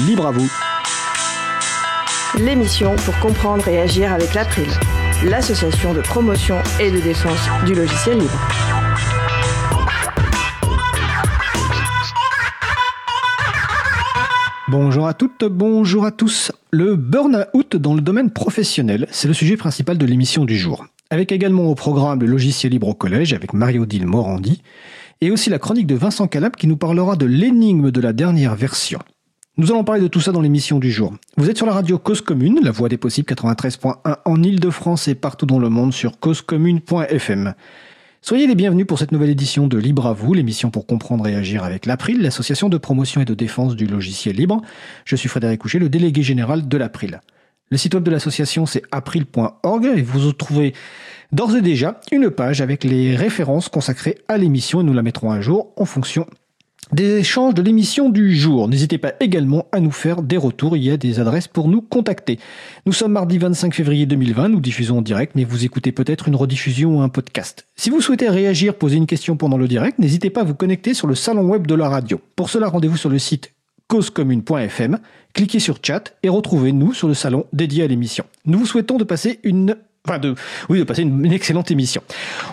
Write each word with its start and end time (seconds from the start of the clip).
Libre 0.00 0.26
à 0.26 0.32
vous. 0.32 0.50
L'émission 2.36 2.96
pour 2.96 3.16
comprendre 3.20 3.68
et 3.68 3.80
agir 3.80 4.12
avec 4.12 4.34
l'April, 4.34 4.66
l'association 5.24 5.94
de 5.94 6.00
promotion 6.00 6.56
et 6.80 6.90
de 6.90 6.98
défense 6.98 7.38
du 7.64 7.74
logiciel 7.74 8.18
libre. 8.18 8.48
Bonjour 14.66 15.06
à 15.06 15.14
toutes, 15.14 15.44
bonjour 15.44 16.04
à 16.04 16.10
tous. 16.10 16.50
Le 16.72 16.96
burn-out 16.96 17.76
dans 17.76 17.94
le 17.94 18.00
domaine 18.00 18.32
professionnel, 18.32 19.06
c'est 19.12 19.28
le 19.28 19.34
sujet 19.34 19.56
principal 19.56 19.96
de 19.96 20.06
l'émission 20.06 20.44
du 20.44 20.56
jour. 20.56 20.86
Avec 21.10 21.30
également 21.30 21.70
au 21.70 21.76
programme 21.76 22.18
le 22.18 22.26
logiciel 22.26 22.72
libre 22.72 22.88
au 22.88 22.94
collège 22.94 23.32
avec 23.32 23.52
Marie-Odile 23.52 24.06
Morandi 24.06 24.60
et 25.20 25.30
aussi 25.30 25.50
la 25.50 25.60
chronique 25.60 25.86
de 25.86 25.94
Vincent 25.94 26.26
Calab 26.26 26.56
qui 26.56 26.66
nous 26.66 26.76
parlera 26.76 27.14
de 27.14 27.26
l'énigme 27.26 27.92
de 27.92 28.00
la 28.00 28.12
dernière 28.12 28.56
version. 28.56 28.98
Nous 29.56 29.70
allons 29.70 29.84
parler 29.84 30.00
de 30.00 30.08
tout 30.08 30.20
ça 30.20 30.32
dans 30.32 30.40
l'émission 30.40 30.80
du 30.80 30.90
jour. 30.90 31.14
Vous 31.36 31.48
êtes 31.48 31.56
sur 31.56 31.66
la 31.66 31.74
radio 31.74 31.96
Cause 31.96 32.20
Commune, 32.20 32.58
la 32.60 32.72
voix 32.72 32.88
des 32.88 32.96
possibles 32.96 33.32
93.1 33.32 34.16
en 34.24 34.42
Ile-de-France 34.42 35.06
et 35.06 35.14
partout 35.14 35.46
dans 35.46 35.60
le 35.60 35.68
monde 35.68 35.92
sur 35.92 36.18
causecommune.fm. 36.18 37.54
Soyez 38.20 38.48
les 38.48 38.56
bienvenus 38.56 38.84
pour 38.84 38.98
cette 38.98 39.12
nouvelle 39.12 39.30
édition 39.30 39.68
de 39.68 39.78
Libre 39.78 40.08
à 40.08 40.12
vous, 40.12 40.34
l'émission 40.34 40.72
pour 40.72 40.88
comprendre 40.88 41.28
et 41.28 41.36
agir 41.36 41.62
avec 41.62 41.86
l'April, 41.86 42.20
l'association 42.20 42.68
de 42.68 42.78
promotion 42.78 43.20
et 43.20 43.24
de 43.24 43.34
défense 43.34 43.76
du 43.76 43.86
logiciel 43.86 44.34
libre. 44.34 44.60
Je 45.04 45.14
suis 45.14 45.28
Frédéric 45.28 45.60
Couchet, 45.60 45.78
le 45.78 45.88
délégué 45.88 46.24
général 46.24 46.66
de 46.66 46.76
l'April. 46.76 47.20
Le 47.70 47.76
site 47.76 47.94
web 47.94 48.02
de 48.02 48.10
l'association 48.10 48.66
c'est 48.66 48.82
april.org 48.90 49.84
et 49.84 50.02
vous 50.02 50.32
trouvez 50.32 50.74
d'ores 51.30 51.54
et 51.54 51.62
déjà 51.62 52.00
une 52.10 52.28
page 52.28 52.60
avec 52.60 52.82
les 52.82 53.14
références 53.14 53.68
consacrées 53.68 54.18
à 54.26 54.36
l'émission 54.36 54.80
et 54.80 54.84
nous 54.84 54.94
la 54.94 55.02
mettrons 55.02 55.30
à 55.30 55.40
jour 55.40 55.72
en 55.76 55.84
fonction 55.84 56.26
des 56.92 57.18
échanges 57.18 57.54
de 57.54 57.62
l'émission 57.62 58.08
du 58.08 58.34
jour. 58.34 58.68
N'hésitez 58.68 58.98
pas 58.98 59.12
également 59.20 59.66
à 59.72 59.80
nous 59.80 59.90
faire 59.90 60.22
des 60.22 60.36
retours. 60.36 60.76
Il 60.76 60.84
y 60.84 60.90
a 60.90 60.96
des 60.96 61.20
adresses 61.20 61.48
pour 61.48 61.68
nous 61.68 61.80
contacter. 61.80 62.38
Nous 62.86 62.92
sommes 62.92 63.12
mardi 63.12 63.38
25 63.38 63.74
février 63.74 64.06
2020. 64.06 64.48
Nous 64.48 64.60
diffusons 64.60 64.98
en 64.98 65.02
direct, 65.02 65.32
mais 65.34 65.44
vous 65.44 65.64
écoutez 65.64 65.92
peut-être 65.92 66.28
une 66.28 66.36
rediffusion 66.36 66.98
ou 66.98 67.00
un 67.00 67.08
podcast. 67.08 67.66
Si 67.76 67.90
vous 67.90 68.00
souhaitez 68.00 68.28
réagir, 68.28 68.74
poser 68.74 68.96
une 68.96 69.06
question 69.06 69.36
pendant 69.36 69.56
le 69.56 69.68
direct, 69.68 69.98
n'hésitez 69.98 70.30
pas 70.30 70.42
à 70.42 70.44
vous 70.44 70.54
connecter 70.54 70.94
sur 70.94 71.06
le 71.06 71.14
salon 71.14 71.42
web 71.48 71.66
de 71.66 71.74
la 71.74 71.88
radio. 71.88 72.20
Pour 72.36 72.50
cela, 72.50 72.68
rendez-vous 72.68 72.96
sur 72.96 73.10
le 73.10 73.18
site 73.18 73.52
causecommune.fm, 73.88 74.98
cliquez 75.34 75.60
sur 75.60 75.78
chat 75.82 76.14
et 76.22 76.28
retrouvez-nous 76.28 76.94
sur 76.94 77.08
le 77.08 77.14
salon 77.14 77.46
dédié 77.52 77.84
à 77.84 77.86
l'émission. 77.86 78.24
Nous 78.46 78.58
vous 78.58 78.66
souhaitons 78.66 78.96
de 78.96 79.04
passer 79.04 79.40
une 79.42 79.76
Enfin, 80.06 80.18
de, 80.18 80.34
oui, 80.68 80.80
de 80.80 80.84
passer 80.84 81.00
une, 81.00 81.32
excellente 81.32 81.70
émission. 81.70 82.02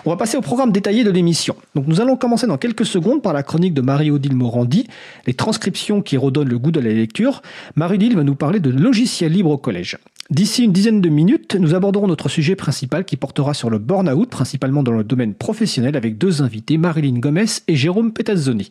On 0.06 0.10
va 0.10 0.16
passer 0.16 0.38
au 0.38 0.40
programme 0.40 0.72
détaillé 0.72 1.04
de 1.04 1.10
l'émission. 1.10 1.54
Donc, 1.74 1.86
nous 1.86 2.00
allons 2.00 2.16
commencer 2.16 2.46
dans 2.46 2.56
quelques 2.56 2.86
secondes 2.86 3.20
par 3.20 3.34
la 3.34 3.42
chronique 3.42 3.74
de 3.74 3.82
Marie-Odile 3.82 4.34
Morandi, 4.34 4.86
les 5.26 5.34
transcriptions 5.34 6.00
qui 6.00 6.16
redonnent 6.16 6.48
le 6.48 6.58
goût 6.58 6.70
de 6.70 6.80
la 6.80 6.88
lecture. 6.94 7.42
Marie-Odile 7.76 8.16
va 8.16 8.24
nous 8.24 8.36
parler 8.36 8.58
de 8.58 8.70
logiciel 8.70 9.32
libre 9.32 9.50
au 9.50 9.58
collège. 9.58 9.98
D'ici 10.30 10.64
une 10.64 10.72
dizaine 10.72 11.02
de 11.02 11.10
minutes, 11.10 11.54
nous 11.56 11.74
aborderons 11.74 12.06
notre 12.06 12.30
sujet 12.30 12.56
principal 12.56 13.04
qui 13.04 13.18
portera 13.18 13.52
sur 13.52 13.68
le 13.68 13.76
burn-out, 13.76 14.30
principalement 14.30 14.82
dans 14.82 14.92
le 14.92 15.04
domaine 15.04 15.34
professionnel, 15.34 15.94
avec 15.94 16.16
deux 16.16 16.40
invités, 16.40 16.78
Marilyn 16.78 17.18
Gomez 17.18 17.44
et 17.68 17.76
Jérôme 17.76 18.14
Petazzoni. 18.14 18.70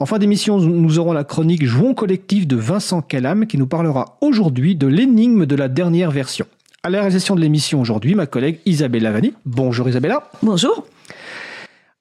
En 0.00 0.04
fin 0.04 0.18
d'émission, 0.18 0.58
nous 0.58 0.98
aurons 0.98 1.14
la 1.14 1.24
chronique 1.24 1.64
Jouons 1.64 1.94
collectif 1.94 2.46
de 2.46 2.56
Vincent 2.56 3.00
Callam 3.00 3.46
qui 3.46 3.56
nous 3.56 3.66
parlera 3.66 4.18
aujourd'hui 4.20 4.76
de 4.76 4.86
l'énigme 4.86 5.46
de 5.46 5.56
la 5.56 5.68
dernière 5.68 6.10
version. 6.10 6.44
À 6.84 6.90
la 6.90 6.98
réalisation 6.98 7.34
de 7.34 7.40
l'émission 7.40 7.80
aujourd'hui, 7.80 8.14
ma 8.14 8.26
collègue 8.26 8.60
Isabelle 8.64 9.02
Lavani. 9.02 9.34
Bonjour 9.44 9.88
Isabella. 9.88 10.30
Bonjour. 10.42 10.86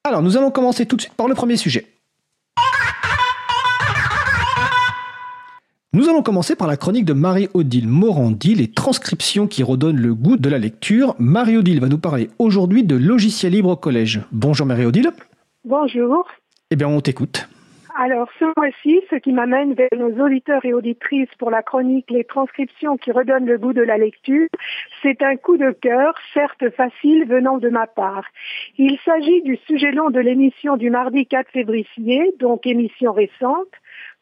Alors, 0.03 0.21
nous 0.21 0.37
allons 0.37 0.51
commencer 0.51 0.85
tout 0.85 0.95
de 0.95 1.01
suite 1.01 1.15
par 1.15 1.27
le 1.27 1.33
premier 1.33 1.57
sujet. 1.57 1.87
Nous 5.93 6.07
allons 6.07 6.21
commencer 6.21 6.55
par 6.55 6.67
la 6.67 6.77
chronique 6.77 7.05
de 7.05 7.13
Marie-Odile 7.13 7.87
Morandi, 7.87 8.53
les 8.53 8.69
transcriptions 8.69 9.47
qui 9.47 9.63
redonnent 9.63 9.99
le 9.99 10.13
goût 10.13 10.37
de 10.37 10.47
la 10.47 10.59
lecture. 10.59 11.15
Marie-Odile 11.17 11.79
va 11.79 11.87
nous 11.87 11.97
parler 11.97 12.29
aujourd'hui 12.37 12.83
de 12.83 12.95
logiciel 12.95 13.53
libre 13.53 13.69
au 13.69 13.75
collège. 13.75 14.21
Bonjour 14.31 14.67
Marie-Odile. 14.67 15.09
Bonjour. 15.65 16.27
Eh 16.69 16.75
bien, 16.75 16.87
on 16.87 17.01
t'écoute. 17.01 17.49
Alors, 17.99 18.29
ce 18.37 18.45
mois-ci, 18.55 19.01
ce 19.09 19.15
qui 19.15 19.31
m'amène 19.31 19.73
vers 19.73 19.89
nos 19.97 20.23
auditeurs 20.23 20.63
et 20.65 20.71
auditrices 20.71 21.33
pour 21.39 21.49
la 21.49 21.63
chronique 21.63 22.11
Les 22.11 22.25
transcriptions 22.25 22.95
qui 22.95 23.11
redonnent 23.11 23.47
le 23.47 23.57
goût 23.57 23.73
de 23.73 23.81
la 23.81 23.97
lecture, 23.97 24.47
c'est 25.01 25.23
un 25.23 25.35
coup 25.35 25.57
de 25.57 25.71
cœur, 25.71 26.13
certes 26.31 26.69
facile, 26.75 27.25
venant 27.25 27.57
de 27.57 27.69
ma 27.69 27.87
part. 27.87 28.25
Il 28.77 28.99
s'agit 28.99 29.41
du 29.41 29.57
sujet 29.65 29.91
long 29.91 30.11
de 30.11 30.19
l'émission 30.19 30.77
du 30.77 30.91
mardi 30.91 31.25
4 31.25 31.49
février, 31.49 32.35
donc 32.39 32.67
émission 32.67 33.13
récente. 33.13 33.73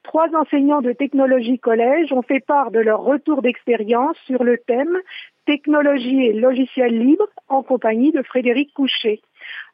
Trois 0.04 0.30
enseignants 0.36 0.82
de 0.82 0.94
technologie 0.94 1.60
collège 1.60 2.14
ont 2.14 2.22
fait 2.22 2.40
part 2.40 2.72
de 2.72 2.80
leur 2.80 3.02
retour 3.02 3.42
d'expérience 3.42 4.16
sur 4.26 4.46
le 4.46 4.58
thème 4.58 4.98
technologie 5.46 6.28
et 6.28 6.34
logiciel 6.34 6.98
libre 6.98 7.28
en 7.50 7.62
compagnie 7.62 8.14
de 8.14 8.22
Frédéric 8.22 8.74
Couchet. 8.74 9.20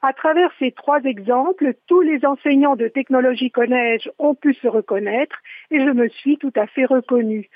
À 0.02 0.14
travers 0.14 0.52
ces 0.58 0.72
trois 0.72 1.02
exemples, 1.04 1.74
tous 1.88 2.02
les 2.02 2.26
enseignants 2.26 2.76
de 2.76 2.88
technologie 2.88 3.52
collège 3.52 4.10
ont 4.18 4.34
pu 4.34 4.54
se 4.56 4.68
reconnaître 4.68 5.36
et 5.70 5.80
je 5.80 5.92
me 5.92 6.10
suis 6.10 6.38
tout 6.38 6.52
à 6.56 6.66
fait 6.66 6.86
reconnue. 6.86 7.50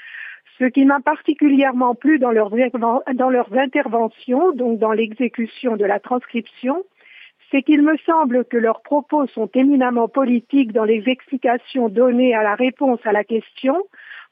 Ce 0.59 0.65
qui 0.65 0.85
m'a 0.85 0.99
particulièrement 0.99 1.95
plu 1.95 2.19
dans 2.19 2.31
leurs, 2.31 2.51
dans 2.51 3.29
leurs 3.29 3.53
interventions, 3.57 4.51
donc 4.53 4.79
dans 4.79 4.91
l'exécution 4.91 5.75
de 5.75 5.85
la 5.85 5.99
transcription, 5.99 6.83
c'est 7.49 7.63
qu'il 7.63 7.81
me 7.81 7.97
semble 8.05 8.45
que 8.45 8.57
leurs 8.57 8.81
propos 8.81 9.27
sont 9.27 9.49
éminemment 9.53 10.07
politiques 10.07 10.71
dans 10.71 10.83
les 10.83 11.03
explications 11.07 11.89
données 11.89 12.35
à 12.35 12.43
la 12.43 12.55
réponse 12.55 12.99
à 13.05 13.11
la 13.11 13.23
question 13.23 13.75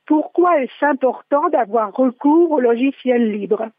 pourquoi 0.05 0.61
est-ce 0.61 0.85
important 0.85 1.47
d'avoir 1.49 1.93
recours 1.93 2.51
au 2.51 2.59
logiciel 2.59 3.31
libre? 3.31 3.69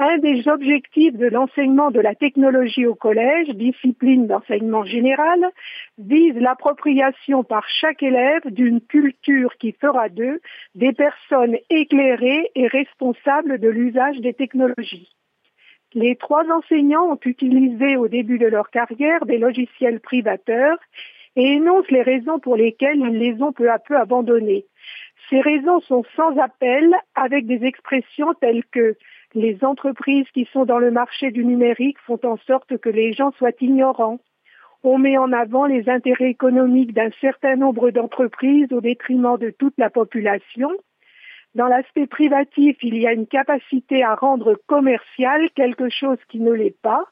Un 0.00 0.16
des 0.16 0.48
objectifs 0.48 1.14
de 1.14 1.26
l'enseignement 1.26 1.90
de 1.90 2.00
la 2.00 2.14
technologie 2.14 2.86
au 2.86 2.94
collège, 2.94 3.48
discipline 3.50 4.26
d'enseignement 4.26 4.84
général, 4.84 5.46
vise 5.98 6.34
l'appropriation 6.36 7.44
par 7.44 7.68
chaque 7.68 8.02
élève 8.02 8.42
d'une 8.46 8.80
culture 8.80 9.54
qui 9.58 9.72
fera 9.72 10.08
d'eux 10.08 10.40
des 10.74 10.94
personnes 10.94 11.58
éclairées 11.68 12.50
et 12.54 12.66
responsables 12.66 13.58
de 13.58 13.68
l'usage 13.68 14.18
des 14.20 14.32
technologies. 14.32 15.14
Les 15.92 16.16
trois 16.16 16.44
enseignants 16.50 17.12
ont 17.12 17.20
utilisé 17.22 17.96
au 17.96 18.08
début 18.08 18.38
de 18.38 18.46
leur 18.46 18.70
carrière 18.70 19.26
des 19.26 19.38
logiciels 19.38 20.00
privateurs 20.00 20.78
et 21.36 21.56
énoncent 21.56 21.90
les 21.90 22.02
raisons 22.02 22.38
pour 22.38 22.56
lesquelles 22.56 23.00
ils 23.00 23.18
les 23.18 23.42
ont 23.42 23.52
peu 23.52 23.70
à 23.70 23.78
peu 23.78 23.98
abandonnés. 23.98 24.64
Ces 25.28 25.40
raisons 25.40 25.80
sont 25.80 26.04
sans 26.16 26.36
appel 26.38 26.94
avec 27.14 27.46
des 27.46 27.64
expressions 27.64 28.32
telles 28.40 28.64
que 28.72 28.96
les 29.34 29.62
entreprises 29.62 30.28
qui 30.34 30.48
sont 30.52 30.64
dans 30.64 30.78
le 30.78 30.90
marché 30.90 31.30
du 31.30 31.44
numérique 31.44 31.98
font 32.00 32.18
en 32.24 32.36
sorte 32.46 32.76
que 32.78 32.88
les 32.88 33.12
gens 33.12 33.30
soient 33.32 33.52
ignorants. 33.60 34.18
On 34.82 34.98
met 34.98 35.18
en 35.18 35.32
avant 35.32 35.66
les 35.66 35.88
intérêts 35.88 36.30
économiques 36.30 36.94
d'un 36.94 37.10
certain 37.20 37.56
nombre 37.56 37.90
d'entreprises 37.90 38.72
au 38.72 38.80
détriment 38.80 39.38
de 39.38 39.50
toute 39.50 39.74
la 39.78 39.90
population. 39.90 40.70
Dans 41.54 41.66
l'aspect 41.66 42.06
privatif, 42.06 42.76
il 42.82 42.96
y 42.96 43.06
a 43.06 43.12
une 43.12 43.26
capacité 43.26 44.02
à 44.02 44.14
rendre 44.14 44.58
commercial 44.66 45.50
quelque 45.54 45.88
chose 45.90 46.18
qui 46.28 46.40
ne 46.40 46.52
l'est 46.52 46.80
pas, 46.80 47.04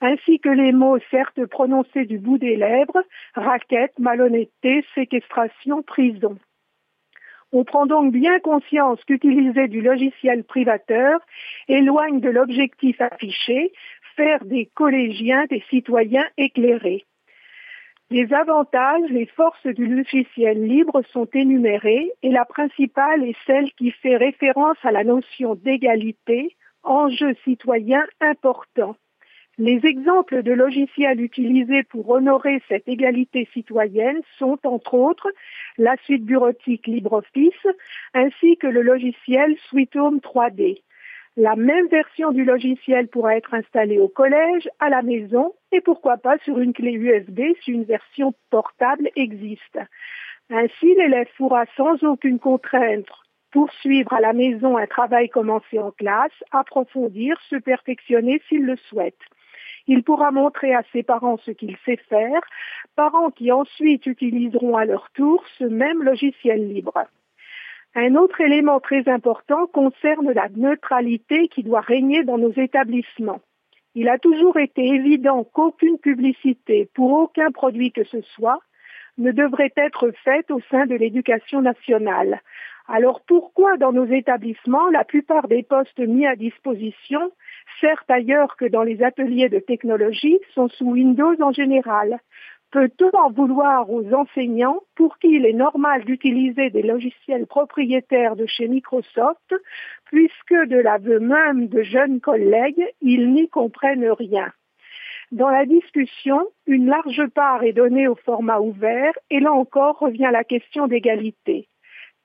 ainsi 0.00 0.40
que 0.40 0.48
les 0.48 0.72
mots 0.72 0.98
certes 1.10 1.46
prononcés 1.46 2.04
du 2.04 2.18
bout 2.18 2.38
des 2.38 2.56
lèvres, 2.56 3.02
raquette, 3.34 3.98
malhonnêteté, 3.98 4.84
séquestration, 4.94 5.82
prison. 5.82 6.36
On 7.52 7.64
prend 7.64 7.86
donc 7.86 8.12
bien 8.12 8.38
conscience 8.40 9.02
qu'utiliser 9.04 9.68
du 9.68 9.80
logiciel 9.80 10.44
privateur 10.44 11.20
éloigne 11.68 12.20
de 12.20 12.28
l'objectif 12.28 13.00
affiché, 13.00 13.72
faire 14.16 14.44
des 14.44 14.66
collégiens 14.74 15.46
des 15.46 15.62
citoyens 15.70 16.26
éclairés. 16.36 17.04
Les 18.10 18.32
avantages, 18.32 19.10
les 19.10 19.26
forces 19.26 19.66
du 19.66 19.86
logiciel 19.86 20.64
libre 20.64 21.02
sont 21.12 21.28
énumérées 21.34 22.12
et 22.22 22.30
la 22.30 22.44
principale 22.44 23.24
est 23.24 23.36
celle 23.46 23.72
qui 23.72 23.90
fait 23.90 24.16
référence 24.16 24.76
à 24.84 24.92
la 24.92 25.02
notion 25.02 25.56
d'égalité, 25.56 26.56
enjeu 26.84 27.34
citoyen 27.44 28.04
important. 28.20 28.96
Les 29.58 29.80
exemples 29.86 30.42
de 30.42 30.52
logiciels 30.52 31.18
utilisés 31.18 31.82
pour 31.82 32.10
honorer 32.10 32.62
cette 32.68 32.86
égalité 32.86 33.48
citoyenne 33.54 34.20
sont, 34.38 34.58
entre 34.64 34.92
autres, 34.92 35.32
la 35.78 35.96
suite 36.04 36.26
bureautique 36.26 36.86
LibreOffice 36.86 37.66
ainsi 38.12 38.58
que 38.58 38.66
le 38.66 38.82
logiciel 38.82 39.56
Sweet 39.70 39.96
Home 39.96 40.18
3D. 40.18 40.82
La 41.38 41.56
même 41.56 41.88
version 41.88 42.32
du 42.32 42.44
logiciel 42.44 43.08
pourra 43.08 43.38
être 43.38 43.54
installée 43.54 43.98
au 43.98 44.08
collège, 44.08 44.68
à 44.78 44.90
la 44.90 45.00
maison 45.00 45.54
et 45.72 45.80
pourquoi 45.80 46.18
pas 46.18 46.36
sur 46.44 46.58
une 46.58 46.74
clé 46.74 46.92
USB 46.92 47.40
si 47.62 47.70
une 47.70 47.84
version 47.84 48.34
portable 48.50 49.08
existe. 49.16 49.78
Ainsi, 50.50 50.94
l'élève 50.96 51.28
pourra 51.38 51.64
sans 51.78 52.02
aucune 52.04 52.38
contrainte 52.38 53.08
poursuivre 53.52 54.12
à 54.12 54.20
la 54.20 54.34
maison 54.34 54.76
un 54.76 54.86
travail 54.86 55.30
commencé 55.30 55.78
en 55.78 55.90
classe, 55.90 56.44
approfondir, 56.50 57.40
se 57.48 57.56
perfectionner 57.56 58.42
s'il 58.48 58.66
le 58.66 58.76
souhaite. 58.76 59.16
Il 59.88 60.02
pourra 60.02 60.30
montrer 60.30 60.74
à 60.74 60.82
ses 60.92 61.02
parents 61.02 61.38
ce 61.38 61.50
qu'il 61.52 61.76
sait 61.84 61.98
faire, 62.08 62.40
parents 62.96 63.30
qui 63.30 63.52
ensuite 63.52 64.06
utiliseront 64.06 64.76
à 64.76 64.84
leur 64.84 65.10
tour 65.12 65.44
ce 65.58 65.64
même 65.64 66.02
logiciel 66.02 66.68
libre. 66.68 67.04
Un 67.94 68.14
autre 68.14 68.40
élément 68.40 68.80
très 68.80 69.08
important 69.08 69.66
concerne 69.66 70.32
la 70.32 70.48
neutralité 70.50 71.48
qui 71.48 71.62
doit 71.62 71.80
régner 71.80 72.24
dans 72.24 72.36
nos 72.36 72.52
établissements. 72.52 73.40
Il 73.94 74.10
a 74.10 74.18
toujours 74.18 74.58
été 74.58 74.84
évident 74.84 75.44
qu'aucune 75.44 75.98
publicité 75.98 76.90
pour 76.92 77.12
aucun 77.12 77.50
produit 77.50 77.92
que 77.92 78.04
ce 78.04 78.20
soit 78.20 78.60
ne 79.16 79.32
devrait 79.32 79.72
être 79.76 80.10
faite 80.24 80.50
au 80.50 80.60
sein 80.70 80.84
de 80.84 80.94
l'éducation 80.94 81.62
nationale. 81.62 82.42
Alors 82.88 83.20
pourquoi 83.26 83.76
dans 83.78 83.92
nos 83.92 84.06
établissements 84.06 84.88
la 84.90 85.04
plupart 85.04 85.48
des 85.48 85.64
postes 85.64 85.98
mis 85.98 86.24
à 86.24 86.36
disposition, 86.36 87.32
certes 87.80 88.08
ailleurs 88.08 88.56
que 88.56 88.64
dans 88.64 88.84
les 88.84 89.02
ateliers 89.02 89.48
de 89.48 89.58
technologie, 89.58 90.38
sont 90.54 90.68
sous 90.68 90.92
Windows 90.92 91.34
en 91.40 91.50
général? 91.50 92.20
Peut-on 92.70 93.10
en 93.16 93.30
vouloir 93.30 93.90
aux 93.90 94.12
enseignants 94.12 94.82
pour 94.94 95.18
qui 95.18 95.28
il 95.28 95.46
est 95.46 95.52
normal 95.52 96.04
d'utiliser 96.04 96.70
des 96.70 96.82
logiciels 96.82 97.46
propriétaires 97.46 98.36
de 98.36 98.46
chez 98.46 98.68
Microsoft, 98.68 99.54
puisque 100.04 100.54
de 100.54 100.76
l'aveu 100.76 101.18
même 101.18 101.68
de 101.68 101.82
jeunes 101.82 102.20
collègues, 102.20 102.84
ils 103.00 103.32
n'y 103.32 103.48
comprennent 103.48 104.10
rien? 104.10 104.52
Dans 105.32 105.48
la 105.48 105.66
discussion, 105.66 106.46
une 106.66 106.86
large 106.86 107.26
part 107.34 107.64
est 107.64 107.72
donnée 107.72 108.06
au 108.06 108.14
format 108.14 108.60
ouvert 108.60 109.12
et 109.30 109.40
là 109.40 109.52
encore 109.52 109.98
revient 109.98 110.30
la 110.30 110.44
question 110.44 110.86
d'égalité. 110.86 111.68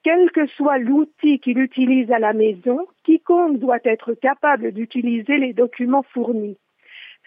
Quel 0.04 0.32
que 0.32 0.48
soit 0.48 0.80
l'outil 0.80 1.40
qu'il 1.40 1.60
utilise 1.60 2.12
à 2.12 2.18
la 2.18 2.34
maison, 2.34 2.88
quiconque 3.04 3.60
doit 3.60 3.80
être 3.84 4.14
capable 4.16 4.72
d'utiliser 4.72 5.38
les 5.38 5.54
documents 5.54 6.04
fournis. 6.04 6.58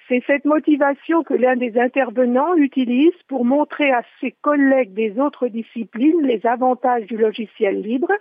C'est 0.08 0.22
cette 0.26 0.44
motivation 0.44 1.22
que 1.22 1.34
l'un 1.34 1.56
des 1.56 1.78
intervenants 1.78 2.54
utilise 2.56 3.14
pour 3.28 3.44
montrer 3.44 3.90
à 3.92 4.02
ses 4.20 4.32
collègues 4.32 4.92
des 4.92 5.18
autres 5.18 5.48
disciplines 5.48 6.20
les 6.22 6.44
avantages 6.44 7.06
du 7.06 7.16
logiciel 7.16 7.80
libre, 7.80 8.12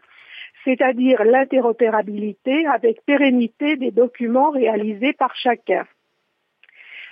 c'est-à-dire 0.64 1.24
l'interopérabilité 1.26 2.66
avec 2.68 3.04
pérennité 3.06 3.76
des 3.76 3.92
documents 3.92 4.52
réalisés 4.52 5.14
par 5.14 5.36
chacun. 5.36 5.86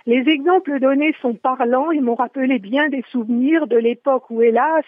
Les 0.08 0.28
exemples 0.30 0.80
donnés 0.80 1.14
sont 1.22 1.36
parlants 1.36 1.92
et 1.92 2.00
m'ont 2.00 2.16
rappelé 2.16 2.58
bien 2.58 2.90
des 2.90 3.04
souvenirs 3.12 3.68
de 3.68 3.78
l'époque 3.78 4.30
où, 4.32 4.42
hélas, 4.42 4.86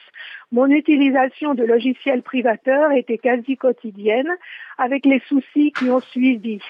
mon 0.51 0.67
utilisation 0.67 1.53
de 1.53 1.63
logiciels 1.63 2.23
privateurs 2.23 2.91
était 2.91 3.19
quasi 3.19 3.55
quotidienne, 3.55 4.31
avec 4.77 5.05
les 5.05 5.21
soucis 5.27 5.71
qui 5.71 5.89
ont 5.91 5.99
suivi. 5.99 6.61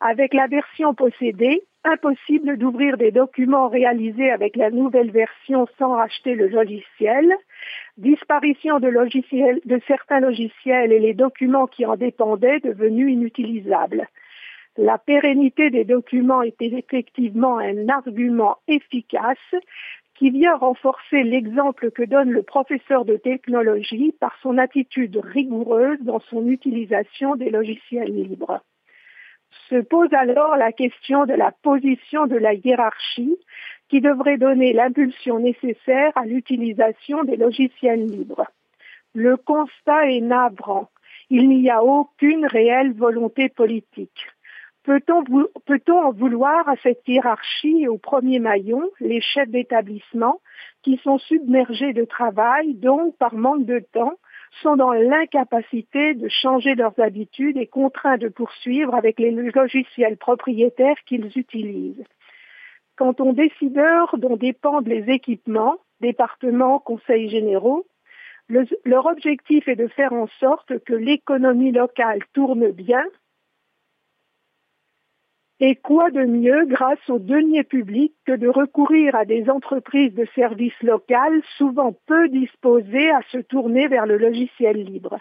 Avec 0.00 0.34
la 0.34 0.46
version 0.46 0.94
possédée, 0.94 1.62
impossible 1.84 2.58
d'ouvrir 2.58 2.96
des 2.96 3.10
documents 3.10 3.68
réalisés 3.68 4.30
avec 4.30 4.54
la 4.54 4.70
nouvelle 4.70 5.10
version 5.10 5.66
sans 5.78 5.96
racheter 5.96 6.34
le 6.34 6.46
logiciel, 6.46 7.34
disparition 7.96 8.78
de, 8.78 8.88
de 8.88 9.80
certains 9.86 10.20
logiciels 10.20 10.92
et 10.92 11.00
les 11.00 11.14
documents 11.14 11.66
qui 11.66 11.84
en 11.86 11.96
dépendaient 11.96 12.60
devenus 12.60 13.12
inutilisables. 13.12 14.06
La 14.76 14.98
pérennité 14.98 15.70
des 15.70 15.84
documents 15.84 16.42
était 16.42 16.72
effectivement 16.72 17.58
un 17.58 17.88
argument 17.88 18.58
efficace 18.68 19.36
qui 20.14 20.30
vient 20.30 20.56
renforcer 20.56 21.22
l'exemple 21.22 21.90
que 21.90 22.02
donne 22.02 22.30
le 22.30 22.42
professeur 22.42 23.04
de 23.04 23.16
technologie 23.16 24.12
par 24.20 24.36
son 24.42 24.58
attitude 24.58 25.16
rigoureuse 25.16 25.98
dans 26.02 26.20
son 26.20 26.46
utilisation 26.46 27.36
des 27.36 27.50
logiciels 27.50 28.14
libres. 28.14 28.62
Se 29.68 29.80
pose 29.80 30.12
alors 30.12 30.56
la 30.56 30.72
question 30.72 31.24
de 31.24 31.32
la 31.32 31.50
position 31.50 32.26
de 32.26 32.36
la 32.36 32.54
hiérarchie 32.54 33.36
qui 33.88 34.00
devrait 34.00 34.38
donner 34.38 34.72
l'impulsion 34.72 35.40
nécessaire 35.40 36.12
à 36.14 36.24
l'utilisation 36.26 37.24
des 37.24 37.36
logiciels 37.36 38.04
libres. 38.04 38.46
Le 39.14 39.36
constat 39.36 40.10
est 40.10 40.20
navrant. 40.20 40.90
Il 41.30 41.48
n'y 41.48 41.70
a 41.70 41.82
aucune 41.82 42.46
réelle 42.46 42.92
volonté 42.92 43.48
politique. 43.48 44.26
Peut-on, 44.90 45.98
en 45.98 46.10
vouloir 46.10 46.68
à 46.68 46.74
cette 46.82 47.06
hiérarchie 47.06 47.82
et 47.82 47.86
au 47.86 47.96
premier 47.96 48.40
maillon, 48.40 48.90
les 48.98 49.20
chefs 49.20 49.48
d'établissement, 49.48 50.40
qui 50.82 50.96
sont 51.04 51.18
submergés 51.18 51.92
de 51.92 52.04
travail, 52.04 52.74
donc 52.74 53.16
par 53.16 53.34
manque 53.34 53.66
de 53.66 53.78
temps, 53.92 54.14
sont 54.62 54.74
dans 54.74 54.92
l'incapacité 54.92 56.14
de 56.14 56.28
changer 56.28 56.74
leurs 56.74 56.98
habitudes 56.98 57.56
et 57.56 57.68
contraints 57.68 58.18
de 58.18 58.26
poursuivre 58.26 58.96
avec 58.96 59.20
les 59.20 59.30
logiciels 59.30 60.16
propriétaires 60.16 60.98
qu'ils 61.06 61.38
utilisent? 61.38 62.04
Quant 62.96 63.14
aux 63.20 63.32
décideurs 63.32 64.18
dont 64.18 64.36
dépendent 64.36 64.88
les 64.88 65.08
équipements, 65.08 65.76
départements, 66.00 66.80
conseils 66.80 67.30
généraux, 67.30 67.86
leur 68.84 69.06
objectif 69.06 69.68
est 69.68 69.76
de 69.76 69.86
faire 69.86 70.12
en 70.12 70.26
sorte 70.40 70.80
que 70.80 70.94
l'économie 70.94 71.70
locale 71.70 72.18
tourne 72.32 72.72
bien. 72.72 73.04
Et 75.62 75.76
quoi 75.76 76.10
de 76.10 76.24
mieux 76.24 76.64
grâce 76.64 77.10
aux 77.10 77.18
deniers 77.18 77.64
publics 77.64 78.14
que 78.26 78.32
de 78.32 78.48
recourir 78.48 79.14
à 79.14 79.26
des 79.26 79.50
entreprises 79.50 80.14
de 80.14 80.26
services 80.34 80.82
locales 80.82 81.42
souvent 81.58 81.94
peu 82.06 82.30
disposées 82.30 83.10
à 83.10 83.20
se 83.30 83.36
tourner 83.36 83.86
vers 83.86 84.06
le 84.06 84.16
logiciel 84.16 84.82
libre? 84.82 85.18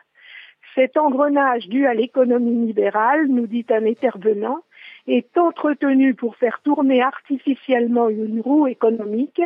Cet 0.76 0.96
engrenage 0.96 1.68
dû 1.68 1.86
à 1.88 1.94
l'économie 1.94 2.68
libérale, 2.68 3.28
nous 3.28 3.48
dit 3.48 3.66
un 3.70 3.86
intervenant, 3.86 4.60
est 5.08 5.38
entretenu 5.38 6.14
pour 6.14 6.38
faire 6.38 6.62
tourner 6.64 7.02
artificiellement 7.02 8.08
une 8.08 8.40
roue 8.40 8.68
économique, 8.68 9.42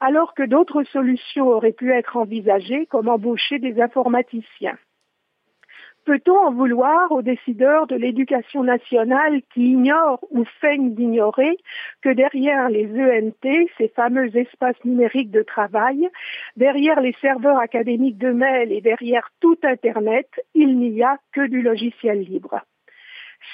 alors 0.00 0.34
que 0.34 0.42
d'autres 0.42 0.82
solutions 0.82 1.48
auraient 1.48 1.72
pu 1.72 1.92
être 1.92 2.18
envisagées, 2.18 2.84
comme 2.84 3.08
embaucher 3.08 3.58
des 3.58 3.80
informaticiens. 3.80 4.76
Peut-on 6.06 6.38
en 6.38 6.52
vouloir 6.52 7.10
aux 7.10 7.20
décideurs 7.20 7.88
de 7.88 7.96
l'éducation 7.96 8.62
nationale 8.62 9.42
qui 9.52 9.72
ignorent 9.72 10.22
ou 10.30 10.44
feignent 10.60 10.94
d'ignorer 10.94 11.58
que 12.00 12.10
derrière 12.10 12.68
les 12.68 12.86
ENT, 12.86 13.66
ces 13.76 13.88
fameux 13.88 14.36
espaces 14.36 14.82
numériques 14.84 15.32
de 15.32 15.42
travail, 15.42 16.08
derrière 16.56 17.00
les 17.00 17.16
serveurs 17.20 17.58
académiques 17.58 18.18
de 18.18 18.30
mail 18.30 18.70
et 18.70 18.80
derrière 18.80 19.28
tout 19.40 19.58
Internet, 19.64 20.28
il 20.54 20.78
n'y 20.78 21.02
a 21.02 21.18
que 21.32 21.44
du 21.44 21.60
logiciel 21.60 22.20
libre? 22.20 22.60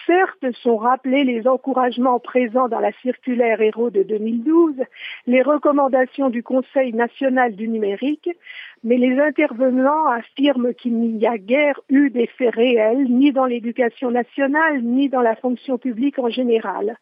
Certes, 0.07 0.53
sont 0.63 0.77
rappelés 0.77 1.25
les 1.25 1.47
encouragements 1.47 2.19
présents 2.19 2.69
dans 2.69 2.81
la 2.81 2.93
circulaire 3.03 3.61
Héros 3.61 3.91
de 3.91 4.03
2012, 4.03 4.75
les 5.27 5.43
recommandations 5.43 6.31
du 6.31 6.43
Conseil 6.43 6.93
national 6.93 7.55
du 7.55 7.69
numérique, 7.69 8.29
mais 8.85 8.97
les 8.97 9.19
intervenants 9.21 10.07
affirment 10.07 10.75
qu'il 10.75 10.99
n'y 10.99 11.27
a 11.27 11.39
guère 11.39 11.81
eu 11.89 12.11
d'effet 12.11 12.49
réel, 12.49 13.05
ni 13.09 13.33
dans 13.33 13.47
l'éducation 13.47 14.11
nationale, 14.11 14.83
ni 14.83 15.09
dans 15.09 15.23
la 15.23 15.37
fonction 15.37 15.79
publique 15.79 16.19
en 16.19 16.29
général. 16.29 16.97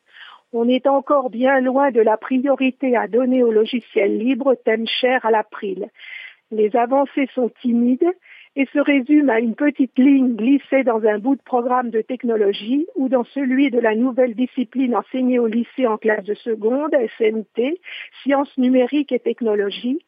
On 0.52 0.69
est 0.69 0.87
encore 0.87 1.31
bien 1.31 1.61
loin 1.61 1.90
de 1.90 2.00
la 2.00 2.16
priorité 2.16 2.97
à 2.97 3.07
donner 3.07 3.43
au 3.43 3.52
logiciel 3.52 4.19
libre, 4.19 4.57
thème 4.64 4.87
cher 4.87 5.25
à 5.25 5.31
l'April. 5.31 5.88
Les 6.50 6.75
avancées 6.75 7.28
sont 7.35 7.50
timides 7.62 8.11
et 8.57 8.66
se 8.73 8.78
résume 8.78 9.30
à 9.30 9.38
une 9.38 9.54
petite 9.54 9.97
ligne 9.99 10.35
glissée 10.35 10.83
dans 10.83 11.02
un 11.04 11.19
bout 11.19 11.37
de 11.37 11.42
programme 11.42 11.90
de 11.90 12.00
technologie 12.00 12.87
ou 12.97 13.09
dans 13.09 13.25
celui 13.25 13.71
de 13.71 13.78
la 13.78 13.95
nouvelle 13.95 14.35
discipline 14.35 14.97
enseignée 14.97 15.38
au 15.38 15.47
lycée 15.47 15.87
en 15.87 15.99
classe 15.99 16.25
de 16.25 16.35
seconde, 16.35 16.95
SNT, 17.19 17.80
sciences 18.23 18.57
numériques 18.59 19.12
et 19.12 19.21
technologies, 19.21 20.00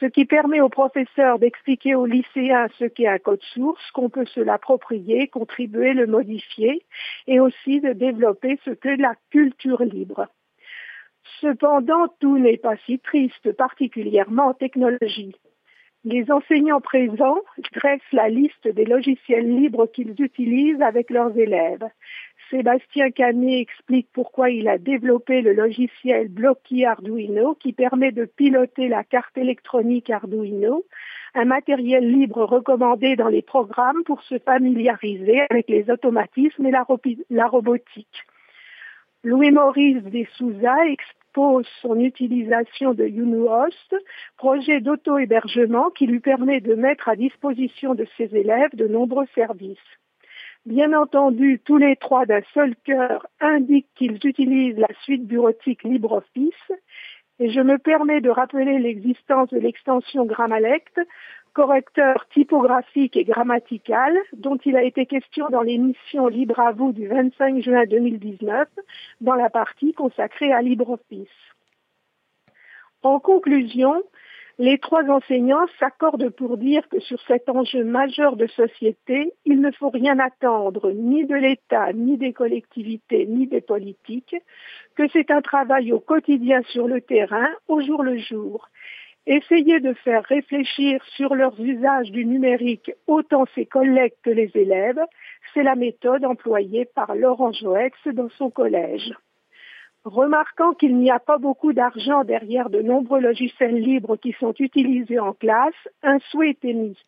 ce 0.00 0.06
qui 0.06 0.24
permet 0.24 0.60
aux 0.60 0.68
professeurs 0.68 1.38
d'expliquer 1.38 1.94
aux 1.94 2.06
lycéens 2.06 2.68
ce 2.78 2.84
qu'est 2.84 3.06
un 3.06 3.18
code 3.18 3.42
source, 3.54 3.90
qu'on 3.92 4.08
peut 4.08 4.26
se 4.26 4.40
l'approprier, 4.40 5.28
contribuer, 5.28 5.92
le 5.92 6.06
modifier, 6.06 6.84
et 7.26 7.38
aussi 7.38 7.80
de 7.80 7.92
développer 7.92 8.58
ce 8.64 8.70
qu'est 8.70 8.96
la 8.96 9.14
culture 9.30 9.84
libre. 9.84 10.26
Cependant, 11.40 12.08
tout 12.20 12.38
n'est 12.38 12.56
pas 12.56 12.76
si 12.86 12.98
triste, 12.98 13.52
particulièrement 13.52 14.48
en 14.48 14.54
technologie. 14.54 15.34
Les 16.04 16.30
enseignants 16.30 16.82
présents 16.82 17.40
dressent 17.72 18.12
la 18.12 18.28
liste 18.28 18.68
des 18.68 18.84
logiciels 18.84 19.48
libres 19.48 19.86
qu'ils 19.86 20.14
utilisent 20.18 20.82
avec 20.82 21.08
leurs 21.08 21.36
élèves. 21.38 21.88
Sébastien 22.50 23.10
Canet 23.10 23.62
explique 23.62 24.08
pourquoi 24.12 24.50
il 24.50 24.68
a 24.68 24.76
développé 24.76 25.40
le 25.40 25.54
logiciel 25.54 26.28
Blocky 26.28 26.84
Arduino 26.84 27.54
qui 27.54 27.72
permet 27.72 28.12
de 28.12 28.26
piloter 28.26 28.88
la 28.88 29.02
carte 29.02 29.38
électronique 29.38 30.10
Arduino, 30.10 30.84
un 31.34 31.46
matériel 31.46 32.06
libre 32.06 32.44
recommandé 32.44 33.16
dans 33.16 33.28
les 33.28 33.42
programmes 33.42 34.04
pour 34.04 34.22
se 34.24 34.38
familiariser 34.38 35.40
avec 35.48 35.70
les 35.70 35.90
automatismes 35.90 36.66
et 36.66 36.70
la, 36.70 37.46
robotique. 37.46 38.24
Louis-Maurice 39.24 40.02
Dessouza 40.04 40.86
pose 41.34 41.66
son 41.82 41.98
utilisation 42.00 42.94
de 42.94 43.04
UNUHOST, 43.04 43.94
projet 44.38 44.80
d'auto-hébergement 44.80 45.90
qui 45.90 46.06
lui 46.06 46.20
permet 46.20 46.60
de 46.60 46.74
mettre 46.74 47.08
à 47.08 47.16
disposition 47.16 47.94
de 47.94 48.06
ses 48.16 48.34
élèves 48.34 48.74
de 48.74 48.86
nombreux 48.86 49.26
services. 49.34 49.78
Bien 50.64 50.94
entendu, 50.94 51.60
tous 51.62 51.76
les 51.76 51.96
trois 51.96 52.24
d'un 52.24 52.40
seul 52.54 52.74
cœur 52.84 53.26
indiquent 53.40 53.92
qu'ils 53.96 54.18
utilisent 54.24 54.78
la 54.78 54.88
suite 55.02 55.26
bureautique 55.26 55.84
LibreOffice 55.84 56.72
et 57.38 57.50
je 57.50 57.60
me 57.60 57.78
permets 57.78 58.20
de 58.20 58.30
rappeler 58.30 58.78
l'existence 58.78 59.50
de 59.50 59.58
l'extension 59.58 60.24
Grammalect 60.24 60.98
correcteur 61.54 62.26
typographique 62.34 63.16
et 63.16 63.24
grammatical 63.24 64.12
dont 64.32 64.58
il 64.64 64.76
a 64.76 64.82
été 64.82 65.06
question 65.06 65.48
dans 65.50 65.62
l'émission 65.62 66.26
Libre 66.26 66.58
à 66.58 66.72
vous 66.72 66.92
du 66.92 67.06
25 67.06 67.62
juin 67.62 67.84
2019 67.86 68.68
dans 69.20 69.34
la 69.34 69.48
partie 69.48 69.94
consacrée 69.94 70.52
à 70.52 70.60
LibreOffice. 70.60 71.28
En 73.02 73.20
conclusion, 73.20 74.02
les 74.58 74.78
trois 74.78 75.04
enseignants 75.04 75.66
s'accordent 75.78 76.30
pour 76.30 76.56
dire 76.56 76.88
que 76.88 77.00
sur 77.00 77.20
cet 77.26 77.48
enjeu 77.48 77.84
majeur 77.84 78.36
de 78.36 78.46
société, 78.46 79.32
il 79.44 79.60
ne 79.60 79.70
faut 79.72 79.90
rien 79.90 80.18
attendre 80.18 80.92
ni 80.92 81.24
de 81.24 81.34
l'État, 81.34 81.92
ni 81.92 82.16
des 82.16 82.32
collectivités, 82.32 83.26
ni 83.26 83.46
des 83.46 83.60
politiques, 83.60 84.36
que 84.96 85.08
c'est 85.12 85.30
un 85.30 85.42
travail 85.42 85.92
au 85.92 86.00
quotidien 86.00 86.62
sur 86.68 86.88
le 86.88 87.00
terrain, 87.00 87.48
au 87.68 87.80
jour 87.80 88.02
le 88.02 88.16
jour. 88.18 88.68
Essayer 89.26 89.80
de 89.80 89.94
faire 89.94 90.22
réfléchir 90.24 91.02
sur 91.16 91.34
leurs 91.34 91.58
usages 91.58 92.10
du 92.10 92.26
numérique 92.26 92.92
autant 93.06 93.46
ses 93.54 93.64
collègues 93.64 94.12
que 94.22 94.30
les 94.30 94.50
élèves, 94.54 95.00
c'est 95.54 95.62
la 95.62 95.76
méthode 95.76 96.26
employée 96.26 96.84
par 96.84 97.14
Laurent 97.14 97.52
Joex 97.52 97.96
dans 98.08 98.28
son 98.36 98.50
collège. 98.50 99.14
Remarquant 100.04 100.74
qu'il 100.74 100.96
n'y 100.98 101.10
a 101.10 101.18
pas 101.18 101.38
beaucoup 101.38 101.72
d'argent 101.72 102.24
derrière 102.24 102.68
de 102.68 102.82
nombreux 102.82 103.20
logiciels 103.20 103.80
libres 103.80 104.16
qui 104.16 104.32
sont 104.38 104.52
utilisés 104.58 105.18
en 105.18 105.32
classe, 105.32 105.72
un 106.02 106.18
souhait 106.30 106.50
est 106.50 106.64
émis 106.66 106.98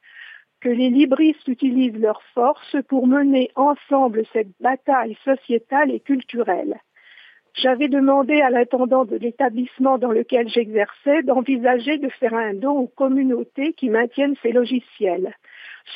que 0.61 0.71
les 0.71 0.89
libristes 0.89 1.47
utilisent 1.49 2.01
leurs 2.01 2.23
forces 2.35 2.77
pour 2.89 3.07
mener 3.07 3.51
ensemble 3.55 4.25
cette 4.33 4.59
bataille 4.59 5.19
sociétale 5.23 5.91
et 5.91 6.01
culturelle. 6.01 6.81
J'avais 7.57 7.89
demandé 7.89 8.43
à 8.43 8.51
l'intendant 8.51 9.07
de 9.07 9.17
l'établissement 9.17 9.97
dans 9.97 10.11
lequel 10.11 10.47
j'exerçais 10.49 11.23
d'envisager 11.23 11.97
de 11.97 12.11
faire 12.11 12.35
un 12.35 12.53
don 12.53 12.81
aux 12.81 12.87
communautés 12.87 13.73
qui 13.73 13.89
maintiennent 13.89 14.37
ces 14.43 14.53
logiciels. 14.53 15.35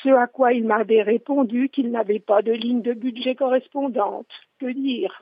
Ce 0.03 0.09
à 0.09 0.27
quoi 0.27 0.55
il 0.55 0.65
m'avait 0.65 1.03
répondu 1.03 1.69
qu'il 1.69 1.91
n'avait 1.91 2.19
pas 2.19 2.41
de 2.41 2.53
ligne 2.53 2.81
de 2.81 2.95
budget 2.95 3.35
correspondante. 3.35 4.31
Que 4.59 4.73
dire? 4.73 5.21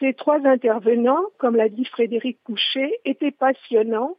Ces 0.00 0.12
trois 0.14 0.44
intervenants, 0.44 1.24
comme 1.38 1.54
l'a 1.54 1.68
dit 1.68 1.84
Frédéric 1.84 2.42
Couchet, 2.42 2.98
étaient 3.04 3.30
passionnants 3.30 4.16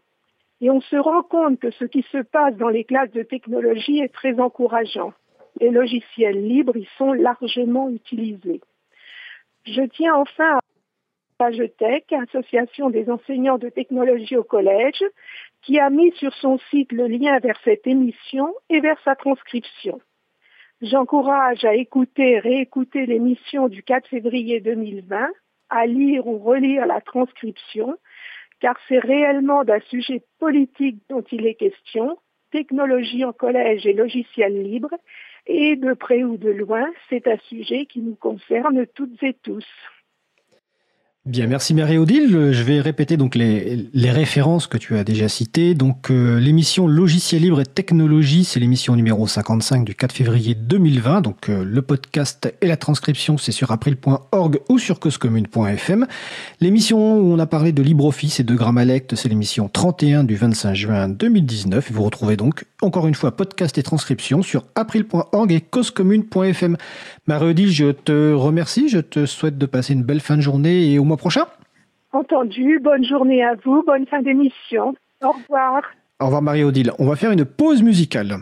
et 0.61 0.69
on 0.69 0.79
se 0.79 0.95
rend 0.95 1.23
compte 1.23 1.59
que 1.59 1.71
ce 1.71 1.83
qui 1.83 2.03
se 2.13 2.19
passe 2.19 2.55
dans 2.55 2.69
les 2.69 2.85
classes 2.85 3.11
de 3.11 3.23
technologie 3.23 3.99
est 3.99 4.13
très 4.13 4.39
encourageant. 4.39 5.11
Les 5.59 5.69
logiciels 5.69 6.47
libres 6.47 6.77
y 6.77 6.87
sont 6.97 7.11
largement 7.11 7.89
utilisés. 7.89 8.61
Je 9.65 9.81
tiens 9.81 10.15
enfin 10.15 10.57
à 10.57 10.59
Pagetech, 11.43 12.05
Association 12.13 12.89
des 12.89 13.09
enseignants 13.09 13.57
de 13.57 13.67
technologie 13.67 14.37
au 14.37 14.45
collège, 14.45 15.03
qui 15.61 15.77
a 15.77 15.89
mis 15.89 16.13
sur 16.13 16.33
son 16.35 16.57
site 16.69 16.93
le 16.93 17.07
lien 17.07 17.37
vers 17.39 17.59
cette 17.65 17.85
émission 17.85 18.53
et 18.69 18.79
vers 18.79 18.97
sa 19.03 19.15
transcription. 19.17 19.99
J'encourage 20.81 21.65
à 21.65 21.75
écouter 21.75 22.31
et 22.31 22.39
réécouter 22.39 23.05
l'émission 23.05 23.67
du 23.67 23.83
4 23.83 24.07
février 24.07 24.61
2020, 24.61 25.27
à 25.69 25.85
lire 25.85 26.27
ou 26.27 26.37
relire 26.37 26.85
la 26.85 27.01
transcription, 27.01 27.97
car 28.61 28.77
c'est 28.87 28.99
réellement 28.99 29.65
d'un 29.65 29.81
sujet 29.89 30.23
politique 30.39 30.99
dont 31.09 31.25
il 31.29 31.45
est 31.45 31.55
question, 31.55 32.17
technologie 32.51 33.25
en 33.25 33.33
collège 33.33 33.85
et 33.85 33.91
logiciels 33.91 34.63
libres, 34.63 34.95
et 35.47 35.75
de 35.75 35.93
près 35.93 36.23
ou 36.23 36.37
de 36.37 36.51
loin, 36.51 36.89
c'est 37.09 37.27
un 37.27 37.37
sujet 37.49 37.85
qui 37.85 37.99
nous 37.99 38.15
concerne 38.15 38.87
toutes 38.95 39.21
et 39.23 39.33
tous. 39.43 39.67
Bien, 41.25 41.47
merci 41.47 41.73
Marie-Odile. 41.73 42.51
Je 42.51 42.63
vais 42.63 42.81
répéter 42.81 43.15
donc 43.15 43.35
les, 43.35 43.87
les, 43.93 44.11
références 44.11 44.67
que 44.67 44.77
tu 44.77 44.97
as 44.97 45.05
déjà 45.05 45.29
citées. 45.29 45.73
Donc 45.73 46.11
euh, 46.11 46.37
l'émission 46.37 46.85
Logiciel 46.85 47.43
libre 47.43 47.61
et 47.61 47.65
technologie, 47.65 48.43
c'est 48.43 48.59
l'émission 48.59 48.93
numéro 48.97 49.25
55 49.25 49.85
du 49.85 49.95
4 49.95 50.11
février 50.11 50.53
2020. 50.53 51.21
Donc 51.21 51.47
euh, 51.47 51.63
le 51.63 51.81
podcast 51.81 52.53
et 52.59 52.67
la 52.67 52.75
transcription, 52.75 53.37
c'est 53.37 53.53
sur 53.53 53.71
april.org 53.71 54.59
ou 54.67 54.77
sur 54.77 54.99
causecommune.fm. 54.99 56.07
L'émission 56.59 57.17
où 57.17 57.31
on 57.31 57.39
a 57.39 57.45
parlé 57.45 57.71
de 57.71 57.81
LibreOffice 57.81 58.41
et 58.41 58.43
de 58.43 58.53
Grammalect, 58.53 59.15
c'est 59.15 59.29
l'émission 59.29 59.69
31 59.69 60.25
du 60.25 60.35
25 60.35 60.73
juin 60.73 61.07
2019. 61.07 61.89
Vous 61.89 62.03
retrouvez 62.03 62.35
donc 62.35 62.65
encore 62.83 63.07
une 63.07 63.15
fois 63.15 63.31
podcast 63.31 63.77
et 63.77 63.83
transcription 63.83 64.41
sur 64.41 64.63
april.org 64.75 65.51
et 65.51 65.61
causecommune.fm. 65.61 66.77
Marie-Odile, 67.27 67.71
je 67.71 67.91
te 67.91 68.33
remercie. 68.33 68.89
Je 68.89 68.99
te 68.99 69.25
souhaite 69.25 69.57
de 69.57 69.65
passer 69.65 69.93
une 69.93 70.03
belle 70.03 70.19
fin 70.19 70.37
de 70.37 70.41
journée 70.41 70.91
et 70.91 70.99
au 70.99 71.03
mois 71.03 71.17
prochain. 71.17 71.45
Entendu. 72.11 72.79
Bonne 72.83 73.03
journée 73.03 73.43
à 73.43 73.55
vous. 73.63 73.83
Bonne 73.85 74.05
fin 74.07 74.21
d'émission. 74.21 74.93
Au 75.23 75.31
revoir. 75.31 75.81
Au 76.19 76.25
revoir 76.25 76.41
Marie-Odile. 76.41 76.91
On 76.99 77.07
va 77.07 77.15
faire 77.15 77.31
une 77.31 77.45
pause 77.45 77.81
musicale. 77.81 78.37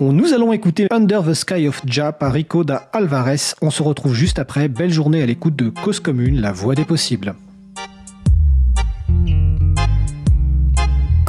Nous 0.00 0.32
allons 0.32 0.54
écouter 0.54 0.86
Under 0.90 1.22
the 1.22 1.34
Sky 1.34 1.68
of 1.68 1.82
Ja 1.86 2.12
par 2.12 2.32
Rico 2.32 2.64
da 2.64 2.88
Alvarez. 2.94 3.54
On 3.60 3.68
se 3.68 3.82
retrouve 3.82 4.14
juste 4.14 4.38
après. 4.38 4.68
Belle 4.68 4.90
journée 4.90 5.22
à 5.22 5.26
l'écoute 5.26 5.56
de 5.56 5.68
Cause 5.68 6.00
Commune, 6.00 6.40
la 6.40 6.52
voix 6.52 6.74
des 6.74 6.86
possibles. 6.86 7.34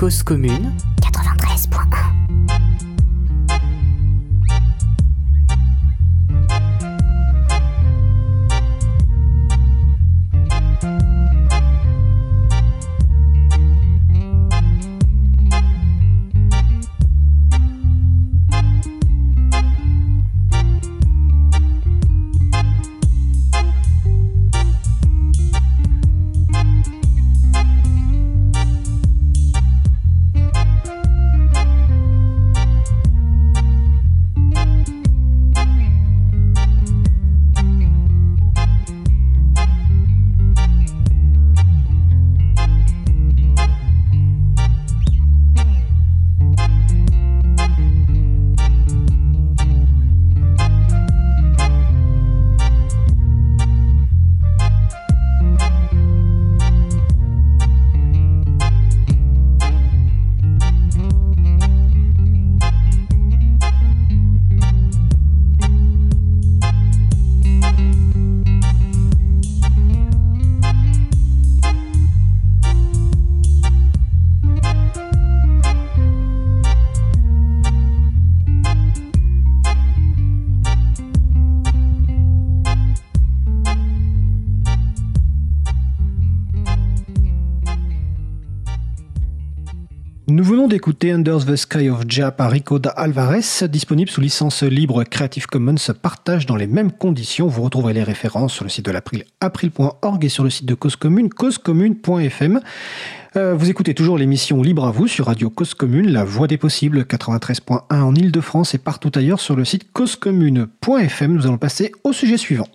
Cause 0.01 0.23
Commune 0.23 0.90
d'écouter 90.81 91.11
Under 91.11 91.45
the 91.45 91.55
Sky 91.55 91.91
of 91.91 92.05
Ja 92.09 92.31
par 92.31 92.49
Rico 92.49 92.79
da 92.79 92.89
Alvarez, 92.89 93.67
disponible 93.69 94.09
sous 94.09 94.19
licence 94.19 94.63
libre 94.63 95.03
Creative 95.03 95.45
Commons, 95.45 95.75
partage 96.01 96.47
dans 96.47 96.55
les 96.55 96.65
mêmes 96.65 96.91
conditions. 96.91 97.45
Vous 97.45 97.61
retrouverez 97.61 97.93
les 97.93 98.01
références 98.01 98.53
sur 98.53 98.63
le 98.65 98.69
site 98.71 98.85
de 98.85 98.89
l'April, 98.89 99.25
april.org 99.41 100.25
et 100.25 100.29
sur 100.29 100.43
le 100.43 100.49
site 100.49 100.65
de 100.65 100.73
Cause 100.73 100.95
Commune, 100.95 101.29
causecommune.fm. 101.29 102.61
Euh, 103.35 103.53
vous 103.53 103.69
écoutez 103.69 103.93
toujours 103.93 104.17
l'émission 104.17 104.63
Libre 104.63 104.87
à 104.87 104.89
vous 104.89 105.05
sur 105.05 105.27
Radio 105.27 105.51
Cause 105.51 105.75
Commune, 105.75 106.11
la 106.11 106.23
voix 106.23 106.47
des 106.47 106.57
possibles, 106.57 107.01
93.1 107.01 107.83
en 107.91 108.15
Ile-de-France 108.15 108.73
et 108.73 108.79
partout 108.79 109.11
ailleurs 109.13 109.39
sur 109.39 109.55
le 109.55 109.65
site 109.65 109.93
causecommune.fm. 109.93 111.31
Nous 111.31 111.45
allons 111.45 111.59
passer 111.59 111.91
au 112.03 112.11
sujet 112.11 112.37
suivant. 112.37 112.67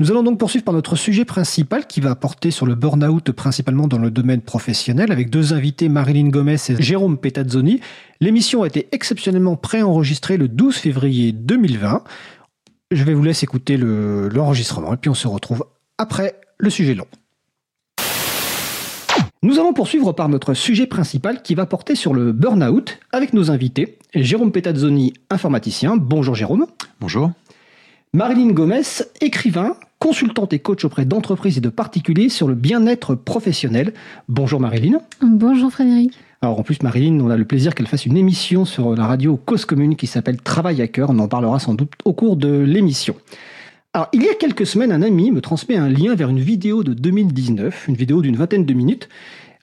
Nous 0.00 0.10
allons 0.10 0.22
donc 0.22 0.38
poursuivre 0.38 0.64
par 0.64 0.72
notre 0.72 0.96
sujet 0.96 1.26
principal 1.26 1.86
qui 1.86 2.00
va 2.00 2.14
porter 2.14 2.50
sur 2.50 2.64
le 2.64 2.74
burn-out 2.74 3.32
principalement 3.32 3.86
dans 3.86 3.98
le 3.98 4.10
domaine 4.10 4.40
professionnel 4.40 5.12
avec 5.12 5.28
deux 5.28 5.52
invités, 5.52 5.90
Marilyn 5.90 6.30
Gomez 6.30 6.56
et 6.70 6.80
Jérôme 6.80 7.18
Petazzoni. 7.18 7.80
L'émission 8.18 8.62
a 8.62 8.66
été 8.66 8.88
exceptionnellement 8.92 9.56
préenregistrée 9.56 10.38
le 10.38 10.48
12 10.48 10.74
février 10.74 11.32
2020. 11.32 12.02
Je 12.90 13.04
vais 13.04 13.12
vous 13.12 13.22
laisser 13.22 13.44
écouter 13.44 13.76
l'enregistrement 13.76 14.94
et 14.94 14.96
puis 14.96 15.10
on 15.10 15.14
se 15.14 15.28
retrouve 15.28 15.66
après 15.98 16.40
le 16.56 16.70
sujet 16.70 16.94
long. 16.94 17.06
Nous 19.42 19.58
allons 19.58 19.74
poursuivre 19.74 20.12
par 20.12 20.30
notre 20.30 20.54
sujet 20.54 20.86
principal 20.86 21.42
qui 21.42 21.54
va 21.54 21.66
porter 21.66 21.94
sur 21.94 22.14
le 22.14 22.32
burn-out 22.32 22.98
avec 23.12 23.34
nos 23.34 23.50
invités. 23.50 23.98
Jérôme 24.14 24.50
Petazzoni, 24.50 25.12
informaticien. 25.28 25.98
Bonjour 25.98 26.34
Jérôme. 26.34 26.64
Bonjour. 27.02 27.32
Marilyn 28.12 28.50
Gomez, 28.50 28.82
écrivain, 29.20 29.76
consultante 30.00 30.52
et 30.52 30.58
coach 30.58 30.84
auprès 30.84 31.04
d'entreprises 31.04 31.58
et 31.58 31.60
de 31.60 31.68
particuliers 31.68 32.28
sur 32.28 32.48
le 32.48 32.56
bien-être 32.56 33.14
professionnel. 33.14 33.94
Bonjour 34.28 34.58
Marilyn. 34.58 35.00
Bonjour 35.22 35.70
Frédéric. 35.70 36.18
Alors 36.42 36.58
en 36.58 36.64
plus 36.64 36.82
Marilyn, 36.82 37.20
on 37.20 37.30
a 37.30 37.36
le 37.36 37.44
plaisir 37.44 37.72
qu'elle 37.72 37.86
fasse 37.86 38.06
une 38.06 38.16
émission 38.16 38.64
sur 38.64 38.96
la 38.96 39.06
radio 39.06 39.36
Cause 39.36 39.64
Commune 39.64 39.94
qui 39.94 40.08
s'appelle 40.08 40.38
Travail 40.38 40.82
à 40.82 40.88
cœur. 40.88 41.10
On 41.10 41.20
en 41.20 41.28
parlera 41.28 41.60
sans 41.60 41.74
doute 41.74 41.92
au 42.04 42.12
cours 42.12 42.36
de 42.36 42.48
l'émission. 42.48 43.14
Alors, 43.92 44.08
il 44.12 44.24
y 44.24 44.28
a 44.28 44.34
quelques 44.34 44.66
semaines, 44.66 44.90
un 44.90 45.02
ami 45.02 45.30
me 45.30 45.40
transmet 45.40 45.76
un 45.76 45.88
lien 45.88 46.16
vers 46.16 46.30
une 46.30 46.40
vidéo 46.40 46.82
de 46.82 46.94
2019, 46.94 47.86
une 47.86 47.94
vidéo 47.94 48.22
d'une 48.22 48.34
vingtaine 48.34 48.66
de 48.66 48.74
minutes, 48.74 49.08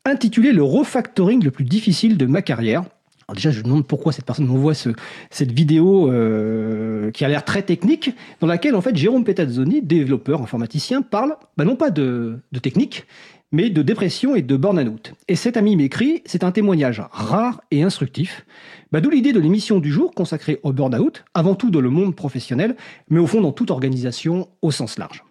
intitulée 0.06 0.54
Le 0.54 0.64
refactoring 0.64 1.44
le 1.44 1.52
plus 1.52 1.66
difficile 1.66 2.16
de 2.16 2.26
ma 2.26 2.42
carrière. 2.42 2.86
Alors 3.30 3.36
déjà, 3.36 3.52
je 3.52 3.62
demande 3.62 3.86
pourquoi 3.86 4.14
cette 4.14 4.24
personne 4.24 4.46
m'envoie 4.46 4.74
cette 4.74 5.52
vidéo 5.52 6.10
euh, 6.10 7.12
qui 7.12 7.26
a 7.26 7.28
l'air 7.28 7.44
très 7.44 7.62
technique, 7.62 8.12
dans 8.40 8.48
laquelle 8.48 8.74
en 8.74 8.80
fait 8.80 8.96
Jérôme 8.96 9.26
Petazzoni, 9.26 9.82
développeur 9.82 10.42
informaticien, 10.42 11.02
parle 11.02 11.36
bah, 11.58 11.66
non 11.66 11.76
pas 11.76 11.90
de, 11.90 12.40
de 12.54 12.60
technique, 12.60 13.06
mais 13.52 13.70
de 13.70 13.82
dépression 13.82 14.34
et 14.34 14.42
de 14.42 14.56
burn-out. 14.56 15.14
Et 15.28 15.36
cet 15.36 15.58
ami 15.58 15.76
m'écrit, 15.76 16.22
c'est 16.26 16.46
un 16.46 16.54
témoignage 16.54 17.04
rare 17.12 17.60
et 17.70 17.84
instructif. 17.84 18.46
Bah, 18.94 19.02
D'où 19.02 19.10
l'idée 19.10 19.34
de 19.34 19.42
l'émission 19.42 19.80
du 19.80 19.92
jour 19.92 20.14
consacrée 20.14 20.62
au 20.64 20.72
burn-out, 20.72 21.26
avant 21.34 21.56
tout 21.56 21.70
dans 21.70 21.82
le 21.82 21.90
monde 21.90 22.16
professionnel, 22.16 22.78
mais 23.10 23.20
au 23.20 23.28
fond 23.28 23.42
dans 23.42 23.52
toute 23.52 23.72
organisation 23.72 24.48
au 24.62 24.72
sens 24.72 24.98
large. 24.98 25.26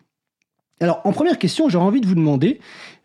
Alors, 0.80 1.00
en 1.04 1.12
première 1.12 1.38
question, 1.38 1.68
j'aurais 1.68 1.86
envie 1.86 2.00
de 2.00 2.06
vous 2.06 2.14
demander 2.14 2.60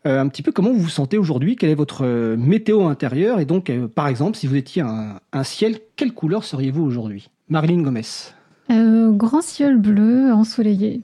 euh, 0.06 0.20
un 0.20 0.28
petit 0.28 0.42
peu 0.42 0.52
comment 0.52 0.72
vous 0.72 0.80
vous 0.80 0.90
sentez 0.90 1.18
aujourd'hui, 1.18 1.56
quelle 1.56 1.70
est 1.70 1.76
votre 1.76 2.06
euh, 2.06 2.36
météo 2.38 2.88
intérieure, 2.88 3.40
et 3.40 3.46
donc, 3.46 3.70
euh, 3.70 3.88
par 3.88 4.08
exemple, 4.08 4.38
si 4.38 4.48
vous 4.48 4.56
étiez 4.56 4.82
un, 4.82 5.20
un 5.32 5.44
ciel, 5.44 5.80
quelle 5.96 6.14
couleur 6.14 6.44
seriez-vous 6.44 6.84
aujourd'hui? 6.84 7.30
Marilyn 7.50 7.82
Gomez 7.82 8.02
Grand 8.70 9.42
ciel 9.42 9.78
bleu 9.78 10.32
ensoleillé. 10.32 11.02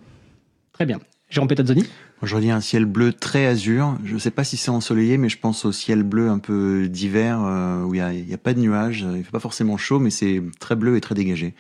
Très 0.71 0.86
bien. 0.86 1.00
Jérôme 1.29 1.50
Petazzoni 1.50 1.83
Aujourd'hui, 2.21 2.50
un 2.50 2.62
ciel 2.62 2.86
bleu 2.86 3.13
très 3.13 3.45
azur. 3.45 3.95
Je 4.03 4.15
ne 4.15 4.19
sais 4.19 4.31
pas 4.31 4.43
si 4.43 4.57
c'est 4.57 4.71
ensoleillé, 4.71 5.17
mais 5.17 5.29
je 5.29 5.38
pense 5.38 5.65
au 5.65 5.71
ciel 5.71 6.01
bleu 6.01 6.29
un 6.29 6.39
peu 6.39 6.88
d'hiver 6.88 7.39
euh, 7.43 7.83
où 7.83 7.93
il 7.93 8.01
n'y 8.01 8.31
a, 8.31 8.36
a, 8.36 8.38
pas 8.38 8.53
de 8.53 8.59
nuages. 8.59 9.05
Il 9.15 9.24
fait 9.24 9.31
pas 9.31 9.39
forcément 9.39 9.77
chaud, 9.77 10.00
mais 10.00 10.09
c'est 10.09 10.41
très 10.59 10.75
bleu 10.75 10.97
et 10.97 11.01
très 11.01 11.13
dégagé. 11.13 11.53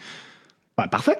Bah, 0.77 0.87
parfait. 0.87 1.17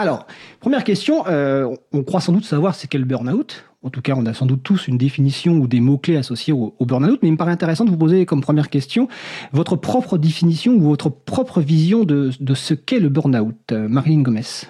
Alors, 0.00 0.28
première 0.60 0.84
question. 0.84 1.24
Euh, 1.26 1.74
on 1.92 2.04
croit 2.04 2.20
sans 2.20 2.32
doute 2.32 2.44
savoir 2.44 2.76
c'est 2.76 2.86
quel 2.86 3.04
burn-out. 3.04 3.64
En 3.82 3.90
tout 3.90 4.00
cas, 4.00 4.14
on 4.16 4.26
a 4.26 4.32
sans 4.32 4.46
doute 4.46 4.62
tous 4.62 4.86
une 4.86 4.96
définition 4.96 5.54
ou 5.54 5.66
des 5.66 5.80
mots-clés 5.80 6.16
associés 6.16 6.52
au, 6.52 6.72
burn-out, 6.80 7.18
mais 7.20 7.28
il 7.28 7.32
me 7.32 7.36
paraît 7.36 7.52
intéressant 7.52 7.84
de 7.84 7.90
vous 7.90 7.96
poser 7.96 8.24
comme 8.24 8.40
première 8.40 8.70
question 8.70 9.08
votre 9.52 9.74
propre 9.74 10.16
définition 10.16 10.74
ou 10.74 10.80
votre 10.80 11.10
propre 11.10 11.60
vision 11.60 12.04
de, 12.04 12.30
ce 12.54 12.74
qu'est 12.74 13.00
le 13.00 13.08
burn-out. 13.08 13.56
Euh, 13.72 13.88
Marilyn 13.88 14.22
Gomez. 14.22 14.68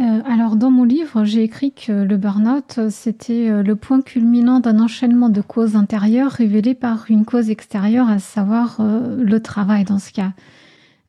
Euh, 0.00 0.20
alors, 0.26 0.56
dans 0.56 0.70
mon 0.70 0.84
livre, 0.84 1.24
j'ai 1.24 1.42
écrit 1.42 1.72
que 1.72 1.92
le 1.92 2.16
burn-out, 2.16 2.80
c'était 2.88 3.62
le 3.62 3.76
point 3.76 4.00
culminant 4.00 4.58
d'un 4.58 4.80
enchaînement 4.80 5.28
de 5.28 5.42
causes 5.42 5.76
intérieures 5.76 6.32
révélées 6.32 6.74
par 6.74 7.04
une 7.10 7.26
cause 7.26 7.50
extérieure, 7.50 8.08
à 8.08 8.18
savoir 8.18 8.80
le 8.80 9.38
travail 9.40 9.84
dans 9.84 9.98
ce 9.98 10.12
cas. 10.12 10.32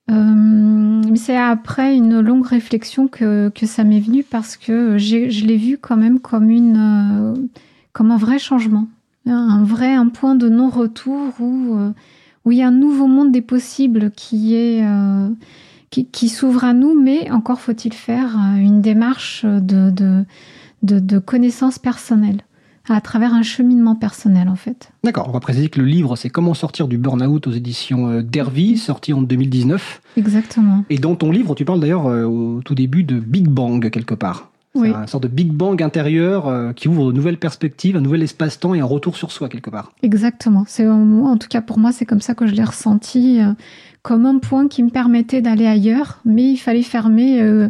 Mais 0.07 1.17
c'est 1.17 1.38
après 1.38 1.95
une 1.95 2.19
longue 2.19 2.45
réflexion 2.45 3.07
que, 3.07 3.50
que 3.50 3.65
ça 3.65 3.83
m'est 3.83 4.00
venu 4.00 4.24
parce 4.24 4.57
que 4.57 4.97
je 4.97 5.45
l'ai 5.45 5.57
vu 5.57 5.77
quand 5.77 5.97
même 5.97 6.19
comme, 6.19 6.50
une, 6.50 7.47
comme 7.93 8.12
un 8.12 8.17
vrai 8.17 8.38
changement, 8.38 8.88
un 9.25 9.63
vrai 9.63 9.93
un 9.93 10.09
point 10.09 10.35
de 10.35 10.50
non-retour 10.50 11.33
où, 11.39 11.77
où 12.45 12.51
il 12.51 12.57
y 12.57 12.62
a 12.62 12.67
un 12.67 12.71
nouveau 12.71 13.07
monde 13.07 13.31
des 13.31 13.41
possibles 13.41 14.12
qui 14.12 14.56
est 14.56 14.84
qui, 16.03 16.30
s'ouvre 16.30 16.63
à 16.63 16.73
nous, 16.73 16.99
mais 16.99 17.32
encore 17.32 17.62
faut-il 17.62 17.93
faire 17.93 18.36
euh, 18.38 18.58
une 18.58 18.82
démarche 18.82 19.45
de, 19.45 19.89
de, 19.89 20.25
de, 20.82 21.19
connaissance 21.19 21.80
personnelle 21.80 22.41
à 22.88 23.02
travers 23.02 23.34
un 23.34 23.43
cheminement 23.43 23.95
personnel 23.95 24.50
en 24.50 24.56
fait. 24.56 24.91
D'accord, 25.04 25.28
on 25.30 25.32
va 25.32 25.39
préciser 25.39 25.69
que 25.69 25.80
le 25.80 25.86
livre 25.86 26.15
c'est 26.15 26.30
Comment 26.30 26.54
sortir 26.54 26.88
du 26.88 26.98
burn-out 26.98 27.48
aux 27.48 27.52
éditions 27.52 28.10
euh, 28.10 28.21
Dervy, 28.21 28.78
sorti 28.78 29.13
en 29.13 29.21
2019. 29.21 30.02
Exactement. 30.17 30.84
Et 30.89 30.98
dans 30.98 31.15
ton 31.15 31.32
livre, 31.32 31.56
tu 31.56 31.65
parles 31.65 31.80
d'ailleurs 31.80 32.08
euh, 32.08 32.24
au 32.24 32.62
tout 32.63 32.76
début 32.76 33.04
de 33.04 33.19
Big 33.19 33.48
Bang 33.48 33.89
quelque 33.89 34.15
part. 34.15 34.52
Oui. 34.78 34.89
une 34.89 35.08
sorte 35.08 35.24
de 35.24 35.30
Big 35.30 35.54
Bang 35.54 35.82
intérieur 35.82 36.74
qui 36.76 36.89
ouvre 36.89 37.08
de 37.08 37.15
nouvelles 37.15 37.38
perspectives, 37.38 37.95
un 37.95 38.02
nouvel 38.02 38.21
espace-temps 38.24 38.74
et 38.74 38.82
un 38.82 38.86
retour 38.86 39.15
sur 39.15 39.32
soi 39.32 39.48
quelque 39.48 39.69
part. 39.69 39.93
Exactement. 40.04 40.65
C'est 40.67 40.86
en 40.86 41.38
tout 41.38 41.48
cas 41.48 41.62
pour 41.62 41.80
moi 41.80 41.93
c'est 41.93 42.04
comme 42.04 42.19
ça 42.19 42.36
que 42.36 42.45
je 42.45 42.54
l'ai 42.54 42.63
ressenti 42.65 43.39
comme 44.06 44.28
un 44.28 44.38
point 44.38 44.67
qui 44.67 44.84
me 44.84 44.91
permettait 44.91 45.41
d'aller 45.41 45.65
ailleurs, 45.65 46.19
mais 46.26 46.52
il 46.52 46.58
fallait 46.58 46.84
fermer 46.84 47.41
euh, 47.41 47.69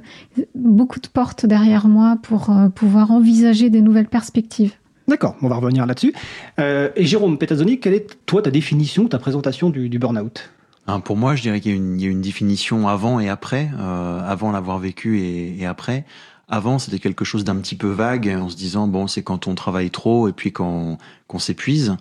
beaucoup 0.54 1.00
de 1.00 1.08
portes 1.08 1.46
derrière 1.46 1.88
moi 1.88 2.18
pour 2.22 2.50
euh, 2.50 2.68
pouvoir 2.68 3.12
envisager 3.12 3.70
des 3.70 3.80
nouvelles 3.80 4.10
perspectives. 4.10 4.74
D'accord, 5.08 5.36
on 5.42 5.48
va 5.48 5.56
revenir 5.56 5.86
là-dessus. 5.86 6.14
Euh, 6.60 6.90
et 6.96 7.06
Jérôme 7.06 7.38
Petazzoni, 7.38 7.80
quelle 7.80 7.94
est 7.94 8.26
toi 8.26 8.42
ta 8.42 8.52
définition, 8.52 9.08
ta 9.08 9.20
présentation 9.20 9.70
du, 9.70 9.90
du 9.90 10.00
burn-out? 10.00 10.50
Hein, 10.88 11.00
Pour 11.00 11.18
moi, 11.18 11.36
je 11.36 11.42
dirais 11.42 11.60
qu'il 11.60 12.00
y, 12.00 12.04
y, 12.04 12.08
a 12.08 12.10
une 12.10 12.22
définition 12.22 12.88
avant 12.88 13.20
et 13.20 13.30
après, 13.30 13.70
avant 13.78 14.52
l'avoir 14.52 14.80
vécu 14.80 15.20
et, 15.20 15.60
et, 15.60 15.66
après. 15.66 16.06
Avant, 16.48 16.78
c'était 16.78 17.00
quelque 17.00 17.26
chose 17.26 17.44
d'un 17.44 17.56
petit 17.56 17.76
peu 17.76 17.90
vague, 17.90 18.28
en 18.28 18.50
se 18.50 18.56
disant 18.56 18.88
bon, 18.88 19.08
c'est 19.08 19.24
quand 19.24 19.48
on 19.48 19.56
travaille 19.56 19.90
trop 19.90 20.28
et 20.28 20.32
puis 20.32 20.52
qu'on 20.52 20.98
s'épuise. 21.40 21.98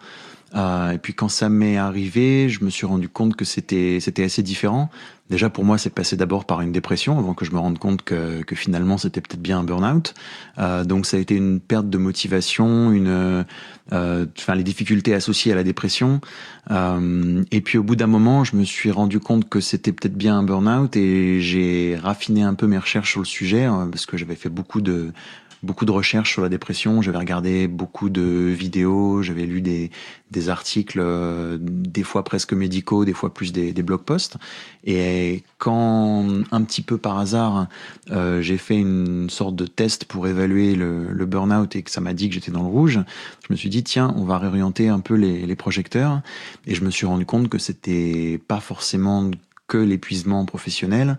Euh, 0.55 0.93
et 0.93 0.99
puis 0.99 1.15
quand 1.15 1.29
ça 1.29 1.49
m'est 1.49 1.77
arrivé, 1.77 2.49
je 2.49 2.65
me 2.65 2.71
suis 2.71 2.87
rendu 2.87 3.09
compte 3.09 3.35
que 3.35 3.45
c'était 3.45 3.99
c'était 4.01 4.25
assez 4.25 4.43
différent. 4.43 4.89
Déjà 5.31 5.49
pour 5.49 5.65
moi, 5.65 5.79
c'est 5.79 5.91
passé 5.91 6.17
d'abord 6.17 6.45
par 6.45 6.61
une 6.61 6.71
dépression 6.71 7.19
avant 7.19 7.33
que 7.33 7.47
je 7.47 7.53
me 7.53 7.59
rende 7.59 7.79
compte 7.79 8.03
que, 8.03 8.43
que 8.43 8.55
finalement 8.55 8.99
c'était 8.99 9.23
peut-être 9.23 9.41
bien 9.41 9.61
un 9.61 9.65
burn-out. 9.65 10.13
Euh, 10.59 10.85
donc 10.85 11.07
ça 11.07 11.17
a 11.17 11.21
été 11.21 11.35
une 11.35 11.61
perte 11.61 11.89
de 11.89 11.97
motivation, 11.97 12.93
une, 12.93 13.45
euh, 13.93 14.27
enfin 14.39 14.55
les 14.55 14.63
difficultés 14.63 15.15
associées 15.15 15.53
à 15.53 15.55
la 15.55 15.65
dépression. 15.65 16.21
Euh, 16.71 17.43
et 17.51 17.61
puis 17.61 17.79
au 17.79 17.83
bout 17.83 17.97
d'un 17.97 18.07
moment, 18.07 18.45
je 18.45 18.57
me 18.57 18.65
suis 18.65 18.91
rendu 18.91 19.21
compte 19.21 19.49
que 19.49 19.61
c'était 19.61 19.93
peut-être 19.93 20.17
bien 20.17 20.39
un 20.39 20.43
burn-out 20.43 20.97
et 20.97 21.41
j'ai 21.41 21.97
raffiné 22.03 22.43
un 22.43 22.55
peu 22.55 22.67
mes 22.67 22.79
recherches 22.79 23.13
sur 23.13 23.21
le 23.21 23.27
sujet 23.27 23.67
euh, 23.67 23.87
parce 23.87 24.07
que 24.07 24.17
j'avais 24.17 24.37
fait 24.37 24.49
beaucoup 24.49 24.81
de 24.81 25.13
beaucoup 25.65 25.85
de 25.85 25.91
recherches 25.91 26.33
sur 26.33 26.43
la 26.43 26.49
dépression, 26.49 27.03
j'avais 27.03 27.19
regardé 27.19 27.67
beaucoup 27.67 28.11
de 28.11 28.23
vidéos, 28.23 29.23
j'avais 29.23 29.47
lu 29.47 29.61
des, 29.61 29.91
articles, 30.49 30.99
euh, 31.01 31.59
des 31.61 32.03
fois 32.03 32.25
presque 32.25 32.53
médicaux, 32.53 33.05
des 33.05 33.13
fois 33.13 33.33
plus 33.33 33.53
des, 33.53 33.73
des 33.73 33.83
blog 33.83 34.03
posts. 34.03 34.37
Et 34.85 35.43
quand, 35.59 36.27
un 36.51 36.63
petit 36.63 36.83
peu 36.83 36.99
par 36.99 37.19
hasard, 37.19 37.69
euh, 38.11 38.43
j'ai 38.43 38.59
fait 38.59 38.77
une 38.77 39.31
sorte 39.31 39.57
de 39.57 39.67
test 39.67 40.05
pour 40.05 40.27
évaluer 40.27 40.75
le, 40.75 41.13
le 41.13 41.27
burn-out 41.27 41.75
et 41.77 41.83
que 41.83 41.91
ça 41.91 42.01
m'a 42.01 42.15
dit 42.15 42.29
que 42.29 42.35
j'étais 42.35 42.51
dans 42.51 42.63
le 42.63 42.69
rouge, 42.69 43.01
je 43.47 43.53
me 43.53 43.57
suis 43.57 43.69
dit, 43.69 43.83
tiens, 43.83 44.13
on 44.17 44.25
va 44.25 44.39
réorienter 44.39 44.89
un 44.89 45.01
peu 45.01 45.15
les, 45.15 45.47
les 45.47 45.57
projecteurs. 45.57 46.21
Et 46.67 46.75
je 46.75 46.85
me 46.85 46.91
suis 46.91 47.07
rendu 47.07 47.27
compte 47.27 47.49
que 47.49 47.59
c'était 47.59 48.41
pas 48.49 48.61
forcément 48.61 49.31
que 49.67 49.79
l'épuisement 49.79 50.45
professionnel, 50.45 51.19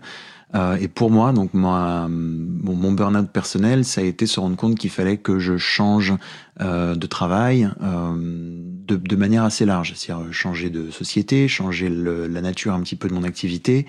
euh, 0.54 0.76
et 0.76 0.88
pour 0.88 1.10
moi, 1.10 1.32
donc 1.32 1.50
mon, 1.54 2.92
burn-out 2.92 3.30
personnel, 3.30 3.84
ça 3.84 4.00
a 4.00 4.04
été 4.04 4.26
se 4.26 4.38
rendre 4.38 4.56
compte 4.56 4.76
qu'il 4.76 4.90
fallait 4.90 5.16
que 5.16 5.38
je 5.38 5.56
change 5.56 6.14
euh, 6.60 6.94
de 6.94 7.06
travail 7.06 7.68
euh, 7.82 8.12
de, 8.16 9.16
manière 9.16 9.44
assez 9.44 9.64
large, 9.64 9.94
c'est-à-dire 9.96 10.32
changer 10.32 10.70
de 10.70 10.90
société, 10.90 11.48
changer 11.48 11.88
la 11.88 12.40
nature 12.40 12.74
un 12.74 12.80
petit 12.80 12.96
peu 12.96 13.08
de 13.08 13.14
mon 13.14 13.24
activité 13.24 13.86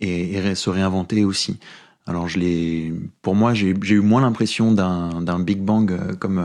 et, 0.00 0.54
se 0.54 0.70
réinventer 0.70 1.24
aussi. 1.24 1.58
Alors 2.06 2.28
je 2.28 2.38
l'ai, 2.38 2.92
pour 3.22 3.34
moi, 3.34 3.54
j'ai 3.54 3.70
eu 3.70 4.00
moins 4.00 4.20
l'impression 4.20 4.72
d'un 4.72 5.38
Big 5.38 5.60
Bang 5.60 6.16
comme 6.18 6.44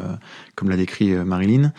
comme 0.56 0.70
l'a 0.70 0.78
décrit 0.78 1.14
Marilyn, 1.14 1.74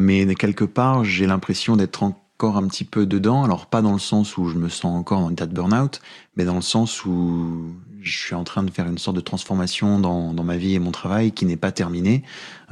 mais 0.00 0.34
quelque 0.34 0.64
part, 0.64 1.04
j'ai 1.04 1.26
l'impression 1.26 1.76
d'être 1.76 2.02
en 2.02 2.20
encore 2.40 2.56
un 2.56 2.66
petit 2.68 2.84
peu 2.84 3.04
dedans. 3.04 3.44
Alors 3.44 3.66
pas 3.66 3.82
dans 3.82 3.92
le 3.92 3.98
sens 3.98 4.38
où 4.38 4.48
je 4.48 4.56
me 4.56 4.70
sens 4.70 4.98
encore 4.98 5.18
en 5.20 5.30
état 5.30 5.44
de 5.44 5.52
burn-out, 5.52 6.00
mais 6.36 6.46
dans 6.46 6.54
le 6.54 6.62
sens 6.62 7.04
où 7.04 7.74
je 8.00 8.18
suis 8.18 8.34
en 8.34 8.44
train 8.44 8.62
de 8.62 8.70
faire 8.70 8.86
une 8.86 8.96
sorte 8.96 9.16
de 9.16 9.20
transformation 9.20 9.98
dans, 9.98 10.32
ma 10.42 10.56
vie 10.56 10.74
et 10.74 10.78
mon 10.78 10.90
travail 10.90 11.32
qui 11.32 11.44
n'est 11.44 11.58
pas 11.58 11.70
terminée. 11.70 12.22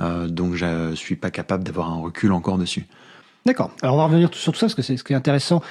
Euh, 0.01 0.27
donc 0.27 0.55
je 0.55 0.95
suis 0.95 1.17
pas 1.17 1.31
capable 1.31 1.65
d'avoir 1.65 1.91
un 1.91 2.01
recul 2.01 2.33
encore 2.33 2.57
dessus. 2.57 2.87
D'accord. 3.45 3.71
Alors 3.83 3.97
on 3.97 3.99
va 3.99 4.05
revenir 4.05 4.31
sur 4.33 4.53
tout 4.53 4.59
ça 4.59 4.67
parce 4.67 4.75
que 4.75 4.81
c'est 4.81 4.97
ce 4.97 5.05
qui 5.05 5.13
est 5.13 5.17
intéressant, 5.17 5.63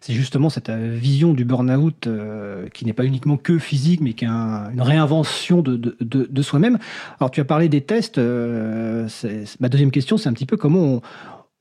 c'est 0.00 0.12
justement 0.12 0.50
cette 0.50 0.68
euh, 0.68 0.94
vision 0.94 1.32
du 1.32 1.44
burn-out 1.44 2.06
euh, 2.06 2.68
qui 2.68 2.84
n'est 2.84 2.92
pas 2.92 3.04
uniquement 3.04 3.38
que 3.38 3.58
physique, 3.58 4.02
mais 4.02 4.12
qui 4.12 4.26
est 4.26 4.28
un, 4.28 4.70
une 4.70 4.82
réinvention 4.82 5.62
de, 5.62 6.42
soi-même. 6.42 6.78
Alors 7.20 7.30
tu 7.30 7.40
as 7.40 7.44
parlé 7.46 7.70
des 7.70 7.80
tests. 7.80 8.18
Ma 8.18 9.68
deuxième 9.70 9.90
question, 9.90 10.18
c'est 10.18 10.28
un 10.28 10.34
petit 10.34 10.46
peu 10.46 10.58
comment 10.58 10.80
on, 10.80 11.02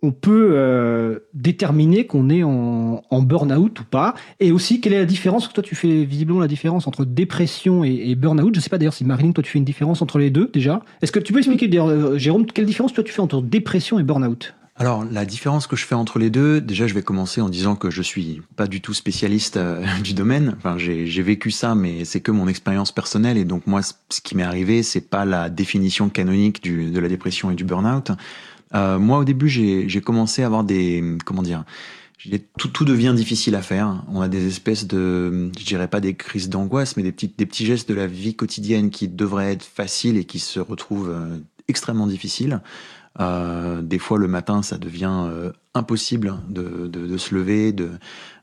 on 0.05 0.11
peut 0.11 0.51
euh, 0.53 1.19
déterminer 1.33 2.05
qu'on 2.05 2.29
est 2.29 2.43
en, 2.43 3.01
burn-out 3.11 3.79
ou 3.79 3.83
pas 3.83 4.13
Et 4.39 4.51
aussi, 4.51 4.81
quelle 4.81 4.93
est 4.93 4.99
la 4.99 5.05
différence 5.05 5.51
Toi, 5.51 5.63
tu 5.63 5.75
fais 5.75 6.05
visiblement 6.05 6.39
la 6.39 6.47
différence 6.47 6.87
entre 6.87 7.05
dépression 7.05 7.83
et, 7.83 8.13
burn-out. 8.15 8.53
Je 8.53 8.59
ne 8.59 8.63
sais 8.63 8.69
pas 8.69 8.77
d'ailleurs 8.77 8.93
si 8.93 9.03
Marilyn, 9.03 9.31
toi, 9.31 9.43
tu 9.43 9.51
fais 9.51 9.59
une 9.59 9.65
différence 9.65 10.01
entre 10.01 10.19
les 10.19 10.29
deux 10.29 10.49
déjà. 10.53 10.81
Est-ce 11.01 11.11
que 11.11 11.19
tu 11.19 11.33
peux 11.33 11.39
expliquer, 11.39 11.67
d'ailleurs, 11.67 12.17
Jérôme, 12.19 12.45
quelle 12.45 12.65
différence 12.65 12.93
toi 12.93 13.03
tu 13.03 13.11
fais 13.11 13.21
entre 13.21 13.41
dépression 13.41 13.97
et 13.99 14.03
burn-out? 14.03 14.53
Alors, 14.77 15.05
la 15.09 15.23
différence 15.23 15.67
que 15.67 15.77
je 15.77 15.85
fais 15.85 15.95
entre 15.95 16.19
les 16.19 16.29
deux, 16.29 16.59
déjà, 16.59 16.85
je 16.85 16.93
vais 16.93 17.01
commencer 17.01 17.39
en 17.39 17.47
disant 17.47 17.77
que 17.77 17.89
je 17.89 18.01
suis 18.01 18.41
pas 18.57 18.67
du 18.67 18.81
tout 18.81 18.93
spécialiste 18.93 19.55
euh, 19.55 19.85
du 20.03 20.13
domaine. 20.13 20.53
Enfin, 20.57 20.77
j'ai 20.77 21.21
vécu 21.21 21.49
ça, 21.49 21.75
mais 21.75 22.03
c'est 22.03 22.19
que 22.19 22.31
mon 22.31 22.49
expérience 22.49 22.91
personnelle. 22.91 23.37
Et 23.37 23.45
donc, 23.45 23.67
moi, 23.67 23.81
ce 23.81 24.19
qui 24.21 24.35
m'est 24.35 24.43
arrivé, 24.43 24.83
c'est 24.83 25.09
pas 25.09 25.23
la 25.23 25.49
définition 25.49 26.09
canonique 26.09 26.61
de 26.63 26.99
la 26.99 27.07
dépression 27.07 27.51
et 27.51 27.55
du 27.55 27.63
burn-out. 27.63 28.11
Euh, 28.73 28.99
moi, 28.99 29.19
au 29.19 29.23
début, 29.23 29.47
j'ai 29.47 30.01
commencé 30.01 30.43
à 30.43 30.47
avoir 30.47 30.63
des, 30.63 31.03
comment 31.25 31.43
dire, 31.43 31.63
tout, 32.57 32.69
tout 32.69 32.85
devient 32.85 33.13
difficile 33.15 33.55
à 33.55 33.61
faire. 33.61 34.03
On 34.07 34.21
a 34.21 34.27
des 34.27 34.47
espèces 34.47 34.87
de, 34.87 35.51
je 35.57 35.65
dirais 35.65 35.87
pas 35.87 35.99
des 35.99 36.15
crises 36.15 36.49
d'angoisse, 36.49 36.97
mais 36.97 37.03
des 37.03 37.11
petits, 37.11 37.31
des 37.37 37.45
petits 37.45 37.65
gestes 37.65 37.87
de 37.87 37.93
la 37.93 38.07
vie 38.07 38.35
quotidienne 38.35 38.89
qui 38.89 39.07
devraient 39.07 39.51
être 39.51 39.63
faciles 39.63 40.17
et 40.17 40.25
qui 40.25 40.39
se 40.39 40.59
retrouvent 40.59 41.11
euh, 41.11 41.37
extrêmement 41.67 42.07
difficiles. 42.07 42.61
Euh, 43.19 43.81
des 43.81 43.99
fois, 43.99 44.17
le 44.17 44.27
matin, 44.27 44.61
ça 44.61 44.77
devient 44.77 45.23
euh, 45.25 45.51
impossible 45.73 46.35
de, 46.49 46.87
de, 46.87 47.07
de, 47.07 47.17
se 47.17 47.33
lever, 47.33 47.71
de, 47.71 47.91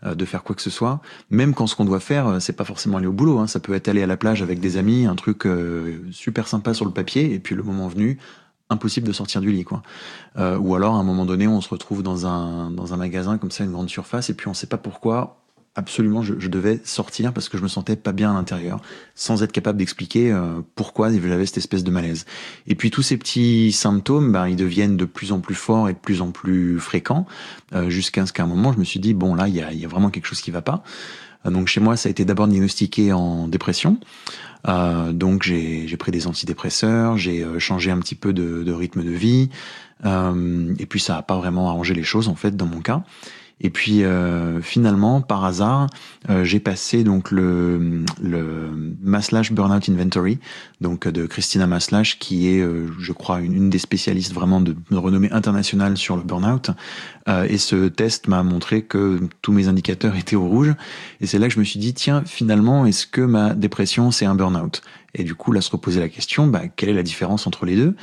euh, 0.04 0.14
de 0.14 0.24
faire 0.24 0.42
quoi 0.42 0.56
que 0.56 0.62
ce 0.62 0.70
soit. 0.70 1.00
Même 1.30 1.52
quand 1.54 1.66
ce 1.66 1.76
qu'on 1.76 1.84
doit 1.84 2.00
faire, 2.00 2.26
euh, 2.26 2.40
c'est 2.40 2.54
pas 2.54 2.64
forcément 2.64 2.96
aller 2.96 3.06
au 3.06 3.12
boulot. 3.12 3.38
Hein. 3.38 3.46
Ça 3.46 3.60
peut 3.60 3.74
être 3.74 3.88
aller 3.88 4.02
à 4.02 4.06
la 4.06 4.16
plage 4.16 4.42
avec 4.42 4.60
des 4.60 4.78
amis, 4.78 5.06
un 5.06 5.14
truc 5.14 5.46
super 6.10 6.48
sympa 6.48 6.72
sur 6.72 6.84
le 6.86 6.92
papier, 6.92 7.34
et 7.34 7.38
puis 7.38 7.54
le 7.54 7.62
moment 7.62 7.88
venu, 7.88 8.18
impossible 8.72 9.06
de 9.06 9.12
sortir 9.12 9.40
du 9.40 9.52
lit, 9.52 9.64
quoi. 9.64 9.82
ou 10.36 10.74
alors, 10.74 10.94
à 10.94 10.98
un 10.98 11.04
moment 11.04 11.24
donné, 11.24 11.46
on 11.46 11.60
se 11.60 11.68
retrouve 11.68 12.02
dans 12.02 12.26
un 12.26 12.70
dans 12.70 12.94
un 12.94 12.96
magasin 12.96 13.38
comme 13.38 13.50
ça, 13.50 13.64
une 13.64 13.72
grande 13.72 13.90
surface, 13.90 14.30
et 14.30 14.34
puis 14.34 14.48
on 14.48 14.54
sait 14.54 14.66
pas 14.66 14.78
pourquoi 14.78 15.42
absolument 15.74 16.22
je, 16.22 16.34
devais 16.48 16.80
sortir 16.84 17.32
parce 17.32 17.48
que 17.48 17.56
je 17.56 17.62
me 17.62 17.68
sentais 17.68 17.96
pas 17.96 18.12
bien 18.12 18.30
à 18.30 18.34
l'intérieur, 18.34 18.80
sans 19.14 19.42
être 19.42 19.52
capable 19.52 19.78
d'expliquer 19.78 20.30
euh, 20.30 20.60
pourquoi 20.74 21.10
j'avais 21.10 21.46
cette 21.46 21.58
espèce 21.58 21.82
de 21.82 21.90
malaise. 21.90 22.26
Et 22.66 22.74
puis 22.74 22.90
tous 22.90 23.02
ces 23.02 23.16
petits 23.16 23.72
symptômes, 23.72 24.32
ben, 24.32 24.48
ils 24.48 24.56
deviennent 24.56 24.96
de 24.96 25.06
plus 25.06 25.32
en 25.32 25.40
plus 25.40 25.54
forts 25.54 25.88
et 25.88 25.94
de 25.94 25.98
plus 25.98 26.20
en 26.20 26.30
plus 26.30 26.78
fréquents, 26.78 27.26
euh, 27.72 27.88
jusqu'à 27.88 28.26
ce 28.26 28.32
qu'à 28.32 28.42
un 28.42 28.46
moment 28.46 28.72
je 28.72 28.78
me 28.78 28.84
suis 28.84 29.00
dit 29.00 29.14
bon 29.14 29.34
là 29.34 29.48
il 29.48 29.54
y 29.54 29.62
a, 29.62 29.72
y 29.72 29.84
a, 29.84 29.88
vraiment 29.88 30.10
quelque 30.10 30.26
chose 30.26 30.42
qui 30.42 30.50
va 30.50 30.62
pas. 30.62 30.82
Euh, 31.46 31.50
donc 31.50 31.68
chez 31.68 31.80
moi 31.80 31.96
ça 31.96 32.08
a 32.08 32.10
été 32.10 32.24
d'abord 32.24 32.48
diagnostiqué 32.48 33.12
en 33.12 33.48
dépression. 33.48 33.98
Euh, 34.68 35.12
donc 35.12 35.42
j'ai 35.42 35.96
pris 35.98 36.12
des 36.12 36.26
antidépresseurs, 36.26 37.16
j'ai 37.16 37.44
changé 37.58 37.90
un 37.90 37.98
petit 37.98 38.14
peu 38.14 38.32
de, 38.32 38.62
de 38.62 38.72
rythme 38.72 39.02
de 39.02 39.10
vie, 39.10 39.50
et 40.04 40.86
puis 40.86 41.00
ça 41.00 41.16
a 41.16 41.22
pas 41.22 41.36
vraiment 41.36 41.68
arrangé 41.68 41.94
les 41.94 42.02
choses 42.02 42.28
en 42.28 42.34
fait 42.34 42.56
dans 42.56 42.66
mon 42.66 42.80
cas. 42.80 43.02
Et 43.62 43.70
puis 43.70 44.02
euh, 44.02 44.60
finalement, 44.60 45.20
par 45.20 45.44
hasard, 45.44 45.86
euh, 46.28 46.44
j'ai 46.44 46.60
passé 46.60 47.04
donc 47.04 47.30
le, 47.30 48.04
le 48.20 48.96
Maslash 49.00 49.52
Burnout 49.52 49.88
Inventory, 49.88 50.38
donc 50.80 51.06
de 51.06 51.26
Christina 51.26 51.66
Maslash, 51.66 52.18
qui 52.18 52.48
est, 52.48 52.60
euh, 52.60 52.88
je 52.98 53.12
crois, 53.12 53.40
une, 53.40 53.70
des 53.70 53.78
spécialistes 53.78 54.32
vraiment 54.32 54.60
de, 54.60 54.76
renommée 54.90 55.30
internationale 55.30 55.96
sur 55.96 56.16
le 56.16 56.22
burnout. 56.22 56.70
et 57.48 57.58
ce 57.58 57.88
test 57.88 58.26
m'a 58.26 58.42
montré 58.42 58.82
que 58.82 59.20
tous 59.42 59.52
mes 59.52 59.68
indicateurs 59.68 60.16
étaient 60.16 60.36
au 60.36 60.46
rouge. 60.46 60.74
Et 61.20 61.26
c'est 61.26 61.38
là 61.38 61.46
que 61.46 61.54
je 61.54 61.60
me 61.60 61.64
suis 61.64 61.78
dit, 61.78 61.94
tiens, 61.94 62.22
finalement, 62.26 62.84
est-ce 62.84 63.06
que 63.06 63.20
ma 63.20 63.54
dépression 63.54 64.10
c'est 64.10 64.26
un 64.26 64.34
burnout? 64.34 64.82
Et 65.14 65.24
du 65.24 65.34
coup, 65.34 65.52
là, 65.52 65.60
se 65.60 65.70
reposer 65.70 66.00
la 66.00 66.08
question, 66.08 66.46
bah, 66.46 66.62
quelle 66.74 66.88
est 66.88 66.94
la 66.94 67.02
différence 67.02 67.46
entre 67.46 67.66
les 67.66 67.76
deux? 67.76 67.94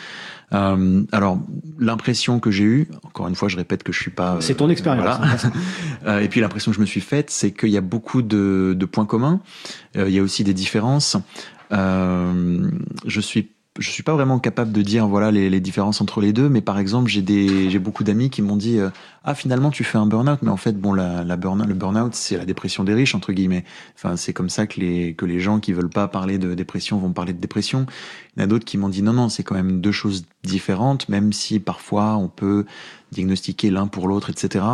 Euh, 0.54 1.04
alors, 1.12 1.40
l'impression 1.78 2.40
que 2.40 2.52
j'ai 2.52 2.64
eue, 2.64 2.88
encore 3.04 3.28
une 3.28 3.36
fois, 3.36 3.50
je 3.50 3.58
répète 3.58 3.84
que 3.84 3.92
je 3.92 4.00
suis 4.02 4.12
pas. 4.12 4.38
C'est 4.42 4.56
ton 4.56 4.68
euh, 4.68 4.72
expérience. 4.72 5.18
Voilà. 5.18 5.38
Euh, 6.06 6.20
et 6.20 6.30
puis 6.30 6.40
l'impression 6.40 6.72
que 6.72 6.76
je 6.78 6.82
me 6.82 6.86
suis 6.86 7.02
faite, 7.02 7.30
c'est 7.30 7.52
qu'il 7.52 7.70
y 7.70 7.78
a 7.78 7.82
beaucoup 7.82 8.22
de, 8.22 8.74
de 8.78 8.86
points 8.86 9.06
communs. 9.06 9.42
il 9.96 10.10
y 10.10 10.18
a 10.18 10.24
aussi 10.24 10.46
des 10.46 10.54
différences. 10.54 11.18
je 11.70 13.20
suis 13.20 13.50
je 13.78 13.90
suis 13.90 14.04
pas 14.04 14.14
vraiment 14.14 14.40
capable 14.40 14.72
de 14.72 14.82
dire 14.82 15.08
voilà 15.08 15.32
les, 15.32 15.50
les 15.50 15.60
différences 15.60 16.02
entre 16.02 16.22
les 16.22 16.34
deux, 16.34 16.50
mais 16.50 16.62
par 16.62 16.80
exemple 16.80 17.10
j'ai 17.10 17.22
des 17.22 17.70
j'ai 17.70 17.80
beaucoup 17.80 18.04
d'amis 18.04 18.30
qui 18.30 18.42
m'ont 18.42 18.56
dit 18.56 18.80
euh, 18.80 18.90
ah 19.24 19.36
finalement 19.36 19.70
tu 19.70 19.84
fais 19.84 19.98
un 19.98 20.06
burn-out, 20.06 20.40
mais 20.42 20.50
en 20.50 20.58
fait 20.58 20.74
bon 20.74 20.92
la, 20.92 21.24
la 21.24 21.38
burn 21.38 21.66
le 21.66 21.74
burn-out 21.74 22.14
c'est 22.16 22.36
la 22.36 22.46
dépression 22.46 22.84
des 22.84 22.94
riches 22.94 23.16
entre 23.16 23.32
guillemets. 23.32 23.64
Enfin 23.96 24.18
c'est 24.18 24.34
comme 24.34 24.50
ça 24.50 24.68
que 24.68 24.80
les 24.80 25.14
que 25.14 25.26
les 25.26 25.40
gens 25.40 25.60
qui 25.60 25.72
veulent 25.72 25.90
pas 25.90 26.08
parler 26.08 26.38
de 26.38 26.56
dépression 26.56 26.98
vont 26.98 27.14
parler 27.14 27.32
de 27.32 27.40
dépression. 27.40 27.86
Il 28.36 28.40
y 28.40 28.42
en 28.42 28.46
a 28.46 28.48
d'autres 28.48 28.66
qui 28.66 28.78
m'ont 28.78 28.90
dit 28.90 29.04
non 29.04 29.14
non 29.14 29.30
c'est 29.30 29.44
quand 29.44 29.56
même 29.56 29.80
deux 29.82 29.92
choses 29.94 30.26
différentes, 30.44 31.08
même 31.08 31.32
si 31.32 31.60
parfois 31.60 32.18
on 32.18 32.28
peut 32.28 32.66
diagnostiquer 33.12 33.70
l'un 33.70 33.88
pour 33.88 34.08
l'autre 34.08 34.30
etc. 34.30 34.66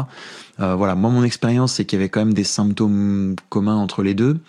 Euh, 0.62 0.76
voilà 0.76 0.96
moi 0.96 1.12
mon 1.12 1.24
expérience 1.24 1.74
c'est 1.74 1.86
qu'il 1.86 2.00
y 2.00 2.02
avait 2.02 2.10
quand 2.10 2.22
même 2.22 2.34
des 2.34 2.44
symptômes 2.44 3.36
communs 3.50 3.76
entre 3.76 4.04
les 4.04 4.14
deux 4.14 4.40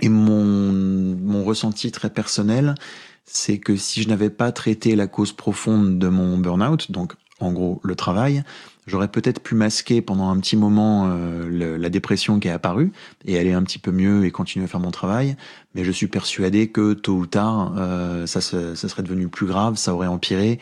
et 0.00 0.08
mon 0.08 0.72
mon 1.20 1.44
ressenti 1.44 1.90
très 1.92 2.08
personnel 2.08 2.74
c'est 3.24 3.58
que 3.58 3.76
si 3.76 4.02
je 4.02 4.08
n'avais 4.08 4.30
pas 4.30 4.52
traité 4.52 4.96
la 4.96 5.06
cause 5.06 5.32
profonde 5.32 5.98
de 5.98 6.08
mon 6.08 6.38
burn-out, 6.38 6.90
donc 6.90 7.14
en 7.40 7.52
gros 7.52 7.80
le 7.82 7.94
travail, 7.94 8.44
j'aurais 8.86 9.08
peut-être 9.08 9.40
pu 9.40 9.54
masquer 9.54 10.02
pendant 10.02 10.30
un 10.30 10.38
petit 10.38 10.56
moment 10.56 11.08
euh, 11.08 11.78
la 11.78 11.88
dépression 11.88 12.38
qui 12.40 12.48
est 12.48 12.52
apparue 12.52 12.92
et 13.24 13.38
aller 13.38 13.52
un 13.52 13.62
petit 13.62 13.78
peu 13.78 13.90
mieux 13.90 14.24
et 14.24 14.30
continuer 14.30 14.64
à 14.64 14.68
faire 14.68 14.80
mon 14.80 14.90
travail. 14.90 15.36
Mais 15.74 15.84
je 15.84 15.90
suis 15.90 16.06
persuadé 16.06 16.68
que 16.68 16.92
tôt 16.92 17.14
ou 17.14 17.26
tard, 17.26 17.74
euh, 17.76 18.26
ça, 18.26 18.40
ça, 18.40 18.76
serait 18.76 19.02
devenu 19.02 19.28
plus 19.28 19.46
grave, 19.46 19.76
ça 19.76 19.94
aurait 19.94 20.08
empiré. 20.08 20.58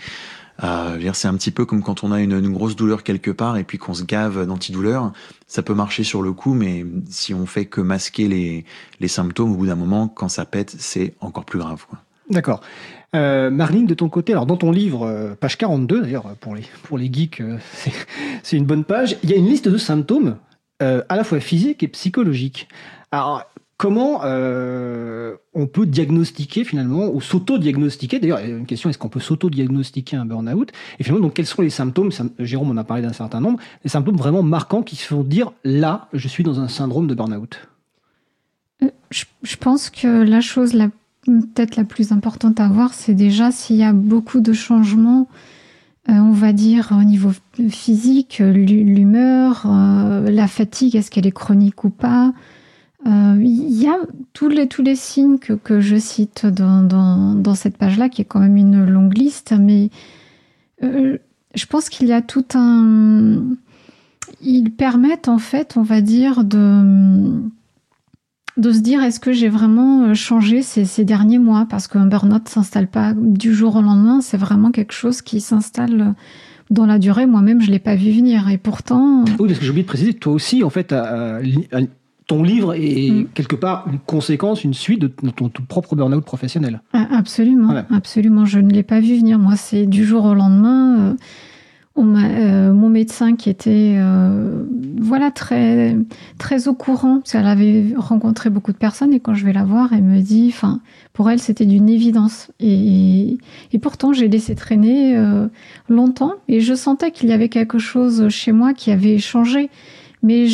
Euh, 0.62 1.12
c'est 1.14 1.28
un 1.28 1.34
petit 1.34 1.50
peu 1.50 1.64
comme 1.64 1.82
quand 1.82 2.04
on 2.04 2.12
a 2.12 2.20
une, 2.20 2.32
une 2.32 2.52
grosse 2.52 2.76
douleur 2.76 3.02
quelque 3.02 3.30
part 3.30 3.56
et 3.56 3.64
puis 3.64 3.78
qu'on 3.78 3.94
se 3.94 4.04
gave 4.04 4.46
d'antidouleur. 4.46 5.12
Ça 5.46 5.62
peut 5.62 5.74
marcher 5.74 6.04
sur 6.04 6.20
le 6.20 6.32
coup, 6.32 6.52
mais 6.52 6.84
si 7.08 7.32
on 7.32 7.46
fait 7.46 7.64
que 7.64 7.80
masquer 7.80 8.28
les, 8.28 8.64
les 9.00 9.08
symptômes, 9.08 9.52
au 9.52 9.56
bout 9.56 9.66
d'un 9.66 9.76
moment, 9.76 10.08
quand 10.08 10.28
ça 10.28 10.44
pète, 10.44 10.74
c'est 10.78 11.14
encore 11.20 11.46
plus 11.46 11.58
grave. 11.58 11.86
Quoi. 11.88 11.98
D'accord. 12.30 12.60
Euh, 13.16 13.50
Marline, 13.50 13.86
de 13.86 13.94
ton 13.94 14.08
côté, 14.08 14.32
alors 14.32 14.46
dans 14.46 14.56
ton 14.56 14.70
livre, 14.70 15.04
euh, 15.04 15.34
page 15.34 15.58
42 15.58 16.02
d'ailleurs, 16.02 16.36
pour 16.40 16.54
les, 16.54 16.62
pour 16.84 16.98
geeks, 16.98 17.40
euh, 17.40 17.58
c'est 18.42 18.56
une 18.56 18.64
bonne 18.64 18.84
page, 18.84 19.16
il 19.24 19.30
y 19.30 19.34
a 19.34 19.36
une 19.36 19.48
liste 19.48 19.68
de 19.68 19.78
symptômes 19.78 20.36
euh, 20.80 21.02
à 21.08 21.16
la 21.16 21.24
fois 21.24 21.40
physiques 21.40 21.82
et 21.82 21.88
psychologiques. 21.88 22.68
Alors, 23.10 23.44
comment 23.76 24.20
on 24.22 25.66
peut 25.66 25.86
diagnostiquer 25.86 26.62
finalement, 26.62 27.08
ou 27.08 27.20
s'auto-diagnostiquer, 27.20 28.20
d'ailleurs, 28.20 28.38
une 28.38 28.66
question, 28.66 28.90
est-ce 28.90 28.98
qu'on 28.98 29.08
peut 29.08 29.20
s'auto-diagnostiquer 29.20 30.16
un 30.16 30.26
burn-out? 30.26 30.70
Et 30.98 31.02
finalement, 31.02 31.24
donc, 31.24 31.34
quels 31.34 31.46
sont 31.46 31.62
les 31.62 31.70
symptômes, 31.70 32.10
Jérôme 32.38 32.70
en 32.70 32.76
a 32.76 32.84
parlé 32.84 33.02
d'un 33.02 33.12
certain 33.12 33.40
nombre, 33.40 33.58
les 33.82 33.90
symptômes 33.90 34.16
vraiment 34.16 34.42
marquants 34.42 34.82
qui 34.82 34.94
se 34.94 35.06
font 35.06 35.24
dire, 35.24 35.50
là, 35.64 36.08
je 36.12 36.28
suis 36.28 36.44
dans 36.44 36.60
un 36.60 36.68
syndrome 36.68 37.08
de 37.08 37.14
burn-out 37.14 37.58
je, 39.10 39.24
je 39.42 39.56
pense 39.56 39.90
que 39.90 40.06
la 40.06 40.40
chose 40.40 40.72
la 40.72 40.88
peut-être 41.24 41.76
la 41.76 41.84
plus 41.84 42.12
importante 42.12 42.60
à 42.60 42.68
voir, 42.68 42.94
c'est 42.94 43.14
déjà 43.14 43.50
s'il 43.50 43.76
y 43.76 43.82
a 43.82 43.92
beaucoup 43.92 44.40
de 44.40 44.52
changements, 44.52 45.28
euh, 46.08 46.14
on 46.14 46.32
va 46.32 46.52
dire 46.52 46.92
au 46.98 47.04
niveau 47.04 47.30
physique, 47.68 48.38
l'humeur, 48.38 49.64
euh, 49.66 50.30
la 50.30 50.48
fatigue, 50.48 50.96
est-ce 50.96 51.10
qu'elle 51.10 51.26
est 51.26 51.32
chronique 51.32 51.84
ou 51.84 51.90
pas. 51.90 52.32
Euh, 53.06 53.36
il 53.40 53.72
y 53.80 53.86
a 53.86 53.96
tous 54.32 54.48
les, 54.48 54.66
tous 54.66 54.82
les 54.82 54.96
signes 54.96 55.38
que, 55.38 55.52
que 55.52 55.80
je 55.80 55.96
cite 55.96 56.46
dans, 56.46 56.82
dans, 56.82 57.34
dans 57.34 57.54
cette 57.54 57.76
page-là, 57.76 58.08
qui 58.08 58.22
est 58.22 58.26
quand 58.26 58.40
même 58.40 58.56
une 58.56 58.84
longue 58.84 59.16
liste, 59.16 59.54
mais 59.58 59.90
je 60.82 61.66
pense 61.66 61.90
qu'il 61.90 62.06
y 62.08 62.12
a 62.12 62.22
tout 62.22 62.46
un... 62.54 63.42
Ils 64.40 64.70
permettent 64.70 65.28
en 65.28 65.38
fait, 65.38 65.76
on 65.76 65.82
va 65.82 66.00
dire, 66.00 66.44
de 66.44 67.42
de 68.56 68.72
se 68.72 68.80
dire 68.80 69.02
est-ce 69.02 69.20
que 69.20 69.32
j'ai 69.32 69.48
vraiment 69.48 70.04
euh, 70.04 70.14
changé 70.14 70.62
ces, 70.62 70.84
ces 70.84 71.04
derniers 71.04 71.38
mois? 71.38 71.66
Parce 71.68 71.88
qu'un 71.88 72.06
burn-out 72.06 72.48
s'installe 72.48 72.88
pas 72.88 73.14
du 73.16 73.54
jour 73.54 73.76
au 73.76 73.82
lendemain, 73.82 74.20
c'est 74.20 74.36
vraiment 74.36 74.70
quelque 74.70 74.92
chose 74.92 75.22
qui 75.22 75.40
s'installe 75.40 76.00
euh, 76.00 76.12
dans 76.70 76.86
la 76.86 76.98
durée. 76.98 77.26
Moi-même, 77.26 77.60
je 77.60 77.70
l'ai 77.70 77.78
pas 77.78 77.96
vu 77.96 78.12
venir 78.12 78.48
et 78.48 78.58
pourtant. 78.58 79.24
Oui, 79.38 79.48
parce 79.48 79.58
que 79.58 79.64
j'ai 79.64 79.70
oublié 79.70 79.84
de 79.84 79.88
préciser, 79.88 80.14
toi 80.14 80.32
aussi, 80.32 80.62
en 80.62 80.70
fait, 80.70 80.94
ton 82.30 82.44
livre 82.44 82.74
est 82.74 83.10
mm. 83.10 83.26
quelque 83.34 83.56
part 83.56 83.88
une 83.90 83.98
conséquence, 83.98 84.62
une 84.62 84.72
suite 84.72 85.00
de 85.00 85.08
ton, 85.08 85.50
propre 85.68 85.96
burn-out 85.96 86.24
professionnel. 86.24 86.80
Ah, 86.92 87.08
absolument, 87.10 87.74
absolument. 87.90 88.44
Je 88.44 88.60
ne 88.60 88.70
l'ai 88.70 88.84
pas 88.84 89.00
vu 89.00 89.18
venir. 89.18 89.40
Moi, 89.40 89.56
c'est 89.56 89.86
du 89.86 90.04
jour 90.04 90.24
au 90.26 90.34
lendemain. 90.34 90.96
Euh, 90.98 91.14
euh, 92.02 92.72
mon 92.72 92.88
médecin 92.88 93.36
qui 93.36 93.50
était 93.50 93.96
euh, 93.98 94.64
voilà 95.00 95.30
très 95.30 95.96
très 96.38 96.68
au 96.68 96.74
courant. 96.74 97.18
Parce 97.18 97.32
qu'elle 97.32 97.46
avait 97.46 97.94
rencontré 97.96 98.50
beaucoup 98.50 98.72
de 98.72 98.76
personnes 98.76 99.12
et 99.12 99.20
quand 99.20 99.34
je 99.34 99.44
vais 99.44 99.52
la 99.52 99.64
voir 99.64 99.92
elle 99.92 100.02
me 100.02 100.20
dit 100.20 100.50
enfin 100.52 100.80
pour 101.12 101.30
elle 101.30 101.40
c'était 101.40 101.66
d'une 101.66 101.88
évidence. 101.88 102.50
Et, 102.60 103.38
pourtant 103.82 104.12
j'ai 104.12 104.28
laissé 104.28 104.54
traîner 104.54 105.16
euh, 105.16 105.48
longtemps 105.88 106.34
et 106.48 106.60
je 106.60 106.74
sentais 106.74 107.10
qu'il 107.10 107.28
y 107.28 107.32
avait 107.32 107.48
quelque 107.48 107.78
chose 107.78 108.28
chez 108.28 108.52
moi 108.52 108.74
qui 108.74 108.90
avait 108.90 109.18
changé. 109.18 109.70
Mais 110.22 110.46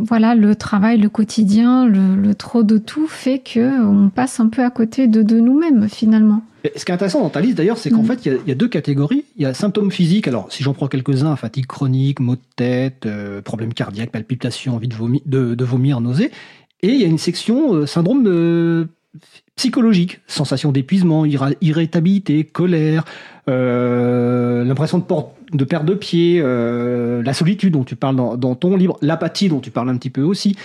voilà 0.00 0.34
le 0.34 0.54
travail 0.54 0.98
le 0.98 1.08
quotidien 1.08 1.86
le, 1.86 2.34
trop 2.34 2.62
de 2.62 2.76
tout 2.76 3.06
fait 3.06 3.38
que 3.38 3.82
on 3.82 4.10
passe 4.10 4.38
un 4.38 4.48
peu 4.48 4.62
à 4.62 4.70
côté 4.70 5.06
de 5.06 5.40
nous-mêmes 5.40 5.88
finalement 5.88 6.42
Ce 6.76 6.84
qui 6.84 6.90
est 6.90 6.94
intéressant 6.94 7.20
dans 7.20 7.30
ta 7.30 7.40
liste 7.40 7.58
d'ailleurs, 7.58 7.76
c'est 7.76 7.90
qu'en 7.90 8.02
mm. 8.02 8.06
fait, 8.06 8.26
il 8.26 8.48
y, 8.48 8.50
a 8.50 8.54
deux 8.54 8.68
catégories. 8.68 9.24
Il 9.36 9.42
y 9.42 9.46
a 9.46 9.52
symptômes 9.52 9.90
physiques. 9.90 10.26
Alors, 10.28 10.50
si 10.50 10.62
j'en 10.62 10.72
prends 10.72 10.88
quelques-uns, 10.88 11.36
fatigue 11.36 11.66
chronique, 11.66 12.20
maux 12.20 12.36
de 12.36 12.40
tête, 12.56 13.04
euh, 13.04 13.42
problèmes 13.42 13.74
cardiaques, 13.74 14.10
palpitations, 14.10 14.74
envie 14.74 14.88
de 14.88 14.94
vomir, 14.94 15.20
de, 15.26 15.64
vomir 15.64 16.00
nausée. 16.00 16.30
Et 16.80 16.88
il 16.88 17.00
y 17.00 17.04
a 17.04 17.06
une 17.06 17.18
section 17.18 17.74
euh, 17.74 17.86
syndrome 17.86 18.24
euh, 18.26 18.86
psychologique, 19.56 20.20
sensation 20.26 20.72
d'épuisement, 20.72 21.24
irritabilité, 21.26 22.44
colère, 22.44 23.04
l'impression 23.46 24.98
de, 24.98 25.04
de 25.56 25.64
perdre 25.64 25.86
de 25.86 25.94
pied, 25.94 26.42
la 26.42 27.32
solitude 27.32 27.74
dont 27.74 27.84
tu 27.84 27.94
parles 27.94 28.16
dans, 28.16 28.36
dans 28.36 28.56
ton 28.56 28.74
livre, 28.76 28.98
l'apathie 29.02 29.48
dont 29.48 29.60
tu 29.60 29.70
parles 29.70 29.90
un 29.90 29.96
petit 29.96 30.10
peu 30.10 30.22
aussi. 30.22 30.56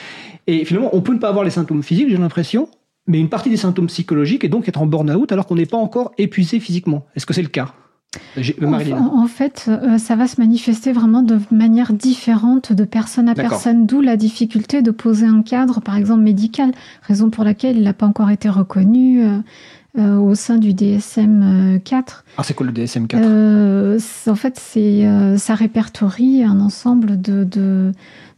Et 0.48 0.66
finalement, 0.66 0.90
on 0.94 1.02
peut 1.02 1.14
ne 1.14 1.20
pas 1.20 1.30
avoir 1.30 1.44
les 1.44 1.52
symptômes 1.52 1.84
physiques, 1.84 2.10
j'ai 2.10 2.18
l'impression, 2.18 2.70
mais 3.10 3.20
une 3.20 3.28
partie 3.28 3.50
des 3.50 3.58
symptômes 3.58 3.88
psychologiques 3.88 4.46
est 4.46 4.50
donc 4.50 4.70
être 4.70 4.82
en 4.82 4.86
burn-out 4.86 5.32
alors 5.32 5.48
qu'on 5.48 5.56
n'est 5.56 5.66
pas 5.66 5.78
encore 5.78 6.14
épuisé 6.18 6.60
physiquement. 6.60 7.06
Est-ce 7.16 7.26
que 7.26 7.34
c'est 7.34 7.42
le 7.42 7.50
cas? 7.50 7.74
En, 8.38 9.28
fait, 9.28 9.66
euh, 9.68 10.00
ça 10.00 10.16
va 10.16 10.28
se 10.28 10.42
manifester 10.42 10.92
vraiment 10.92 11.22
de 11.22 11.40
manière 11.52 11.94
différente 11.94 12.74
de 12.74 12.84
personne 12.84 13.30
à 13.30 13.36
personne, 13.36 13.86
d'où 13.86 14.02
la 14.02 14.18
difficulté 14.18 14.82
de 14.82 14.90
poser 14.90 15.28
un 15.28 15.44
cadre, 15.44 15.80
par 15.80 15.96
exemple 15.96 16.22
médical, 16.22 16.72
raison 17.04 17.30
pour 17.30 17.44
laquelle 17.44 17.78
il 17.78 17.84
n'a 17.84 17.94
pas 17.94 18.08
encore 18.08 18.32
été 18.32 18.50
reconnu 18.50 19.24
euh, 19.24 19.38
euh, 20.00 20.18
au 20.18 20.34
sein 20.34 20.58
du 20.58 20.74
DSM 20.74 21.80
4. 21.84 22.26
Ah, 22.38 22.44
c'est 22.44 22.56
quoi 22.56 22.66
le 22.66 22.72
DSM 22.72 23.06
4 23.08 23.22
En 24.28 24.36
fait, 24.36 24.60
c'est 24.60 25.08
ça 25.38 25.54
répertorie 25.54 26.44
un 26.44 26.62
ensemble 26.62 27.22
de, 27.22 27.44
de, 27.44 27.92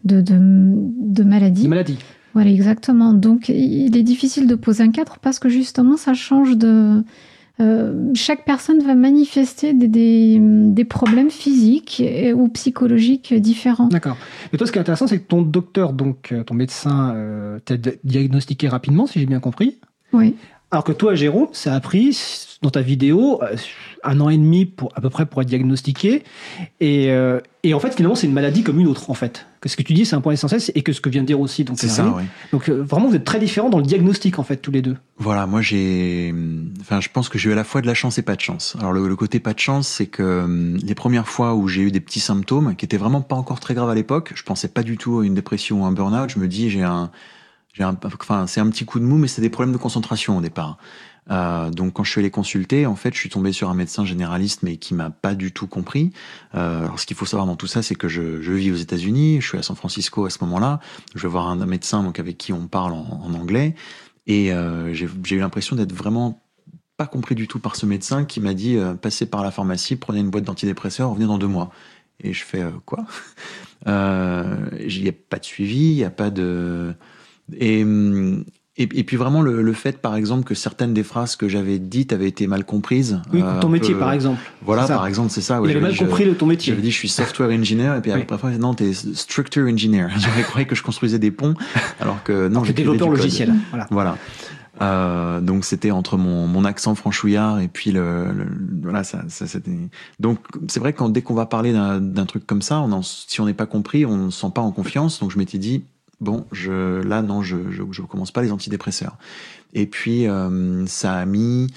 de, 0.04 0.22
de 0.22 1.24
maladies. 1.24 1.64
De 1.64 1.70
maladies. 1.70 2.00
Voilà, 2.34 2.50
exactement. 2.50 3.14
Donc, 3.14 3.50
il 3.50 3.96
est 3.96 4.04
difficile 4.04 4.48
de 4.48 4.56
poser 4.56 4.84
un 4.84 4.92
cadre 4.92 5.18
parce 5.22 5.40
que 5.40 5.50
justement, 5.50 5.98
ça 5.98 6.14
change 6.14 6.58
de. 6.58 7.04
Euh, 7.60 8.12
chaque 8.16 8.46
personne 8.46 8.80
va 8.80 8.96
manifester 8.96 9.74
des, 9.74 10.40
des, 10.40 10.86
problèmes 10.86 11.30
physiques 11.30 12.02
ou 12.34 12.48
psychologiques 12.48 13.34
différents. 13.36 13.88
D'accord. 13.88 14.18
Mais 14.52 14.58
toi, 14.58 14.66
ce 14.66 14.72
qui 14.72 14.80
est 14.80 14.82
intéressant, 14.82 15.06
c'est 15.06 15.20
que 15.20 15.28
ton 15.28 15.44
docteur, 15.44 15.94
donc 15.94 16.32
euh, 16.32 16.44
ton 16.44 16.56
médecin, 16.56 17.14
euh, 17.16 17.60
t'a 17.60 17.76
diagnostiqué 18.04 18.68
rapidement, 18.68 19.06
si 19.06 19.20
j'ai 19.20 19.28
bien 19.28 19.40
compris. 19.40 19.78
Oui. 20.12 20.36
Alors 20.72 20.86
que 20.86 20.94
toi, 20.94 21.14
Jérôme, 21.14 21.50
ça 21.52 21.76
a 21.76 21.80
pris 21.82 22.18
dans 22.62 22.70
ta 22.70 22.82
vidéo 22.82 23.42
un 24.04 24.20
an 24.22 24.30
et 24.30 24.38
demi 24.38 24.66
pour 24.66 24.92
à 24.96 25.02
peu 25.02 25.10
près 25.10 25.26
pour 25.26 25.42
être 25.42 25.48
diagnostiqué. 25.50 26.24
Et, 26.80 27.12
euh, 27.12 27.42
et 27.64 27.74
en 27.74 27.80
fait, 27.80 27.94
finalement, 27.94 28.16
c'est 28.16 28.28
une 28.28 28.34
maladie 28.34 28.64
comme 28.64 28.80
une 28.80 28.88
autre, 28.88 29.10
en 29.10 29.14
fait. 29.14 29.46
Que 29.62 29.70
ce 29.70 29.78
que 29.78 29.84
tu 29.84 29.94
dis, 29.94 30.06
c'est 30.06 30.16
un 30.16 30.22
point 30.22 30.34
essentiel, 30.34 30.60
et 30.74 30.82
que 30.82 30.92
ce 30.92 31.02
que 31.02 31.10
vient 31.10 31.22
de 31.22 31.28
dire 31.28 31.40
aussi. 31.40 31.64
Donc, 31.64 31.78
c'est 31.80 31.88
ça, 31.88 32.12
oui. 32.18 32.24
Donc, 32.52 32.68
euh, 32.68 32.82
vraiment, 32.82 33.08
vous 33.08 33.16
êtes 33.16 33.24
très 33.24 33.40
différents 33.40 33.70
dans 33.70 33.78
le 33.78 33.86
diagnostic, 33.86 34.40
en 34.40 34.44
fait, 34.44 34.58
tous 34.58 34.72
les 34.72 34.82
deux. 34.82 34.98
Voilà, 35.18 35.46
moi, 35.46 35.62
j'ai, 35.62 36.34
enfin, 36.80 37.00
je 37.00 37.10
pense 37.14 37.30
que 37.30 37.38
j'ai 37.38 37.50
eu 37.50 37.54
à 37.54 37.56
la 37.56 37.64
fois 37.64 37.82
de 37.82 37.88
la 37.88 37.94
chance 37.94 38.18
et 38.18 38.24
pas 38.24 38.36
de 38.36 38.42
chance. 38.42 38.76
Alors, 38.80 38.92
le, 38.92 39.16
côté 39.16 39.40
pas 39.40 39.54
de 39.54 39.60
chance, 39.60 39.88
c'est 39.88 40.08
que 40.08 40.76
les 40.84 40.96
premières 40.96 41.28
fois 41.28 41.54
où 41.54 41.68
j'ai 41.68 41.84
eu 41.84 41.92
des 41.92 42.00
petits 42.00 42.20
symptômes, 42.20 42.76
qui 42.76 42.86
étaient 42.86 42.98
vraiment 42.98 43.22
pas 43.22 43.36
encore 43.36 43.60
très 43.60 43.76
graves 43.76 43.90
à 43.90 43.96
l'époque, 43.96 44.32
je 44.34 44.42
pensais 44.44 44.68
pas 44.68 44.82
du 44.82 44.98
tout 44.98 45.20
à 45.20 45.26
une 45.26 45.36
dépression 45.36 45.84
ou 45.84 45.86
un 45.86 45.92
burn-out. 45.92 46.32
Je 46.32 46.40
me 46.40 46.48
dis, 46.48 46.70
j'ai 46.72 46.82
un 46.82 47.12
enfin, 47.80 48.48
c'est 48.48 48.60
un 48.60 48.70
petit 48.70 48.86
coup 48.86 49.00
de 49.00 49.06
mou, 49.06 49.18
mais 49.18 49.28
c'est 49.28 49.42
des 49.42 49.50
problèmes 49.50 49.74
de 49.74 49.78
concentration 49.78 50.38
au 50.38 50.42
départ. 50.42 50.78
Euh, 51.30 51.70
donc 51.70 51.94
quand 51.94 52.04
je 52.04 52.12
suis 52.12 52.20
allé 52.20 52.32
consulter, 52.32 52.86
en 52.86 52.96
fait, 52.96 53.14
je 53.14 53.20
suis 53.20 53.30
tombé 53.30 53.52
sur 53.52 53.70
un 53.70 53.74
médecin 53.74 54.06
généraliste, 54.06 54.64
mais 54.64 54.78
qui 54.78 54.94
m'a 54.94 55.10
pas 55.10 55.36
du 55.36 55.52
tout 55.52 55.68
compris. 55.68 56.12
Euh, 56.56 56.86
alors, 56.86 57.00
ce 57.00 57.06
qu'il 57.06 57.16
faut 57.16 57.26
savoir 57.26 57.46
dans 57.46 57.56
tout 57.56 57.68
ça, 57.68 57.84
c'est 57.84 57.96
que 57.96 58.08
je, 58.08 58.42
je, 58.42 58.52
vis 58.52 58.72
aux 58.72 58.76
États-Unis, 58.76 59.40
je 59.42 59.48
suis 59.48 59.58
à 59.58 59.64
San 59.64 59.76
Francisco 59.76 60.26
à 60.26 60.30
ce 60.30 60.40
moment-là. 60.42 60.80
Je 61.16 61.22
vais 61.22 61.28
voir 61.28 61.48
un, 61.48 61.66
médecin 61.66 62.04
donc 62.04 62.20
avec 62.20 62.38
qui 62.38 62.54
on 62.54 62.68
parle 62.68 62.94
en, 62.94 63.34
anglais, 63.34 63.76
et 64.28 64.52
euh, 64.52 64.94
j'ai 64.94 65.36
eu 65.36 65.40
l'impression 65.40 65.76
d'être 65.76 65.94
vraiment 65.94 66.42
pas 66.98 67.08
compris 67.08 67.36
du 67.36 67.48
tout 67.48 67.60
par 67.60 67.76
ce 67.76 67.86
médecin 67.86 68.26
qui 68.26 68.40
m'a 68.40 68.54
dit 68.54 68.78
euh, 68.78 68.94
passez 68.94 69.26
par 69.26 69.44
la 69.44 69.52
pharmacie, 69.52 69.96
prenez 69.96 70.20
une 70.20 70.30
boîte 70.30 70.44
d'antidépresseurs, 70.44 71.10
revenez 71.10 71.26
dans 71.26 71.38
deux 71.38 71.48
mois. 71.48 71.72
Et 72.24 72.34
je 72.34 72.44
fais 72.44 72.62
euh, 72.62 72.72
quoi? 72.86 73.06
Il 73.88 75.02
n'y 75.02 75.10
a 75.10 75.14
pas 75.30 75.40
de 75.40 75.46
suivi, 75.46 75.92
il 75.92 75.96
n'y 75.96 76.04
a 76.04 76.12
pas 76.12 76.30
de 76.30 76.94
et, 77.60 77.84
et, 78.82 79.04
puis 79.04 79.18
vraiment 79.18 79.42
le, 79.42 79.74
fait, 79.74 80.00
par 80.00 80.16
exemple, 80.16 80.44
que 80.44 80.56
certaines 80.56 80.94
des 80.94 81.04
phrases 81.04 81.36
que 81.36 81.48
j'avais 81.48 81.80
dites 81.80 82.14
avaient 82.14 82.28
été 82.28 82.48
mal 82.48 82.66
comprises. 82.66 83.22
Oui, 83.34 83.42
ton 83.60 83.70
métier, 83.70 83.96
par 83.96 84.12
exemple. 84.12 84.40
Voilà, 84.64 84.88
par 84.88 85.08
exemple, 85.08 85.30
c'est 85.30 85.42
ça. 85.42 85.60
Il 85.64 85.72
avait 85.72 85.80
mal 85.80 85.96
compris 85.96 86.26
de 86.26 86.34
ton 86.34 86.46
métier. 86.46 86.74
J'avais 86.74 86.82
dit, 86.82 86.92
je 86.92 86.98
suis 86.98 87.10
software 87.10 87.50
engineer, 87.50 87.98
et 87.98 88.02
puis 88.02 88.12
après, 88.12 88.58
non, 88.58 88.74
t'es 88.74 88.94
structure 88.94 89.68
engineer. 89.68 90.08
J'avais 90.18 90.44
cru 90.44 90.66
que 90.66 90.76
je 90.76 90.84
construisais 90.84 91.20
des 91.20 91.32
ponts, 91.32 91.56
alors 92.00 92.24
que 92.24 92.48
non, 92.48 92.64
j'étais 92.64 92.84
développeur 92.84 93.10
logiciel. 93.10 93.54
Voilà. 93.72 93.88
voilà. 93.90 94.18
Euh, 94.82 95.42
donc 95.42 95.64
c'était 95.64 95.92
entre 95.92 96.18
mon, 96.18 96.48
mon, 96.48 96.66
accent 96.66 96.96
franchouillard 96.96 97.60
et 97.60 97.68
puis 97.68 97.92
le, 97.92 98.26
voilà 98.82 99.04
ça, 99.04 99.22
ça 99.28 99.46
c'était 99.46 99.70
donc 100.20 100.40
c'est 100.70 100.80
vrai 100.80 100.94
que 100.94 101.08
dès 101.10 101.22
qu'on 101.22 101.36
va 101.36 101.46
parler 101.46 101.72
d'un 101.72 102.26
truc 102.26 102.48
comme 102.48 102.64
ça 102.64 102.80
on 102.80 102.92
en, 102.92 103.04
si 103.04 103.40
on 103.42 103.46
n'est 103.46 103.54
pas 103.54 103.68
compris 103.68 104.06
on 104.06 104.18
ne 104.18 104.30
se 104.32 104.40
sent 104.40 104.52
pas 104.56 104.62
en 104.62 104.72
confiance 104.72 105.20
donc 105.20 105.30
je 105.30 105.38
m'étais 105.38 105.60
dit 105.60 105.84
bon, 106.22 106.46
je, 106.52 107.02
là, 107.02 107.22
non, 107.22 107.42
je 107.42 107.58
ne 107.58 108.08
commence 108.08 108.32
pas 108.32 108.42
les 108.42 108.52
antidépresseurs. 108.52 109.18
Et 109.74 109.88
puis, 109.88 110.28
euh, 110.28 110.86
ça 110.86 111.14
a 111.14 111.26
mis 111.26 111.68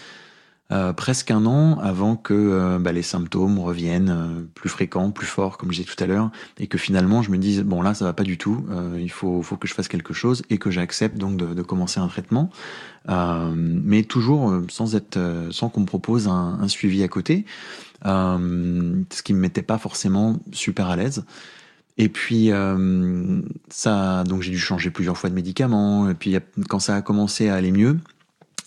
euh, 0.72 0.92
presque 0.92 1.30
un 1.30 1.46
an 1.46 1.78
avant 1.78 2.16
que 2.16 2.34
euh, 2.34 2.78
bah, 2.78 2.92
les 2.92 3.02
symptômes 3.02 3.58
reviennent 3.58 4.46
plus 4.54 4.68
fréquents, 4.68 5.10
plus 5.10 5.26
forts, 5.26 5.58
comme 5.58 5.72
je 5.72 5.82
disais 5.82 5.94
tout 5.94 6.02
à 6.02 6.06
l'heure, 6.06 6.30
et 6.58 6.66
que 6.66 6.78
finalement, 6.78 7.22
je 7.22 7.30
me 7.30 7.38
dise, 7.38 7.62
bon, 7.62 7.82
là, 7.82 7.94
ça 7.94 8.04
va 8.04 8.12
pas 8.12 8.22
du 8.22 8.38
tout, 8.38 8.64
il 8.98 9.10
faut, 9.10 9.42
faut 9.42 9.56
que 9.56 9.66
je 9.66 9.74
fasse 9.74 9.88
quelque 9.88 10.14
chose, 10.14 10.42
et 10.50 10.58
que 10.58 10.70
j'accepte 10.70 11.16
donc 11.16 11.36
de, 11.36 11.54
de, 11.54 11.62
commencer 11.62 12.00
un 12.00 12.08
traitement, 12.08 12.50
mais 13.08 14.02
toujours 14.02 14.60
sans, 14.68 14.96
être, 14.96 15.18
sans 15.50 15.68
qu'on 15.68 15.80
me 15.80 15.86
propose 15.86 16.28
un, 16.28 16.58
un, 16.60 16.68
suivi 16.68 17.02
à 17.02 17.08
côté, 17.08 17.44
ce 18.04 19.22
qui 19.22 19.34
me 19.34 19.38
mettait 19.38 19.62
pas 19.62 19.78
forcément 19.78 20.38
super 20.52 20.88
à 20.88 20.96
l'aise. 20.96 21.24
Et 21.96 22.08
puis 22.08 22.50
euh, 22.50 23.40
ça, 23.68 24.24
donc 24.24 24.42
j'ai 24.42 24.50
dû 24.50 24.58
changer 24.58 24.90
plusieurs 24.90 25.16
fois 25.16 25.30
de 25.30 25.34
médicaments. 25.34 26.10
Et 26.10 26.14
puis 26.14 26.36
quand 26.68 26.80
ça 26.80 26.96
a 26.96 27.02
commencé 27.02 27.48
à 27.48 27.54
aller 27.54 27.72
mieux, 27.72 27.98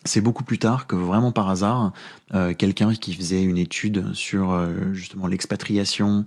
c'est 0.07 0.21
beaucoup 0.21 0.43
plus 0.43 0.57
tard 0.57 0.87
que 0.87 0.95
vraiment 0.95 1.31
par 1.31 1.49
hasard, 1.49 1.91
euh, 2.33 2.53
quelqu'un 2.53 2.93
qui 2.93 3.13
faisait 3.13 3.43
une 3.43 3.57
étude 3.57 4.13
sur 4.13 4.51
euh, 4.51 4.93
justement 4.93 5.27
l'expatriation, 5.27 6.25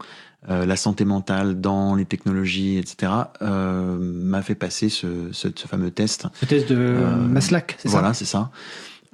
euh, 0.49 0.65
la 0.67 0.77
santé 0.77 1.05
mentale 1.05 1.61
dans 1.61 1.95
les 1.95 2.05
technologies, 2.05 2.79
etc., 2.79 3.13
m'a 3.41 4.43
fait 4.43 4.55
passer 4.55 4.89
ce, 4.89 5.33
ce, 5.33 5.49
ce, 5.55 5.67
fameux 5.67 5.91
test. 5.91 6.27
Ce 6.41 6.47
test 6.47 6.71
de 6.71 6.99
Maslach, 7.29 7.77
c'est 7.79 7.89
ça? 7.89 7.99
Voilà, 7.99 8.15
c'est 8.15 8.25
ça. 8.25 8.51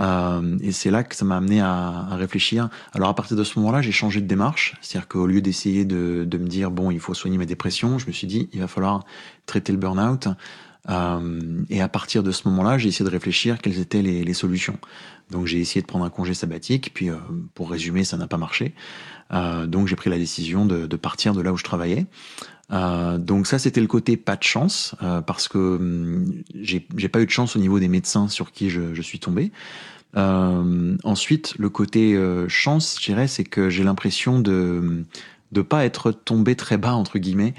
Euh, 0.00 0.58
et 0.60 0.72
c'est 0.72 0.90
là 0.90 1.02
que 1.02 1.16
ça 1.16 1.24
m'a 1.24 1.36
amené 1.36 1.60
à, 1.60 2.06
à, 2.10 2.16
réfléchir. 2.16 2.68
Alors 2.92 3.08
à 3.08 3.14
partir 3.14 3.36
de 3.36 3.44
ce 3.44 3.58
moment-là, 3.58 3.80
j'ai 3.82 3.92
changé 3.92 4.20
de 4.20 4.26
démarche. 4.26 4.74
C'est-à-dire 4.80 5.08
qu'au 5.08 5.26
lieu 5.26 5.40
d'essayer 5.40 5.84
de, 5.84 6.24
de, 6.26 6.38
me 6.38 6.46
dire, 6.46 6.70
bon, 6.70 6.90
il 6.90 7.00
faut 7.00 7.14
soigner 7.14 7.38
ma 7.38 7.46
dépression, 7.46 7.98
je 7.98 8.06
me 8.06 8.12
suis 8.12 8.26
dit, 8.26 8.48
il 8.52 8.60
va 8.60 8.68
falloir 8.68 9.04
traiter 9.46 9.72
le 9.72 9.78
burn-out. 9.78 10.28
Euh, 10.88 11.62
et 11.68 11.80
à 11.80 11.88
partir 11.88 12.22
de 12.22 12.30
ce 12.30 12.46
moment-là, 12.48 12.78
j'ai 12.78 12.88
essayé 12.88 13.04
de 13.04 13.10
réfléchir 13.10 13.58
quelles 13.58 13.80
étaient 13.80 14.02
les, 14.02 14.22
les 14.22 14.34
solutions. 14.34 14.78
Donc 15.30 15.46
j'ai 15.46 15.58
essayé 15.58 15.80
de 15.80 15.86
prendre 15.86 16.04
un 16.04 16.10
congé 16.10 16.34
sabbatique, 16.34 16.92
puis 16.94 17.10
euh, 17.10 17.16
pour 17.54 17.70
résumer, 17.70 18.04
ça 18.04 18.16
n'a 18.16 18.28
pas 18.28 18.38
marché. 18.38 18.74
Donc 19.66 19.88
j'ai 19.88 19.96
pris 19.96 20.08
la 20.08 20.18
décision 20.18 20.66
de, 20.66 20.86
de, 20.86 20.96
partir 20.96 21.32
de 21.32 21.40
là 21.40 21.52
où 21.52 21.56
je 21.56 21.64
travaillais. 21.64 22.06
Euh, 22.72 23.18
donc 23.18 23.46
ça, 23.46 23.58
c'était 23.58 23.80
le 23.80 23.86
côté 23.86 24.16
pas 24.16 24.36
de 24.36 24.42
chance, 24.42 24.94
euh, 25.02 25.20
parce 25.20 25.48
que 25.48 25.58
hum, 25.76 26.42
j'ai 26.54 27.08
pas 27.08 27.20
eu 27.20 27.26
de 27.26 27.30
chance 27.30 27.56
au 27.56 27.58
niveau 27.58 27.78
des 27.78 27.88
médecins 27.88 28.28
sur 28.28 28.52
qui 28.52 28.70
je, 28.70 28.94
je 28.94 29.02
suis 29.02 29.20
tombé. 29.20 29.52
Euh, 30.16 30.96
ensuite, 31.04 31.54
le 31.58 31.68
côté 31.68 32.14
euh, 32.14 32.48
chance, 32.48 32.96
je 33.00 33.06
dirais, 33.06 33.28
c'est 33.28 33.44
que 33.44 33.68
j'ai 33.68 33.84
l'impression 33.84 34.40
de 34.40 35.04
de 35.52 35.62
pas 35.62 35.84
être 35.84 36.10
tombé 36.10 36.56
très 36.56 36.76
bas 36.76 36.94
entre 36.94 37.18
guillemets, 37.18 37.54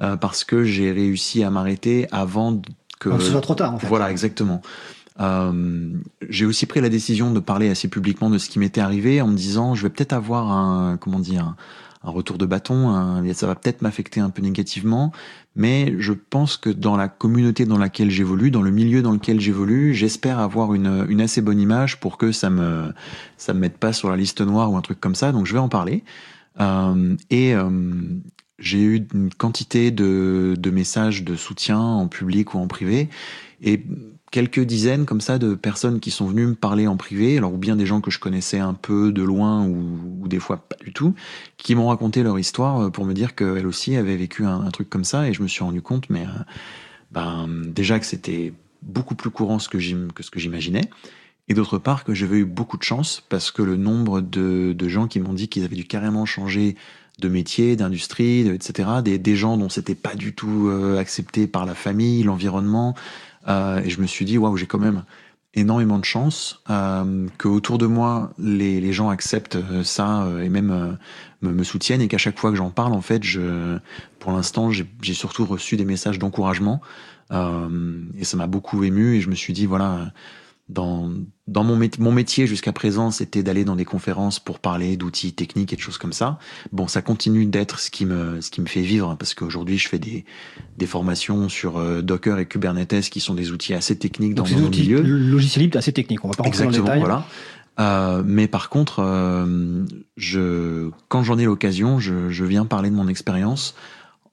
euh, 0.00 0.16
parce 0.16 0.44
que 0.44 0.64
j'ai 0.64 0.92
réussi 0.92 1.42
à 1.42 1.50
m'arrêter 1.50 2.06
avant 2.12 2.60
que. 3.00 3.18
ce 3.18 3.30
soit 3.30 3.40
trop 3.40 3.54
tard, 3.54 3.74
en 3.74 3.78
fait. 3.78 3.86
Voilà, 3.86 4.10
exactement. 4.10 4.62
Euh, 5.20 5.90
j'ai 6.28 6.46
aussi 6.46 6.66
pris 6.66 6.80
la 6.80 6.88
décision 6.88 7.32
de 7.32 7.40
parler 7.40 7.68
assez 7.68 7.88
publiquement 7.88 8.30
de 8.30 8.38
ce 8.38 8.48
qui 8.48 8.58
m'était 8.58 8.80
arrivé 8.80 9.20
en 9.20 9.28
me 9.28 9.36
disant 9.36 9.74
je 9.74 9.82
vais 9.82 9.90
peut-être 9.90 10.14
avoir 10.14 10.50
un 10.50 10.96
comment 10.96 11.18
dire 11.18 11.54
un, 12.04 12.10
retour 12.10 12.38
de 12.38 12.46
bâton, 12.46 13.22
ça 13.32 13.46
va 13.46 13.54
peut-être 13.54 13.82
m'affecter 13.82 14.20
un 14.20 14.30
peu 14.30 14.42
négativement, 14.42 15.12
mais 15.54 15.94
je 15.98 16.12
pense 16.12 16.56
que 16.56 16.70
dans 16.70 16.96
la 16.96 17.08
communauté 17.08 17.66
dans 17.66 17.78
laquelle 17.78 18.10
j'évolue, 18.10 18.50
dans 18.50 18.62
le 18.62 18.70
milieu 18.70 19.02
dans 19.02 19.12
lequel 19.12 19.40
j'évolue, 19.40 19.94
j'espère 19.94 20.38
avoir 20.38 20.74
une, 20.74 21.06
une, 21.08 21.20
assez 21.20 21.42
bonne 21.42 21.60
image 21.60 22.00
pour 22.00 22.18
que 22.18 22.32
ça 22.32 22.50
me 22.50 22.92
ça 23.36 23.54
me 23.54 23.60
mette 23.60 23.78
pas 23.78 23.92
sur 23.92 24.10
la 24.10 24.16
liste 24.16 24.40
noire 24.40 24.72
ou 24.72 24.76
un 24.76 24.82
truc 24.82 25.00
comme 25.00 25.14
ça. 25.14 25.32
Donc 25.32 25.46
je 25.46 25.52
vais 25.52 25.58
en 25.58 25.68
parler. 25.68 26.04
Euh, 26.60 27.16
et 27.30 27.54
euh, 27.54 27.70
j'ai 28.58 28.80
eu 28.80 29.06
une 29.14 29.32
quantité 29.32 29.90
de, 29.90 30.54
de 30.58 30.70
messages 30.70 31.24
de 31.24 31.36
soutien 31.36 31.80
en 31.80 32.08
public 32.08 32.54
ou 32.54 32.58
en 32.58 32.66
privé. 32.66 33.08
Et 33.62 33.84
quelques 34.32 34.60
dizaines 34.60 35.04
comme 35.04 35.20
ça 35.20 35.38
de 35.38 35.54
personnes 35.54 36.00
qui 36.00 36.10
sont 36.10 36.26
venues 36.26 36.46
me 36.46 36.54
parler 36.54 36.88
en 36.88 36.96
privé, 36.96 37.36
alors 37.36 37.52
ou 37.54 37.58
bien 37.58 37.76
des 37.76 37.86
gens 37.86 38.00
que 38.00 38.10
je 38.10 38.18
connaissais 38.18 38.58
un 38.58 38.74
peu 38.74 39.12
de 39.12 39.22
loin 39.22 39.64
ou, 39.64 40.26
des 40.26 40.40
fois 40.40 40.56
pas 40.56 40.76
du 40.82 40.92
tout, 40.92 41.14
qui 41.58 41.76
m'ont 41.76 41.88
raconté 41.88 42.24
leur 42.24 42.38
histoire 42.38 42.80
euh, 42.80 42.90
pour 42.90 43.04
me 43.04 43.12
dire 43.12 43.36
qu'elles 43.36 43.66
aussi 43.66 43.94
avaient 43.94 44.16
vécu 44.16 44.44
un, 44.44 44.70
truc 44.70 44.88
comme 44.88 45.04
ça 45.04 45.28
et 45.28 45.34
je 45.34 45.42
me 45.42 45.48
suis 45.48 45.62
rendu 45.62 45.82
compte, 45.82 46.08
mais 46.08 46.22
euh, 46.22 46.42
ben 47.12 47.46
déjà 47.66 48.00
que 48.00 48.06
c'était 48.06 48.54
beaucoup 48.80 49.14
plus 49.14 49.30
courant 49.30 49.58
que, 49.58 50.08
que 50.08 50.22
ce 50.22 50.30
que 50.30 50.40
j'imaginais. 50.40 50.88
et 51.48 51.54
d'autre 51.54 51.76
part 51.76 52.02
que 52.02 52.14
j'avais 52.14 52.38
eu 52.38 52.46
beaucoup 52.46 52.78
de 52.78 52.82
chance 52.82 53.22
parce 53.28 53.50
que 53.50 53.62
le 53.62 53.76
nombre 53.76 54.22
de, 54.22 54.72
de 54.72 54.88
gens 54.88 55.08
qui 55.08 55.20
m'ont 55.20 55.34
dit 55.34 55.48
qu'ils 55.48 55.64
avaient 55.64 55.76
dû 55.76 55.84
carrément 55.84 56.24
changer 56.24 56.74
de 57.18 57.28
métier, 57.28 57.76
d'industrie, 57.76 58.48
etc., 58.48 58.88
des, 59.04 59.18
des 59.18 59.36
gens 59.36 59.58
dont 59.58 59.68
c'était 59.68 59.94
pas 59.94 60.14
du 60.14 60.34
tout 60.34 60.68
euh, 60.68 60.98
accepté 60.98 61.46
par 61.46 61.66
la 61.66 61.74
famille, 61.74 62.22
l'environnement, 62.22 62.94
et 63.46 63.90
je 63.90 64.00
me 64.00 64.06
suis 64.06 64.24
dit 64.24 64.38
waouh, 64.38 64.56
j'ai 64.56 64.66
quand 64.66 64.78
même 64.78 65.04
énormément 65.54 65.98
de 65.98 66.04
chance 66.04 66.62
euh, 66.70 67.26
que 67.36 67.48
autour 67.48 67.78
de 67.78 67.86
moi 67.86 68.32
les, 68.38 68.92
gens 68.92 69.10
acceptent 69.10 69.56
euh, 69.56 69.84
ça 69.84 70.22
euh, 70.22 70.42
et 70.42 70.48
même 70.48 70.70
euh, 70.70 70.92
me, 71.42 71.52
me, 71.52 71.62
soutiennent 71.64 72.00
et 72.00 72.08
qu'à 72.08 72.18
chaque 72.18 72.38
fois 72.38 72.50
que 72.50 72.56
j'en 72.56 72.70
parle 72.70 72.94
en 72.94 73.02
fait 73.02 73.22
je 73.22 73.78
pour 74.18 74.32
l'instant 74.32 74.70
j'ai 74.70 75.14
surtout 75.14 75.44
reçu 75.44 75.76
des 75.76 75.84
messages 75.84 76.18
d'encouragement 76.18 76.80
et 77.30 78.24
ça 78.24 78.36
m'a 78.36 78.46
beaucoup 78.46 78.84
ému 78.84 79.16
et 79.16 79.20
je 79.22 79.30
me 79.30 79.34
suis 79.34 79.54
dit 79.54 79.64
voilà 79.64 80.12
dans, 80.68 81.10
dans 81.48 81.64
mon, 81.64 81.76
métier, 81.76 82.02
mon 82.02 82.12
métier 82.12 82.46
jusqu'à 82.46 82.72
présent, 82.72 83.10
c'était 83.10 83.42
d'aller 83.42 83.64
dans 83.64 83.76
des 83.76 83.84
conférences 83.84 84.38
pour 84.38 84.58
parler 84.58 84.96
d'outils 84.96 85.32
techniques 85.32 85.72
et 85.72 85.76
de 85.76 85.80
choses 85.80 85.98
comme 85.98 86.12
ça. 86.12 86.38
Bon, 86.72 86.88
ça 86.88 87.02
continue 87.02 87.46
d'être 87.46 87.78
ce 87.78 87.90
qui 87.90 88.06
me 88.06 88.40
ce 88.40 88.50
qui 88.50 88.60
me 88.60 88.66
fait 88.66 88.80
vivre 88.80 89.10
hein, 89.10 89.16
parce 89.16 89.34
qu'aujourd'hui, 89.34 89.76
je 89.78 89.88
fais 89.88 89.98
des 89.98 90.24
des 90.78 90.86
formations 90.86 91.48
sur 91.48 91.78
euh, 91.78 92.00
Docker 92.00 92.38
et 92.38 92.46
Kubernetes 92.46 93.10
qui 93.10 93.20
sont 93.20 93.34
des 93.34 93.50
outils 93.50 93.74
assez 93.74 93.98
techniques 93.98 94.34
dans 94.34 94.46
mon 94.46 94.64
outils, 94.64 94.82
milieu. 94.82 95.02
Logiciel 95.02 95.64
libre 95.64 95.78
assez 95.78 95.92
technique. 95.92 96.24
On 96.24 96.28
va 96.28 96.34
pas 96.34 96.44
rentrer 96.44 96.64
Exactement, 96.64 96.86
dans 96.86 96.92
le 96.94 96.98
détail. 97.00 97.10
voilà. 97.10 97.26
Euh, 97.80 98.22
mais 98.24 98.48
par 98.48 98.68
contre, 98.68 99.00
euh, 99.00 99.84
je, 100.16 100.90
quand 101.08 101.22
j'en 101.22 101.38
ai 101.38 101.44
l'occasion, 101.44 101.98
je, 101.98 102.28
je 102.28 102.44
viens 102.44 102.66
parler 102.66 102.90
de 102.90 102.94
mon 102.94 103.08
expérience 103.08 103.74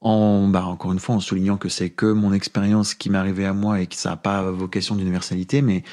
en, 0.01 0.47
bah, 0.47 0.65
encore 0.65 0.91
une 0.91 0.99
fois, 0.99 1.15
en 1.15 1.19
soulignant 1.19 1.57
que 1.57 1.69
c'est 1.69 1.89
que 1.89 2.11
mon 2.11 2.33
expérience 2.33 2.93
qui 2.93 3.09
m'est 3.09 3.17
arrivée 3.17 3.45
à 3.45 3.53
moi 3.53 3.81
et 3.81 3.87
que 3.87 3.95
ça 3.95 4.11
n'a 4.11 4.17
pas 4.17 4.43
vocation 4.51 4.95
d'universalité, 4.95 5.61
mais 5.61 5.83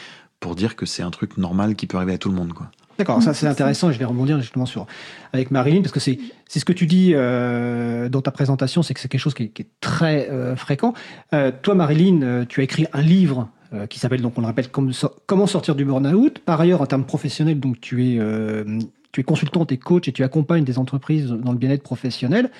pour 0.46 0.54
dire 0.54 0.76
que 0.76 0.87
c'est 0.87 1.02
un 1.02 1.11
truc 1.11 1.38
normal 1.38 1.74
qui 1.74 1.88
peut 1.88 1.96
arriver 1.96 2.12
à 2.12 2.18
tout 2.18 2.28
le 2.28 2.37
monde. 2.37 2.52
Quoi. 2.52 2.70
D'accord, 2.98 3.20
ça 3.20 3.35
c'est 3.35 3.48
intéressant. 3.48 3.90
Je 3.90 3.98
vais 3.98 4.04
rebondir 4.04 4.40
justement 4.40 4.64
sur 4.64 4.87
avec 5.32 5.50
Marilyn 5.50 5.82
parce 5.82 5.90
que 5.92 5.98
c'est 5.98 6.20
c'est 6.46 6.61
ce 6.61 6.64
que 6.64 6.72
tu 6.72 6.87
dis 6.87 7.14
euh, 7.14 8.09
dans 8.09 8.22
ta 8.22 8.30
présentation, 8.30 8.85
c'est 8.85 8.94
que 8.94 9.00
c'est 9.00 9.09
quelque 9.09 9.20
chose 9.20 9.35
qui 9.35 9.42
est, 9.42 9.48
qui 9.48 9.62
est 9.62 9.70
très 9.80 10.30
euh, 10.30 10.54
fréquent. 10.54 10.94
Euh, 11.35 11.50
toi, 11.62 11.74
Marilyn, 11.74 12.22
euh, 12.22 12.44
tu 12.48 12.61
as 12.61 12.62
écrit 12.62 12.87
un 12.92 13.02
livre 13.02 13.48
euh, 13.74 13.88
qui 13.88 13.98
s'appelle 13.98 14.22
donc 14.22 14.35
on 14.38 14.40
le 14.40 14.46
rappelle 14.46 14.68
comme, 14.68 14.92
comment 15.26 15.48
sortir 15.48 15.74
du 15.74 15.85
burn-out. 15.85 16.38
Par 16.38 16.61
ailleurs, 16.61 16.80
en 16.80 16.87
termes 16.87 17.04
professionnels, 17.04 17.59
donc 17.59 17.80
tu 17.80 18.06
es 18.06 18.18
euh, 18.20 18.78
tu 19.11 19.22
es 19.22 19.24
consultante 19.24 19.72
et 19.72 19.78
coach 19.78 20.06
et 20.06 20.12
tu 20.12 20.22
accompagnes 20.22 20.64
des 20.64 20.78
entreprises 20.78 21.26
dans 21.26 21.50
le 21.50 21.59
bien-être 21.59 21.82
professionnel. 21.82 22.52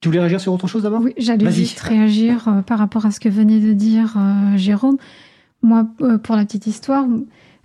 Tu 0.00 0.08
voulais 0.08 0.20
réagir 0.20 0.40
sur 0.40 0.52
autre 0.52 0.66
chose 0.66 0.82
d'abord? 0.82 1.00
Oui, 1.00 1.14
j'allais 1.16 1.50
juste 1.52 1.78
réagir 1.78 2.48
euh, 2.48 2.62
par 2.62 2.80
rapport 2.80 3.06
à 3.06 3.12
ce 3.12 3.20
que 3.20 3.28
venait 3.28 3.60
de 3.60 3.72
dire 3.72 4.16
euh, 4.18 4.56
Jérôme. 4.56 4.98
Moi, 5.64 5.86
euh, 6.02 6.18
pour 6.18 6.36
la 6.36 6.44
petite 6.44 6.66
histoire, 6.66 7.06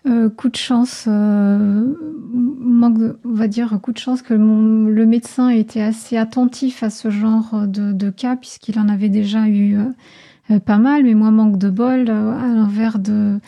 euh, 0.08 0.30
coup 0.30 0.48
de 0.48 0.56
chance, 0.56 1.04
euh, 1.10 1.94
on 2.34 3.14
va 3.26 3.48
dire 3.50 3.78
coup 3.82 3.92
de 3.92 3.98
chance 3.98 4.22
que 4.22 4.34
le 4.34 5.06
médecin 5.06 5.50
était 5.50 5.82
assez 5.82 6.16
attentif 6.16 6.82
à 6.82 6.90
ce 6.90 7.10
genre 7.10 7.68
de, 7.68 8.10
cas 8.10 8.38
puisqu'il 8.38 8.80
en 8.80 8.88
avait 8.88 9.10
déjà 9.10 9.50
eu 9.50 9.78
pas 10.66 10.78
mal, 10.78 11.04
mais 11.04 11.14
moi 11.14 11.30
manque 11.30 11.58
de 11.58 11.70
bol 11.70 12.10
à 12.10 12.48
l'envers 12.48 13.00
de 13.00 13.40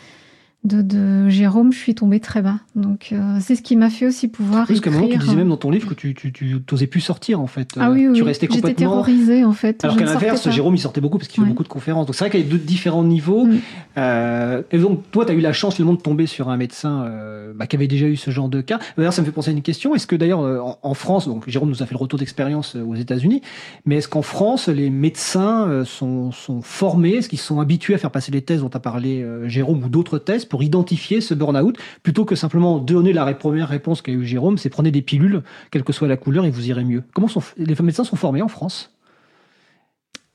de, 0.64 0.80
de, 0.82 1.28
Jérôme, 1.28 1.72
je 1.72 1.78
suis 1.78 1.94
tombée 1.94 2.20
très 2.20 2.40
bas. 2.40 2.60
Donc 2.76 3.08
euh, 3.12 3.38
c'est 3.40 3.56
ce 3.56 3.62
qui 3.62 3.74
m'a 3.76 3.90
fait 3.90 4.06
aussi 4.06 4.28
pouvoir 4.28 4.66
Parce 4.66 4.80
qu'à 4.80 4.90
un 4.90 4.92
moment, 4.92 5.08
tu 5.08 5.18
disais 5.18 5.34
même 5.34 5.48
dans 5.48 5.56
ton 5.56 5.70
livre 5.70 5.88
que 5.88 5.94
tu 5.94 6.14
tu, 6.14 6.32
tu 6.32 6.60
t'osais 6.62 6.86
plus 6.86 7.00
sortir 7.00 7.40
en 7.40 7.46
fait. 7.48 7.70
Ah 7.78 7.90
oui, 7.90 8.06
oui, 8.06 8.14
tu 8.14 8.22
oui. 8.22 8.28
restais 8.28 8.46
J'étais 8.46 8.60
complètement. 8.60 8.90
terrorisée 8.90 9.44
en 9.44 9.52
fait. 9.52 9.84
Alors 9.84 9.96
qu'à 9.96 10.04
l'inverse. 10.04 10.48
Jérôme 10.50 10.74
il 10.74 10.78
sortait 10.78 11.00
beaucoup 11.00 11.18
parce 11.18 11.28
qu'il 11.28 11.36
fait 11.36 11.42
Ouais. 11.42 11.48
beaucoup 11.48 11.64
de 11.64 11.68
conférences. 11.68 12.06
Donc 12.06 12.14
c'est 12.14 12.24
vrai 12.24 12.30
qu'il 12.30 12.40
y 12.40 12.44
a 12.44 12.46
deux 12.46 12.58
différents 12.58 13.02
niveaux. 13.02 13.46
Mm. 13.46 13.58
Euh, 13.98 14.62
et 14.70 14.78
donc 14.78 15.00
toi, 15.10 15.24
tu 15.24 15.32
as 15.32 15.34
eu 15.34 15.40
la 15.40 15.52
chance 15.52 15.74
finalement 15.74 15.94
de 15.94 16.00
tomber 16.00 16.26
sur 16.26 16.48
un 16.48 16.56
médecin 16.56 17.04
euh, 17.04 17.52
bah, 17.54 17.66
qui 17.66 17.76
avait 17.76 17.88
déjà 17.88 18.06
eu 18.06 18.16
ce 18.16 18.30
genre 18.30 18.48
de 18.48 18.60
cas. 18.60 18.78
D'ailleurs, 18.96 19.12
ça 19.12 19.22
me 19.22 19.26
fait 19.26 19.32
penser 19.32 19.50
à 19.50 19.52
une 19.52 19.62
question. 19.62 19.94
Est-ce 19.94 20.06
que 20.06 20.16
d'ailleurs 20.16 20.40
euh, 20.42 20.60
en, 20.60 20.78
en 20.82 20.94
France, 20.94 21.26
donc 21.26 21.48
Jérôme 21.48 21.68
nous 21.70 21.82
a 21.82 21.86
fait 21.86 21.94
le 21.94 21.98
retour 21.98 22.18
d'expérience 22.18 22.76
euh, 22.76 22.82
aux 22.84 22.94
États-Unis, 22.94 23.42
mais 23.84 23.96
est-ce 23.96 24.08
qu'en 24.08 24.22
France, 24.22 24.68
les 24.68 24.90
médecins 24.90 25.66
euh, 25.68 25.84
sont, 25.84 26.30
sont 26.32 26.62
formés? 26.62 27.14
Est-ce 27.14 27.28
qu'ils 27.28 27.38
sont 27.40 27.60
habitués 27.60 27.94
à 27.94 27.98
faire 27.98 28.10
passer 28.10 28.30
les 28.32 28.42
tests 28.42 28.62
dont 28.62 28.70
a 28.72 28.80
parlé 28.80 29.22
euh, 29.22 29.48
Jérôme 29.48 29.82
ou 29.84 29.88
d'autres 29.88 30.18
tests 30.18 30.48
pour 30.52 30.62
identifier 30.62 31.22
ce 31.22 31.32
burn-out 31.32 31.78
plutôt 32.02 32.26
que 32.26 32.34
simplement 32.34 32.78
donner 32.78 33.14
la 33.14 33.32
première 33.32 33.68
réponse 33.68 34.02
qu'a 34.02 34.12
eu 34.12 34.26
Jérôme, 34.26 34.58
c'est 34.58 34.68
prenez 34.68 34.90
des 34.90 35.00
pilules, 35.00 35.40
quelle 35.70 35.82
que 35.82 35.94
soit 35.94 36.08
la 36.08 36.18
couleur, 36.18 36.44
et 36.44 36.50
vous 36.50 36.68
irez 36.68 36.84
mieux. 36.84 37.04
Comment 37.14 37.26
sont 37.26 37.42
les 37.56 37.74
médecins 37.82 38.04
sont 38.04 38.16
formés 38.16 38.42
en 38.42 38.48
France? 38.48 38.94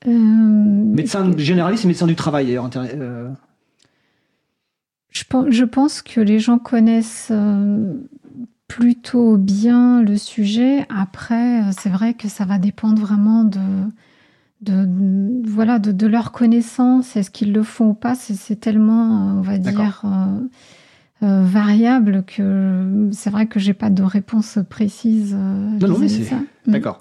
Euh, 0.08 0.10
Médecins 0.10 1.30
généralistes 1.36 1.84
et 1.84 1.86
médecins 1.86 2.08
du 2.08 2.16
travail 2.16 2.46
d'ailleurs. 2.46 2.68
euh, 2.74 3.30
Je 5.10 5.22
pense, 5.22 5.46
je 5.50 5.64
pense 5.64 6.02
que 6.02 6.20
les 6.20 6.40
gens 6.40 6.58
connaissent 6.58 7.28
euh, 7.30 7.94
plutôt 8.66 9.36
bien 9.36 10.02
le 10.02 10.16
sujet. 10.16 10.84
Après, 10.88 11.62
euh, 11.62 11.70
c'est 11.78 11.90
vrai 11.90 12.14
que 12.14 12.26
ça 12.26 12.44
va 12.44 12.58
dépendre 12.58 13.00
vraiment 13.00 13.44
de, 13.44 13.60
de, 14.60 14.84
de- 14.84 15.48
voilà, 15.48 15.78
de, 15.78 15.92
de 15.92 16.06
leur 16.06 16.32
connaissance. 16.32 17.16
Est-ce 17.16 17.30
qu'ils 17.30 17.52
le 17.52 17.62
font 17.62 17.90
ou 17.90 17.94
pas 17.94 18.14
C'est 18.14 18.56
tellement, 18.60 19.28
euh, 19.28 19.32
on 19.38 19.40
va 19.40 19.58
dire, 19.58 20.02
euh, 20.04 21.26
euh, 21.26 21.42
variable 21.44 22.22
que 22.26 23.08
c'est 23.12 23.30
vrai 23.30 23.46
que 23.46 23.58
j'ai 23.58 23.74
pas 23.74 23.90
de 23.90 24.02
réponse 24.02 24.58
précise 24.68 25.34
euh, 25.36 25.78
Non, 25.80 25.88
non, 25.88 25.98
mais 25.98 26.08
ça. 26.24 26.36
Mm. 26.68 26.72
D'accord. 26.72 27.00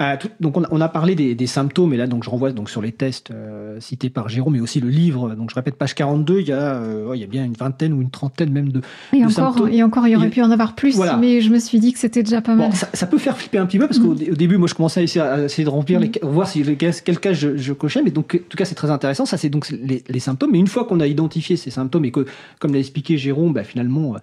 Euh, 0.00 0.16
donc 0.40 0.56
on 0.56 0.64
a, 0.64 0.68
on 0.70 0.80
a 0.80 0.88
parlé 0.88 1.14
des, 1.14 1.34
des 1.34 1.46
symptômes 1.46 1.92
et 1.94 1.96
là 1.96 2.06
donc 2.06 2.24
je 2.24 2.30
renvoie 2.30 2.50
donc 2.52 2.70
sur 2.70 2.80
les 2.82 2.92
tests 2.92 3.30
euh, 3.30 3.78
cités 3.80 4.10
par 4.10 4.28
Jérôme 4.28 4.54
mais 4.54 4.60
aussi 4.60 4.80
le 4.80 4.88
livre. 4.88 5.34
Donc 5.34 5.50
je 5.50 5.54
répète 5.54 5.76
page 5.76 5.94
42, 5.94 6.40
il 6.40 6.48
y 6.48 6.52
a 6.52 6.56
euh, 6.76 7.12
il 7.14 7.20
y 7.20 7.24
a 7.24 7.26
bien 7.26 7.44
une 7.44 7.52
vingtaine 7.52 7.92
ou 7.92 8.00
une 8.02 8.10
trentaine 8.10 8.50
même 8.50 8.70
de. 8.70 8.80
Et 9.12 9.18
de 9.18 9.22
encore, 9.24 9.30
symptômes. 9.32 9.68
et 9.72 9.82
encore, 9.82 10.06
il 10.08 10.12
y 10.12 10.16
aurait 10.16 10.30
pu 10.30 10.42
en 10.42 10.50
avoir 10.50 10.74
plus, 10.74 10.96
Voilà. 10.96 11.16
mais 11.16 11.40
je 11.40 11.50
me 11.50 11.58
suis 11.58 11.78
dit 11.78 11.92
que 11.92 11.98
c'était 11.98 12.22
déjà 12.22 12.40
pas 12.40 12.54
mal. 12.54 12.70
Bon, 12.70 12.74
ça, 12.74 12.88
ça 12.94 13.06
peut 13.06 13.18
faire 13.18 13.36
flipper 13.36 13.58
un 13.58 13.66
petit 13.66 13.78
peu 13.78 13.86
parce 13.86 13.98
Mm. 14.00 14.02
qu'au 14.02 14.12
au 14.32 14.34
début 14.36 14.56
moi 14.56 14.66
je 14.68 14.74
commençais 14.74 15.00
à 15.00 15.02
essayer, 15.02 15.24
à 15.24 15.44
essayer 15.44 15.64
de 15.64 15.68
remplir 15.70 16.00
Mm. 16.00 16.02
les 16.02 16.12
ca- 16.14 16.26
voir 16.26 16.48
si 16.48 16.62
les 16.62 16.76
quel 16.76 17.18
cas 17.20 17.32
je, 17.34 17.56
je 17.56 17.72
cochais 17.72 18.02
mais 18.02 18.10
donc 18.10 18.34
en 18.40 18.48
tout 18.48 18.56
cas 18.56 18.64
c'est 18.64 18.74
très 18.74 18.90
intéressant 18.90 19.26
ça 19.26 19.36
c'est 19.36 19.50
donc 19.50 19.68
les, 19.70 20.02
les 20.08 20.20
symptômes 20.20 20.50
mais 20.52 20.58
une 20.58 20.66
fois 20.66 20.84
qu'on 20.86 21.00
a 21.00 21.06
identifié 21.06 21.56
ces 21.56 21.70
symptômes 21.70 22.04
et 22.06 22.10
que 22.10 22.24
comme 22.58 22.72
l'a 22.72 22.78
expliqué 22.78 23.18
Jérôme 23.18 23.52
bah, 23.52 23.64
finalement 23.64 24.16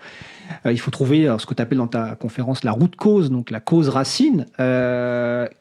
il 0.66 0.80
faut 0.80 0.90
trouver 0.92 1.32
ce 1.38 1.46
que 1.46 1.54
tu 1.54 1.62
appelles 1.62 1.78
dans 1.78 1.88
ta 1.88 2.16
conférence 2.16 2.64
la 2.64 2.72
route 2.72 2.96
cause 2.96 3.30
donc 3.30 3.52
la 3.52 3.60
cause 3.60 3.90
racine 3.90 4.46
Euh, 4.60 4.79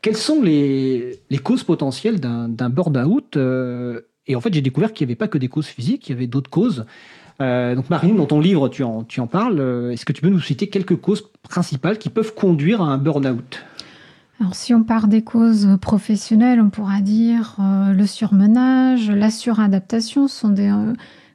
quelles 0.02 0.16
sont 0.16 0.42
les, 0.42 1.20
causes 1.42 1.64
potentielles 1.64 2.20
d'un 2.20 2.70
burn-out 2.70 3.36
euh, 3.36 4.00
et 4.26 4.36
en 4.36 4.40
fait 4.40 4.52
j'ai 4.52 4.62
découvert 4.62 4.92
qu'il 4.92 5.06
n'y 5.06 5.12
avait 5.12 5.18
pas 5.18 5.28
que 5.28 5.38
des 5.38 5.48
causes 5.48 5.66
physiques 5.66 6.08
il 6.08 6.12
y 6.12 6.14
avait 6.14 6.26
d'autres 6.26 6.50
causes 6.50 6.84
euh, 7.40 7.76
donc 7.76 7.88
Marine, 7.88 8.16
dans 8.16 8.26
ton 8.26 8.40
livre, 8.40 8.68
tu 8.68 8.82
en, 8.82 9.04
parles. 9.30 9.60
Euh, 9.60 9.92
Est-ce 9.92 10.04
que 10.04 10.12
tu 10.12 10.22
peux 10.22 10.28
nous 10.28 10.40
citer 10.40 10.66
quelques 10.66 10.96
causes 10.96 11.30
principales 11.48 11.96
qui 11.96 12.08
peuvent 12.08 12.34
conduire 12.34 12.82
à 12.82 12.86
un 12.86 12.98
burn-out? 12.98 13.64
Alors, 14.40 14.54
si 14.54 14.72
on 14.72 14.84
part 14.84 15.08
des 15.08 15.22
causes 15.22 15.68
professionnelles, 15.80 16.60
on 16.60 16.70
pourra 16.70 17.00
dire 17.00 17.56
euh, 17.58 17.92
le 17.92 18.06
surmenage, 18.06 19.10
la 19.10 19.30
suradaptation 19.30 20.28
ce 20.28 20.40
sont 20.40 20.54
euh, 20.56 20.92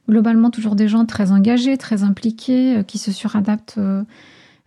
globalement 0.08 0.50
toujours 0.50 0.74
des 0.74 0.88
gens 0.88 1.04
très 1.04 1.30
engagés, 1.30 1.76
très 1.76 2.02
impliqués, 2.02 2.78
euh, 2.78 2.82
qui 2.82 2.96
se 2.96 3.12
suradaptent 3.12 3.78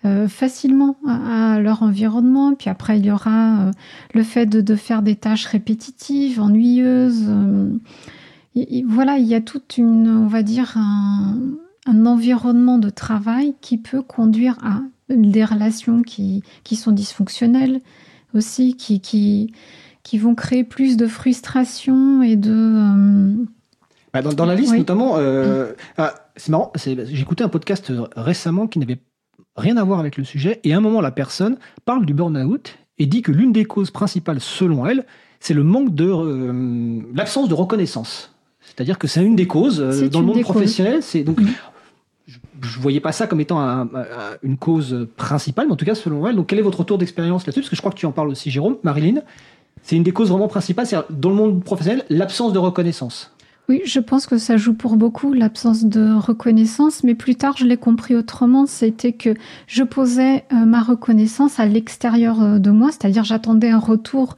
euh, 0.05 0.27
facilement 0.27 0.95
à, 1.07 1.53
à 1.55 1.59
leur 1.59 1.81
environnement. 1.83 2.53
Puis 2.55 2.69
après, 2.69 2.99
il 2.99 3.05
y 3.05 3.11
aura 3.11 3.67
euh, 3.67 3.71
le 4.13 4.23
fait 4.23 4.45
de, 4.45 4.61
de 4.61 4.75
faire 4.75 5.01
des 5.01 5.15
tâches 5.15 5.45
répétitives, 5.45 6.39
ennuyeuses. 6.41 7.25
euh, 7.27 7.69
et- 8.55 8.79
et 8.79 8.83
voilà, 8.87 9.17
il 9.17 9.25
y 9.27 9.35
a 9.35 9.41
toute 9.41 9.77
une, 9.77 10.07
on 10.09 10.27
va 10.27 10.43
dire, 10.43 10.73
un, 10.77 11.37
un 11.85 12.05
environnement 12.05 12.77
de 12.79 12.89
travail 12.89 13.55
qui 13.61 13.77
peut 13.77 14.01
conduire 14.01 14.57
à 14.63 14.81
des 15.09 15.45
relations 15.45 16.01
qui, 16.01 16.43
qui 16.63 16.75
sont 16.75 16.91
dysfonctionnelles 16.91 17.79
aussi, 18.33 18.75
qui, 18.75 18.99
qui, 18.99 19.53
qui 20.03 20.17
vont 20.17 20.35
créer 20.35 20.63
plus 20.63 20.97
de 20.97 21.07
frustration 21.07 22.21
et 22.21 22.35
de... 22.35 23.35
Bah, 24.13 24.21
dans, 24.21 24.33
dans 24.33 24.45
la 24.45 24.55
liste, 24.55 24.71
Oui. 24.71 24.79
notamment, 24.79 25.13
euh, 25.17 25.73
ah, 25.97 26.13
c'est 26.35 26.49
marrant, 26.49 26.71
écouté 26.85 27.43
un 27.43 27.49
podcast 27.49 27.91
récemment 28.15 28.67
qui 28.67 28.79
n'avait 28.79 28.99
rien 29.57 29.77
à 29.77 29.83
voir 29.83 29.99
avec 29.99 30.17
le 30.17 30.23
sujet, 30.23 30.59
et 30.63 30.73
à 30.73 30.77
un 30.77 30.81
moment, 30.81 31.01
la 31.01 31.11
personne 31.11 31.57
parle 31.85 32.05
du 32.05 32.13
burn-out 32.13 32.77
et 32.99 33.05
dit 33.05 33.21
que 33.21 33.31
l'une 33.31 33.51
des 33.51 33.65
causes 33.65 33.91
principales, 33.91 34.39
selon 34.39 34.85
elle, 34.85 35.05
c'est 35.39 35.53
le 35.53 35.63
manque 35.63 35.93
de... 35.93 36.05
euh, 36.05 36.99
l'absence 37.13 37.49
de 37.49 37.53
reconnaissance. 37.53 38.33
C'est-à-dire 38.61 38.97
que 38.97 39.07
c'est 39.07 39.23
une 39.23 39.35
des 39.35 39.47
causes 39.47 39.79
euh, 39.81 40.09
dans 40.09 40.19
le 40.21 40.25
monde 40.27 40.41
professionnel. 40.41 41.01
C'est 41.03 41.23
donc... 41.23 41.39
Mhm. 41.39 41.47
Je 42.27 42.37
je 42.59 42.79
voyais 42.79 42.99
pas 42.99 43.11
ça 43.11 43.27
comme 43.27 43.39
étant 43.39 43.59
un- 43.59 43.81
un- 43.83 44.37
une 44.43 44.57
cause 44.57 45.07
principale, 45.15 45.67
mais 45.67 45.73
en 45.73 45.75
tout 45.75 45.85
cas 45.85 45.95
selon 45.95 46.27
elle. 46.27 46.35
Donc 46.35 46.47
quel 46.47 46.59
est 46.59 46.63
votre 46.63 46.79
retour 46.79 46.97
d'expérience 46.97 47.45
là-dessus? 47.45 47.61
Parce 47.61 47.69
que 47.69 47.75
je 47.75 47.81
crois 47.81 47.91
que 47.91 47.97
tu 47.97 48.05
en 48.07 48.11
parles 48.11 48.29
aussi, 48.29 48.49
Jérôme, 48.49 48.77
Marilyn. 48.83 49.21
C'est 49.83 49.95
une 49.95 50.03
des 50.03 50.11
causes 50.11 50.29
vraiment 50.29 50.47
principales, 50.47 50.85
c'est 50.87 50.97
dans 51.11 51.29
le 51.29 51.35
monde 51.35 51.63
professionnel, 51.63 52.03
l'absence 52.09 52.51
de 52.51 52.59
reconnaissance. 52.59 53.31
Oui, 53.69 53.81
je 53.85 53.99
pense 53.99 54.27
que 54.27 54.37
ça 54.37 54.55
joue 54.55 54.73
pour 54.73 54.95
beaucoup 54.95 55.33
l'absence 55.33 55.83
de 55.83 56.13
reconnaissance, 56.13 57.03
mais 57.03 57.15
plus 57.15 57.35
tard 57.35 57.55
je 57.57 57.65
l'ai 57.65 57.75
compris 57.75 58.15
autrement, 58.15 58.65
c'était 58.65 59.11
que 59.11 59.35
je 59.67 59.83
posais 59.83 60.45
euh, 60.53 60.65
ma 60.65 60.81
reconnaissance 60.81 61.59
à 61.59 61.65
l'extérieur 61.65 62.41
euh, 62.41 62.59
de 62.59 62.71
moi, 62.71 62.91
c'est-à-dire 62.91 63.25
j'attendais 63.25 63.69
un 63.69 63.79
retour 63.79 64.37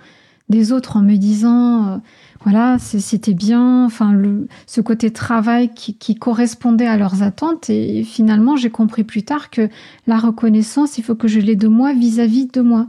des 0.50 0.72
autres 0.72 0.98
en 0.98 1.02
me 1.02 1.16
disant 1.16 2.02
voilà, 2.44 2.78
c'était 2.80 3.34
bien, 3.34 3.84
enfin, 3.84 4.14
le, 4.14 4.48
ce 4.66 4.80
côté 4.80 5.12
travail 5.12 5.74
qui, 5.74 5.96
qui, 5.96 6.16
correspondait 6.16 6.88
à 6.88 6.96
leurs 6.96 7.22
attentes. 7.22 7.70
Et, 7.70 8.04
finalement, 8.04 8.56
j'ai 8.56 8.70
compris 8.70 9.04
plus 9.04 9.24
tard 9.24 9.50
que 9.50 9.68
la 10.08 10.18
reconnaissance, 10.18 10.98
il 10.98 11.04
faut 11.04 11.16
que 11.16 11.28
je 11.28 11.42
l'ai 11.42 11.58
de 11.58 11.68
moi 11.68 11.94
vis-à-vis 11.94 12.48
de 12.48 12.62
moi. 12.62 12.88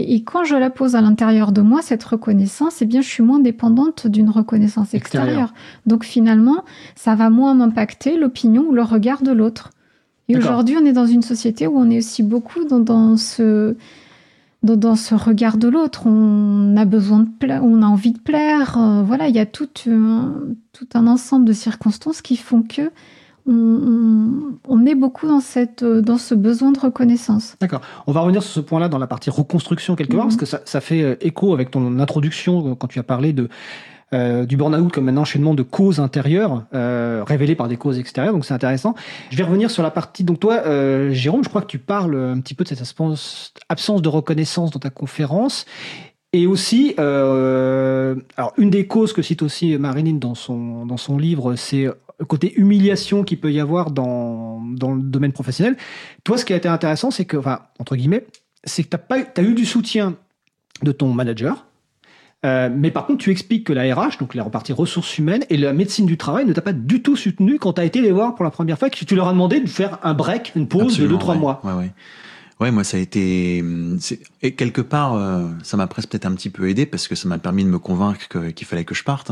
Et, 0.00 0.22
quand 0.22 0.44
je 0.44 0.54
la 0.54 0.70
pose 0.70 0.94
à 0.94 1.00
l'intérieur 1.00 1.50
de 1.50 1.60
moi, 1.60 1.82
cette 1.82 2.04
reconnaissance, 2.04 2.80
eh 2.82 2.86
bien, 2.86 3.00
je 3.00 3.08
suis 3.08 3.24
moins 3.24 3.40
dépendante 3.40 4.06
d'une 4.06 4.30
reconnaissance 4.30 4.94
extérieure. 4.94 5.52
Donc 5.86 6.04
finalement, 6.04 6.64
ça 6.94 7.16
va 7.16 7.30
moins 7.30 7.54
m'impacter 7.54 8.16
l'opinion 8.16 8.64
ou 8.68 8.72
le 8.72 8.82
regard 8.82 9.22
de 9.22 9.32
l'autre. 9.32 9.70
Et 10.28 10.36
aujourd'hui, 10.36 10.76
on 10.80 10.86
est 10.86 10.92
dans 10.92 11.06
une 11.06 11.22
société 11.22 11.66
où 11.66 11.76
on 11.78 11.90
est 11.90 11.98
aussi 11.98 12.22
beaucoup 12.22 12.64
dans, 12.64 12.78
dans 12.78 13.16
ce 13.16 13.74
dans, 14.62 14.96
ce 14.96 15.14
regard 15.14 15.56
de 15.56 15.68
l'autre. 15.68 16.06
On 16.06 16.76
a 16.76 16.84
besoin 16.84 17.20
de 17.20 17.28
plaire, 17.28 17.64
on 17.64 17.82
a 17.82 17.86
envie 17.86 18.12
de 18.12 18.18
plaire. 18.18 18.76
Euh, 18.78 19.02
voilà, 19.02 19.28
il 19.28 19.34
y 19.34 19.40
a 19.40 19.46
tout, 19.46 19.66
tout 19.66 20.88
un 20.94 21.06
ensemble 21.06 21.44
de 21.44 21.52
circonstances 21.52 22.22
qui 22.22 22.36
font 22.36 22.62
que 22.62 22.90
on, 23.48 24.86
est 24.86 24.94
beaucoup 24.94 25.26
dans, 25.26 25.40
cette, 25.40 25.82
dans 25.84 26.18
ce 26.18 26.34
besoin 26.34 26.70
de 26.72 26.78
reconnaissance. 26.78 27.56
D'accord. 27.60 27.80
On 28.06 28.12
va 28.12 28.20
revenir 28.20 28.42
sur 28.42 28.52
ce 28.52 28.60
point-là 28.60 28.88
dans 28.88 28.98
la 28.98 29.06
partie 29.06 29.30
reconstruction 29.30 29.96
quelque 29.96 30.16
part, 30.16 30.26
mhm. 30.26 30.30
parce 30.30 30.36
que 30.36 30.46
ça, 30.46 30.60
ça, 30.64 30.80
fait 30.80 31.02
euh, 31.02 31.16
écho 31.20 31.54
avec 31.54 31.70
ton 31.70 31.98
introduction 31.98 32.72
euh, 32.72 32.74
quand 32.74 32.88
tu 32.88 32.98
as 32.98 33.04
parlé 33.04 33.32
de 33.32 33.48
euh, 34.14 34.46
du 34.46 34.56
burn-out 34.56 34.90
comme 34.90 35.06
un 35.10 35.18
enchaînement 35.18 35.52
de 35.52 35.62
causes 35.62 36.00
intérieures 36.00 36.64
euh, 36.72 37.22
révélées 37.26 37.54
par 37.54 37.68
des 37.68 37.76
causes 37.76 37.98
extérieures. 37.98 38.32
Donc 38.32 38.46
c'est 38.46 38.54
intéressant. 38.54 38.94
Je 39.30 39.36
vais 39.36 39.42
revenir 39.42 39.70
sur 39.70 39.82
la 39.82 39.90
partie. 39.90 40.24
Donc 40.24 40.40
toi, 40.40 40.62
euh, 40.64 41.10
Jérôme, 41.12 41.44
je 41.44 41.50
crois 41.50 41.60
que 41.60 41.66
tu 41.66 41.78
parles 41.78 42.16
un 42.16 42.40
petit 42.40 42.54
peu 42.54 42.64
de 42.64 42.70
cette 42.70 42.80
absence 43.68 44.02
de 44.02 44.08
reconnaissance 44.08 44.70
dans 44.70 44.78
ta 44.80 44.88
conférence. 44.88 45.66
Et 46.32 46.46
aussi, 46.46 46.94
euh, 46.98 48.14
alors 48.36 48.52
une 48.58 48.68
des 48.70 48.86
causes 48.86 49.12
que 49.12 49.22
cite 49.22 49.42
aussi 49.42 49.78
Marilyn 49.78 50.14
dans 50.14 50.34
son, 50.34 50.84
dans 50.84 50.98
son 50.98 51.16
livre, 51.16 51.54
c'est 51.56 51.86
le 52.20 52.26
côté 52.26 52.52
humiliation 52.58 53.24
qu'il 53.24 53.40
peut 53.40 53.52
y 53.52 53.60
avoir 53.60 53.90
dans, 53.90 54.60
dans 54.60 54.92
le 54.94 55.00
domaine 55.00 55.32
professionnel. 55.32 55.76
Toi, 56.24 56.36
ce 56.36 56.44
qui 56.44 56.52
a 56.52 56.56
été 56.56 56.68
intéressant, 56.68 57.10
c'est 57.10 57.24
que, 57.24 57.36
enfin, 57.36 57.60
entre 57.78 57.96
guillemets, 57.96 58.26
c'est 58.64 58.84
que 58.84 58.94
tu 58.94 58.96
as, 58.96 59.40
as 59.40 59.42
eu 59.42 59.54
du 59.54 59.64
soutien 59.64 60.16
de 60.82 60.92
ton 60.92 61.12
manager, 61.12 61.64
euh, 62.46 62.68
mais 62.72 62.90
par 62.90 63.06
contre, 63.06 63.24
tu 63.24 63.30
expliques 63.30 63.66
que 63.66 63.72
la 63.72 63.94
RH, 63.94 64.18
donc 64.20 64.34
la 64.34 64.44
repartie 64.44 64.72
ressources 64.72 65.18
humaines 65.18 65.44
et 65.50 65.56
la 65.56 65.72
médecine 65.72 66.06
du 66.06 66.16
travail 66.16 66.44
ne 66.44 66.52
t'a 66.52 66.60
pas 66.60 66.72
du 66.72 67.02
tout 67.02 67.16
soutenu 67.16 67.58
quand 67.58 67.74
tu 67.74 67.80
as 67.80 67.84
été 67.84 68.00
les 68.00 68.12
voir 68.12 68.34
pour 68.36 68.44
la 68.44 68.50
première 68.50 68.78
fois, 68.78 68.90
que 68.90 69.04
tu 69.04 69.14
leur 69.16 69.28
as 69.28 69.32
demandé 69.32 69.60
de 69.60 69.68
faire 69.68 69.98
un 70.04 70.14
break, 70.14 70.52
une 70.54 70.68
pause 70.68 70.98
de 70.98 71.08
2-3 71.08 71.38
mois. 71.38 71.60
Ouais, 71.64 71.72
ouais. 71.72 71.90
Ouais, 72.60 72.72
moi 72.72 72.82
ça 72.82 72.96
a 72.96 73.00
été 73.00 73.62
et 74.42 74.54
quelque 74.56 74.80
part 74.80 75.14
euh, 75.14 75.46
ça 75.62 75.76
m'a 75.76 75.86
presque 75.86 76.08
peut-être 76.08 76.26
un 76.26 76.34
petit 76.34 76.50
peu 76.50 76.68
aidé 76.68 76.86
parce 76.86 77.06
que 77.06 77.14
ça 77.14 77.28
m'a 77.28 77.38
permis 77.38 77.62
de 77.62 77.68
me 77.68 77.78
convaincre 77.78 78.26
qu'il 78.52 78.66
fallait 78.66 78.84
que 78.84 78.96
je 78.96 79.04
parte. 79.04 79.30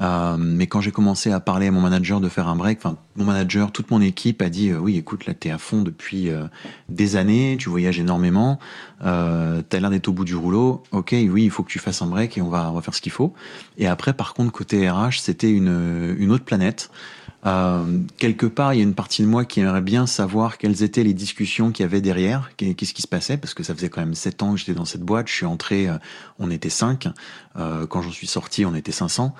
Euh, 0.00 0.36
mais 0.38 0.66
quand 0.66 0.80
j'ai 0.80 0.90
commencé 0.90 1.30
à 1.30 1.38
parler 1.38 1.66
à 1.66 1.70
mon 1.70 1.82
manager 1.82 2.18
de 2.18 2.30
faire 2.30 2.48
un 2.48 2.56
break, 2.56 2.78
enfin 2.78 2.96
mon 3.16 3.24
manager, 3.24 3.72
toute 3.72 3.90
mon 3.90 4.00
équipe 4.00 4.40
a 4.40 4.48
dit 4.48 4.70
euh, 4.70 4.78
oui, 4.78 4.96
écoute, 4.96 5.26
là 5.26 5.34
t'es 5.34 5.50
à 5.50 5.58
fond 5.58 5.82
depuis 5.82 6.30
euh, 6.30 6.44
des 6.88 7.16
années, 7.16 7.58
tu 7.60 7.68
voyages 7.68 8.00
énormément, 8.00 8.58
euh, 9.04 9.60
t'as 9.68 9.78
l'air 9.78 9.90
d'être 9.90 10.08
au 10.08 10.12
bout 10.12 10.24
du 10.24 10.34
rouleau. 10.34 10.82
Ok, 10.92 11.10
oui, 11.12 11.44
il 11.44 11.50
faut 11.50 11.62
que 11.62 11.70
tu 11.70 11.78
fasses 11.78 12.00
un 12.00 12.06
break 12.06 12.38
et 12.38 12.42
on 12.42 12.48
va 12.48 12.70
on 12.70 12.74
va 12.74 12.80
faire 12.80 12.94
ce 12.94 13.02
qu'il 13.02 13.12
faut. 13.12 13.34
Et 13.76 13.86
après, 13.86 14.14
par 14.14 14.32
contre, 14.32 14.50
côté 14.50 14.88
RH, 14.88 15.20
c'était 15.20 15.50
une 15.50 16.16
une 16.18 16.30
autre 16.30 16.44
planète. 16.44 16.90
Euh, 17.44 17.98
quelque 18.18 18.46
part, 18.46 18.72
il 18.72 18.78
y 18.78 18.80
a 18.80 18.84
une 18.84 18.94
partie 18.94 19.22
de 19.22 19.26
moi 19.26 19.44
qui 19.44 19.60
aimerait 19.60 19.80
bien 19.80 20.06
savoir 20.06 20.58
quelles 20.58 20.82
étaient 20.82 21.02
les 21.02 21.14
discussions 21.14 21.72
qu'il 21.72 21.82
y 21.82 21.86
avait 21.86 22.00
derrière, 22.00 22.50
qu'est-ce 22.56 22.94
qui 22.94 23.02
se 23.02 23.08
passait, 23.08 23.36
parce 23.36 23.54
que 23.54 23.62
ça 23.62 23.74
faisait 23.74 23.88
quand 23.88 24.00
même 24.00 24.14
sept 24.14 24.42
ans 24.42 24.52
que 24.52 24.58
j'étais 24.58 24.74
dans 24.74 24.84
cette 24.84 25.02
boîte. 25.02 25.28
Je 25.28 25.34
suis 25.34 25.46
entré, 25.46 25.88
euh, 25.88 25.98
on 26.38 26.50
était 26.50 26.70
cinq. 26.70 27.08
Euh, 27.56 27.86
quand 27.86 28.02
j'en 28.02 28.12
suis 28.12 28.28
sorti, 28.28 28.64
on 28.64 28.74
était 28.74 28.92
500. 28.92 29.34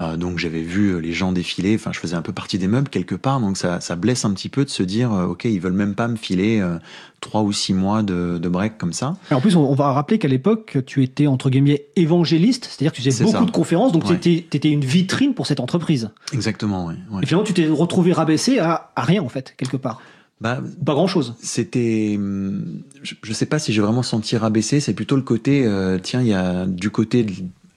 Euh, 0.00 0.16
donc 0.16 0.38
j'avais 0.38 0.62
vu 0.62 1.00
les 1.02 1.12
gens 1.12 1.32
défiler, 1.32 1.74
enfin 1.74 1.92
je 1.92 2.00
faisais 2.00 2.16
un 2.16 2.22
peu 2.22 2.32
partie 2.32 2.58
des 2.58 2.66
meubles 2.66 2.88
quelque 2.88 3.14
part, 3.14 3.40
donc 3.40 3.58
ça, 3.58 3.80
ça 3.80 3.94
blesse 3.94 4.24
un 4.24 4.32
petit 4.32 4.48
peu 4.48 4.64
de 4.64 4.70
se 4.70 4.82
dire, 4.82 5.12
euh, 5.12 5.26
ok, 5.26 5.44
ils 5.44 5.60
veulent 5.60 5.74
même 5.74 5.94
pas 5.94 6.08
me 6.08 6.16
filer 6.16 6.60
euh, 6.60 6.78
trois 7.20 7.42
ou 7.42 7.52
six 7.52 7.74
mois 7.74 8.02
de, 8.02 8.38
de 8.38 8.48
break 8.48 8.78
comme 8.78 8.94
ça. 8.94 9.16
Et 9.30 9.34
en 9.34 9.40
plus, 9.42 9.54
on, 9.54 9.74
va 9.74 9.92
rappeler 9.92 10.18
qu'à 10.18 10.28
l'époque, 10.28 10.78
tu 10.86 11.02
étais 11.02 11.26
entre 11.26 11.50
guillemets 11.50 11.84
évangéliste, 11.94 12.64
c'est-à-dire 12.70 12.92
que 12.92 12.96
tu 12.96 13.02
faisais 13.02 13.24
beaucoup 13.24 13.44
de 13.44 13.50
conférences, 13.50 13.92
donc 13.92 14.04
tu 14.20 14.30
étais, 14.32 14.70
une 14.70 14.84
vitrine 14.84 15.34
pour 15.34 15.46
cette 15.46 15.60
entreprise. 15.60 16.10
Exactement, 16.32 16.86
oui. 16.86 16.94
Et 17.22 17.26
finalement, 17.26 17.44
tu 17.44 17.52
t'es 17.52 17.68
retrouvé 17.68 18.14
rabaissé 18.14 18.58
à, 18.60 18.92
à 18.96 19.02
rien 19.02 19.22
en 19.22 19.28
fait, 19.28 19.54
quelque 19.58 19.76
part. 19.76 20.00
Bah, 20.40 20.60
pas 20.84 20.94
grand 20.94 21.06
chose. 21.06 21.34
C'était, 21.40 22.18
je, 23.02 23.14
je 23.22 23.32
sais 23.32 23.46
pas 23.46 23.58
si 23.58 23.72
j'ai 23.72 23.82
vraiment 23.82 24.02
senti 24.02 24.36
rabaissé. 24.38 24.80
C'est 24.80 24.94
plutôt 24.94 25.16
le 25.16 25.22
côté, 25.22 25.70
tiens, 26.02 26.22
il 26.22 26.28
y 26.28 26.34
a 26.34 26.64
du 26.66 26.90
côté 26.90 27.24
de 27.24 27.32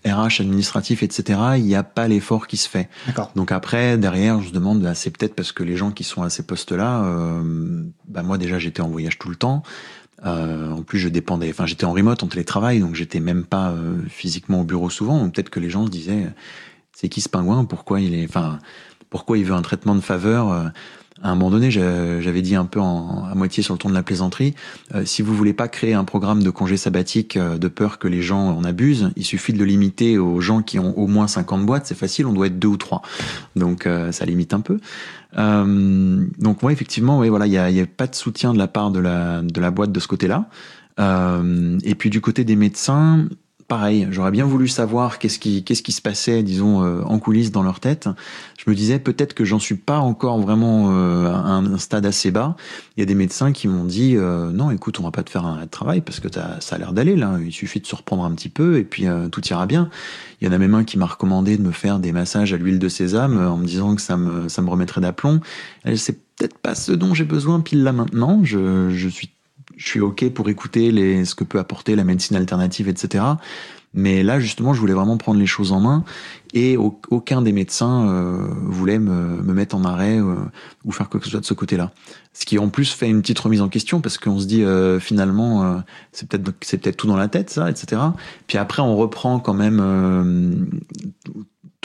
RH 0.06 0.42
administratif, 0.42 1.04
etc., 1.04 1.40
il 1.58 1.64
n'y 1.64 1.76
a 1.76 1.84
pas 1.84 2.08
l'effort 2.08 2.48
qui 2.48 2.58
se 2.58 2.70
fait. 2.70 2.90
Donc 3.36 3.52
après, 3.52 3.98
derrière, 3.98 4.42
je 4.42 4.50
me 4.50 4.54
demande, 4.54 4.82
bah, 4.82 4.96
c'est 4.96 5.10
peut-être 5.10 5.36
parce 5.36 5.52
que 5.52 5.64
les 5.64 5.76
gens 5.76 5.92
qui 5.92 6.04
sont 6.04 6.24
à 6.24 6.30
ces 6.30 6.44
postes-là, 6.44 7.04
euh, 7.06 7.84
bah, 8.08 8.24
moi 8.24 8.38
déjà 8.38 8.60
j'étais 8.60 8.82
en 8.82 8.90
voyage 8.90 9.18
tout 9.18 9.30
le 9.30 9.36
temps. 9.36 9.64
Euh, 10.26 10.72
en 10.72 10.82
plus, 10.82 11.00
je 11.00 11.10
dépendais, 11.10 11.50
enfin 11.50 11.66
j'étais 11.66 11.86
en 11.86 11.94
remote, 11.94 12.24
en 12.24 12.28
télétravail, 12.28 12.80
donc 12.80 12.96
j'étais 12.96 13.20
même 13.20 13.44
pas 13.44 13.72
euh, 13.72 13.98
physiquement 14.08 14.62
au 14.62 14.64
bureau 14.64 14.90
souvent. 14.90 15.20
Donc 15.20 15.34
peut-être 15.34 15.50
que 15.50 15.60
les 15.60 15.70
gens 15.70 15.86
se 15.86 15.92
disaient, 15.92 16.28
c'est 16.94 17.10
qui 17.10 17.22
ce 17.22 17.30
pingouin? 17.30 17.66
Pourquoi 17.66 18.00
il 18.02 18.14
est, 18.14 18.26
enfin, 18.26 18.60
pourquoi 19.10 19.38
il 19.38 19.46
veut 19.46 19.54
un 19.54 19.62
traitement 19.62 19.96
de 19.96 20.02
faveur? 20.02 20.52
Euh, 20.52 20.68
à 21.22 21.30
un 21.30 21.36
moment 21.36 21.50
donné, 21.50 21.72
j'avais 21.72 22.42
dit 22.42 22.56
un 22.56 22.66
peu 22.66 22.82
en, 22.82 23.24
à 23.24 23.36
moitié 23.36 23.64
sur 23.64 23.74
le 23.74 23.78
ton 23.78 23.90
de 23.90 23.94
la 23.94 24.04
plaisanterie, 24.04 24.54
euh, 24.94 25.06
si 25.06 25.22
vous 25.22 25.34
voulez 25.34 25.54
pas 25.54 25.70
créer 25.70 25.94
un 25.94 26.04
programme 26.04 26.44
de 26.44 26.50
congé 26.50 26.76
sabbatique 26.76 27.38
euh, 27.38 27.58
de 27.58 27.68
peur 27.70 28.00
que 28.00 28.10
les 28.10 28.22
gens 28.22 28.50
en 28.50 28.66
abusent, 28.66 29.12
il 29.16 29.24
suffit 29.24 29.54
de 29.54 29.60
le 29.60 29.66
limiter 29.66 30.18
aux 30.18 30.42
gens 30.42 30.62
qui 30.62 30.78
ont 30.78 30.98
au 30.98 31.08
moins 31.08 31.28
50 31.28 31.66
boîtes, 31.66 31.88
c'est 31.88 31.98
facile, 31.98 32.26
on 32.26 32.34
doit 32.34 32.48
être 32.48 32.60
deux 32.60 32.68
ou 32.68 32.78
trois. 32.78 33.02
Donc 33.56 33.88
euh, 33.88 34.12
ça 34.12 34.26
limite 34.26 34.54
un 34.54 34.60
peu. 34.60 34.80
donc 35.38 36.64
ouais, 36.64 36.74
effectivement, 36.74 37.20
ouais, 37.20 37.30
voilà, 37.30 37.48
il 37.48 37.54
y 37.54 37.58
a, 37.58 37.70
y 37.70 37.80
a, 37.80 37.86
pas 37.86 38.08
de 38.08 38.16
soutien 38.16 38.54
de 38.54 38.58
la 38.58 38.68
part 38.68 38.92
de 38.92 39.00
la, 39.00 39.42
de 39.42 39.62
la 39.62 39.72
boîte 39.72 39.94
de 39.94 40.00
ce 40.02 40.08
côté-là. 40.10 40.50
et 41.00 41.96
puis 41.96 42.10
du 42.10 42.20
côté 42.20 42.44
des 42.44 42.58
médecins, 42.58 43.26
pareil, 43.68 44.08
j'aurais 44.12 44.32
bien 44.32 44.46
voulu 44.46 44.68
savoir 44.68 45.18
qu'est-ce 45.18 45.40
qui, 45.40 45.64
qu'est-ce 45.64 45.82
qui 45.82 45.92
se 45.92 46.02
passait, 46.02 46.44
disons, 46.44 46.84
euh, 46.84 47.02
en 47.04 47.18
coulisses 47.18 47.52
dans 47.52 47.64
leur 47.64 47.80
tête. 47.80 48.08
Je 48.58 48.70
me 48.70 48.76
disais 48.76 49.00
peut-être 49.00 49.34
que 49.34 49.44
j'en 49.44 49.60
suis 49.60 49.76
pas 49.76 50.00
encore 50.00 50.40
vraiment 50.40 50.92
euh, 50.92 51.28
à 51.28 51.52
un, 51.54 51.78
stade 51.78 52.06
assez 52.06 52.32
bas. 52.32 52.56
Il 52.96 53.00
y 53.00 53.04
a 53.04 53.06
des 53.06 53.16
médecins 53.16 53.52
qui 53.52 53.68
m'ont 53.68 53.84
dit 53.84 54.16
euh, 54.16 54.52
non, 54.52 54.70
écoute, 54.70 55.00
on 55.00 55.04
va 55.04 55.12
pas 55.12 55.24
te 55.24 55.30
faire 55.30 55.46
un 55.46 55.66
travail 55.68 56.02
parce 56.02 56.20
que 56.20 56.28
ça 56.32 56.76
a 56.76 56.78
l'air 56.78 56.94
d'aller 56.94 57.16
là. 57.16 57.38
Il 57.44 57.52
suffit 57.52 57.80
de 57.80 57.88
se 57.88 57.96
reprendre 57.96 58.24
un 58.24 58.32
petit 58.32 58.50
peu 58.50 58.78
et 58.78 58.84
puis 58.84 59.06
tout 59.32 59.46
ira 59.48 59.66
bien. 59.66 59.90
Il 60.42 60.48
y 60.48 60.50
en 60.50 60.54
a 60.54 60.58
même 60.58 60.76
un 60.76 60.84
qui 60.84 60.98
m'a 60.98 61.06
recommandé 61.06 61.58
de 61.58 61.64
me 61.64 61.72
faire 61.72 62.00
des 62.00 62.12
massages 62.12 62.54
à 62.54 62.58
l'huile 62.58 62.80
de 62.80 62.90
sésame 62.90 63.38
en 63.38 63.58
me 63.58 63.66
disant 63.66 63.96
que 63.96 64.02
ça 64.02 64.18
me, 64.18 64.48
ça 64.48 64.62
me 64.62 64.70
remettrait 64.70 65.02
d'aplomb. 65.02 65.40
C'est 65.96 66.20
peut-être 66.36 66.58
pas 66.58 66.76
ce 66.76 66.92
dont 66.92 67.14
j'ai 67.14 67.24
besoin 67.24 67.62
pile 67.62 67.84
là 67.84 67.94
maintenant. 67.94 68.42
Je, 68.44 68.90
je 68.90 69.08
suis 69.08 69.30
je 69.78 69.88
suis 69.88 70.00
ok 70.00 70.30
pour 70.30 70.50
écouter 70.50 70.92
les, 70.92 71.26
ce 71.26 71.36
que 71.36 71.44
peut 71.44 71.60
apporter 71.60 71.96
la 71.96 72.04
médecine 72.04 72.36
alternative, 72.36 72.88
etc. 72.88 73.24
Mais 73.98 74.24
là, 74.24 74.42
justement, 74.42 74.74
je 74.74 74.82
voulais 74.82 74.94
vraiment 74.94 75.18
prendre 75.18 75.40
les 75.40 75.46
choses 75.46 75.72
en 75.72 75.80
main 75.80 76.04
et 76.54 76.76
aucun 76.78 77.42
des 77.42 77.54
médecins 77.54 78.10
euh, 78.10 78.48
voulait 78.64 79.00
me, 79.00 79.42
me, 79.42 79.54
mettre 79.54 79.74
en 79.74 79.86
arrêt 79.86 80.20
euh, 80.20 80.36
ou 80.84 80.92
faire 80.92 81.08
quoi 81.10 81.22
que 81.22 81.26
ce 81.26 81.32
soit 81.32 81.40
de 81.40 81.46
ce 81.46 81.54
côté-là. 81.54 81.92
Ce 82.34 82.46
qui 82.46 82.60
en 82.60 82.68
plus 82.68 82.92
fait 82.92 83.10
une 83.10 83.22
petite 83.22 83.40
remise 83.40 83.62
en 83.62 83.70
question 83.70 84.02
parce 84.02 84.18
qu'on 84.18 84.38
se 84.38 84.46
dit 84.46 84.64
euh, 84.64 85.00
finalement 85.00 85.64
euh, 85.64 85.78
c'est 86.12 86.28
peut-être 86.28 86.52
c'est 86.62 86.78
peut-être 86.78 86.98
tout 86.98 87.08
dans 87.08 87.16
la 87.16 87.30
tête 87.30 87.50
ça, 87.50 87.70
etc. 87.70 88.02
Puis 88.48 88.58
après 88.58 88.82
on 88.82 88.98
reprend 88.98 89.40
quand 89.40 89.54
même 89.54 90.70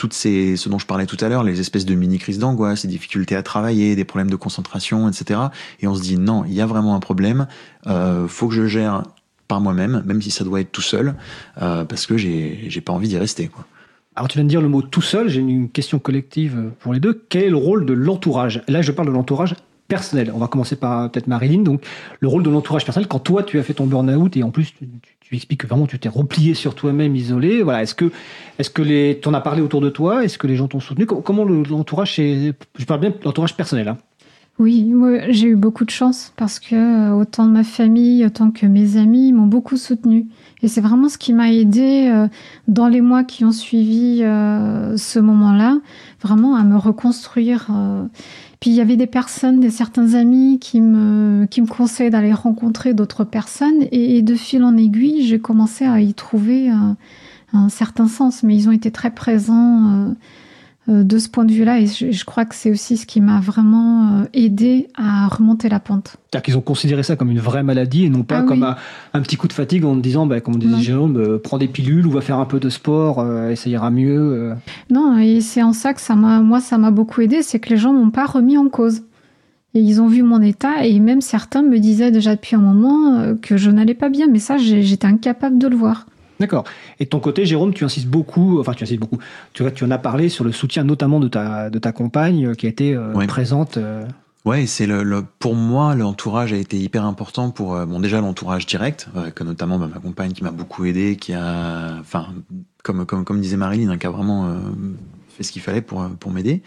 toutes 0.01 0.13
ces, 0.13 0.57
ce 0.57 0.67
dont 0.67 0.79
je 0.79 0.87
parlais 0.87 1.05
tout 1.05 1.17
à 1.21 1.29
l'heure, 1.29 1.43
les 1.43 1.59
espèces 1.59 1.85
de 1.85 1.93
mini 1.93 2.17
crises 2.17 2.39
d'angoisse, 2.39 2.85
les 2.85 2.89
difficultés 2.89 3.35
à 3.35 3.43
travailler, 3.43 3.95
des 3.95 4.03
problèmes 4.03 4.31
de 4.31 4.35
concentration, 4.35 5.07
etc. 5.07 5.39
Et 5.79 5.85
on 5.85 5.93
se 5.93 6.01
dit 6.01 6.17
non, 6.17 6.43
il 6.43 6.53
y 6.53 6.61
a 6.61 6.65
vraiment 6.65 6.95
un 6.95 6.99
problème, 6.99 7.45
euh, 7.85 8.27
faut 8.27 8.47
que 8.47 8.55
je 8.55 8.65
gère 8.65 9.03
par 9.47 9.61
moi-même, 9.61 10.01
même 10.07 10.19
si 10.19 10.31
ça 10.31 10.43
doit 10.43 10.59
être 10.59 10.71
tout 10.71 10.81
seul, 10.81 11.13
euh, 11.61 11.85
parce 11.85 12.07
que 12.07 12.17
j'ai, 12.17 12.81
pas 12.83 12.93
envie 12.93 13.09
d'y 13.09 13.19
rester. 13.19 13.51
Alors 14.15 14.27
tu 14.27 14.39
viens 14.39 14.43
de 14.43 14.49
dire 14.49 14.59
le 14.59 14.69
mot 14.69 14.81
tout 14.81 15.03
seul, 15.03 15.29
j'ai 15.29 15.39
une 15.39 15.69
question 15.69 15.99
collective 15.99 16.71
pour 16.79 16.95
les 16.95 16.99
deux. 16.99 17.23
Quel 17.29 17.43
est 17.43 17.49
le 17.51 17.57
rôle 17.57 17.85
de 17.85 17.93
l'entourage? 17.93 18.63
Là 18.67 18.81
je 18.81 18.91
parle 18.91 19.07
de 19.07 19.13
l'entourage 19.13 19.53
personnel. 19.87 20.31
On 20.33 20.39
va 20.39 20.47
commencer 20.47 20.77
par 20.77 21.11
peut-être 21.11 21.27
Marilyn. 21.27 21.61
Donc 21.61 21.85
le 22.21 22.27
rôle 22.27 22.41
de 22.41 22.49
l'entourage 22.49 22.85
personnel, 22.85 23.07
quand 23.07 23.19
toi 23.19 23.43
tu 23.43 23.59
as 23.59 23.63
fait 23.63 23.75
ton 23.75 23.85
burn-out 23.85 24.35
et 24.35 24.41
en 24.41 24.49
plus 24.49 24.73
tu 24.73 24.89
expliques 25.37 25.61
que 25.61 25.67
vraiment 25.67 25.87
tu 25.87 25.99
t'es 25.99 26.09
replié 26.09 26.53
sur 26.53 26.75
toi-même, 26.75 27.15
isolé. 27.15 27.63
Voilà. 27.63 27.81
Est-ce 27.83 27.95
que, 27.95 28.11
est-ce 28.59 28.69
que 28.69 28.81
les, 28.81 29.19
t'en 29.21 29.33
as 29.33 29.41
parlé 29.41 29.61
autour 29.61 29.81
de 29.81 29.89
toi? 29.89 30.23
Est-ce 30.23 30.37
que 30.37 30.47
les 30.47 30.55
gens 30.55 30.67
t'ont 30.67 30.79
soutenu? 30.79 31.05
Comment 31.05 31.43
l'entourage, 31.45 32.15
c'est, 32.15 32.53
je 32.77 32.85
parle 32.85 32.99
bien 32.99 33.09
de 33.09 33.15
l'entourage 33.23 33.55
personnel. 33.55 33.87
Hein. 33.87 33.97
Oui, 34.59 34.93
j'ai 35.29 35.47
eu 35.47 35.55
beaucoup 35.55 35.85
de 35.85 35.89
chance 35.89 36.33
parce 36.35 36.59
que 36.59 36.75
euh, 36.75 37.15
autant 37.15 37.47
de 37.47 37.51
ma 37.51 37.63
famille, 37.63 38.23
autant 38.25 38.51
que 38.51 38.67
mes 38.67 38.97
amis 38.97 39.33
m'ont 39.33 39.47
beaucoup 39.47 39.77
soutenu. 39.77 40.27
Et 40.61 40.67
c'est 40.67 40.81
vraiment 40.81 41.09
ce 41.09 41.17
qui 41.17 41.33
m'a 41.33 41.51
aidé 41.51 42.11
euh, 42.13 42.27
dans 42.67 42.87
les 42.87 43.01
mois 43.01 43.23
qui 43.23 43.43
ont 43.43 43.51
suivi 43.51 44.21
euh, 44.21 44.95
ce 44.97 45.17
moment-là, 45.17 45.79
vraiment 46.21 46.55
à 46.55 46.63
me 46.63 46.77
reconstruire. 46.77 47.71
Puis 48.61 48.69
il 48.69 48.75
y 48.75 48.81
avait 48.81 48.95
des 48.95 49.07
personnes, 49.07 49.59
des 49.59 49.71
certains 49.71 50.13
amis 50.13 50.59
qui 50.59 50.81
me, 50.81 51.47
qui 51.47 51.61
me 51.61 51.67
conseillaient 51.67 52.11
d'aller 52.11 52.31
rencontrer 52.31 52.93
d'autres 52.93 53.23
personnes. 53.23 53.87
Et, 53.91 54.21
de 54.21 54.35
fil 54.35 54.63
en 54.63 54.77
aiguille, 54.77 55.25
j'ai 55.25 55.39
commencé 55.39 55.83
à 55.83 55.99
y 55.99 56.13
trouver 56.13 56.69
un, 56.69 56.95
un 57.53 57.69
certain 57.69 58.07
sens, 58.07 58.43
mais 58.43 58.55
ils 58.55 58.69
ont 58.69 58.71
été 58.71 58.91
très 58.91 59.09
présents 59.09 59.89
euh, 59.89 60.13
de 60.87 61.19
ce 61.19 61.29
point 61.29 61.45
de 61.45 61.51
vue-là, 61.51 61.79
et 61.79 61.85
je, 61.85 62.25
crois 62.25 62.43
que 62.43 62.55
c'est 62.55 62.71
aussi 62.71 62.97
ce 62.97 63.05
qui 63.05 63.21
m'a 63.21 63.39
vraiment 63.39 64.21
euh, 64.21 64.23
aidé 64.33 64.87
à 64.95 65.27
remonter 65.27 65.69
la 65.69 65.79
pente. 65.79 66.17
C'est-à-dire 66.31 66.43
qu'ils 66.43 66.57
ont 66.57 66.61
considéré 66.61 67.03
ça 67.03 67.15
comme 67.15 67.29
une 67.29 67.39
vraie 67.39 67.61
maladie 67.61 68.05
et 68.05 68.09
non 68.09 68.23
pas 68.23 68.39
ah 68.39 68.43
comme 68.43 68.63
un, 68.63 69.21
petit 69.21 69.37
coup 69.37 69.47
de 69.47 69.53
fatigue 69.53 69.85
en 69.85 69.95
disant, 69.95 70.25
bah, 70.25 70.41
comme 70.41 70.55
disait 70.55 70.81
Jérôme, 70.81 71.17
euh, 71.17 71.37
prends 71.37 71.59
des 71.59 71.67
pilules 71.67 72.07
ou 72.07 72.11
va 72.11 72.21
faire 72.21 72.39
un 72.39 72.45
peu 72.45 72.59
de 72.59 72.69
sport, 72.69 73.23
et 73.49 73.55
ça 73.55 73.69
ira 73.69 73.91
mieux. 73.91 74.53
Non, 74.89 75.17
et 75.19 75.41
c'est 75.41 75.61
en 75.61 75.73
ça 75.73 75.93
que 75.93 76.01
ça 76.01 76.15
m'a, 76.15 76.39
moi, 76.39 76.59
ça 76.59 76.79
m'a 76.79 76.89
beaucoup 76.89 77.21
aidé, 77.21 77.43
c'est 77.43 77.59
que 77.59 77.69
les 77.69 77.77
gens 77.77 77.93
m'ont 77.93 78.11
pas 78.11 78.25
remis 78.25 78.57
en 78.57 78.67
cause. 78.67 79.03
Et 79.73 79.79
ils 79.79 80.01
ont 80.01 80.07
vu 80.07 80.23
mon 80.23 80.41
état 80.41 80.85
et 80.85 80.99
même 80.99 81.21
certains 81.21 81.61
me 81.61 81.79
disaient 81.79 82.11
déjà 82.11 82.35
depuis 82.35 82.57
un 82.57 82.59
moment 82.59 83.35
que 83.41 83.55
je 83.55 83.69
n'allais 83.69 83.93
pas 83.93 84.09
bien, 84.09 84.27
mais 84.27 84.39
ça, 84.39 84.57
j'étais 84.57 85.07
incapable 85.07 85.59
de 85.59 85.67
le 85.67 85.77
voir. 85.77 86.07
D'accord. 86.41 86.63
Et 86.99 87.05
de 87.05 87.09
ton 87.09 87.19
côté, 87.19 87.45
Jérôme, 87.45 87.71
tu 87.71 87.85
insistes 87.85 88.07
beaucoup, 88.07 88.59
enfin 88.59 88.73
tu 88.73 88.83
insistes 88.83 88.99
beaucoup, 88.99 89.19
tu, 89.53 89.63
tu 89.73 89.83
en 89.83 89.91
as 89.91 89.99
parlé 89.99 90.27
sur 90.27 90.43
le 90.43 90.51
soutien 90.51 90.83
notamment 90.83 91.19
de 91.19 91.27
ta, 91.27 91.69
de 91.69 91.77
ta 91.77 91.91
compagne 91.91 92.47
euh, 92.47 92.53
qui 92.55 92.65
a 92.65 92.69
été 92.69 92.95
euh, 92.95 93.13
présente. 93.27 93.77
Euh. 93.77 94.03
Ouais, 94.43 94.65
c'est 94.65 94.87
le, 94.87 95.23
pour 95.37 95.53
moi 95.53 95.93
l'entourage 95.93 96.51
a 96.51 96.57
été 96.57 96.79
hyper 96.79 97.05
important 97.05 97.51
pour 97.51 97.77
bon 97.85 97.99
déjà 97.99 98.21
l'entourage 98.21 98.65
direct, 98.65 99.07
que 99.35 99.43
notamment 99.43 99.77
bah, 99.77 99.87
ma 99.93 99.99
compagne 99.99 100.31
qui 100.31 100.43
m'a 100.43 100.49
beaucoup 100.49 100.83
aidé, 100.85 101.15
qui 101.15 101.31
a, 101.33 101.97
enfin 101.99 102.29
comme 102.81 103.05
comme 103.05 103.23
comme 103.23 103.39
disait 103.39 103.55
Marilyn, 103.55 103.91
hein, 103.91 103.99
qui 103.99 104.07
a 104.07 104.09
vraiment 104.09 104.51
fait 105.29 105.43
ce 105.43 105.51
qu'il 105.51 105.61
fallait 105.61 105.83
pour 105.83 106.09
pour 106.19 106.31
m'aider. 106.31 106.63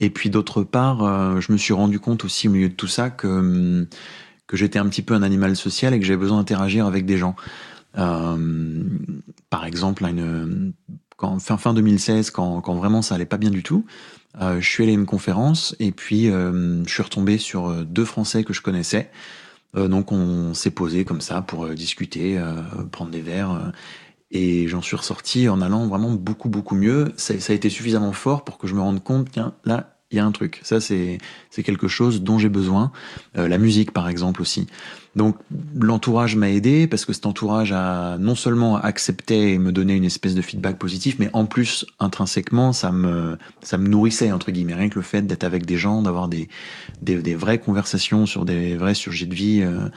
Et 0.00 0.10
puis 0.10 0.28
d'autre 0.28 0.64
part, 0.64 1.40
je 1.40 1.50
me 1.50 1.56
suis 1.56 1.72
rendu 1.72 1.98
compte 1.98 2.26
aussi 2.26 2.46
au 2.46 2.50
milieu 2.50 2.68
de 2.68 2.74
tout 2.74 2.88
ça 2.88 3.08
que 3.08 3.88
que 4.46 4.58
j'étais 4.58 4.78
un 4.78 4.86
petit 4.86 5.00
peu 5.00 5.14
un 5.14 5.22
animal 5.22 5.56
social 5.56 5.94
et 5.94 5.98
que 5.98 6.04
j'avais 6.04 6.18
besoin 6.18 6.36
d'interagir 6.36 6.84
avec 6.84 7.06
des 7.06 7.16
gens. 7.16 7.36
Euh, 7.96 8.88
par 9.50 9.64
exemple, 9.64 10.04
fin 11.58 11.74
2016, 11.74 12.30
quand, 12.30 12.60
quand 12.60 12.74
vraiment 12.74 13.02
ça 13.02 13.14
allait 13.14 13.26
pas 13.26 13.36
bien 13.36 13.50
du 13.50 13.62
tout, 13.62 13.84
euh, 14.40 14.60
je 14.60 14.68
suis 14.68 14.82
allé 14.82 14.92
à 14.92 14.96
une 14.96 15.06
conférence 15.06 15.76
et 15.78 15.92
puis 15.92 16.28
euh, 16.30 16.82
je 16.84 16.92
suis 16.92 17.02
retombé 17.02 17.38
sur 17.38 17.84
deux 17.84 18.04
Français 18.04 18.44
que 18.44 18.52
je 18.52 18.62
connaissais. 18.62 19.10
donc 19.74 20.12
on 20.12 20.54
s'est 20.54 20.70
posé 20.70 21.04
comme 21.04 21.20
ça 21.20 21.42
pour 21.42 21.68
discuter, 21.68 22.40
prendre 22.92 23.10
des 23.10 23.20
verres. 23.20 23.72
et 24.30 24.68
j'en 24.68 24.82
suis 24.82 24.96
ressorti 24.96 25.48
en 25.48 25.60
allant 25.60 25.86
vraiment 25.86 26.12
beaucoup 26.12 26.48
beaucoup 26.48 26.74
mieux. 26.74 27.12
Ça, 27.16 27.38
ça, 27.40 27.52
a 27.52 27.56
été 27.56 27.70
suffisamment 27.70 28.12
fort 28.12 28.44
pour 28.44 28.58
que 28.58 28.66
je 28.66 28.74
me 28.74 28.80
rende 28.80 29.02
compte, 29.02 29.30
tiens, 29.32 29.54
là, 29.64 29.93
il 30.10 30.16
y 30.16 30.20
a 30.20 30.24
un 30.24 30.32
truc. 30.32 30.60
Ça, 30.62 30.80
c'est 30.80 31.18
quelque 31.64 31.88
chose 31.88 32.22
dont 32.22 32.38
j'ai 32.38 32.48
besoin. 32.48 32.92
Euh, 33.36 33.48
la 33.48 33.58
musique, 33.58 33.90
par 33.92 34.08
exemple, 34.08 34.42
aussi. 34.42 34.66
Donc, 35.16 35.36
l'entourage 35.74 36.36
m'a 36.36 36.50
aidé 36.50 36.86
parce 36.86 37.04
que 37.04 37.12
cet 37.12 37.26
entourage 37.26 37.72
a 37.72 38.16
non 38.18 38.34
seulement 38.34 38.76
accepté 38.76 39.52
et 39.52 39.58
me 39.58 39.72
donné 39.72 39.94
une 39.94 40.04
espèce 40.04 40.34
de 40.34 40.42
feedback 40.42 40.78
positif, 40.78 41.16
mais 41.18 41.30
en 41.32 41.46
plus, 41.46 41.86
intrinsèquement, 42.00 42.72
ça 42.72 42.92
me, 42.92 43.38
ça 43.62 43.78
me 43.78 43.88
nourrissait, 43.88 44.32
entre 44.32 44.50
guillemets. 44.50 44.74
Rien 44.74 44.88
que 44.88 44.96
le 44.96 45.02
fait 45.02 45.22
d'être 45.22 45.44
avec 45.44 45.66
des 45.66 45.76
gens, 45.76 46.02
d'avoir 46.02 46.28
des, 46.28 46.48
des, 47.02 47.16
des, 47.22 47.34
vraies 47.34 47.58
conversations 47.58 48.26
sur 48.26 48.44
des 48.44 48.76
vrais 48.76 48.94
sujets 48.94 49.26
de 49.26 49.34
vie, 49.34 49.62
euh, 49.62 49.88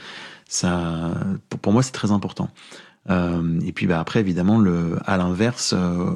ça, 0.48 1.12
pour, 1.48 1.60
pour 1.60 1.72
moi, 1.72 1.82
c'est 1.82 1.92
très 1.92 2.10
important. 2.10 2.48
Euh, 3.10 3.60
et 3.64 3.72
puis, 3.72 3.86
bah, 3.86 4.00
après, 4.00 4.20
évidemment, 4.20 4.58
le, 4.58 4.98
à 5.04 5.16
l'inverse, 5.16 5.74
euh, 5.76 6.12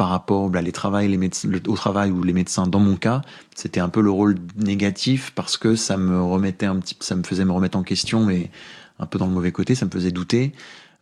par 0.00 0.08
rapport 0.08 0.48
bah, 0.48 0.62
les 0.62 0.72
travail, 0.72 1.08
les 1.08 1.60
au 1.68 1.74
travail 1.74 2.10
ou 2.10 2.22
les 2.22 2.32
médecins. 2.32 2.66
Dans 2.66 2.80
mon 2.80 2.96
cas, 2.96 3.20
c'était 3.54 3.80
un 3.80 3.90
peu 3.90 4.00
le 4.00 4.10
rôle 4.10 4.36
négatif 4.56 5.30
parce 5.34 5.58
que 5.58 5.76
ça 5.76 5.98
me 5.98 6.22
remettait 6.22 6.64
un 6.64 6.76
petit, 6.76 6.96
ça 7.00 7.16
me 7.16 7.22
faisait 7.22 7.44
me 7.44 7.52
remettre 7.52 7.76
en 7.76 7.82
question, 7.82 8.24
mais 8.24 8.50
un 8.98 9.04
peu 9.04 9.18
dans 9.18 9.26
le 9.26 9.32
mauvais 9.32 9.52
côté, 9.52 9.74
ça 9.74 9.84
me 9.84 9.90
faisait 9.90 10.10
douter. 10.10 10.54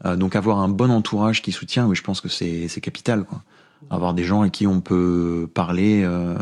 Euh, 0.05 0.17
donc 0.17 0.35
avoir 0.35 0.59
un 0.59 0.69
bon 0.69 0.91
entourage 0.91 1.43
qui 1.43 1.53
soutient, 1.53 1.87
oui, 1.87 1.95
je 1.95 2.03
pense 2.03 2.21
que 2.21 2.29
c'est 2.29 2.81
capital. 2.81 3.23
Quoi 3.23 3.45
avoir 3.91 4.15
des 4.15 4.25
gens 4.25 4.43
avec 4.43 4.53
qui 4.53 4.67
on 4.67 4.81
peut 4.81 5.49
parler 5.53 6.03
euh, 6.05 6.37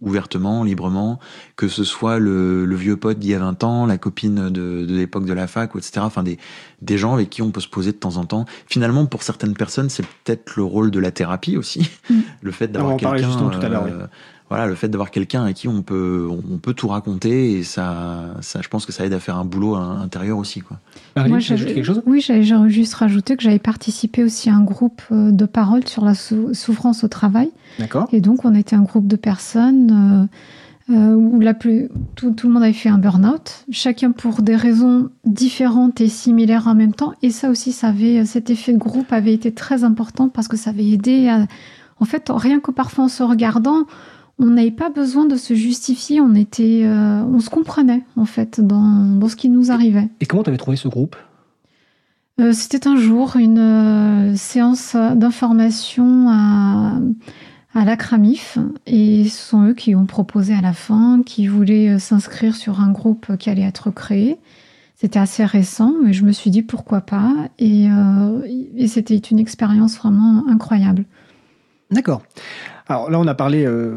ouvertement, 0.00 0.64
librement, 0.64 1.18
que 1.56 1.68
ce 1.68 1.84
soit 1.84 2.18
le, 2.18 2.64
le 2.64 2.76
vieux 2.76 2.96
pote 2.96 3.18
d'il 3.18 3.30
y 3.30 3.34
a 3.34 3.38
20 3.38 3.64
ans, 3.64 3.86
la 3.86 3.98
copine 3.98 4.48
de, 4.48 4.84
de 4.84 4.94
l'époque 4.94 5.24
de 5.24 5.32
la 5.32 5.46
fac, 5.46 5.70
etc. 5.76 6.00
Enfin, 6.00 6.22
des, 6.22 6.38
des 6.82 6.98
gens 6.98 7.14
avec 7.14 7.30
qui 7.30 7.42
on 7.42 7.50
peut 7.50 7.60
se 7.60 7.68
poser 7.68 7.92
de 7.92 7.96
temps 7.96 8.16
en 8.16 8.24
temps. 8.24 8.44
Finalement, 8.66 9.06
pour 9.06 9.22
certaines 9.22 9.54
personnes, 9.54 9.90
c'est 9.90 10.06
peut-être 10.24 10.56
le 10.56 10.64
rôle 10.64 10.90
de 10.90 10.98
la 10.98 11.10
thérapie 11.10 11.56
aussi, 11.56 11.90
mm. 12.10 12.14
le 12.42 12.50
fait 12.50 12.68
d'avoir 12.68 12.96
quelqu'un. 12.96 13.50
tout 13.50 13.60
à 13.60 13.68
l'heure. 13.68 13.86
Euh, 13.86 14.06
voilà, 14.48 14.66
le 14.66 14.74
fait 14.74 14.88
d'avoir 14.88 15.10
quelqu'un 15.10 15.44
à 15.44 15.52
qui 15.52 15.68
on 15.68 15.82
peut, 15.82 16.26
on 16.30 16.56
peut 16.56 16.72
tout 16.72 16.88
raconter 16.88 17.52
et 17.52 17.62
ça, 17.62 18.34
ça, 18.40 18.60
je 18.62 18.68
pense 18.68 18.86
que 18.86 18.92
ça 18.92 19.04
aide 19.04 19.12
à 19.12 19.20
faire 19.20 19.36
un 19.36 19.44
boulot 19.44 19.74
intérieur 19.74 20.38
aussi, 20.38 20.60
quoi. 20.60 20.78
Moi, 21.16 21.38
quelque 21.40 21.82
chose? 21.82 22.02
Oui, 22.06 22.20
j'avais 22.20 22.44
juste 22.70 22.94
rajouté 22.94 23.36
que 23.36 23.42
j'avais 23.42 23.58
participé 23.58 24.24
aussi 24.24 24.48
à 24.48 24.54
un 24.54 24.62
groupe 24.62 25.02
euh, 25.12 25.32
de 25.32 25.44
parole 25.44 25.86
sur 25.86 26.04
la 26.04 26.14
souffrance 26.14 27.04
au 27.04 27.08
travail. 27.08 27.50
D'accord. 27.78 28.08
Et 28.12 28.20
donc, 28.20 28.44
on 28.44 28.54
était 28.54 28.76
un 28.76 28.82
groupe 28.82 29.06
de 29.06 29.16
personnes 29.16 30.28
euh, 30.90 30.94
euh, 30.94 31.14
où 31.14 31.40
la 31.40 31.52
plus, 31.52 31.88
tout, 32.14 32.30
tout, 32.30 32.46
le 32.46 32.54
monde 32.54 32.62
avait 32.62 32.72
fait 32.72 32.88
un 32.88 32.98
burn-out, 32.98 33.66
chacun 33.70 34.12
pour 34.12 34.40
des 34.40 34.56
raisons 34.56 35.10
différentes 35.26 36.00
et 36.00 36.08
similaires 36.08 36.68
en 36.68 36.74
même 36.74 36.94
temps. 36.94 37.12
Et 37.22 37.30
ça 37.30 37.50
aussi, 37.50 37.72
ça 37.72 37.88
avait, 37.88 38.24
cet 38.24 38.48
effet 38.48 38.72
de 38.72 38.78
groupe 38.78 39.12
avait 39.12 39.34
été 39.34 39.52
très 39.52 39.84
important 39.84 40.30
parce 40.30 40.48
que 40.48 40.56
ça 40.56 40.70
avait 40.70 40.88
aidé 40.88 41.28
à, 41.28 41.46
en 42.00 42.04
fait, 42.04 42.30
rien 42.30 42.60
que 42.60 42.70
parfois 42.70 43.04
en 43.04 43.08
se 43.08 43.22
regardant, 43.22 43.84
on 44.38 44.46
n'avait 44.46 44.70
pas 44.70 44.90
besoin 44.90 45.26
de 45.26 45.36
se 45.36 45.54
justifier, 45.54 46.20
on 46.20 46.34
était, 46.34 46.82
euh, 46.84 47.22
on 47.24 47.40
se 47.40 47.50
comprenait 47.50 48.04
en 48.16 48.24
fait 48.24 48.60
dans, 48.60 49.28
ce 49.28 49.36
qui 49.36 49.48
nous 49.48 49.70
arrivait. 49.70 50.08
Et 50.20 50.26
comment 50.26 50.42
tu 50.42 50.50
avais 50.50 50.58
trouvé 50.58 50.76
ce 50.76 50.88
groupe? 50.88 51.16
Euh, 52.40 52.52
C'était 52.52 52.86
un 52.86 52.96
jour 52.96 53.36
une 53.36 53.58
euh, 53.58 54.36
séance 54.36 54.94
d'information 54.94 56.28
à, 56.28 57.00
à 57.74 57.84
l'ACRAMIF 57.84 58.58
et 58.86 59.24
ce 59.28 59.48
sont 59.48 59.64
eux 59.66 59.74
qui 59.74 59.96
ont 59.96 60.06
proposé 60.06 60.54
à 60.54 60.60
la 60.60 60.72
fin, 60.72 61.22
qui 61.26 61.48
voulaient 61.48 61.98
s'inscrire 61.98 62.54
sur 62.54 62.80
un 62.80 62.92
groupe 62.92 63.36
qui 63.38 63.50
allait 63.50 63.62
être 63.62 63.90
créé. 63.90 64.38
C'était 64.94 65.18
assez 65.18 65.44
récent, 65.44 65.94
mais 66.04 66.12
je 66.12 66.24
me 66.24 66.32
suis 66.32 66.50
dit 66.50 66.62
pourquoi 66.62 67.00
pas 67.00 67.32
et 67.60 67.88
c'était 68.88 69.16
une 69.16 69.38
expérience 69.38 69.96
vraiment 69.96 70.44
incroyable. 70.48 71.04
D'accord. 71.90 72.22
Alors 72.88 73.10
là, 73.10 73.20
on 73.20 73.26
a 73.26 73.34
parlé 73.34 73.64
euh, 73.66 73.92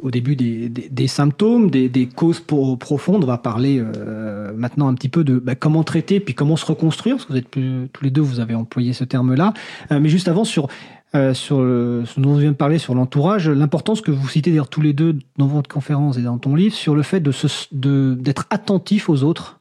au 0.00 0.12
début 0.12 0.36
des, 0.36 1.06
symptômes, 1.08 1.70
des, 1.70 2.08
causes 2.14 2.40
profondes. 2.40 3.24
On 3.24 3.26
va 3.26 3.36
parler 3.36 3.82
euh, 3.82 4.52
maintenant 4.56 4.86
un 4.86 4.94
petit 4.94 5.08
peu 5.08 5.24
de 5.24 5.38
bah, 5.38 5.56
comment 5.56 5.82
traiter, 5.82 6.20
puis 6.20 6.34
comment 6.34 6.56
se 6.56 6.64
reconstruire, 6.64 7.16
parce 7.16 7.26
que 7.26 7.32
vous 7.32 7.38
êtes 7.38 7.50
tous 7.92 8.04
les 8.04 8.10
deux, 8.10 8.20
vous 8.20 8.38
avez 8.38 8.54
employé 8.54 8.92
ce 8.92 9.02
terme-là. 9.02 9.54
Euh, 9.90 9.98
mais 9.98 10.08
juste 10.08 10.28
avant, 10.28 10.44
sur, 10.44 10.68
sur 11.12 11.56
ce 11.56 12.20
dont 12.20 12.30
on 12.30 12.36
vient 12.36 12.52
de 12.52 12.56
parler, 12.56 12.78
sur 12.78 12.94
l'entourage, 12.94 13.48
l'importance 13.48 14.02
que 14.02 14.12
vous 14.12 14.28
citez 14.28 14.50
d'ailleurs 14.50 14.68
tous 14.68 14.82
les 14.82 14.92
deux 14.92 15.16
dans 15.36 15.48
votre 15.48 15.68
conférence 15.68 16.16
et 16.16 16.22
dans 16.22 16.38
ton 16.38 16.54
livre, 16.54 16.74
sur 16.74 16.94
le 16.94 17.02
fait 17.02 17.18
d'être 17.18 17.68
de, 17.72 18.16
d'être 18.20 18.46
attentif 18.50 19.08
aux 19.08 19.24
autres 19.24 19.57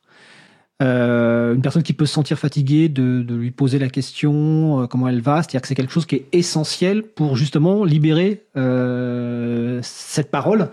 euh, 0.82 1.55
une 1.55 1.61
personne 1.61 1.82
qui 1.82 1.93
peut 1.93 2.05
se 2.05 2.13
sentir 2.13 2.38
fatiguée, 2.38 2.88
de, 2.88 3.23
de 3.23 3.36
lui 3.36 3.49
poser 3.51 3.80
la 3.80 3.89
question 3.89 4.84
euh, 4.84 4.88
comment 4.88 5.07
elle 5.07 5.21
va, 5.21 5.38
c'est-à-dire 5.38 5.61
que 5.61 5.67
c'est 5.67 5.75
quelque 5.75 5.91
chose 5.91 6.05
qui 6.05 6.15
est 6.15 6.25
essentiel 6.34 7.01
pour 7.01 7.36
justement 7.36 7.84
libérer 7.84 8.43
euh, 8.57 9.80
cette 9.82 10.30
parole. 10.30 10.69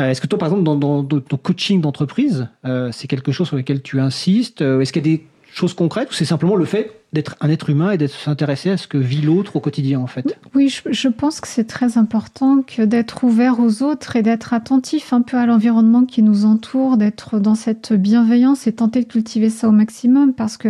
Euh, 0.00 0.10
est-ce 0.10 0.20
que 0.20 0.26
toi, 0.26 0.38
par 0.38 0.48
exemple, 0.48 0.64
dans, 0.64 0.76
dans, 0.76 1.02
dans 1.02 1.20
ton 1.20 1.36
coaching 1.38 1.80
d'entreprise, 1.80 2.48
c'est 2.92 3.08
quelque 3.08 3.32
chose 3.32 3.48
sur 3.48 3.56
lequel 3.56 3.82
tu 3.82 4.00
insistes 4.00 4.60
Est-ce 4.60 4.92
qu'il 4.92 5.06
y 5.06 5.14
a 5.14 5.16
des 5.16 5.24
choses 5.52 5.74
concrètes 5.74 6.10
ou 6.10 6.14
c'est 6.14 6.24
simplement 6.24 6.56
le 6.56 6.64
fait 6.64 6.92
d'être 7.12 7.36
un 7.40 7.48
être 7.48 7.70
humain 7.70 7.90
et 7.90 7.98
d'être 7.98 8.12
s'intéresser 8.12 8.70
à 8.70 8.76
ce 8.76 8.86
que 8.86 8.98
vit 8.98 9.22
l'autre 9.22 9.56
au 9.56 9.60
quotidien 9.60 9.98
en 9.98 10.06
fait? 10.06 10.38
Oui, 10.54 10.68
je, 10.68 11.08
pense 11.08 11.40
que 11.40 11.48
c'est 11.48 11.64
très 11.64 11.96
important 11.96 12.62
que 12.62 12.82
d'être 12.82 13.24
ouvert 13.24 13.60
aux 13.60 13.82
autres 13.82 14.16
et 14.16 14.22
d'être 14.22 14.52
attentif 14.52 15.12
un 15.12 15.22
peu 15.22 15.36
à 15.36 15.46
l'environnement 15.46 16.04
qui 16.04 16.22
nous 16.22 16.44
entoure, 16.44 16.96
d'être 16.96 17.38
dans 17.38 17.54
cette 17.54 17.92
bienveillance 17.92 18.66
et 18.66 18.72
tenter 18.72 19.00
de 19.02 19.06
cultiver 19.06 19.48
ça 19.48 19.68
au 19.68 19.72
maximum 19.72 20.34
parce 20.34 20.56
que 20.56 20.68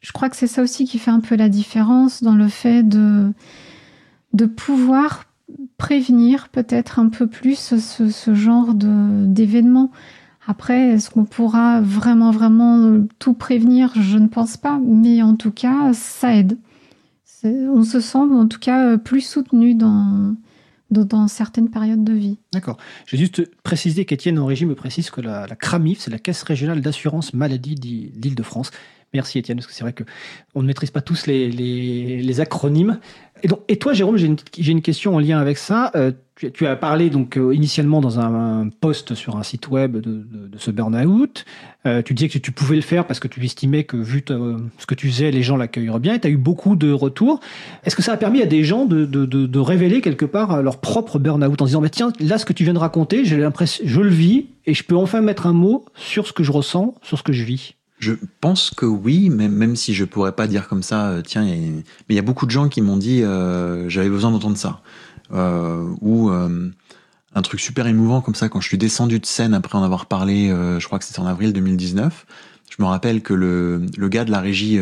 je 0.00 0.12
crois 0.12 0.30
que 0.30 0.36
c'est 0.36 0.46
ça 0.46 0.62
aussi 0.62 0.86
qui 0.86 0.98
fait 0.98 1.10
un 1.10 1.20
peu 1.20 1.36
la 1.36 1.50
différence 1.50 2.22
dans 2.22 2.34
le 2.34 2.48
fait 2.48 2.82
de, 2.82 3.30
de 4.32 4.46
pouvoir 4.46 5.24
prévenir 5.76 6.48
peut-être 6.48 6.98
un 6.98 7.08
peu 7.08 7.26
plus 7.26 7.58
ce, 7.58 7.78
ce 7.78 8.34
genre 8.34 8.72
d'événements. 8.74 9.90
Après, 10.46 10.90
est-ce 10.90 11.10
qu'on 11.10 11.24
pourra 11.24 11.80
vraiment, 11.80 12.30
vraiment 12.30 13.04
tout 13.18 13.34
prévenir? 13.34 13.92
Je 13.94 14.18
ne 14.18 14.26
pense 14.26 14.56
pas, 14.56 14.80
mais 14.84 15.22
en 15.22 15.36
tout 15.36 15.50
cas, 15.50 15.92
ça 15.92 16.34
aide. 16.34 16.56
On 17.44 17.84
se 17.84 18.00
sent 18.00 18.18
en 18.18 18.46
tout 18.46 18.58
cas 18.58 18.98
plus 18.98 19.22
soutenu 19.22 19.74
dans, 19.74 20.36
certaines 21.28 21.70
périodes 21.70 22.04
de 22.04 22.12
vie. 22.12 22.38
D'accord. 22.52 22.76
Je 23.06 23.16
vais 23.16 23.18
juste 23.18 23.42
préciser 23.62 24.04
qu'Étienne 24.04 24.38
Henri 24.38 24.64
me 24.66 24.74
précise 24.74 25.10
que 25.10 25.20
la, 25.20 25.46
la 25.46 25.56
CRAMIF, 25.56 26.00
c'est 26.00 26.10
la 26.10 26.18
Caisse 26.18 26.42
régionale 26.42 26.80
d'assurance 26.80 27.32
maladie 27.32 27.74
d'Île-de-France. 27.74 28.70
Merci 29.12 29.40
Étienne, 29.40 29.58
parce 29.58 29.66
que 29.66 29.72
c'est 29.72 29.82
vrai 29.82 29.92
qu'on 29.92 30.62
ne 30.62 30.66
maîtrise 30.68 30.92
pas 30.92 31.00
tous 31.00 31.26
les, 31.26 31.50
les, 31.50 32.40
acronymes. 32.40 33.00
Et, 33.42 33.48
donc, 33.48 33.60
et 33.66 33.76
toi, 33.76 33.92
Jérôme, 33.92 34.16
j'ai 34.16 34.26
une, 34.26 34.36
une, 34.56 34.82
question 34.82 35.16
en 35.16 35.18
lien 35.18 35.40
avec 35.40 35.58
ça. 35.58 35.90
Euh, 35.96 36.12
tu, 36.36 36.64
as 36.64 36.76
parlé 36.76 37.10
donc 37.10 37.36
euh, 37.36 37.52
initialement 37.52 38.00
dans 38.00 38.20
un, 38.20 38.68
post 38.68 39.16
sur 39.16 39.36
un 39.36 39.42
site 39.42 39.68
web 39.68 39.96
de, 39.96 40.56
ce 40.58 40.70
burn-out. 40.70 41.44
Euh, 41.86 42.02
tu 42.02 42.14
disais 42.14 42.28
que 42.28 42.38
tu 42.38 42.52
pouvais 42.52 42.76
le 42.76 42.82
faire 42.82 43.04
parce 43.04 43.18
que 43.18 43.26
tu 43.26 43.44
estimais 43.44 43.82
que 43.82 43.96
vu 43.96 44.22
ce 44.28 44.86
que 44.86 44.94
tu 44.94 45.08
faisais, 45.08 45.32
les 45.32 45.42
gens 45.42 45.56
l'accueilleraient 45.56 45.98
bien. 45.98 46.14
Et 46.14 46.20
tu 46.20 46.28
as 46.28 46.30
eu 46.30 46.36
beaucoup 46.36 46.76
de 46.76 46.92
retours. 46.92 47.40
Est-ce 47.82 47.96
que 47.96 48.02
ça 48.02 48.12
a 48.12 48.16
permis 48.16 48.42
à 48.42 48.46
des 48.46 48.62
gens 48.62 48.86
de, 48.86 49.58
révéler 49.58 50.02
quelque 50.02 50.24
part 50.24 50.62
leur 50.62 50.80
propre 50.80 51.18
burn-out 51.18 51.60
en 51.60 51.64
disant 51.64 51.80
bah, 51.80 51.88
tiens, 51.88 52.12
là, 52.20 52.38
ce 52.38 52.44
que 52.44 52.52
tu 52.52 52.62
viens 52.62 52.74
de 52.74 52.78
raconter, 52.78 53.24
j'ai 53.24 53.38
l'impression, 53.38 53.82
je 53.84 54.00
le 54.00 54.10
vis 54.10 54.46
et 54.66 54.74
je 54.74 54.84
peux 54.84 54.96
enfin 54.96 55.20
mettre 55.20 55.48
un 55.48 55.52
mot 55.52 55.84
sur 55.96 56.28
ce 56.28 56.32
que 56.32 56.44
je 56.44 56.52
ressens, 56.52 56.94
sur 57.02 57.18
ce 57.18 57.24
que 57.24 57.32
je 57.32 57.42
vis? 57.42 57.74
Je 58.00 58.14
pense 58.40 58.70
que 58.70 58.86
oui, 58.86 59.28
même, 59.28 59.52
même 59.52 59.76
si 59.76 59.94
je 59.94 60.04
pourrais 60.04 60.32
pas 60.32 60.46
dire 60.46 60.68
comme 60.68 60.82
ça, 60.82 61.08
euh, 61.10 61.22
tiens, 61.22 61.44
mais 61.44 61.84
il 62.08 62.16
y 62.16 62.18
a 62.18 62.22
beaucoup 62.22 62.46
de 62.46 62.50
gens 62.50 62.68
qui 62.68 62.80
m'ont 62.80 62.96
dit 62.96 63.22
euh, 63.22 63.88
j'avais 63.88 64.08
besoin 64.08 64.30
d'entendre 64.30 64.56
ça. 64.56 64.80
Euh, 65.32 65.86
ou 66.00 66.30
un 66.30 67.42
truc 67.42 67.60
super 67.60 67.86
émouvant 67.86 68.20
comme 68.22 68.34
ça, 68.34 68.48
quand 68.48 68.60
je 68.60 68.66
suis 68.66 68.78
descendu 68.78 69.20
de 69.20 69.26
scène 69.26 69.54
après 69.54 69.78
en 69.78 69.84
avoir 69.84 70.06
parlé, 70.06 70.48
je 70.48 70.84
crois 70.84 70.98
que 70.98 71.04
c'était 71.04 71.20
en 71.20 71.26
avril 71.26 71.52
2019, 71.52 72.26
je 72.68 72.82
me 72.82 72.88
rappelle 72.88 73.22
que 73.22 73.34
le, 73.34 73.86
le 73.96 74.08
gars 74.08 74.24
de 74.24 74.32
la 74.32 74.40
régie 74.40 74.80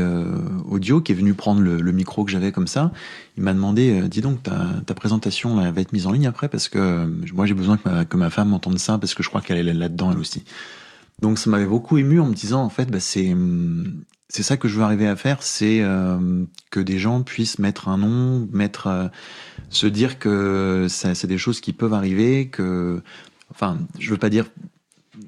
audio 0.67 1.03
qui 1.03 1.13
est 1.13 1.15
venu 1.15 1.35
prendre 1.35 1.61
le, 1.61 1.93
micro 1.93 2.25
que 2.25 2.31
j'avais 2.31 2.51
comme 2.51 2.67
ça, 2.67 2.91
il 3.37 3.43
m'a 3.43 3.53
demandé 3.53 4.01
dis 4.09 4.23
donc, 4.23 4.43
ta, 4.43 4.59
ta 4.87 4.95
présentation 4.95 5.57
va 5.57 5.79
être 5.79 5.93
mise 5.93 6.07
en 6.07 6.13
ligne 6.13 6.27
après 6.27 6.49
parce 6.49 6.71
que 6.71 7.07
moi 7.35 7.45
j'ai 7.45 7.55
besoin 7.55 7.77
que 7.77 7.87
ma, 7.87 8.05
que 8.07 8.17
ma 8.17 8.31
femme 8.31 8.55
entende 8.55 8.79
ça 8.79 8.97
parce 8.97 9.13
que 9.13 9.23
je 9.23 9.29
crois 9.29 9.43
qu'elle 9.43 9.69
est 9.69 9.75
là-dedans 9.75 10.13
elle 10.13 10.19
aussi. 10.19 10.45
Donc 11.21 11.39
ça 11.39 11.51
m'avait 11.51 11.67
beaucoup 11.67 11.99
ému 11.99 12.21
en 12.21 12.27
me 12.27 12.35
disant 12.35 12.63
en 12.63 12.69
fait 12.69 12.91
bah, 12.91 13.01
c'est 13.01 13.35
c'est 14.29 14.43
ça 14.43 14.57
que 14.57 14.69
je 14.69 14.77
veux 14.77 14.83
arriver 14.83 15.09
à 15.09 15.17
faire, 15.17 15.43
c'est 15.43 15.81
euh, 15.81 16.45
que 16.71 16.81
des 16.81 16.99
gens 16.99 17.23
puissent 17.23 17.59
mettre 17.59 17.89
un 17.89 17.97
nom, 17.99 18.47
mettre 18.53 18.87
euh, 18.87 19.09
se 19.71 19.87
dire 19.87 20.19
que 20.19 20.87
c'est 20.89 21.27
des 21.27 21.39
choses 21.39 21.61
qui 21.61 21.73
peuvent 21.73 21.95
arriver, 21.95 22.49
que 22.49 23.03
enfin 23.51 23.79
je 23.99 24.11
veux 24.11 24.19
pas 24.19 24.31
dire 24.31 24.47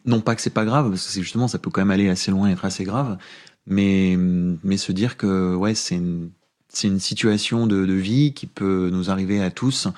non 0.05 0.21
pas 0.21 0.35
que 0.35 0.43
c'est 0.43 0.51
pas 0.51 0.65
grave 0.65 0.91
parce 0.91 1.07
que 1.15 1.23
justement 1.23 1.49
ça 1.49 1.59
peut 1.59 1.71
quand 1.71 1.81
même 1.81 1.91
aller 1.91 2.09
assez 2.09 2.31
loin 2.31 2.49
et 2.49 2.53
être 2.53 2.65
assez 2.65 2.85
grave, 2.85 3.19
mais 3.67 4.17
mais 4.19 4.77
se 4.77 4.93
dire 4.93 5.17
que 5.17 5.55
ouais 5.55 5.75
c'est 5.75 5.97
une 5.97 6.31
c'est 6.73 6.87
une 6.87 7.01
situation 7.01 7.67
de, 7.67 7.85
de, 7.85 7.95
vie 7.95 8.33
qui 8.33 8.47
peut 8.47 8.91
nous 8.93 9.11
arriver 9.11 9.43
à 9.43 9.51
tous 9.51 9.89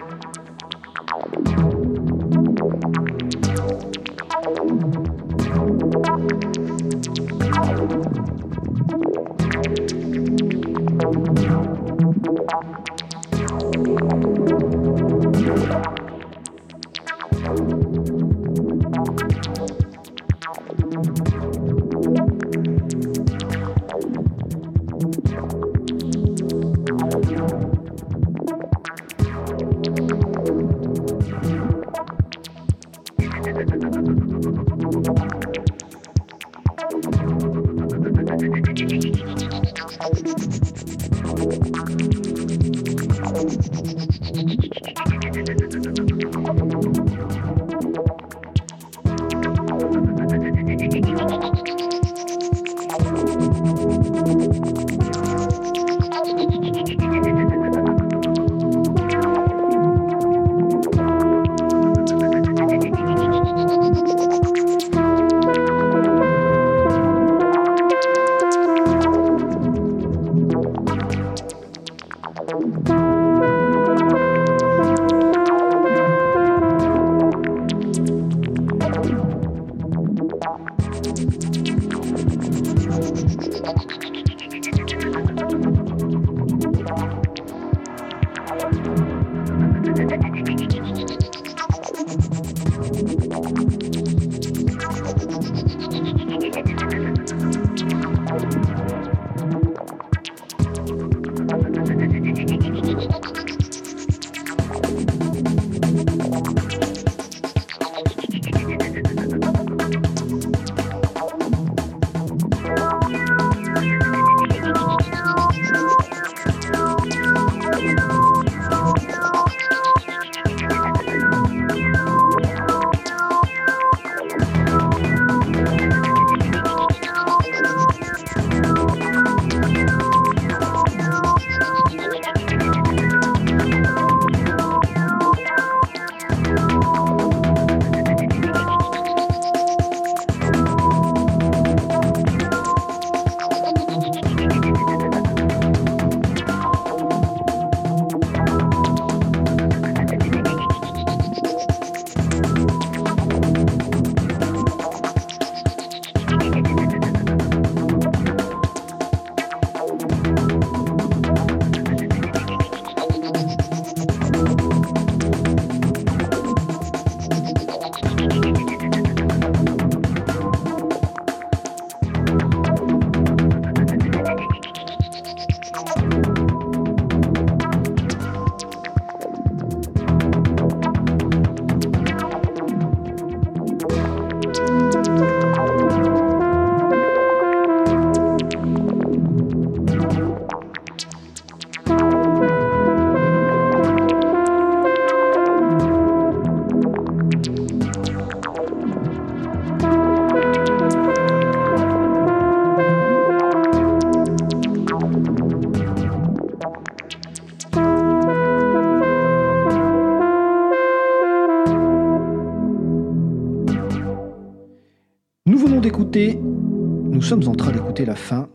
d'écouter, 216.18 216.40
nous 216.42 217.22
sommes 217.22 217.48
en 217.48 217.56
train 217.56 217.72
d'écouter 217.72 218.06
la 218.06 218.16
fin. 218.16 218.50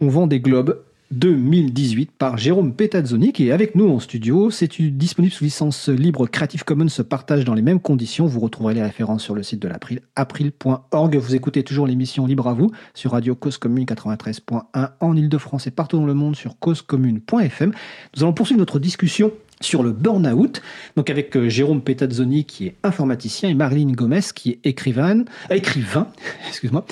On 0.00 0.08
vend 0.08 0.26
des 0.26 0.40
globes 0.40 0.82
2018 1.10 2.10
par 2.12 2.38
Jérôme 2.38 2.74
Petazzoni 2.74 3.32
qui 3.32 3.48
est 3.48 3.52
avec 3.52 3.74
nous 3.74 3.88
en 3.88 4.00
studio. 4.00 4.50
C'est 4.50 4.80
disponible 4.80 5.32
sous 5.32 5.44
licence 5.44 5.88
libre 5.88 6.26
Creative 6.26 6.64
Commons 6.64 6.88
se 6.88 7.02
partage 7.02 7.44
dans 7.44 7.54
les 7.54 7.62
mêmes 7.62 7.80
conditions. 7.80 8.26
Vous 8.26 8.40
retrouverez 8.40 8.74
les 8.74 8.82
références 8.82 9.22
sur 9.22 9.34
le 9.34 9.42
site 9.42 9.60
de 9.60 9.68
l'April, 9.68 10.00
april.org. 10.16 11.16
Vous 11.16 11.34
écoutez 11.34 11.62
toujours 11.62 11.86
l'émission 11.86 12.26
Libre 12.26 12.48
à 12.48 12.54
vous 12.54 12.70
sur 12.94 13.12
Radio 13.12 13.34
Cause 13.34 13.58
Commune 13.58 13.84
93.1 13.84 14.90
en 14.98 15.16
Ile-de-France 15.16 15.66
et 15.66 15.70
partout 15.70 15.98
dans 15.98 16.06
le 16.06 16.14
monde 16.14 16.36
sur 16.36 16.58
causecommune.fm. 16.58 17.72
Nous 18.16 18.22
allons 18.22 18.32
poursuivre 18.32 18.58
notre 18.60 18.78
discussion 18.78 19.30
sur 19.64 19.82
le 19.82 19.92
burn-out, 19.92 20.62
donc 20.96 21.10
avec 21.10 21.36
euh, 21.36 21.48
Jérôme 21.48 21.82
Petazzoni 21.82 22.44
qui 22.44 22.66
est 22.66 22.74
informaticien 22.82 23.48
et 23.48 23.54
Marilyn 23.54 23.92
Gomez 23.92 24.20
qui 24.34 24.50
est 24.50 24.60
écrivain, 24.64 25.24
euh, 25.50 25.54
écrivain 25.54 26.08
excuse-moi, 26.48 26.84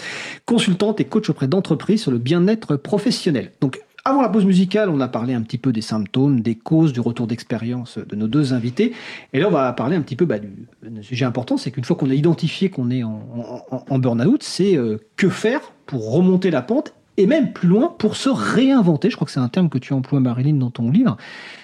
consultante 0.46 1.00
et 1.00 1.04
coach 1.04 1.30
auprès 1.30 1.48
d'entreprises 1.48 2.02
sur 2.02 2.10
le 2.10 2.18
bien-être 2.18 2.76
professionnel. 2.76 3.52
Donc 3.60 3.80
avant 4.04 4.20
la 4.20 4.28
pause 4.28 4.44
musicale, 4.44 4.88
on 4.88 5.00
a 5.00 5.06
parlé 5.06 5.32
un 5.32 5.42
petit 5.42 5.58
peu 5.58 5.72
des 5.72 5.80
symptômes, 5.80 6.40
des 6.40 6.56
causes, 6.56 6.92
du 6.92 6.98
retour 6.98 7.28
d'expérience 7.28 7.98
de 7.98 8.16
nos 8.16 8.26
deux 8.26 8.52
invités. 8.52 8.94
Et 9.32 9.38
là, 9.38 9.46
on 9.46 9.52
va 9.52 9.72
parler 9.74 9.94
un 9.94 10.00
petit 10.00 10.16
peu 10.16 10.24
bah, 10.24 10.40
du, 10.40 10.50
sujet 11.02 11.24
important, 11.24 11.56
c'est 11.56 11.70
qu'une 11.70 11.84
fois 11.84 11.94
qu'on 11.94 12.10
a 12.10 12.14
identifié 12.14 12.68
qu'on 12.68 12.90
est 12.90 13.04
en, 13.04 13.64
en, 13.70 13.98
burn-out, 14.00 14.42
c'est 14.42 14.76
euh, 14.76 14.98
que 15.16 15.28
faire 15.28 15.60
pour 15.86 16.12
remonter 16.12 16.50
la 16.50 16.62
pente 16.62 16.94
et 17.16 17.26
même 17.26 17.52
plus 17.52 17.68
loin 17.68 17.94
pour 17.98 18.16
se 18.16 18.28
réinventer. 18.28 19.10
Je 19.10 19.16
crois 19.16 19.26
que 19.26 19.32
c'est 19.32 19.40
un 19.40 19.48
terme 19.48 19.68
que 19.68 19.78
tu 19.78 19.92
emploies, 19.92 20.20
Marilyn, 20.20 20.54
dans 20.54 20.70
ton 20.70 20.90
livre. 20.90 21.16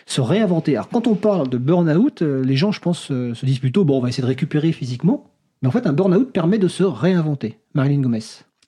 Se 0.07 0.21
réinventer. 0.21 0.77
Alors, 0.77 0.89
quand 0.89 1.07
on 1.07 1.15
parle 1.15 1.49
de 1.49 1.59
burn-out, 1.59 2.23
euh, 2.23 2.43
les 2.45 2.57
gens, 2.57 2.73
je 2.73 2.81
pense, 2.81 3.11
euh, 3.11 3.35
se 3.35 3.47
disent 3.47 3.59
plutôt, 3.59 3.85
bon, 3.85 3.99
on 3.99 4.01
va 4.01 4.09
essayer 4.09 4.23
de 4.23 4.29
récupérer 4.29 4.73
physiquement. 4.73 5.25
Mais 5.63 5.69
en 5.69 5.71
fait, 5.71 5.87
un 5.87 5.93
burn-out 5.93 6.33
permet 6.33 6.59
de 6.59 6.69
se 6.69 6.85
réinventer. 6.85 7.59
Marilyn 7.75 8.01
Gomez. 8.01 8.21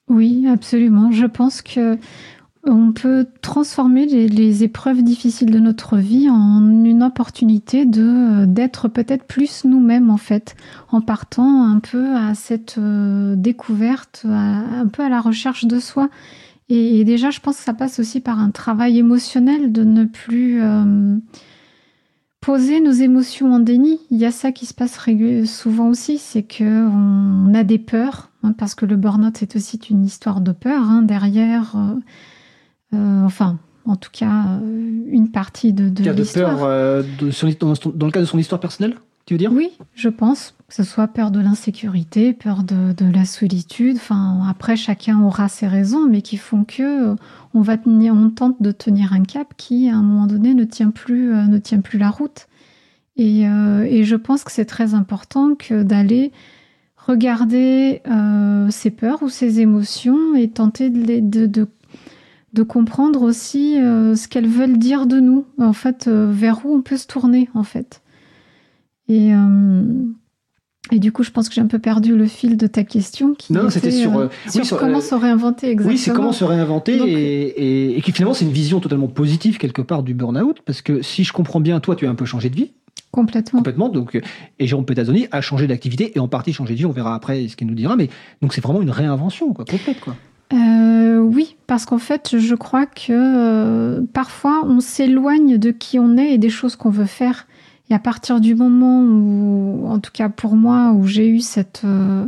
Oui, 0.08 0.46
absolument. 0.48 1.12
Je 1.12 1.26
pense 1.26 1.62
que 1.62 1.98
on 2.64 2.92
peut 2.92 3.26
transformer 3.40 4.04
les, 4.04 4.64
épreuves 4.64 5.02
difficiles 5.02 5.50
de 5.50 5.58
notre 5.58 5.96
vie 5.96 6.28
en 6.28 6.84
une 6.84 7.02
opportunité 7.02 7.86
de 7.86 8.44
d'être 8.44 8.88
peut-être 8.88 9.24
plus 9.24 9.64
nous-mêmes 9.64 10.10
en 10.10 10.18
fait, 10.18 10.56
en 10.90 11.00
partant 11.00 11.64
un 11.64 11.78
peu 11.78 12.14
à 12.14 12.34
cette 12.34 12.76
euh, 12.76 13.34
découverte, 13.34 14.26
un 14.28 14.86
peu 14.88 15.02
à 15.02 15.08
la 15.08 15.22
recherche 15.22 15.64
de 15.64 15.80
soi. 15.80 16.10
Et, 16.72 17.04
déjà, 17.04 17.30
je 17.30 17.40
pense 17.40 17.56
que 17.56 17.64
ça 17.64 17.74
passe 17.74 17.98
aussi 17.98 18.20
par 18.20 18.38
un 18.38 18.50
travail 18.50 18.98
émotionnel 18.98 19.72
de 19.72 19.82
ne 19.82 20.04
plus 20.04 20.62
euh, 20.62 21.16
poser 22.40 22.80
nos 22.80 22.92
émotions 22.92 23.52
en 23.52 23.58
déni. 23.58 24.00
Il 24.10 24.18
y 24.18 24.24
a 24.24 24.30
ça 24.30 24.52
qui 24.52 24.66
se 24.66 24.74
passe 24.74 24.98
souvent 25.46 25.88
aussi, 25.88 26.18
c'est 26.18 26.42
que 26.42 26.86
on 26.88 27.52
a 27.54 27.64
des 27.64 27.78
peurs, 27.78 28.30
hein, 28.42 28.52
parce 28.56 28.74
que 28.74 28.86
le 28.86 28.96
burn-out 28.96 29.36
c'est 29.36 29.56
aussi 29.56 29.78
une 29.90 30.04
histoire 30.04 30.40
de 30.40 30.52
peur 30.52 30.82
hein, 30.82 31.02
derrière. 31.02 31.74
Euh, 31.74 32.96
euh, 32.96 33.24
enfin, 33.24 33.58
en 33.84 33.96
tout 33.96 34.10
cas, 34.12 34.60
une 35.06 35.30
partie 35.30 35.72
de, 35.72 35.88
de 35.88 36.10
l'histoire. 36.10 36.52
de 36.52 36.58
peur 36.58 36.64
euh, 36.64 37.02
dans, 37.94 38.06
le 38.06 38.12
cas 38.12 38.20
de 38.20 38.26
son 38.26 38.38
histoire 38.38 38.60
personnelle, 38.60 38.94
tu 39.26 39.34
veux 39.34 39.38
dire? 39.38 39.52
Oui, 39.52 39.70
je 39.94 40.08
pense 40.08 40.54
que 40.70 40.76
ce 40.76 40.84
soit 40.84 41.08
peur 41.08 41.32
de 41.32 41.40
l'insécurité, 41.40 42.32
peur 42.32 42.62
de, 42.62 43.12
la 43.12 43.24
solitude. 43.24 43.96
Enfin, 43.96 44.40
après, 44.48 44.76
chacun 44.76 45.20
aura 45.20 45.48
ses 45.48 45.66
raisons, 45.66 46.08
mais 46.08 46.22
qui 46.22 46.36
font 46.36 46.62
que 46.62 47.16
on 47.54 47.60
va 47.60 47.74
on 47.84 48.30
tente 48.30 48.62
de 48.62 48.70
tenir 48.70 49.12
un 49.12 49.24
cap 49.24 49.54
qui, 49.56 49.90
à 49.90 49.96
un 49.96 50.02
moment 50.02 50.28
donné, 50.28 50.54
ne 50.54 50.62
tient 50.62 50.90
plus, 50.90 51.32
plus 51.82 51.98
la 51.98 52.10
route. 52.10 52.46
Et, 53.16 53.42
je 53.42 54.14
pense 54.14 54.44
que 54.44 54.52
c'est 54.52 54.64
très 54.64 54.94
important 54.94 55.56
d'aller 55.72 56.30
regarder 56.96 58.00
ses 58.70 58.90
peurs 58.90 59.24
ou 59.24 59.28
ses 59.28 59.58
émotions 59.58 60.36
et 60.36 60.50
tenter 60.50 60.88
de, 60.88 62.62
comprendre 62.62 63.22
aussi 63.22 63.76
euh, 63.76 64.14
ce 64.14 64.28
qu'elles 64.28 64.46
veulent 64.46 64.78
dire 64.78 65.06
de 65.06 65.18
nous, 65.18 65.46
en 65.58 65.72
fait, 65.72 66.06
euh, 66.06 66.30
vers 66.30 66.64
où 66.64 66.76
on 66.76 66.82
peut 66.82 66.96
se 66.96 67.08
tourner, 67.08 67.48
en 67.54 67.64
fait. 67.64 68.02
Et, 69.08 69.34
euh, 69.34 69.82
et 70.92 70.98
du 70.98 71.12
coup, 71.12 71.22
je 71.22 71.30
pense 71.30 71.48
que 71.48 71.54
j'ai 71.54 71.60
un 71.60 71.66
peu 71.66 71.78
perdu 71.78 72.16
le 72.16 72.26
fil 72.26 72.56
de 72.56 72.66
ta 72.66 72.82
question. 72.84 73.34
Qui 73.34 73.52
non, 73.52 73.70
c'était 73.70 73.90
sur, 73.90 74.30
comment 74.78 75.00
se 75.00 75.14
réinventer 75.14 75.68
exactement. 75.68 75.92
Oui, 75.92 75.98
c'est 75.98 76.12
comment 76.12 76.32
se 76.32 76.44
réinventer 76.44 76.96
et, 76.96 77.96
et, 77.96 78.00
qui 78.00 78.12
finalement 78.12 78.34
c'est 78.34 78.44
une 78.44 78.52
vision 78.52 78.80
totalement 78.80 79.06
positive 79.06 79.58
quelque 79.58 79.82
part 79.82 80.02
du 80.02 80.14
burn-out 80.14 80.60
parce 80.64 80.82
que 80.82 81.02
si 81.02 81.22
je 81.22 81.32
comprends 81.32 81.60
bien, 81.60 81.78
toi, 81.80 81.96
tu 81.96 82.06
as 82.06 82.10
un 82.10 82.14
peu 82.14 82.24
changé 82.24 82.48
de 82.50 82.56
vie. 82.56 82.72
Complètement. 83.12 83.58
Complètement. 83.58 83.88
Donc, 83.88 84.20
et 84.58 84.66
Jérôme 84.66 84.84
Petazzoni 84.84 85.26
a 85.32 85.40
changé 85.40 85.66
d'activité 85.66 86.12
et 86.14 86.20
en 86.20 86.28
partie 86.28 86.52
changé 86.52 86.74
de 86.74 86.78
vie. 86.78 86.86
On 86.86 86.92
verra 86.92 87.14
après 87.14 87.48
ce 87.48 87.56
qu'il 87.56 87.66
nous 87.66 87.74
dira. 87.74 87.96
Mais 87.96 88.08
donc 88.40 88.54
c'est 88.54 88.60
vraiment 88.60 88.82
une 88.82 88.90
réinvention 88.90 89.52
quoi, 89.52 89.64
complète 89.64 90.00
quoi. 90.00 90.16
Euh, 90.52 91.18
oui, 91.18 91.56
parce 91.68 91.86
qu'en 91.86 91.98
fait, 91.98 92.36
je 92.38 92.54
crois 92.56 92.86
que 92.86 93.12
euh, 93.12 94.00
parfois 94.12 94.64
on 94.64 94.80
s'éloigne 94.80 95.58
de 95.58 95.70
qui 95.70 95.98
on 95.98 96.16
est 96.16 96.34
et 96.34 96.38
des 96.38 96.50
choses 96.50 96.74
qu'on 96.74 96.90
veut 96.90 97.04
faire. 97.04 97.46
Et 97.90 97.94
à 97.94 97.98
partir 97.98 98.40
du 98.40 98.54
moment 98.54 99.02
où, 99.02 99.86
en 99.88 99.98
tout 99.98 100.12
cas 100.12 100.28
pour 100.28 100.56
moi, 100.56 100.92
où 100.92 101.06
j'ai 101.06 101.28
eu 101.28 101.40
cette 101.40 101.82
euh, 101.84 102.24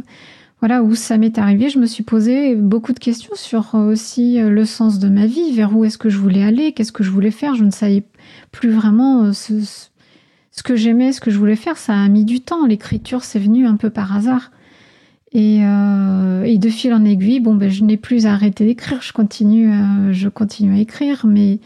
voilà 0.60 0.82
où 0.82 0.94
ça 0.94 1.18
m'est 1.18 1.38
arrivé, 1.38 1.70
je 1.70 1.78
me 1.78 1.86
suis 1.86 2.02
posé 2.02 2.54
beaucoup 2.54 2.92
de 2.92 2.98
questions 2.98 3.34
sur 3.34 3.74
aussi 3.74 4.38
le 4.38 4.64
sens 4.64 4.98
de 4.98 5.08
ma 5.08 5.26
vie, 5.26 5.52
vers 5.52 5.76
où 5.76 5.84
est-ce 5.84 5.98
que 5.98 6.08
je 6.08 6.18
voulais 6.18 6.44
aller, 6.44 6.72
qu'est-ce 6.72 6.92
que 6.92 7.02
je 7.02 7.10
voulais 7.10 7.32
faire. 7.32 7.56
Je 7.56 7.64
ne 7.64 7.70
savais 7.70 8.04
plus 8.52 8.70
vraiment 8.70 9.32
ce, 9.32 9.88
que 10.62 10.76
j'aimais, 10.76 11.12
ce 11.12 11.20
que 11.20 11.32
je 11.32 11.38
voulais 11.38 11.56
faire. 11.56 11.76
Ça 11.78 11.94
a 11.94 12.08
mis 12.08 12.24
du 12.24 12.40
temps. 12.40 12.64
L'écriture, 12.64 13.24
c'est 13.24 13.40
venu 13.40 13.66
un 13.66 13.74
peu 13.74 13.90
par 13.90 14.14
hasard. 14.14 14.52
Euh, 15.34 16.42
et, 16.44 16.58
de 16.58 16.68
fil 16.68 16.92
en 16.92 17.04
aiguille, 17.04 17.40
bon, 17.40 17.54
ben, 17.54 17.70
je 17.70 17.84
n'ai 17.84 17.96
plus 17.96 18.26
arrêté 18.26 18.66
d'écrire, 18.66 19.00
je 19.00 19.12
continue, 19.12 19.72
euh, 19.72 20.12
je 20.12 20.28
continue 20.28 20.76
à 20.76 20.80
écrire, 20.80 21.24
mais, 21.26 21.58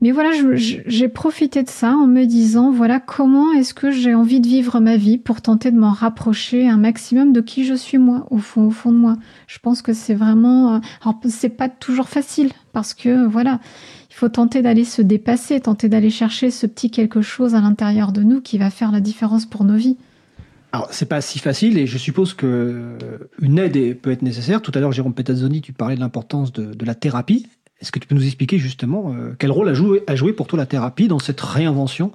mais 0.00 0.12
voilà, 0.12 0.30
j'ai 0.54 1.08
profité 1.08 1.64
de 1.64 1.68
ça 1.68 1.90
en 1.90 2.06
me 2.06 2.24
disant, 2.24 2.70
voilà, 2.70 3.00
comment 3.00 3.52
est-ce 3.54 3.74
que 3.74 3.90
j'ai 3.90 4.14
envie 4.14 4.40
de 4.40 4.46
vivre 4.46 4.78
ma 4.78 4.96
vie 4.96 5.18
pour 5.18 5.42
tenter 5.42 5.72
de 5.72 5.78
m'en 5.78 5.90
rapprocher 5.90 6.68
un 6.68 6.76
maximum 6.76 7.32
de 7.32 7.40
qui 7.40 7.64
je 7.64 7.74
suis 7.74 7.98
moi, 7.98 8.24
au 8.30 8.38
fond, 8.38 8.68
au 8.68 8.70
fond 8.70 8.92
de 8.92 8.96
moi. 8.96 9.16
Je 9.48 9.58
pense 9.58 9.82
que 9.82 9.92
c'est 9.92 10.14
vraiment, 10.14 10.76
euh, 10.76 10.78
alors 11.02 11.18
c'est 11.28 11.48
pas 11.48 11.68
toujours 11.68 12.08
facile 12.08 12.50
parce 12.72 12.94
que 12.94 13.26
voilà, 13.26 13.58
il 14.08 14.14
faut 14.14 14.28
tenter 14.28 14.62
d'aller 14.62 14.84
se 14.84 15.02
dépasser, 15.02 15.58
tenter 15.58 15.88
d'aller 15.88 16.10
chercher 16.10 16.52
ce 16.52 16.68
petit 16.68 16.92
quelque 16.92 17.20
chose 17.20 17.56
à 17.56 17.60
l'intérieur 17.60 18.12
de 18.12 18.22
nous 18.22 18.40
qui 18.40 18.56
va 18.56 18.70
faire 18.70 18.92
la 18.92 19.00
différence 19.00 19.46
pour 19.46 19.64
nos 19.64 19.76
vies. 19.76 19.96
Alors, 20.70 20.88
c'est 20.90 21.06
pas 21.06 21.22
si 21.22 21.38
facile 21.38 21.78
et 21.78 21.86
je 21.86 21.96
suppose 21.96 22.34
que 22.34 22.46
euh, 22.46 23.18
une 23.40 23.58
aide 23.58 23.98
peut 23.98 24.10
être 24.10 24.22
nécessaire. 24.22 24.60
Tout 24.60 24.72
à 24.74 24.80
l'heure, 24.80 24.92
Jérôme 24.92 25.14
Petazzoni, 25.14 25.62
tu 25.62 25.72
parlais 25.72 25.94
de 25.94 26.00
l'importance 26.00 26.52
de, 26.52 26.84
la 26.84 26.94
thérapie. 26.94 27.46
Est-ce 27.80 27.92
que 27.92 27.98
tu 27.98 28.08
peux 28.08 28.14
nous 28.14 28.26
expliquer 28.26 28.58
justement 28.58 29.14
euh, 29.14 29.34
quel 29.38 29.50
rôle 29.50 29.68
a 29.68 29.74
joué, 29.74 30.32
pour 30.32 30.46
toi 30.46 30.58
la 30.58 30.66
thérapie 30.66 31.08
dans 31.08 31.18
cette 31.18 31.40
réinvention 31.40 32.12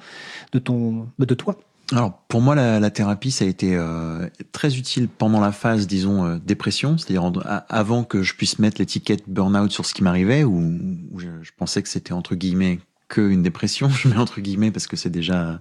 de, 0.51 0.59
ton, 0.59 1.07
de 1.17 1.33
toi? 1.33 1.57
Alors 1.91 2.13
pour 2.27 2.41
moi 2.41 2.55
la, 2.55 2.89
thérapie 2.89 3.31
ça 3.31 3.45
a 3.45 3.47
été 3.47 3.75
euh, 3.75 4.27
très 4.51 4.77
utile 4.77 5.07
pendant 5.07 5.39
la 5.39 5.51
phase 5.51 5.85
disons 5.85 6.37
dépression, 6.37 6.97
c'est-à-dire 6.97 7.29
avant 7.69 8.03
que 8.03 8.23
je 8.23 8.35
puisse 8.35 8.57
mettre 8.59 8.79
l'étiquette 8.79 9.23
burn-out 9.27 9.71
sur 9.71 9.85
ce 9.85 9.93
qui 9.93 10.03
m'arrivait 10.03 10.43
où, 10.43 10.79
je, 11.17 11.51
pensais 11.57 11.83
que 11.83 11.89
c'était 11.89 12.13
entre 12.13 12.35
guillemets 12.35 12.79
que 13.09 13.21
une 13.21 13.43
dépression, 13.43 13.89
je 13.89 14.07
mets 14.07 14.17
entre 14.17 14.41
guillemets 14.41 14.71
parce 14.71 14.87
que 14.87 14.95
c'est 14.95 15.09
déjà 15.09 15.59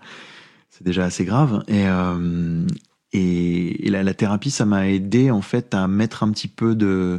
déjà 0.82 1.04
assez 1.04 1.24
grave. 1.24 1.62
Et, 1.68 1.86
euh, 1.86 2.66
et, 3.12 3.90
la, 3.90 4.14
thérapie, 4.14 4.50
ça 4.50 4.64
m'a 4.64 4.88
aidé 4.88 5.30
en 5.30 5.42
fait 5.42 5.74
à 5.74 5.86
mettre 5.86 6.22
un 6.22 6.30
petit 6.30 6.48
peu 6.48 6.74
de, 6.74 7.18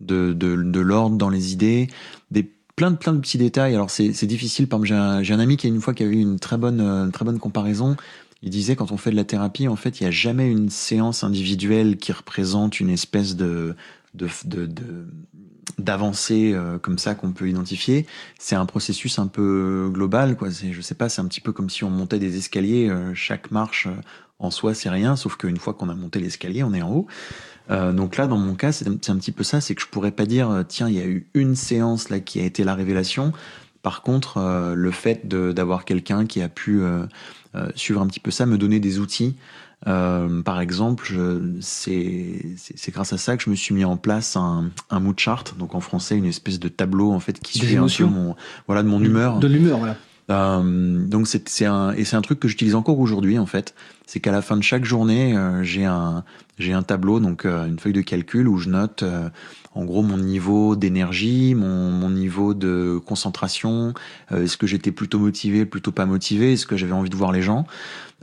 de, 0.00 0.32
de, 0.32 0.80
l'ordre 0.80 1.16
dans 1.16 1.30
les 1.30 1.52
idées, 1.52 1.88
des 2.30 2.50
plein 2.76 2.90
de 2.90 2.96
plein 2.96 3.12
de 3.12 3.20
petits 3.20 3.38
détails. 3.38 3.74
Alors 3.74 3.90
c'est 3.90 4.26
difficile. 4.26 4.68
Par 4.68 4.80
exemple, 4.84 5.22
j'ai 5.22 5.34
un, 5.34 5.38
ami 5.38 5.56
qui 5.56 5.66
a 5.66 5.70
une 5.70 5.80
fois 5.80 5.94
qui 5.94 6.02
a 6.02 6.06
eu 6.06 6.20
une 6.20 6.38
très 6.38 6.56
bonne 6.56 6.80
une 6.80 7.12
très 7.12 7.24
bonne 7.24 7.38
comparaison. 7.38 7.96
Il 8.42 8.50
disait 8.50 8.76
quand 8.76 8.92
on 8.92 8.98
fait 8.98 9.10
de 9.10 9.16
la 9.16 9.24
thérapie, 9.24 9.68
en 9.68 9.76
fait, 9.76 10.00
il 10.00 10.02
n'y 10.02 10.08
a 10.08 10.12
jamais 10.12 10.50
une 10.50 10.68
séance 10.68 11.24
individuelle 11.24 11.96
qui 11.96 12.12
représente 12.12 12.78
une 12.78 12.90
espèce 12.90 13.36
de 13.36 13.74
de, 14.14 14.28
de, 14.44 14.68
d'avancées 15.78 16.52
euh, 16.52 16.78
comme 16.78 16.98
ça 16.98 17.14
qu'on 17.14 17.32
peut 17.32 17.48
identifier. 17.48 18.06
C'est 18.38 18.56
un 18.56 18.66
processus 18.66 19.18
un 19.18 19.26
peu 19.26 19.90
global, 19.92 20.36
quoi. 20.36 20.50
C'est, 20.50 20.72
je 20.72 20.80
sais 20.80 20.94
pas, 20.94 21.08
c'est 21.08 21.20
un 21.20 21.26
petit 21.26 21.40
peu 21.40 21.52
comme 21.52 21.70
si 21.70 21.84
on 21.84 21.90
montait 21.90 22.18
des 22.18 22.36
escaliers. 22.36 22.88
Euh, 22.88 23.14
chaque 23.14 23.50
marche 23.50 23.86
euh, 23.86 24.00
en 24.38 24.50
soi, 24.50 24.74
c'est 24.74 24.90
rien, 24.90 25.16
sauf 25.16 25.36
qu'une 25.36 25.56
fois 25.56 25.74
qu'on 25.74 25.88
a 25.88 25.94
monté 25.94 26.20
l'escalier, 26.20 26.62
on 26.62 26.74
est 26.74 26.82
en 26.82 26.90
haut. 26.90 27.06
Donc 27.68 28.16
là, 28.16 28.26
dans 28.26 28.36
mon 28.36 28.54
cas, 28.54 28.72
c'est, 28.72 28.88
un 28.88 29.16
petit 29.16 29.32
peu 29.32 29.42
ça, 29.42 29.60
c'est 29.60 29.74
que 29.74 29.80
je 29.80 29.86
pourrais 29.86 30.10
pas 30.10 30.26
dire, 30.26 30.64
tiens, 30.68 30.88
il 30.88 30.94
y 30.94 31.00
a 31.00 31.06
eu 31.06 31.26
une 31.34 31.56
séance 31.56 32.10
là 32.10 32.20
qui 32.20 32.40
a 32.40 32.44
été 32.44 32.62
la 32.62 32.74
révélation. 32.74 33.32
Par 33.82 34.02
contre, 34.02 34.74
le 34.74 34.90
fait 34.90 35.26
d'avoir 35.26 35.84
quelqu'un 35.84 36.26
qui 36.26 36.42
a 36.42 36.48
pu 36.48 36.82
suivre 37.74 38.02
un 38.02 38.06
petit 38.06 38.20
peu 38.20 38.30
ça, 38.30 38.44
me 38.44 38.58
donner 38.58 38.80
des 38.80 38.98
outils 38.98 39.36
euh, 39.86 40.42
par 40.42 40.60
exemple, 40.60 41.12
c'est 41.60 42.90
grâce 42.90 43.12
à 43.12 43.18
ça 43.18 43.36
que 43.36 43.42
je 43.42 43.50
me 43.50 43.54
suis 43.54 43.74
mis 43.74 43.84
en 43.84 43.96
place 43.96 44.36
un, 44.36 44.70
un 44.90 45.00
mood 45.00 45.18
chart, 45.18 45.56
donc 45.58 45.74
en 45.74 45.80
français 45.80 46.16
une 46.16 46.24
espèce 46.24 46.58
de 46.58 46.68
tableau 46.68 47.12
en 47.12 47.20
fait 47.20 47.38
qui 47.40 47.58
suit 47.58 47.76
un 47.76 47.86
peu 47.86 48.04
mon 48.04 48.34
voilà 48.66 48.82
de 48.82 48.88
mon 48.88 49.02
humeur. 49.02 49.38
De 49.38 49.46
l'humeur, 49.46 49.78
voilà. 49.78 49.96
Euh, 50.30 51.06
donc 51.06 51.26
c'est 51.28 51.66
un 51.66 51.92
et 51.92 52.04
c'est 52.04 52.16
un 52.16 52.22
truc 52.22 52.40
que 52.40 52.48
j'utilise 52.48 52.74
encore 52.74 52.98
aujourd'hui 52.98 53.38
en 53.38 53.46
fait. 53.46 53.74
C'est 54.06 54.20
qu'à 54.20 54.32
la 54.32 54.42
fin 54.42 54.56
de 54.56 54.62
chaque 54.62 54.84
journée, 54.84 55.36
euh, 55.36 55.62
j'ai 55.62 55.84
un 55.84 56.24
j'ai 56.58 56.72
un 56.72 56.82
tableau 56.82 57.20
donc 57.20 57.44
euh, 57.44 57.66
une 57.66 57.78
feuille 57.78 57.92
de 57.92 58.00
calcul 58.00 58.48
où 58.48 58.58
je 58.58 58.68
note 58.68 59.02
euh, 59.02 59.28
en 59.74 59.84
gros 59.84 60.02
mon 60.02 60.18
niveau 60.18 60.76
d'énergie, 60.76 61.54
mon, 61.54 61.90
mon 61.90 62.10
niveau 62.10 62.54
de 62.54 63.00
concentration, 63.04 63.92
est-ce 64.30 64.56
que 64.56 64.68
j'étais 64.68 64.92
plutôt 64.92 65.18
motivé, 65.18 65.66
plutôt 65.66 65.90
pas 65.90 66.06
motivé, 66.06 66.52
est-ce 66.52 66.66
que 66.66 66.76
j'avais 66.76 66.92
envie 66.92 67.10
de 67.10 67.16
voir 67.16 67.32
les 67.32 67.42
gens. 67.42 67.66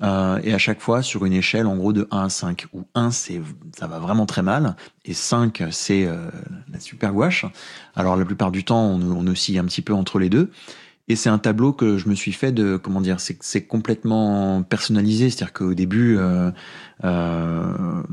et 0.02 0.54
à 0.54 0.58
chaque 0.58 0.80
fois 0.80 1.02
sur 1.02 1.26
une 1.26 1.34
échelle 1.34 1.68
en 1.68 1.76
gros 1.76 1.92
de 1.92 2.08
1 2.10 2.24
à 2.24 2.30
5 2.30 2.68
où 2.72 2.84
1 2.96 3.12
c'est 3.12 3.42
ça 3.78 3.88
va 3.88 4.00
vraiment 4.00 4.26
très 4.26 4.44
mal 4.44 4.78
et 5.04 5.14
5 5.14 5.64
c'est 5.72 6.08
la 6.72 6.80
super 6.80 7.12
gouache. 7.12 7.46
Alors 7.98 8.16
la 8.16 8.24
plupart 8.24 8.52
du 8.52 8.64
temps 8.64 8.86
on, 8.86 9.02
on 9.02 9.28
oscille 9.28 9.60
un 9.60 9.66
petit 9.66 9.82
peu 9.82 9.94
entre 9.94 10.20
les 10.20 10.30
deux. 10.30 10.52
Et 11.08 11.16
c'est 11.16 11.30
un 11.30 11.40
tableau 11.40 11.74
que 11.74 11.98
je 11.98 12.08
me 12.08 12.16
suis 12.16 12.32
fait 12.32 12.52
de 12.52 12.78
comment 12.78 13.02
dire, 13.02 13.18
c'est 13.20 13.66
complètement 13.66 14.64
personnalisé, 14.64 15.30
c'est-à-dire 15.30 15.54
qu'au 15.54 15.74
début, 15.74 16.18
euh, 16.18 16.52
euh, 17.04 18.04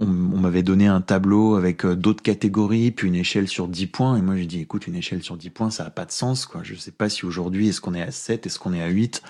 on, 0.00 0.06
m'avait 0.06 0.62
donné 0.62 0.86
un 0.86 1.00
tableau 1.00 1.56
avec 1.56 1.84
euh, 1.84 1.96
d'autres 1.96 2.22
catégories, 2.22 2.90
puis 2.90 3.08
une 3.08 3.16
échelle 3.16 3.48
sur 3.48 3.68
10 3.68 3.86
points, 3.88 4.16
et 4.16 4.22
moi 4.22 4.36
j'ai 4.36 4.46
dit, 4.46 4.60
écoute, 4.60 4.86
une 4.86 4.94
échelle 4.94 5.22
sur 5.22 5.36
10 5.36 5.50
points, 5.50 5.70
ça 5.70 5.84
n'a 5.84 5.90
pas 5.90 6.04
de 6.04 6.12
sens, 6.12 6.46
quoi. 6.46 6.62
Je 6.62 6.74
sais 6.74 6.92
pas 6.92 7.08
si 7.08 7.26
aujourd'hui, 7.26 7.68
est-ce 7.68 7.80
qu'on 7.80 7.94
est 7.94 8.02
à 8.02 8.10
7, 8.10 8.46
est-ce 8.46 8.58
qu'on 8.58 8.72
est 8.72 8.82
à 8.82 8.88
8 8.88 9.22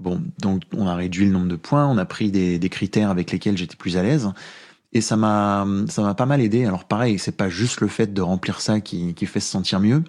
Bon, 0.00 0.22
donc 0.40 0.62
on 0.74 0.86
a 0.86 0.94
réduit 0.94 1.26
le 1.26 1.32
nombre 1.32 1.48
de 1.48 1.56
points, 1.56 1.86
on 1.86 1.98
a 1.98 2.06
pris 2.06 2.30
des, 2.30 2.58
des 2.58 2.68
critères 2.70 3.10
avec 3.10 3.30
lesquels 3.30 3.56
j'étais 3.58 3.76
plus 3.76 3.96
à 3.96 4.02
l'aise. 4.02 4.30
Et 4.92 5.00
ça 5.00 5.16
m'a, 5.16 5.66
ça 5.88 6.02
m'a 6.02 6.14
pas 6.14 6.26
mal 6.26 6.40
aidé. 6.40 6.64
Alors 6.64 6.84
pareil, 6.84 7.18
c'est 7.18 7.36
pas 7.36 7.48
juste 7.48 7.80
le 7.80 7.86
fait 7.86 8.12
de 8.12 8.22
remplir 8.22 8.60
ça 8.60 8.80
qui, 8.80 9.14
qui 9.14 9.26
fait 9.26 9.40
se 9.40 9.50
sentir 9.50 9.78
mieux. 9.78 10.02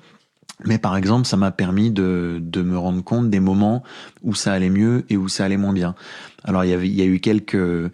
Mais 0.64 0.78
par 0.78 0.96
exemple, 0.96 1.26
ça 1.26 1.38
m'a 1.38 1.52
permis 1.52 1.90
de, 1.90 2.40
de, 2.40 2.62
me 2.62 2.78
rendre 2.78 3.04
compte 3.04 3.30
des 3.30 3.40
moments 3.40 3.82
où 4.22 4.36
ça 4.36 4.54
allait 4.54 4.70
mieux 4.70 5.06
et 5.10 5.18
où 5.18 5.28
ça 5.28 5.46
allait 5.46 5.58
moins 5.58 5.74
bien. 5.74 5.96
Alors 6.44 6.64
il 6.64 6.70
y, 6.70 6.74
avait, 6.74 6.88
il 6.88 6.94
y 6.94 7.02
a 7.02 7.06
eu 7.06 7.20
quelques, 7.20 7.92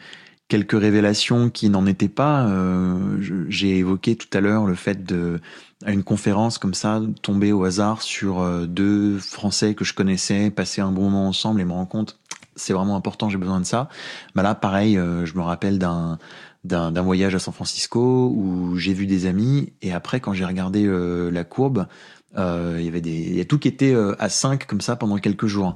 quelques 0.50 0.80
révélations 0.80 1.50
qui 1.50 1.70
n'en 1.70 1.86
étaient 1.86 2.10
pas. 2.10 2.46
Euh, 2.48 3.46
J'ai 3.48 3.78
évoqué 3.78 4.18
tout 4.18 4.28
à 4.38 4.42
l'heure 4.42 4.66
le 4.66 4.76
fait 4.76 5.06
de, 5.06 5.40
à 5.86 5.92
une 5.92 6.04
conférence 6.04 6.58
comme 6.58 6.74
ça, 6.74 7.02
tomber 7.22 7.52
au 7.54 7.64
hasard 7.64 8.02
sur 8.02 8.42
euh, 8.42 8.66
deux 8.66 9.18
Français 9.18 9.74
que 9.74 9.86
je 9.86 9.94
connaissais, 9.94 10.50
passer 10.52 10.82
un 10.82 10.92
bon 10.92 11.04
moment 11.04 11.28
ensemble 11.28 11.62
et 11.62 11.66
me 11.66 11.72
rendre 11.72 11.88
compte, 11.88 12.20
c'est 12.56 12.74
vraiment 12.74 12.96
important, 12.96 13.30
j'ai 13.30 13.38
besoin 13.38 13.60
de 13.60 13.66
ça. 13.66 13.88
Bah 14.36 14.44
là, 14.44 14.56
pareil, 14.56 14.98
euh, 14.98 15.26
je 15.26 15.36
me 15.36 15.42
rappelle 15.42 15.80
d'un 15.80 16.18
d'un 16.64 17.02
voyage 17.02 17.34
à 17.34 17.40
San 17.40 17.54
Francisco 17.54 18.34
où 18.36 18.76
j'ai 18.76 18.94
vu 18.94 19.06
des 19.06 19.26
amis 19.26 19.72
et 19.82 19.94
après 19.94 20.20
quand 20.20 20.34
j'ai 20.34 20.44
regardé 20.44 20.86
euh, 20.86 21.32
la 21.32 21.46
courbe 21.46 21.88
il 22.36 22.84
y 22.84 22.88
avait 22.88 23.02
des, 23.02 23.12
il 23.12 23.38
y 23.38 23.42
a 23.42 23.46
tout 23.46 23.60
qui 23.60 23.68
était 23.68 23.94
euh, 23.94 24.16
à 24.20 24.30
5 24.30 24.66
comme 24.68 24.82
ça 24.82 24.96
pendant 24.96 25.18
quelques 25.18 25.48
jours. 25.48 25.76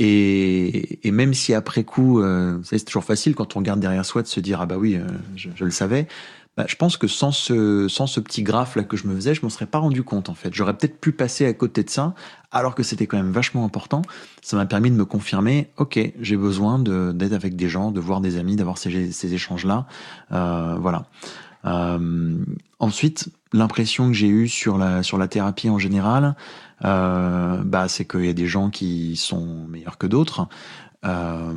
Et, 0.00 1.00
même 1.10 1.34
si 1.34 1.54
après 1.54 1.82
coup, 1.82 2.20
euh, 2.20 2.58
c'est 2.62 2.84
toujours 2.84 3.04
facile 3.04 3.34
quand 3.34 3.56
on 3.56 3.58
regarde 3.58 3.80
derrière 3.80 4.06
soi 4.06 4.22
de 4.22 4.28
se 4.28 4.38
dire 4.38 4.60
ah 4.60 4.66
bah 4.66 4.76
oui, 4.78 4.94
euh, 4.94 5.04
je, 5.34 5.64
le 5.64 5.72
savais. 5.72 6.06
Bah, 6.56 6.66
je 6.68 6.76
pense 6.76 6.96
que 6.96 7.08
sans 7.08 7.32
ce, 7.32 7.88
sans 7.88 8.06
ce 8.06 8.20
petit 8.20 8.44
graphe 8.44 8.76
là 8.76 8.84
que 8.84 8.96
je 8.96 9.08
me 9.08 9.14
faisais, 9.16 9.34
je 9.34 9.42
m'en 9.42 9.48
serais 9.48 9.66
pas 9.66 9.78
rendu 9.78 10.04
compte 10.04 10.28
en 10.28 10.34
fait. 10.34 10.54
J'aurais 10.54 10.76
peut-être 10.76 11.00
pu 11.00 11.10
passer 11.10 11.46
à 11.46 11.52
côté 11.52 11.82
de 11.82 11.90
ça, 11.90 12.14
alors 12.52 12.76
que 12.76 12.84
c'était 12.84 13.08
quand 13.08 13.16
même 13.16 13.32
vachement 13.32 13.64
important. 13.64 14.02
Ça 14.40 14.56
m'a 14.56 14.66
permis 14.66 14.90
de 14.92 14.96
me 14.96 15.04
confirmer, 15.04 15.70
ok, 15.78 15.98
j'ai 16.20 16.36
besoin 16.36 16.78
d'être 16.78 17.32
avec 17.32 17.56
des 17.56 17.68
gens, 17.68 17.90
de 17.90 18.00
voir 18.00 18.20
des 18.20 18.38
amis, 18.38 18.54
d'avoir 18.54 18.78
ces, 18.78 19.10
ces 19.10 19.34
échanges 19.34 19.64
là, 19.64 19.86
euh, 20.30 20.76
voilà. 20.80 21.06
Euh, 21.64 22.36
ensuite, 22.78 23.30
l'impression 23.52 24.08
que 24.08 24.14
j'ai 24.14 24.28
eue 24.28 24.48
sur 24.48 24.78
la, 24.78 25.02
sur 25.02 25.18
la 25.18 25.28
thérapie 25.28 25.70
en 25.70 25.78
général, 25.78 26.34
euh, 26.84 27.62
bah, 27.64 27.88
c'est 27.88 28.04
qu'il 28.04 28.24
y 28.24 28.28
a 28.28 28.34
des 28.34 28.46
gens 28.46 28.70
qui 28.70 29.16
sont 29.16 29.66
meilleurs 29.68 29.98
que 29.98 30.06
d'autres. 30.06 30.48
Euh, 31.04 31.52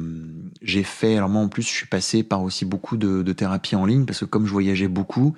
j'ai 0.62 0.84
fait, 0.84 1.18
alors 1.18 1.30
moi 1.30 1.42
en 1.42 1.48
plus, 1.48 1.64
je 1.64 1.72
suis 1.72 1.88
passé 1.88 2.22
par 2.22 2.44
aussi 2.44 2.64
beaucoup 2.64 2.96
de, 2.96 3.24
de 3.24 3.34
thérapies 3.34 3.76
en 3.76 3.86
ligne 3.86 4.06
parce 4.06 4.20
que 4.20 4.26
comme 4.26 4.46
je 4.46 4.52
voyageais 4.52 4.88
beaucoup, 4.88 5.34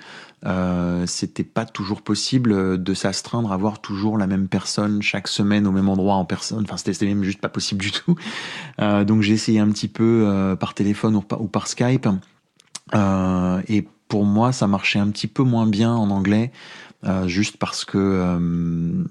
euh, 0.45 1.05
c'était 1.07 1.45
pas 1.45 1.66
toujours 1.66 2.01
possible 2.01 2.84
de 2.84 2.93
s'astreindre 2.93 3.53
à 3.53 3.57
voir 3.57 3.80
toujours 3.80 4.18
la 4.18 4.28
même 4.28 4.49
personne 4.49 5.01
chaque 5.01 5.30
semaine 5.30 5.66
au 5.68 5.72
même 5.72 5.88
endroit 5.88 6.16
en 6.16 6.26
personne. 6.26 6.64
Enfin, 6.64 6.76
c'était 6.76 7.05
même 7.05 7.24
juste 7.24 7.39
pas 7.39 7.49
possible 7.49 7.82
du 7.82 7.91
tout. 7.91 8.16
Donc 8.80 9.22
j'ai 9.22 9.34
essayé 9.34 9.59
un 9.59 9.70
petit 9.70 9.88
peu 9.88 10.55
par 10.59 10.74
téléphone 10.74 11.16
ou 11.16 11.22
par, 11.22 11.41
ou 11.41 11.47
par 11.47 11.68
Skype. 11.68 12.07
Et 12.93 13.88
pour 14.14 14.26
moi, 14.26 14.51
ça 14.51 14.68
marchait 14.68 14.99
un 14.99 15.07
petit 15.07 15.26
peu 15.26 15.41
moins 15.41 15.66
bien 15.66 15.91
en 15.91 16.11
anglais, 16.11 16.51
euh, 17.03 17.28
juste 17.28 17.57
parce 17.57 17.84
que. 17.84 17.97
Euh, 17.97 19.03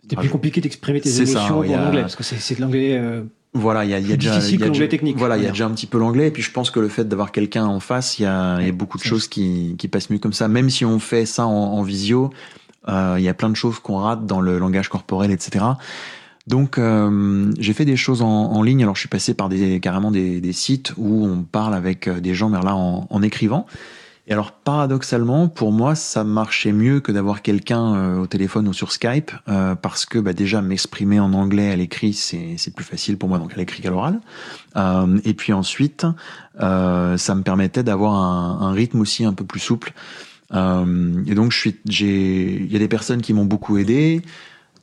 C'était 0.00 0.16
plus 0.16 0.30
compliqué 0.30 0.62
d'exprimer 0.62 1.02
tes 1.02 1.14
émotions 1.14 1.38
ça, 1.38 1.52
en 1.52 1.60
a... 1.60 1.86
anglais, 1.88 2.00
parce 2.00 2.16
que 2.16 2.22
c'est 2.22 2.54
de 2.54 2.62
l'anglais. 2.62 2.96
Euh, 2.98 3.24
voilà, 3.52 3.84
il 3.84 3.90
y 3.90 3.94
a, 3.94 3.98
y 3.98 4.10
a 4.10 4.16
déjà, 4.16 4.40
y 4.40 4.62
a 4.62 4.68
déjà 4.70 4.88
technique. 4.88 5.18
Voilà, 5.18 5.36
il 5.36 5.42
y 5.42 5.46
a 5.46 5.50
déjà 5.50 5.66
un 5.66 5.70
petit 5.72 5.84
peu 5.84 5.98
l'anglais, 5.98 6.28
et 6.28 6.30
puis 6.30 6.42
je 6.42 6.50
pense 6.50 6.70
que 6.70 6.80
le 6.80 6.88
fait 6.88 7.06
d'avoir 7.06 7.30
quelqu'un 7.30 7.66
en 7.66 7.78
face, 7.78 8.18
il 8.18 8.22
y 8.22 8.24
a, 8.24 8.58
y 8.62 8.70
a 8.70 8.72
beaucoup 8.72 8.96
de 8.96 9.02
choses 9.02 9.28
qui, 9.28 9.74
qui 9.76 9.86
passent 9.86 10.08
mieux 10.08 10.18
comme 10.18 10.32
ça. 10.32 10.48
Même 10.48 10.70
si 10.70 10.86
on 10.86 10.98
fait 10.98 11.26
ça 11.26 11.46
en, 11.46 11.50
en 11.50 11.82
visio, 11.82 12.30
il 12.86 13.20
y 13.20 13.28
a 13.28 13.34
plein 13.34 13.50
de 13.50 13.56
choses 13.56 13.80
qu'on 13.80 13.98
rate 13.98 14.24
dans 14.24 14.40
le 14.40 14.58
langage 14.58 14.88
corporel, 14.88 15.30
etc. 15.30 15.62
Donc 16.46 16.78
euh, 16.78 17.52
j'ai 17.58 17.74
fait 17.74 17.84
des 17.84 17.96
choses 17.96 18.22
en, 18.22 18.52
en, 18.52 18.62
ligne. 18.62 18.82
Alors 18.82 18.94
je 18.94 19.00
suis 19.00 19.10
passé 19.10 19.34
par 19.34 19.50
des 19.50 19.78
carrément 19.80 20.10
des, 20.10 20.40
des, 20.40 20.54
sites 20.54 20.94
où 20.96 21.26
on 21.26 21.42
parle 21.42 21.74
avec 21.74 22.08
des 22.08 22.34
gens, 22.34 22.48
mais 22.48 22.58
là 22.62 22.74
en, 22.74 23.06
en 23.10 23.22
écrivant. 23.22 23.66
Et 24.28 24.32
alors 24.32 24.52
paradoxalement, 24.52 25.48
pour 25.48 25.72
moi, 25.72 25.94
ça 25.94 26.22
marchait 26.22 26.72
mieux 26.72 27.00
que 27.00 27.10
d'avoir 27.10 27.40
quelqu'un 27.40 27.94
euh, 27.94 28.18
au 28.18 28.26
téléphone 28.26 28.68
ou 28.68 28.74
sur 28.74 28.92
Skype, 28.92 29.32
euh, 29.48 29.74
parce 29.74 30.04
que 30.04 30.18
bah, 30.18 30.34
déjà 30.34 30.60
m'exprimer 30.60 31.18
en 31.18 31.32
anglais 31.32 31.70
à 31.70 31.76
l'écrit, 31.76 32.12
c'est 32.12 32.74
plus 32.74 32.84
facile 32.84 33.16
pour 33.16 33.30
moi, 33.30 33.38
donc 33.38 33.54
à 33.54 33.56
l'écrit 33.56 33.82
qu'à 33.82 33.90
l'oral. 33.90 34.20
Euh, 34.76 35.18
et 35.24 35.32
puis 35.32 35.54
ensuite, 35.54 36.06
euh, 36.60 37.16
ça 37.16 37.34
me 37.34 37.42
permettait 37.42 37.82
d'avoir 37.82 38.14
un, 38.14 38.68
un, 38.68 38.72
rythme 38.72 39.00
aussi 39.00 39.24
un 39.24 39.32
peu 39.32 39.44
plus 39.44 39.60
souple. 39.60 39.94
Euh, 40.54 41.22
et 41.26 41.34
donc 41.34 41.52
je 41.52 41.58
suis, 41.58 41.76
j'ai, 41.86 42.56
il 42.56 42.72
y 42.72 42.76
a 42.76 42.78
des 42.78 42.88
personnes 42.88 43.22
qui 43.22 43.32
m'ont 43.32 43.44
beaucoup 43.44 43.78
aidé, 43.78 44.22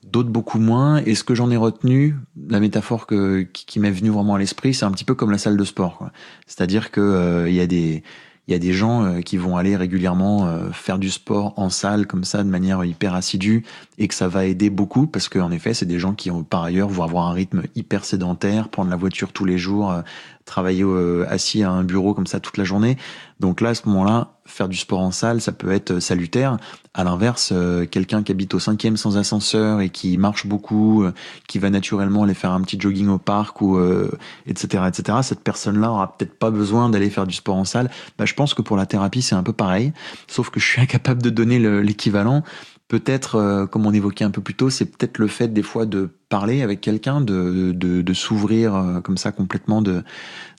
d'autres 0.04 0.30
beaucoup 0.30 0.60
moins. 0.60 0.98
Et 1.06 1.16
ce 1.16 1.24
que 1.24 1.36
j'en 1.36 1.52
ai 1.52 1.58
retenu, 1.58 2.16
la 2.50 2.60
métaphore 2.60 3.08
que, 3.08 3.42
qui, 3.42 3.66
qui 3.66 3.80
m'est 3.80 3.92
venue 3.92 4.10
vraiment 4.10 4.36
à 4.36 4.40
l'esprit, 4.40 4.74
c'est 4.74 4.86
un 4.86 4.92
petit 4.92 5.06
peu 5.06 5.16
comme 5.16 5.32
la 5.32 5.38
salle 5.38 5.58
de 5.58 5.64
sport. 5.64 6.10
C'est-à-dire 6.48 6.92
que 6.92 7.02
euh, 7.02 7.50
il 7.50 7.56
y 7.56 7.62
a 7.62 7.68
des 7.68 8.04
il 8.48 8.52
y 8.52 8.56
a 8.56 8.60
des 8.60 8.74
gens 8.74 9.04
euh, 9.04 9.22
qui 9.22 9.38
vont 9.38 9.58
aller 9.58 9.76
régulièrement 9.76 10.48
euh, 10.48 10.72
faire 10.72 11.00
du 11.00 11.10
sport 11.10 11.54
en 11.58 11.70
salle 11.70 12.06
comme 12.06 12.24
ça 12.24 12.44
de 12.44 12.50
manière 12.50 12.84
hyper 12.86 13.16
assidue 13.16 13.64
et 13.98 14.08
que 14.08 14.14
ça 14.14 14.28
va 14.28 14.46
aider 14.46 14.70
beaucoup 14.70 15.08
parce 15.08 15.30
qu'en 15.30 15.52
effet, 15.52 15.74
c'est 15.74 15.86
des 15.86 16.00
gens 16.00 16.14
qui 16.14 16.30
ont 16.30 16.44
par 16.44 16.64
ailleurs 16.64 16.90
vont 16.90 17.04
avoir 17.04 17.28
un 17.28 17.34
rythme 17.34 17.64
hyper 17.76 18.06
sédentaire, 18.06 18.70
prendre 18.70 18.90
la 18.90 18.96
voiture 18.96 19.34
tous 19.34 19.46
les 19.46 19.58
jours, 19.58 19.92
euh, 19.92 20.02
travailler 20.46 20.84
euh, 20.84 21.26
assis 21.28 21.64
à 21.64 21.72
un 21.72 21.84
bureau 21.84 22.14
comme 22.14 22.28
ça 22.28 22.40
toute 22.40 22.58
la 22.58 22.64
journée. 22.64 22.98
Donc 23.40 23.62
là, 23.62 23.70
à 23.70 23.76
ce 23.76 23.88
moment-là, 23.88 24.30
faire 24.46 24.70
du 24.70 24.78
sport 24.78 25.02
en 25.02 25.12
salle, 25.12 25.42
ça 25.42 25.52
peut 25.52 25.72
être 25.72 26.00
salutaire. 26.00 26.58
À 26.94 27.04
l'inverse, 27.04 27.50
euh, 27.52 27.86
quelqu'un 27.86 28.22
qui 28.24 28.32
habite 28.32 28.54
au 28.54 28.60
cinquième 28.60 28.96
sans 28.96 29.18
ascenseur 29.18 29.82
et 29.82 29.90
qui 29.90 30.18
marche 30.18 30.46
beaucoup, 30.46 31.04
euh, 31.04 31.14
qui 31.48 31.58
va 31.58 31.72
naturellement 31.72 32.24
aller 32.24 32.36
faire 32.36 32.52
un 32.52 32.62
petit 32.62 32.80
jogging 32.80 33.10
au 33.10 33.18
parc 33.18 33.62
ou 33.62 33.80
etc 34.46 34.84
etc. 34.88 35.18
Cette 35.24 35.42
personne-là 35.42 35.92
aura 35.92 36.16
peut-être 36.16 36.38
pas 36.38 36.52
besoin 36.52 36.90
d'aller 36.90 37.10
faire 37.10 37.26
du 37.26 37.34
sport 37.34 37.56
en 37.56 37.66
salle. 37.66 37.90
Bah, 38.18 38.26
je 38.26 38.36
pense 38.36 38.54
que 38.54 38.62
pour 38.62 38.78
la 38.78 38.86
thérapie, 38.86 39.24
c'est 39.24 39.36
un 39.36 39.44
peu 39.44 39.54
pareil, 39.54 39.94
sauf 40.28 40.52
que 40.52 40.60
je 40.60 40.66
suis 40.66 40.82
incapable 40.82 41.22
de 41.22 41.30
donner 41.30 41.60
l'équivalent 41.82 42.44
peut-être, 42.88 43.36
euh, 43.36 43.66
comme 43.66 43.86
on 43.86 43.94
évoquait 43.94 44.26
un 44.26 44.32
peu 44.32 44.42
plus 44.42 44.54
tôt, 44.54 44.70
c'est 44.70 44.86
peut-être 44.86 45.18
le 45.18 45.28
fait 45.28 45.48
des 45.48 45.64
fois 45.64 45.86
de 45.86 46.10
parler 46.30 46.62
avec 46.62 46.82
quelqu'un, 46.82 47.22
de, 47.22 48.14
s'ouvrir 48.14 48.76
euh, 48.76 49.02
comme 49.02 49.18
ça 49.18 49.32
complètement, 49.32 49.84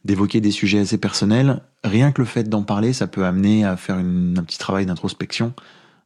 d'évoquer 0.04 0.40
des 0.40 0.50
sujets 0.50 0.80
assez 0.80 0.98
personnels. 0.98 1.60
Rien 1.84 2.12
que 2.12 2.20
le 2.20 2.26
fait 2.26 2.44
d'en 2.48 2.62
parler, 2.62 2.92
ça 2.92 3.06
peut 3.06 3.24
amener 3.24 3.64
à 3.64 3.76
faire 3.76 3.96
un 3.96 4.42
petit 4.42 4.58
travail 4.58 4.86
d'introspection. 4.86 5.54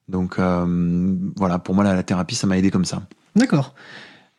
Donc 0.08 0.38
euh, 0.38 1.16
voilà, 1.36 1.58
pour 1.58 1.74
moi, 1.74 1.84
la, 1.84 1.94
la 1.94 2.02
thérapie, 2.02 2.34
ça 2.34 2.46
m'a 2.46 2.58
aidé 2.58 2.70
comme 2.70 2.84
ça. 2.84 3.02
D'accord. 3.36 3.74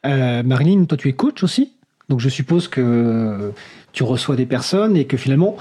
Marilyn, 0.03 0.86
toi, 0.86 0.97
tu 0.97 1.09
es 1.09 1.13
coach 1.13 1.43
aussi? 1.43 1.73
Donc 2.09 2.19
je 2.19 2.27
suppose 2.27 2.67
que 2.67 3.53
tu 3.93 4.03
reçois 4.03 4.36
des 4.36 4.47
personnes 4.47 4.97
et 4.97 5.05
que 5.05 5.15
finalement, 5.15 5.55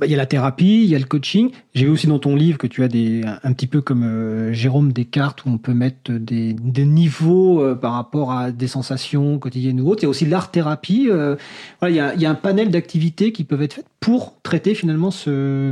bah, 0.00 0.06
y 0.06 0.14
a 0.14 0.16
la 0.16 0.24
thérapie, 0.24 0.82
il 0.82 0.88
y 0.88 0.96
a 0.96 0.98
le 0.98 1.04
coaching. 1.04 1.50
J'ai 1.74 1.84
vu 1.84 1.90
aussi 1.90 2.06
dans 2.06 2.18
ton 2.18 2.34
livre 2.34 2.56
que 2.56 2.66
tu 2.66 2.82
as 2.82 2.86
un, 2.86 3.52
petit 3.52 3.66
peu 3.66 3.82
comme 3.82 4.02
euh, 4.02 4.50
Jérôme 4.50 4.92
des 4.92 5.04
cartes 5.04 5.44
où 5.44 5.50
on 5.50 5.58
peut 5.58 5.74
mettre 5.74 6.12
des, 6.12 6.54
niveaux 6.86 7.60
euh, 7.60 7.74
par 7.74 7.92
rapport 7.92 8.32
à 8.32 8.50
des 8.50 8.66
sensations 8.66 9.38
quotidiennes 9.38 9.78
ou 9.78 9.90
autres. 9.90 10.02
Il 10.02 10.04
y 10.04 10.06
a 10.06 10.08
aussi 10.08 10.24
l'art-thérapie. 10.24 11.08
Euh, 11.10 11.36
voilà, 11.80 12.14
il, 12.14 12.20
y 12.22 12.24
a, 12.24 12.30
un 12.30 12.34
panel 12.34 12.70
d'activités 12.70 13.30
qui 13.30 13.44
peuvent 13.44 13.60
être 13.60 13.74
faites 13.74 13.90
pour 14.00 14.40
traiter 14.42 14.74
finalement 14.74 15.10
ce, 15.10 15.70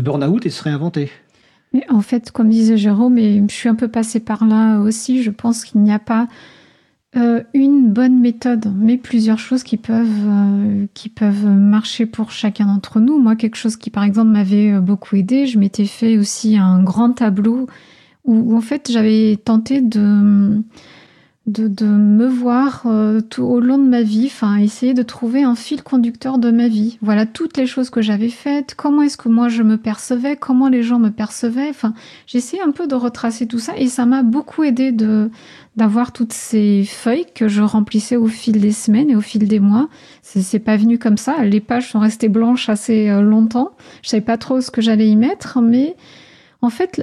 burn-out 0.00 0.46
et 0.46 0.50
se 0.50 0.62
réinventer. 0.62 1.10
Mais 1.74 1.84
en 1.90 2.00
fait, 2.00 2.30
comme 2.30 2.48
disait 2.48 2.78
Jérôme, 2.78 3.18
et 3.18 3.42
je 3.46 3.54
suis 3.54 3.68
un 3.68 3.74
peu 3.74 3.88
passée 3.88 4.20
par 4.20 4.46
là 4.46 4.78
aussi, 4.80 5.22
je 5.22 5.30
pense 5.30 5.66
qu'il 5.66 5.82
n'y 5.82 5.92
a 5.92 5.98
pas 5.98 6.28
euh, 7.16 7.42
une 7.54 7.92
bonne 7.92 8.18
méthode, 8.20 8.72
mais 8.76 8.96
plusieurs 8.96 9.38
choses 9.38 9.62
qui 9.62 9.76
peuvent, 9.76 10.26
euh, 10.26 10.86
qui 10.94 11.08
peuvent 11.08 11.46
marcher 11.46 12.06
pour 12.06 12.32
chacun 12.32 12.66
d'entre 12.66 12.98
nous. 12.98 13.18
Moi, 13.18 13.36
quelque 13.36 13.56
chose 13.56 13.76
qui, 13.76 13.90
par 13.90 14.02
exemple, 14.02 14.30
m'avait 14.30 14.72
euh, 14.72 14.80
beaucoup 14.80 15.14
aidé, 15.14 15.46
je 15.46 15.58
m'étais 15.58 15.84
fait 15.84 16.18
aussi 16.18 16.56
un 16.56 16.82
grand 16.82 17.12
tableau 17.12 17.68
où, 18.24 18.34
où 18.34 18.56
en 18.56 18.60
fait, 18.60 18.90
j'avais 18.90 19.36
tenté 19.36 19.80
de, 19.80 20.60
de, 21.46 21.84
me 21.84 22.26
voir 22.26 22.84
euh, 22.86 23.20
tout 23.20 23.42
au 23.42 23.60
long 23.60 23.76
de 23.76 23.86
ma 23.86 24.02
vie, 24.02 24.26
enfin 24.26 24.56
essayer 24.56 24.94
de 24.94 25.02
trouver 25.02 25.42
un 25.42 25.54
fil 25.54 25.82
conducteur 25.82 26.38
de 26.38 26.50
ma 26.50 26.68
vie. 26.68 26.96
Voilà 27.02 27.26
toutes 27.26 27.58
les 27.58 27.66
choses 27.66 27.90
que 27.90 28.00
j'avais 28.00 28.30
faites, 28.30 28.74
comment 28.74 29.02
est-ce 29.02 29.18
que 29.18 29.28
moi 29.28 29.50
je 29.50 29.62
me 29.62 29.76
percevais, 29.76 30.36
comment 30.36 30.68
les 30.68 30.82
gens 30.82 30.98
me 30.98 31.10
percevaient. 31.10 31.68
Enfin, 31.68 31.92
j'essaie 32.26 32.60
un 32.62 32.70
peu 32.70 32.86
de 32.86 32.94
retracer 32.94 33.46
tout 33.46 33.58
ça 33.58 33.76
et 33.76 33.88
ça 33.88 34.06
m'a 34.06 34.22
beaucoup 34.22 34.62
aidé 34.62 34.90
de 34.90 35.30
d'avoir 35.76 36.12
toutes 36.12 36.32
ces 36.32 36.84
feuilles 36.84 37.26
que 37.34 37.48
je 37.48 37.60
remplissais 37.60 38.16
au 38.16 38.28
fil 38.28 38.60
des 38.60 38.72
semaines 38.72 39.10
et 39.10 39.16
au 39.16 39.20
fil 39.20 39.46
des 39.46 39.60
mois. 39.60 39.88
C'est 40.22 40.60
pas 40.60 40.76
venu 40.76 40.98
comme 40.98 41.18
ça. 41.18 41.44
Les 41.44 41.60
pages 41.60 41.90
sont 41.90 41.98
restées 41.98 42.28
blanches 42.28 42.68
assez 42.68 43.10
euh, 43.10 43.20
longtemps. 43.20 43.72
Je 44.02 44.08
savais 44.08 44.22
pas 44.22 44.38
trop 44.38 44.60
ce 44.60 44.70
que 44.70 44.80
j'allais 44.80 45.08
y 45.08 45.16
mettre, 45.16 45.60
mais 45.60 45.96
en 46.62 46.70
fait, 46.70 47.02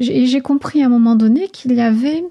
j'ai 0.00 0.40
compris 0.40 0.82
à 0.82 0.86
un 0.86 0.88
moment 0.88 1.16
donné 1.16 1.48
qu'il 1.48 1.74
y 1.74 1.80
avait 1.80 2.24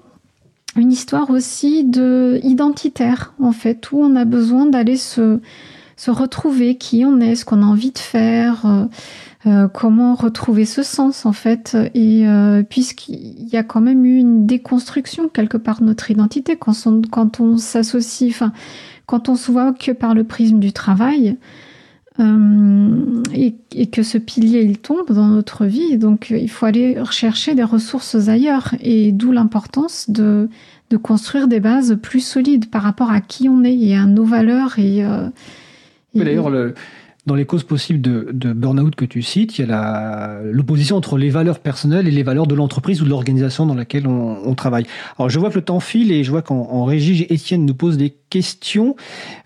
une 0.76 0.92
histoire 0.92 1.30
aussi 1.30 1.84
de 1.84 2.40
identitaire 2.42 3.34
en 3.40 3.52
fait 3.52 3.92
où 3.92 4.00
on 4.00 4.16
a 4.16 4.24
besoin 4.24 4.66
d'aller 4.66 4.96
se 4.96 5.40
se 5.96 6.10
retrouver 6.10 6.76
qui 6.76 7.04
on 7.04 7.20
est, 7.20 7.34
ce 7.34 7.44
qu'on 7.44 7.62
a 7.62 7.66
envie 7.66 7.92
de 7.92 7.98
faire, 7.98 8.66
euh, 8.66 8.84
euh, 9.46 9.68
comment 9.68 10.14
retrouver 10.14 10.64
ce 10.64 10.82
sens 10.82 11.26
en 11.26 11.32
fait. 11.32 11.76
Et 11.94 12.26
euh, 12.26 12.62
puisqu'il 12.62 13.48
y 13.48 13.56
a 13.56 13.62
quand 13.62 13.80
même 13.80 14.04
eu 14.04 14.16
une 14.16 14.46
déconstruction 14.46 15.28
quelque 15.28 15.56
part 15.56 15.80
de 15.80 15.86
notre 15.86 16.10
identité 16.10 16.56
quand 16.56 16.74
on, 16.86 17.02
quand 17.02 17.40
on 17.40 17.56
s'associe, 17.58 18.30
enfin 18.30 18.52
quand 19.06 19.28
on 19.28 19.36
se 19.36 19.52
voit 19.52 19.72
que 19.72 19.92
par 19.92 20.14
le 20.14 20.24
prisme 20.24 20.58
du 20.58 20.72
travail. 20.72 21.36
Et, 22.20 23.54
et, 23.72 23.86
que 23.86 24.04
ce 24.04 24.18
pilier 24.18 24.62
il 24.62 24.78
tombe 24.78 25.10
dans 25.10 25.26
notre 25.26 25.64
vie, 25.66 25.98
donc 25.98 26.30
il 26.30 26.48
faut 26.48 26.64
aller 26.64 27.00
rechercher 27.00 27.56
des 27.56 27.64
ressources 27.64 28.28
ailleurs, 28.28 28.74
et 28.80 29.10
d'où 29.10 29.32
l'importance 29.32 30.08
de 30.08 30.48
de 30.90 30.96
construire 30.96 31.48
des 31.48 31.60
bases 31.60 31.98
plus 32.00 32.20
solides 32.20 32.70
par 32.70 32.82
rapport 32.82 33.10
à 33.10 33.20
qui 33.20 33.48
on 33.48 33.64
est 33.64 33.74
et 33.74 33.96
à 33.96 34.06
nos 34.06 34.24
valeurs. 34.24 34.78
Et, 34.78 35.04
euh, 35.04 35.28
D'ailleurs, 36.14 36.50
dans 37.26 37.34
les 37.34 37.44
causes 37.44 37.64
possibles 37.64 38.00
de, 38.00 38.52
burn-out 38.52 38.94
que 38.94 39.04
tu 39.04 39.22
cites, 39.22 39.58
il 39.58 39.66
y 39.66 39.72
a 39.72 40.40
l'opposition 40.42 40.96
entre 40.96 41.16
les 41.16 41.30
valeurs 41.30 41.58
personnelles 41.58 42.06
et 42.06 42.10
les 42.10 42.22
valeurs 42.22 42.46
de 42.46 42.54
l'entreprise 42.54 43.00
ou 43.00 43.04
de 43.04 43.10
l'organisation 43.10 43.66
dans 43.66 43.74
laquelle 43.74 44.06
on, 44.06 44.54
travaille. 44.54 44.86
Alors, 45.18 45.30
je 45.30 45.38
vois 45.38 45.50
que 45.50 45.56
le 45.56 45.62
temps 45.62 45.80
file 45.80 46.12
et 46.12 46.22
je 46.22 46.30
vois 46.30 46.42
qu'en 46.42 46.84
régie, 46.84 47.26
Étienne 47.28 47.64
nous 47.64 47.74
pose 47.74 47.96
des 47.96 48.14
questions. 48.30 48.94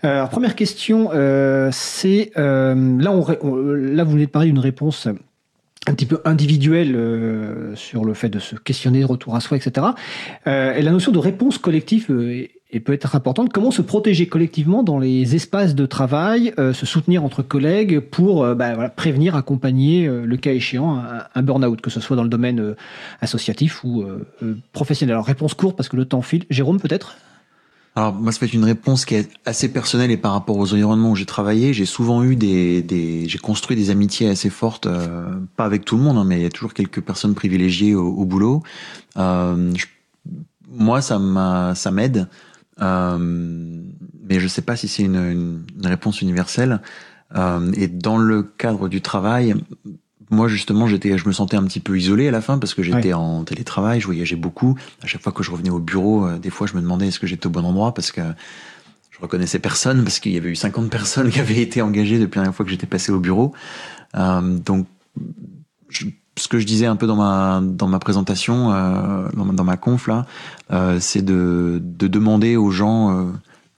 Euh, 0.03 0.25
première 0.27 0.55
question, 0.55 1.09
euh, 1.13 1.69
c'est 1.71 2.31
là, 2.35 2.75
on, 3.11 3.25
là, 3.25 4.03
vous 4.03 4.11
venez 4.11 4.25
de 4.25 4.31
parler 4.31 4.49
d'une 4.49 4.59
réponse 4.59 5.07
un 5.87 5.93
petit 5.93 6.05
peu 6.05 6.21
individuel 6.25 6.95
euh, 6.95 7.75
sur 7.75 8.05
le 8.05 8.13
fait 8.13 8.29
de 8.29 8.39
se 8.39 8.55
questionner, 8.55 9.03
retour 9.03 9.35
à 9.35 9.39
soi, 9.39 9.57
etc. 9.57 9.87
Euh, 10.47 10.73
et 10.73 10.81
la 10.81 10.91
notion 10.91 11.11
de 11.11 11.19
réponse 11.19 11.57
collective 11.57 12.07
euh, 12.09 12.47
peut 12.77 12.93
être 12.93 13.15
importante. 13.15 13.51
Comment 13.51 13.71
se 13.71 13.81
protéger 13.81 14.27
collectivement 14.27 14.83
dans 14.83 14.99
les 14.99 15.35
espaces 15.35 15.73
de 15.73 15.85
travail, 15.85 16.53
se 16.57 16.85
soutenir 16.85 17.23
entre 17.23 17.41
collègues 17.41 17.99
pour 17.99 18.45
bah, 18.55 18.89
prévenir, 18.89 19.35
accompagner, 19.35 20.07
le 20.07 20.37
cas 20.37 20.51
échéant, 20.51 20.97
un, 20.97 21.23
un 21.33 21.41
burn-out, 21.41 21.81
que 21.81 21.89
ce 21.89 21.99
soit 21.99 22.15
dans 22.15 22.23
le 22.23 22.29
domaine 22.29 22.75
associatif 23.21 23.83
ou 23.83 24.03
professionnel. 24.71 25.13
Alors 25.13 25.25
réponse 25.25 25.55
courte 25.55 25.75
parce 25.75 25.89
que 25.89 25.97
le 25.97 26.05
temps 26.05 26.21
file. 26.21 26.45
Jérôme 26.49 26.79
peut-être? 26.79 27.15
Alors 27.95 28.13
moi, 28.13 28.31
ça 28.31 28.39
fait 28.39 28.53
une 28.53 28.63
réponse 28.63 29.03
qui 29.03 29.15
est 29.15 29.29
assez 29.45 29.73
personnelle 29.73 30.11
et 30.11 30.17
par 30.17 30.31
rapport 30.33 30.57
aux 30.57 30.73
environnements 30.73 31.11
où 31.11 31.15
j'ai 31.15 31.25
travaillé, 31.25 31.73
j'ai 31.73 31.85
souvent 31.85 32.23
eu 32.23 32.35
des, 32.35 32.81
des 32.81 33.27
j'ai 33.27 33.39
construit 33.39 33.75
des 33.75 33.89
amitiés 33.89 34.29
assez 34.29 34.49
fortes, 34.49 34.85
euh, 34.85 35.25
pas 35.57 35.65
avec 35.65 35.85
tout 35.85 35.97
le 35.97 36.03
monde, 36.03 36.17
hein, 36.17 36.23
mais 36.23 36.37
il 36.37 36.43
y 36.43 36.45
a 36.45 36.49
toujours 36.49 36.73
quelques 36.73 37.01
personnes 37.01 37.33
privilégiées 37.33 37.95
au, 37.95 38.07
au 38.07 38.25
boulot. 38.25 38.61
Euh, 39.17 39.73
moi, 40.71 41.01
ça 41.01 41.17
m'a, 41.17 41.73
ça 41.75 41.89
m'aide, 41.91 42.19
euh, 42.19 42.25
mais 42.79 44.39
je 44.39 44.47
sais 44.47 44.61
pas 44.61 44.75
si 44.75 44.87
c'est 44.87 45.03
une, 45.03 45.15
une, 45.15 45.65
une, 45.77 45.87
réponse 45.87 46.21
universelle. 46.21 46.81
Euh, 47.35 47.71
et 47.73 47.87
dans 47.87 48.17
le 48.17 48.43
cadre 48.43 48.87
du 48.87 49.01
travail, 49.01 49.55
moi 50.31 50.47
justement 50.47 50.87
j'étais 50.87 51.17
je 51.17 51.27
me 51.27 51.33
sentais 51.33 51.57
un 51.57 51.63
petit 51.63 51.79
peu 51.79 51.97
isolé 51.97 52.27
à 52.27 52.31
la 52.31 52.41
fin 52.41 52.57
parce 52.57 52.73
que 52.73 52.83
j'étais 52.83 53.13
en 53.13 53.43
télétravail 53.43 53.99
je 53.99 54.05
voyageais 54.05 54.35
beaucoup. 54.35 54.77
À 55.03 55.07
chaque 55.07 55.21
fois 55.21 55.31
que 55.31 55.43
je 55.43 55.51
revenais 55.51 55.69
au 55.69 55.79
bureau 55.79 56.25
euh, 56.25 56.37
des 56.37 56.49
fois 56.49 56.67
je 56.67 56.75
me 56.75 56.81
demandais 56.81 57.07
est-ce 57.07 57.19
que 57.19 57.27
j'étais 57.27 57.47
au 57.47 57.51
bon 57.51 57.65
endroit 57.65 57.93
parce 57.93 58.11
que 58.11 58.21
je 59.11 59.19
reconnaissais 59.19 59.59
personne 59.59 60.03
parce 60.03 60.19
qu'il 60.19 60.31
y 60.31 60.37
avait 60.37 60.49
eu 60.49 60.55
50 60.55 60.89
personnes 60.89 61.29
qui 61.31 61.39
avaient 61.39 61.61
été 61.61 61.81
engagées 61.81 62.19
depuis 62.19 62.37
la 62.37 62.43
dernière 62.43 62.55
fois 62.55 62.65
que 62.65 62.71
j'étais 62.71 62.87
passé 62.87 63.11
au 63.11 63.19
bureau. 63.19 63.53
Euh, 64.15 64.57
donc 64.57 64.87
ce 66.39 66.47
que 66.47 66.59
je 66.59 66.65
disais 66.65 66.85
un 66.85 66.95
peu 66.95 67.07
dans 67.07 67.15
ma 67.15 67.61
dans 67.61 67.87
ma 67.87 67.99
présentation 67.99 68.71
euh, 68.71 69.27
dans, 69.33 69.45
ma, 69.45 69.53
dans, 69.53 69.77
conf 69.77 70.07
là 70.07 70.25
euh, 70.71 70.97
c'est 70.99 71.21
de 71.21 71.81
de 71.83 72.07
demander 72.07 72.55
aux 72.55 72.71
gens 72.71 73.11
euh, 73.11 73.25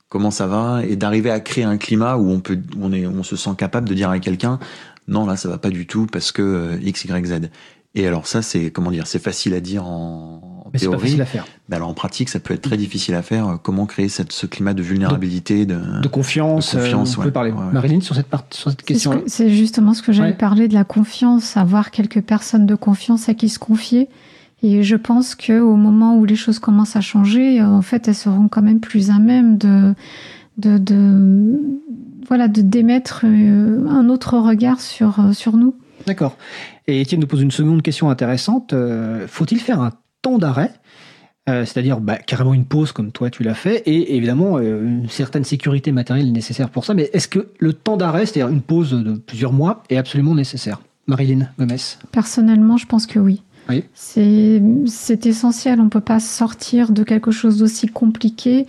comment 0.09 0.31
ça 0.31 0.47
va 0.47 0.85
et 0.85 0.95
d'arriver 0.95 1.31
à 1.31 1.39
créer 1.39 1.63
un 1.63 1.77
climat 1.77 2.17
où 2.17 2.29
on 2.29 2.39
peut 2.39 2.59
où 2.77 2.85
on 2.85 2.93
est 2.93 3.07
on 3.07 3.23
se 3.23 3.35
sent 3.35 3.51
capable 3.57 3.89
de 3.89 3.93
dire 3.93 4.09
à 4.09 4.19
quelqu'un 4.19 4.59
non 5.07 5.25
là 5.25 5.37
ça 5.37 5.49
va 5.49 5.57
pas 5.57 5.69
du 5.69 5.87
tout 5.87 6.07
parce 6.11 6.31
que 6.31 6.77
x 6.81 7.05
y 7.05 7.25
z. 7.25 7.49
Et 7.93 8.07
alors 8.07 8.27
ça 8.27 8.41
c'est 8.41 8.71
comment 8.71 8.91
dire, 8.91 9.07
c'est 9.07 9.21
facile 9.21 9.53
à 9.53 9.59
dire 9.59 9.85
en, 9.85 10.50
Mais 10.73 10.79
théorie. 10.79 10.97
Pas 10.97 11.03
facile 11.03 11.21
à 11.21 11.25
faire. 11.25 11.45
Mais 11.69 11.75
alors 11.75 11.89
en 11.89 11.93
pratique 11.93 12.29
ça 12.29 12.39
peut 12.39 12.53
être 12.53 12.61
très 12.61 12.77
difficile 12.77 13.15
à 13.15 13.21
faire. 13.21 13.59
Comment 13.61 13.85
créer 13.85 14.09
cette, 14.09 14.31
ce 14.31 14.45
climat 14.45 14.73
de 14.73 14.81
vulnérabilité, 14.81 15.65
de, 15.65 15.79
de 16.01 16.07
confiance. 16.07 16.75
De 16.75 16.79
confiance 16.79 17.17
euh, 17.17 17.21
on 17.21 17.23
peut 17.23 17.31
parler. 17.31 17.51
Ouais, 17.51 17.71
Marilyn 17.71 18.01
sur 18.01 18.15
cette 18.15 18.27
part, 18.27 18.45
sur 18.51 18.69
cette 18.69 18.83
question. 18.83 19.23
C'est 19.27 19.49
justement 19.49 19.93
ce 19.93 20.01
que 20.01 20.11
j'allais 20.11 20.33
parler 20.33 20.67
de 20.67 20.73
la 20.73 20.83
confiance, 20.83 21.57
avoir 21.57 21.91
quelques 21.91 22.21
personnes 22.21 22.65
de 22.65 22.75
confiance 22.75 23.29
à 23.29 23.33
qui 23.33 23.49
se 23.49 23.59
confier. 23.59 24.07
Et 24.63 24.83
je 24.83 24.95
pense 24.95 25.33
que 25.33 25.59
au 25.59 25.75
moment 25.75 26.15
où 26.17 26.25
les 26.25 26.35
choses 26.35 26.59
commencent 26.59 26.95
à 26.95 27.01
changer, 27.01 27.59
euh, 27.59 27.65
en 27.65 27.81
fait, 27.81 28.07
elles 28.07 28.15
seront 28.15 28.47
quand 28.47 28.61
même 28.61 28.79
plus 28.79 29.09
à 29.09 29.17
même 29.17 29.57
de 29.57 29.95
de, 30.57 30.77
de 30.77 31.59
voilà, 32.27 32.47
de 32.47 32.61
démettre 32.61 33.21
euh, 33.25 33.87
un 33.89 34.07
autre 34.09 34.37
regard 34.37 34.79
sur, 34.79 35.19
sur 35.33 35.57
nous. 35.57 35.75
D'accord. 36.05 36.37
Et 36.87 37.01
Étienne 37.01 37.21
nous 37.21 37.27
pose 37.27 37.41
une 37.41 37.51
seconde 37.51 37.81
question 37.81 38.09
intéressante. 38.09 38.73
Euh, 38.73 39.27
faut-il 39.27 39.59
faire 39.59 39.81
un 39.81 39.91
temps 40.21 40.37
d'arrêt 40.37 40.71
c'est-à-dire 41.47 41.99
bah, 41.99 42.15
carrément 42.15 42.53
une 42.53 42.63
pause 42.63 42.93
comme 42.93 43.11
toi 43.11 43.29
tu 43.29 43.43
l'as 43.43 43.55
fait, 43.55 43.83
et 43.85 44.15
évidemment 44.15 44.57
une 44.59 45.09
certaine 45.09 45.43
sécurité 45.43 45.91
matérielle 45.91 46.31
nécessaire 46.31 46.69
pour 46.69 46.85
ça. 46.85 46.93
Mais 46.93 47.09
est-ce 47.11 47.27
que 47.27 47.49
le 47.59 47.73
temps 47.73 47.97
d'arrêt, 47.97 48.25
c'est-à-dire 48.25 48.47
une 48.47 48.61
pause 48.61 48.91
de 48.91 49.13
plusieurs 49.17 49.51
mois, 49.51 49.83
est 49.89 49.97
absolument 49.97 50.33
nécessaire? 50.33 50.79
Marilyn 51.07 51.49
Gomez 51.59 51.75
Personnellement, 52.13 52.77
je 52.77 52.85
pense 52.85 53.05
que 53.05 53.19
oui. 53.19 53.41
Oui. 53.69 53.83
C'est 53.93 55.25
essentiel. 55.25 55.81
On 55.81 55.85
ne 55.85 55.89
peut 55.89 55.99
pas 55.99 56.19
sortir 56.19 56.91
de 56.91 57.03
quelque 57.03 57.31
chose 57.31 57.57
d'aussi 57.57 57.87
compliqué 57.87 58.65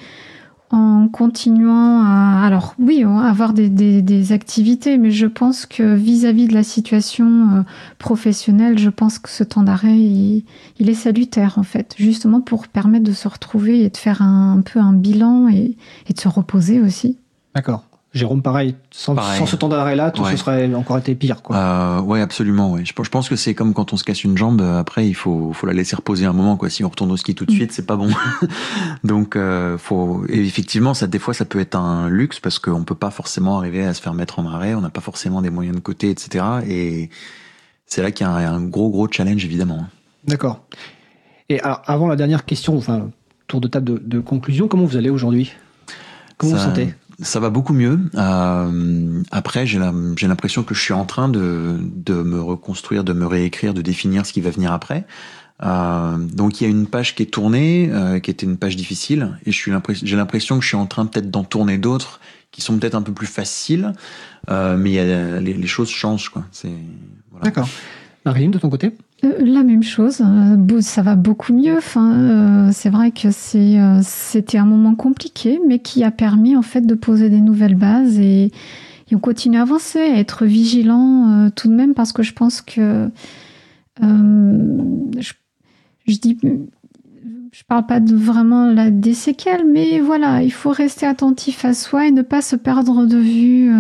en 0.73 1.09
continuant 1.09 2.03
à, 2.03 2.43
alors 2.45 2.75
oui, 2.79 3.05
avoir 3.05 3.53
des, 3.53 4.33
activités, 4.33 4.99
mais 4.99 5.11
je 5.11 5.27
pense 5.27 5.67
que 5.67 5.95
vis-à-vis 5.95 6.49
de 6.49 6.55
la 6.55 6.63
situation 6.63 7.27
euh, 7.27 7.63
professionnelle, 7.99 8.79
je 8.79 8.91
pense 8.91 9.19
que 9.19 9.29
ce 9.29 9.45
temps 9.45 9.63
d'arrêt, 9.63 9.97
il, 9.99 10.45
est 10.79 10.95
salutaire 10.95 11.59
en 11.59 11.63
fait, 11.63 11.95
justement 11.99 12.41
pour 12.41 12.69
permettre 12.69 13.05
de 13.05 13.13
se 13.13 13.29
retrouver 13.29 13.85
et 13.85 13.91
de 13.91 13.97
faire 13.97 14.23
un, 14.23 14.59
un 14.59 14.61
peu 14.63 14.81
un 14.81 14.93
bilan 14.93 15.49
et, 15.49 15.77
et 16.09 16.13
de 16.13 16.21
se 16.21 16.29
reposer 16.29 16.81
aussi. 16.81 17.19
D'accord. 17.55 17.85
Jérôme, 18.15 18.43
pareil, 18.43 18.75
sans, 18.91 19.17
sans 19.17 19.47
ce 19.47 19.57
temps 19.57 19.71
d'arrêt-là, 19.71 20.11
tout 20.11 20.23
ce 20.27 20.37
serait 20.37 20.73
encore 20.75 20.99
été 20.99 21.15
pire. 21.15 21.43
Quoi. 21.43 21.57
Euh, 21.57 22.01
ouais, 22.03 22.21
absolument. 22.21 22.71
Ouais. 22.71 22.85
Je, 22.85 22.93
je 22.95 23.09
pense 23.09 23.31
que 23.31 23.37
c'est 23.37 23.55
comme 23.55 23.73
quand 23.73 23.95
on 23.95 23.97
se 23.97 24.05
casse 24.05 24.23
une 24.23 24.37
jambe. 24.37 24.61
Euh, 24.61 24.79
après, 24.79 25.09
il 25.09 25.15
faut, 25.15 25.55
faut 25.55 25.67
la 25.67 25.73
laisser 25.73 25.97
reposer 25.97 26.27
un 26.27 26.35
moment. 26.35 26.59
Quoi. 26.59 26.69
Si 26.69 26.85
on 26.85 26.91
retourne 26.91 27.11
au 27.11 27.17
ski 27.17 27.35
tout 27.35 27.47
de 27.47 27.53
mm. 27.53 27.55
suite, 27.55 27.73
c'est 27.73 27.87
pas 27.87 27.97
bon. 27.97 28.11
Donc, 29.05 29.35
euh, 29.35 29.79
faut. 29.79 30.27
Et 30.29 30.41
effectivement, 30.41 30.93
ça, 30.93 31.07
des 31.07 31.19
fois, 31.19 31.33
ça 31.33 31.47
peut 31.47 31.59
être 31.59 31.75
un 31.75 32.11
luxe 32.11 32.39
parce 32.39 32.59
qu'on 32.59 32.85
peut 32.85 32.95
pas 32.95 33.11
forcément 33.11 33.57
arriver 33.57 33.83
à 33.83 33.95
se 33.95 34.03
faire 34.03 34.13
mettre 34.13 34.39
en 34.39 34.47
arrêt. 34.47 34.75
On 34.75 34.83
n'a 34.83 34.91
pas 34.91 35.01
forcément 35.01 35.41
des 35.41 35.51
moyens 35.51 35.77
de 35.77 35.81
côté, 35.81 36.11
etc. 36.11 36.45
Et 36.69 37.09
c'est 37.87 38.03
là 38.03 38.11
qu'il 38.11 38.27
y 38.27 38.29
a 38.29 38.33
un, 38.33 38.55
un, 38.57 38.61
gros, 38.61 38.91
gros 38.91 39.09
challenge, 39.11 39.43
évidemment. 39.43 39.87
D'accord. 40.27 40.67
Et 41.49 41.61
alors, 41.61 41.81
avant 41.87 42.09
la 42.09 42.17
dernière 42.17 42.45
question, 42.45 42.77
enfin, 42.77 43.09
tour 43.47 43.63
de 43.63 43.69
table 43.69 43.87
de, 43.87 43.99
de 44.05 44.21
conclusion, 44.21 44.69
comment 44.69 44.85
vous 44.85 44.99
allez 44.99 45.09
aujourd'hui? 45.11 45.53
Comment 46.37 46.53
ça... 46.53 46.59
vous 46.59 46.65
sentez? 46.65 46.95
Ça 47.21 47.41
va 47.41 47.51
beaucoup 47.51 47.73
mieux. 47.73 47.99
Euh, 48.15 49.23
après, 49.31 49.67
j'ai 49.67 49.79
l'impression 49.79 50.63
que 50.63 50.75
je 50.75 50.81
suis 50.81 50.95
en 50.95 51.05
train 51.05 51.29
de, 51.29 51.77
de 51.81 52.23
me 52.23 52.41
reconstruire, 52.41 53.05
de 53.05 53.13
me 53.13 53.27
réécrire, 53.27 53.75
de 53.75 53.83
définir 53.83 54.27
ce 54.27 54.33
qui 54.33 54.41
va 54.41 54.51
venir 54.51 54.73
après. 54.73 55.07
Euh, 55.63 56.17
donc 56.19 56.61
il 56.61 56.65
y 56.65 56.67
a 56.67 56.71
une 56.71 56.87
page 56.87 57.15
qui 57.15 57.23
est 57.23 57.27
tournée, 57.27 57.89
euh, 57.93 58.19
qui 58.19 58.31
était 58.31 58.47
une 58.47 58.57
page 58.57 58.77
difficile, 58.77 59.39
et 59.47 59.53
j'ai 59.53 60.17
l'impression 60.17 60.57
que 60.57 60.63
je 60.63 60.69
suis 60.69 60.77
en 60.77 60.87
train 60.87 61.07
peut-être 61.07 61.31
d'en 61.31 61.45
tourner 61.45 61.79
d'autres 61.79 62.21
qui 62.51 62.61
sont 62.61 62.79
peut-être 62.79 62.97
un 62.97 63.03
peu 63.03 63.13
plus 63.13 63.27
faciles, 63.27 63.93
euh, 64.51 64.77
mais 64.77 64.91
y 64.93 64.99
a, 64.99 65.41
les, 65.41 65.67
choses 65.67 65.89
changent. 65.89 66.29
quoi. 66.29 66.45
Voilà. 67.31 67.45
D'accord. 67.45 67.69
Marilyn, 68.25 68.51
de 68.51 68.59
ton 68.59 68.71
côté? 68.71 68.93
Euh, 69.25 69.35
la 69.41 69.63
même 69.63 69.83
chose, 69.83 70.21
euh, 70.21 70.81
ça 70.81 71.03
va 71.03 71.17
beaucoup 71.17 71.53
mieux. 71.53 71.77
Enfin, 71.77 72.13
euh, 72.13 72.71
c'est 72.73 72.91
vrai 72.91 73.11
que 73.11 73.29
c'était 73.31 74.59
un 74.59 74.65
moment 74.65 74.95
compliqué, 74.95 75.61
mais 75.67 75.81
qui 75.81 76.05
a 76.05 76.11
permis 76.11 76.57
en 76.57 76.63
fait 76.63 76.83
de 76.83 76.95
poser 76.95 77.31
des 77.31 77.41
nouvelles 77.41 77.77
bases 77.77 78.19
et, 78.19 78.51
on 79.15 79.19
continue 79.19 79.59
à 79.59 79.63
avancer, 79.63 79.99
à 79.99 80.19
être 80.19 80.47
vigilant 80.47 81.51
tout 81.55 81.69
de 81.69 81.75
même 81.75 81.93
parce 81.93 82.15
que 82.15 82.23
je 82.23 82.33
pense 82.33 82.63
que 82.63 83.11
je, 84.01 85.33
je, 86.07 86.17
dis 86.17 86.39
je 87.53 87.63
parle 87.69 87.85
pas 87.85 88.01
de 88.01 88.17
vraiment 88.17 88.73
la, 88.73 88.91
des 88.91 89.13
séquelles, 89.13 89.67
mais 89.71 90.01
voilà, 90.01 90.43
il 90.43 90.51
faut 90.51 90.71
rester 90.71 91.05
attentif 91.05 91.67
à 91.67 91.75
soi 91.75 92.07
et 92.07 92.11
ne 92.11 92.23
pas 92.23 92.41
se 92.41 92.57
perdre 92.57 93.05
de 93.05 93.19
vue. 93.19 93.71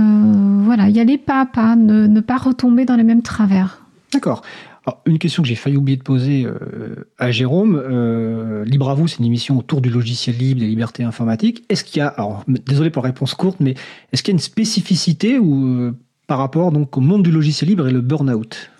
Voilà, 0.64 0.90
y 0.90 1.00
aller 1.00 1.16
pas 1.16 1.40
à 1.40 1.46
pas, 1.46 1.76
ne 1.76 2.20
pas 2.20 2.36
retomber 2.36 2.84
dans 2.84 2.96
les 2.96 3.02
mêmes 3.02 3.22
travers. 3.22 3.81
D'accord. 4.12 4.42
Alors, 4.84 5.00
une 5.06 5.18
question 5.18 5.42
que 5.42 5.48
j'ai 5.48 5.54
failli 5.54 5.76
oublier 5.76 5.96
de 5.96 6.02
poser 6.02 6.44
euh, 6.44 7.08
à 7.18 7.30
Jérôme. 7.30 7.76
Euh, 7.76 8.64
libre 8.64 8.90
à 8.90 8.94
vous, 8.94 9.06
c'est 9.06 9.18
une 9.18 9.24
émission 9.24 9.58
autour 9.58 9.80
du 9.80 9.90
logiciel 9.90 10.36
libre, 10.36 10.60
des 10.60 10.66
libertés 10.66 11.04
informatiques. 11.04 11.64
Est-ce 11.68 11.84
qu'il 11.84 11.98
y 11.98 12.02
a, 12.02 12.08
alors 12.08 12.44
désolé 12.48 12.90
pour 12.90 13.02
la 13.02 13.10
réponse 13.10 13.34
courte, 13.34 13.58
mais 13.60 13.74
est-ce 14.12 14.22
qu'il 14.22 14.32
y 14.32 14.34
a 14.34 14.36
une 14.36 14.40
spécificité 14.40 15.38
ou, 15.38 15.66
euh, 15.66 15.92
par 16.26 16.38
rapport 16.38 16.72
donc, 16.72 16.96
au 16.96 17.00
monde 17.00 17.22
du 17.22 17.30
logiciel 17.30 17.70
libre 17.70 17.86
et 17.86 17.92
le 17.92 18.00
burn-out? 18.00 18.70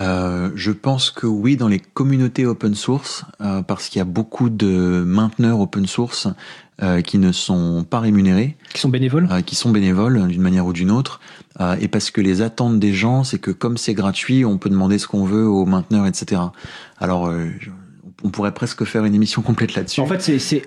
Je 0.00 0.72
pense 0.72 1.12
que 1.12 1.28
oui, 1.28 1.56
dans 1.56 1.68
les 1.68 1.78
communautés 1.78 2.44
open 2.44 2.74
source, 2.74 3.24
parce 3.68 3.88
qu'il 3.88 4.00
y 4.00 4.02
a 4.02 4.04
beaucoup 4.04 4.50
de 4.50 5.04
mainteneurs 5.06 5.60
open 5.60 5.86
source 5.86 6.26
qui 7.04 7.18
ne 7.18 7.32
sont 7.32 7.84
pas 7.88 8.00
rémunérés, 8.00 8.56
Qui 8.74 8.80
sont 8.80 8.88
bénévoles 8.88 9.28
euh, 9.30 9.40
qui 9.42 9.54
sont 9.54 9.70
bénévoles 9.70 10.26
d'une 10.26 10.42
manière 10.42 10.66
ou 10.66 10.72
d'une 10.72 10.90
autre, 10.90 11.20
euh, 11.60 11.76
et 11.80 11.86
parce 11.88 12.10
que 12.10 12.20
les 12.20 12.42
attentes 12.42 12.80
des 12.80 12.92
gens, 12.92 13.22
c'est 13.24 13.38
que 13.38 13.50
comme 13.50 13.76
c'est 13.76 13.94
gratuit, 13.94 14.44
on 14.44 14.58
peut 14.58 14.70
demander 14.70 14.98
ce 14.98 15.06
qu'on 15.06 15.24
veut 15.24 15.46
aux 15.46 15.66
mainteneurs, 15.66 16.06
etc. 16.06 16.40
Alors, 16.98 17.26
euh, 17.28 17.46
on 18.24 18.30
pourrait 18.30 18.54
presque 18.54 18.84
faire 18.84 19.04
une 19.04 19.14
émission 19.16 19.42
complète 19.42 19.74
là-dessus. 19.74 20.00
En 20.00 20.06
fait, 20.06 20.22
c'est, 20.22 20.62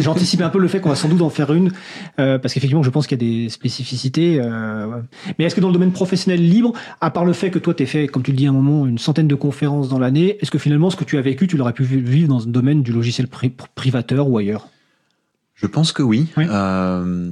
j'anticipe 0.00 0.40
un 0.42 0.48
peu 0.48 0.58
le 0.60 0.68
fait 0.68 0.80
qu'on 0.80 0.90
va 0.90 0.94
sans 0.94 1.08
doute 1.08 1.22
en 1.22 1.30
faire 1.30 1.52
une, 1.52 1.72
euh, 2.20 2.38
parce 2.38 2.54
qu'effectivement, 2.54 2.82
je 2.84 2.90
pense 2.90 3.06
qu'il 3.08 3.20
y 3.20 3.24
a 3.24 3.28
des 3.44 3.48
spécificités. 3.48 4.40
euh, 4.40 4.86
ouais. 4.86 5.02
Mais 5.38 5.44
est-ce 5.44 5.54
que 5.56 5.60
dans 5.60 5.68
le 5.68 5.72
domaine 5.74 5.90
professionnel 5.92 6.40
libre, 6.40 6.72
à 7.00 7.10
part 7.10 7.24
le 7.24 7.32
fait 7.32 7.50
que 7.50 7.58
toi, 7.58 7.74
tu 7.74 7.84
fait, 7.86 8.06
comme 8.06 8.22
tu 8.22 8.30
le 8.30 8.36
dis 8.36 8.46
à 8.46 8.50
un 8.50 8.52
moment, 8.52 8.86
une 8.86 8.98
centaine 8.98 9.26
de 9.28 9.34
conférences 9.34 9.88
dans 9.88 9.98
l'année, 9.98 10.38
est-ce 10.40 10.50
que 10.52 10.58
finalement, 10.58 10.88
ce 10.90 10.96
que 10.96 11.04
tu 11.04 11.18
as 11.18 11.20
vécu, 11.22 11.46
tu 11.48 11.56
l'aurais 11.56 11.72
pu 11.72 11.82
vivre 11.84 12.28
dans 12.28 12.38
le 12.38 12.46
domaine 12.46 12.82
du 12.82 12.92
logiciel 12.92 13.26
pri- 13.26 13.52
privateur 13.74 14.28
ou 14.28 14.38
ailleurs? 14.38 14.68
Je 15.60 15.66
pense 15.66 15.92
que 15.92 16.02
oui. 16.02 16.26
Oui. 16.36 16.44
Euh, 16.48 17.30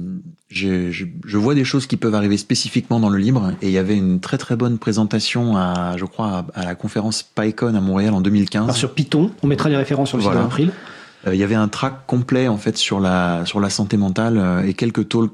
j'ai- 0.49 0.91
je, 0.91 1.05
je 1.25 1.37
vois 1.37 1.55
des 1.55 1.63
choses 1.63 1.87
qui 1.87 1.97
peuvent 1.97 2.15
arriver 2.15 2.37
spécifiquement 2.37 2.99
dans 2.99 3.09
le 3.09 3.17
libre, 3.17 3.51
et 3.61 3.67
il 3.67 3.71
y 3.71 3.77
avait 3.77 3.97
une 3.97 4.19
très 4.19 4.37
très 4.37 4.55
bonne 4.55 4.77
présentation 4.77 5.57
à, 5.57 5.95
je 5.97 6.05
crois, 6.05 6.45
à, 6.55 6.61
à 6.61 6.65
la 6.65 6.75
conférence 6.75 7.23
PyCon 7.23 7.75
à 7.75 7.81
Montréal 7.81 8.13
en 8.13 8.21
2015. 8.21 8.63
Alors 8.63 8.75
sur 8.75 8.93
Python, 8.93 9.31
on 9.43 9.47
mettra 9.47 9.69
les 9.69 9.77
références 9.77 10.09
sur 10.09 10.17
le 10.17 10.23
Voilà. 10.23 10.39
site 10.41 10.49
d'April. 10.49 10.71
Euh, 11.27 11.35
Il 11.35 11.39
y 11.39 11.43
avait 11.43 11.55
un 11.55 11.67
track 11.67 12.05
complet 12.07 12.47
en 12.47 12.57
fait 12.57 12.77
sur 12.77 12.99
la 12.99 13.45
sur 13.45 13.59
la 13.59 13.69
santé 13.69 13.97
mentale 13.97 14.37
euh, 14.37 14.63
et 14.63 14.73
quelques 14.73 15.09
talks 15.09 15.33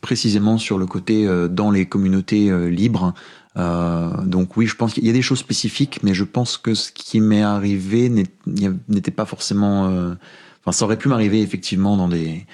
précisément 0.00 0.58
sur 0.58 0.78
le 0.78 0.86
côté 0.86 1.26
euh, 1.26 1.48
dans 1.48 1.70
les 1.70 1.86
communautés 1.86 2.50
libres. 2.70 3.14
Euh, 3.56 4.10
donc 4.24 4.56
oui, 4.56 4.66
je 4.66 4.74
pense 4.76 4.94
qu'il 4.94 5.06
y 5.06 5.10
a 5.10 5.12
des 5.12 5.22
choses 5.22 5.38
spécifiques, 5.38 6.00
mais 6.02 6.12
je 6.14 6.24
pense 6.24 6.56
que 6.58 6.74
ce 6.74 6.90
qui 6.92 7.20
m'est 7.20 7.42
arrivé 7.42 8.10
n'était 8.88 9.10
pas 9.10 9.26
forcément. 9.26 9.88
Enfin, 10.62 10.72
ça 10.72 10.84
aurait 10.84 10.98
pu 10.98 11.08
m'arriver 11.08 11.42
effectivement 11.42 11.96
dans 11.96 12.08
des 12.08 12.46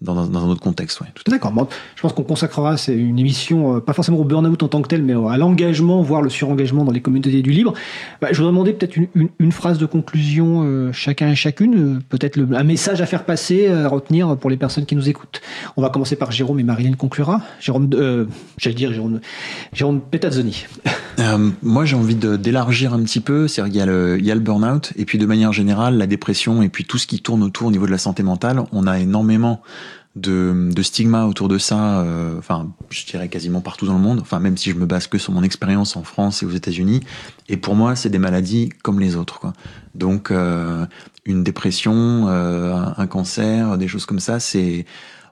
dans, 0.00 0.26
dans- 0.26 0.44
un 0.44 0.48
autre 0.48 0.60
contexte. 0.60 1.00
Ouais. 1.00 1.06
D'accord. 1.28 1.52
Bon, 1.52 1.66
je 1.96 2.02
pense 2.02 2.12
qu'on 2.12 2.22
consacrera 2.24 2.76
c'est 2.76 2.94
une 2.94 3.18
émission, 3.18 3.76
euh, 3.76 3.80
pas 3.80 3.92
forcément 3.92 4.18
au 4.18 4.24
burn-out 4.24 4.62
en 4.62 4.68
tant 4.68 4.82
que 4.82 4.88
tel, 4.88 5.02
mais 5.02 5.14
à 5.14 5.36
l'engagement, 5.36 6.02
voire 6.02 6.20
le 6.22 6.28
surengagement 6.30 6.84
dans 6.84 6.92
les 6.92 7.00
communautés 7.00 7.42
du 7.42 7.50
libre. 7.52 7.72
Bah, 8.20 8.28
je 8.32 8.36
voudrais 8.38 8.52
demander 8.52 8.72
peut-être 8.72 8.96
une, 8.96 9.08
une- 9.14 9.28
une 9.38 9.52
phrase 9.52 9.78
de 9.78 9.86
conclusion, 9.86 10.62
euh, 10.64 10.92
chacun 10.92 11.30
et 11.30 11.34
chacune, 11.36 11.74
euh, 11.96 11.98
peut-être 12.08 12.38
un 12.54 12.64
message 12.64 13.00
à 13.00 13.06
faire 13.06 13.24
passer, 13.24 13.68
à 13.68 13.88
retenir 13.88 14.36
pour 14.36 14.50
les 14.50 14.56
personnes 14.56 14.84
qui 14.86 14.96
nous 14.96 15.08
écoutent. 15.08 15.40
On 15.76 15.82
va 15.82 15.88
commencer 15.90 16.16
par 16.16 16.30
Jérôme 16.32 16.60
et 16.60 16.64
Marilyn 16.64 16.92
conclura. 16.94 17.40
Jérôme, 17.60 17.88
euh, 17.94 18.26
j'allais 18.58 18.76
dire 18.76 18.92
Jérôme, 18.92 19.20
Jérôme 19.72 20.00
Petazzoni. 20.00 20.66
Moi, 21.62 21.84
j'ai 21.84 21.96
envie 21.96 22.14
d'élargir 22.16 22.92
un 22.92 23.02
petit 23.02 23.20
peu. 23.20 23.48
C'est-à-dire 23.48 23.72
qu'il 23.72 23.78
y 23.80 23.82
a 23.82 23.86
le, 23.86 24.18
il 24.18 24.24
y 24.26 24.30
a 24.30 24.34
le 24.34 24.40
burn-out, 24.40 24.92
et 24.96 25.04
puis 25.04 25.16
de 25.18 25.26
manière 25.26 25.52
générale, 25.52 25.96
la 25.96 26.06
dépression, 26.06 26.62
et 26.62 26.68
puis 26.68 26.84
tout 26.84 26.98
ce 26.98 27.06
qui 27.06 27.20
tourne 27.20 27.42
autour 27.42 27.68
au 27.68 27.70
niveau 27.70 27.86
de 27.86 27.90
la 27.90 27.98
santé 27.98 28.22
mentale. 28.22 28.62
On 28.72 28.86
a 28.86 28.98
énormément 28.98 29.62
de, 30.16 30.70
de 30.72 30.82
stigmas 30.82 31.24
autour 31.26 31.48
de 31.48 31.58
ça. 31.58 32.00
euh, 32.02 32.38
enfin, 32.38 32.72
je 32.90 33.04
dirais 33.06 33.28
quasiment 33.28 33.60
partout 33.60 33.86
dans 33.86 33.94
le 33.94 34.00
monde. 34.00 34.20
Enfin, 34.20 34.38
même 34.40 34.56
si 34.56 34.70
je 34.70 34.76
me 34.76 34.86
base 34.86 35.06
que 35.06 35.18
sur 35.18 35.32
mon 35.32 35.42
expérience 35.42 35.96
en 35.96 36.04
France 36.04 36.42
et 36.42 36.46
aux 36.46 36.50
États-Unis. 36.50 37.00
Et 37.48 37.56
pour 37.56 37.74
moi, 37.74 37.96
c'est 37.96 38.10
des 38.10 38.18
maladies 38.18 38.70
comme 38.82 39.00
les 39.00 39.16
autres. 39.16 39.40
Quoi. 39.40 39.52
Donc, 39.94 40.30
euh, 40.30 40.86
une 41.24 41.42
dépression, 41.42 42.28
euh, 42.28 42.74
un, 42.74 42.94
un 42.96 43.06
cancer, 43.06 43.76
des 43.78 43.88
choses 43.88 44.06
comme 44.06 44.20
ça, 44.20 44.40
c'est 44.40 44.84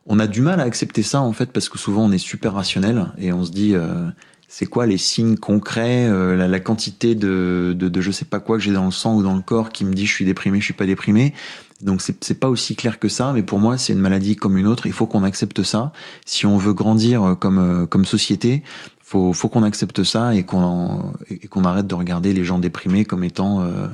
on 0.06 0.18
a 0.18 0.26
du 0.26 0.40
mal 0.40 0.58
à 0.60 0.64
accepter 0.64 1.02
ça 1.04 1.20
en 1.20 1.32
fait 1.32 1.52
parce 1.52 1.68
que 1.68 1.78
souvent 1.78 2.04
on 2.04 2.10
est 2.10 2.18
super 2.18 2.54
rationnel 2.54 3.06
et 3.18 3.32
on 3.32 3.44
se 3.44 3.52
dit 3.52 3.74
euh, 3.74 4.08
c'est 4.48 4.66
quoi 4.66 4.84
les 4.84 4.98
signes 4.98 5.36
concrets, 5.36 6.08
euh, 6.08 6.34
la, 6.36 6.48
la 6.48 6.58
quantité 6.58 7.14
de, 7.14 7.72
de, 7.78 7.88
de 7.88 8.00
je 8.00 8.10
sais 8.10 8.24
pas 8.24 8.40
quoi 8.40 8.58
que 8.58 8.64
j'ai 8.64 8.72
dans 8.72 8.84
le 8.84 8.90
sang 8.90 9.14
ou 9.14 9.22
dans 9.22 9.36
le 9.36 9.42
corps 9.42 9.70
qui 9.70 9.84
me 9.84 9.94
dit 9.94 10.06
je 10.06 10.12
suis 10.12 10.24
déprimé, 10.24 10.58
je 10.58 10.64
suis 10.64 10.74
pas 10.74 10.86
déprimé. 10.86 11.34
Donc 11.82 12.00
c'est 12.00 12.24
c'est 12.24 12.38
pas 12.38 12.48
aussi 12.48 12.76
clair 12.76 12.98
que 12.98 13.08
ça, 13.08 13.32
mais 13.32 13.42
pour 13.42 13.58
moi 13.58 13.76
c'est 13.76 13.92
une 13.92 13.98
maladie 13.98 14.36
comme 14.36 14.56
une 14.56 14.66
autre. 14.66 14.86
Il 14.86 14.92
faut 14.92 15.06
qu'on 15.06 15.24
accepte 15.24 15.62
ça. 15.62 15.92
Si 16.24 16.46
on 16.46 16.56
veut 16.56 16.74
grandir 16.74 17.22
euh, 17.22 17.34
comme 17.34 17.58
euh, 17.58 17.86
comme 17.86 18.04
société, 18.04 18.62
faut 19.00 19.32
faut 19.32 19.48
qu'on 19.48 19.64
accepte 19.64 20.04
ça 20.04 20.34
et 20.34 20.44
qu'on 20.44 21.12
et 21.28 21.48
qu'on 21.48 21.64
arrête 21.64 21.88
de 21.88 21.94
regarder 21.94 22.32
les 22.32 22.44
gens 22.44 22.60
déprimés 22.60 23.04
comme 23.04 23.24
étant, 23.24 23.62
euh, 23.62 23.88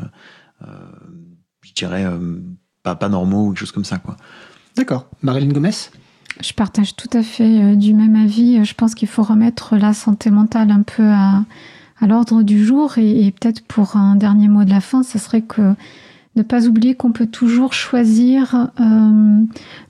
euh, 0.63 0.67
je 1.63 1.73
dirais 1.73 2.05
euh, 2.05 2.41
pas 2.83 2.95
pas 2.95 3.09
normaux 3.09 3.47
ou 3.47 3.49
quelque 3.49 3.61
chose 3.61 3.73
comme 3.73 3.87
ça 3.87 3.99
quoi. 3.99 4.17
D'accord. 4.77 5.09
Marilyn 5.23 5.53
Gomez? 5.53 5.91
Je 6.41 6.53
partage 6.53 6.95
tout 6.95 7.11
à 7.15 7.23
fait 7.23 7.63
euh, 7.63 7.75
du 7.75 7.95
même 7.95 8.15
avis. 8.15 8.65
Je 8.65 8.75
pense 8.75 8.95
qu'il 8.95 9.09
faut 9.09 9.25
remettre 9.25 9.77
la 9.77 9.93
santé 9.93 10.31
mentale 10.31 10.71
un 10.71 10.83
peu 10.83 11.03
à, 11.05 11.45
à 12.01 12.07
l'ordre 12.07 12.43
du 12.43 12.65
jour. 12.65 12.97
Et, 12.99 13.27
et 13.27 13.33
peut-être 13.33 13.63
pour 13.67 13.97
un 13.97 14.15
dernier 14.15 14.47
mot 14.47 14.63
de 14.65 14.71
la 14.71 14.81
fin, 14.81 15.03
ce 15.03 15.19
serait 15.19 15.43
que 15.43 15.75
ne 16.39 16.43
pas 16.43 16.67
oublier 16.67 16.95
qu'on 16.95 17.13
peut 17.13 17.27
toujours 17.27 17.73
choisir 17.73 18.71
euh, 18.81 19.43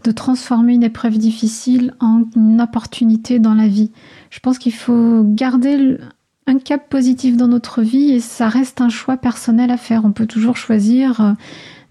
de 0.04 0.10
transformer 0.10 0.74
une 0.74 0.82
épreuve 0.82 1.18
difficile 1.18 1.94
en 2.00 2.24
une 2.36 2.60
opportunité 2.60 3.38
dans 3.38 3.54
la 3.54 3.68
vie. 3.68 3.90
Je 4.30 4.40
pense 4.40 4.58
qu'il 4.58 4.72
faut 4.72 5.22
garder 5.24 5.98
un 6.46 6.58
cap 6.58 6.88
positif 6.88 7.36
dans 7.36 7.48
notre 7.48 7.82
vie 7.82 8.12
et 8.12 8.20
ça 8.20 8.48
reste 8.48 8.80
un 8.80 8.88
choix 8.88 9.16
personnel 9.16 9.70
à 9.70 9.76
faire. 9.76 10.04
On 10.04 10.12
peut 10.12 10.26
toujours 10.26 10.56
choisir 10.56 11.20
euh, 11.20 11.32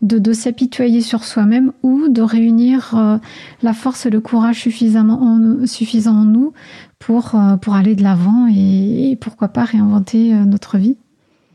de, 0.02 0.18
de 0.18 0.34
s'apitoyer 0.34 1.02
sur 1.02 1.24
soi-même 1.24 1.72
ou 1.84 2.08
de 2.10 2.22
réunir 2.22 2.94
euh, 2.96 3.18
la 3.62 3.74
force 3.74 4.06
et 4.06 4.10
le 4.10 4.20
courage 4.20 4.62
suffisamment 4.62 5.22
en, 5.22 5.66
suffisant 5.66 6.16
en 6.16 6.26
nous 6.26 6.54
pour, 7.00 7.36
pour 7.62 7.76
aller 7.76 7.96
de 7.96 8.04
l'avant 8.04 8.48
et, 8.48 9.18
pourquoi 9.22 9.50
pas 9.50 9.64
réinventer 9.64 10.34
notre 10.34 10.78
vie. 10.78 10.98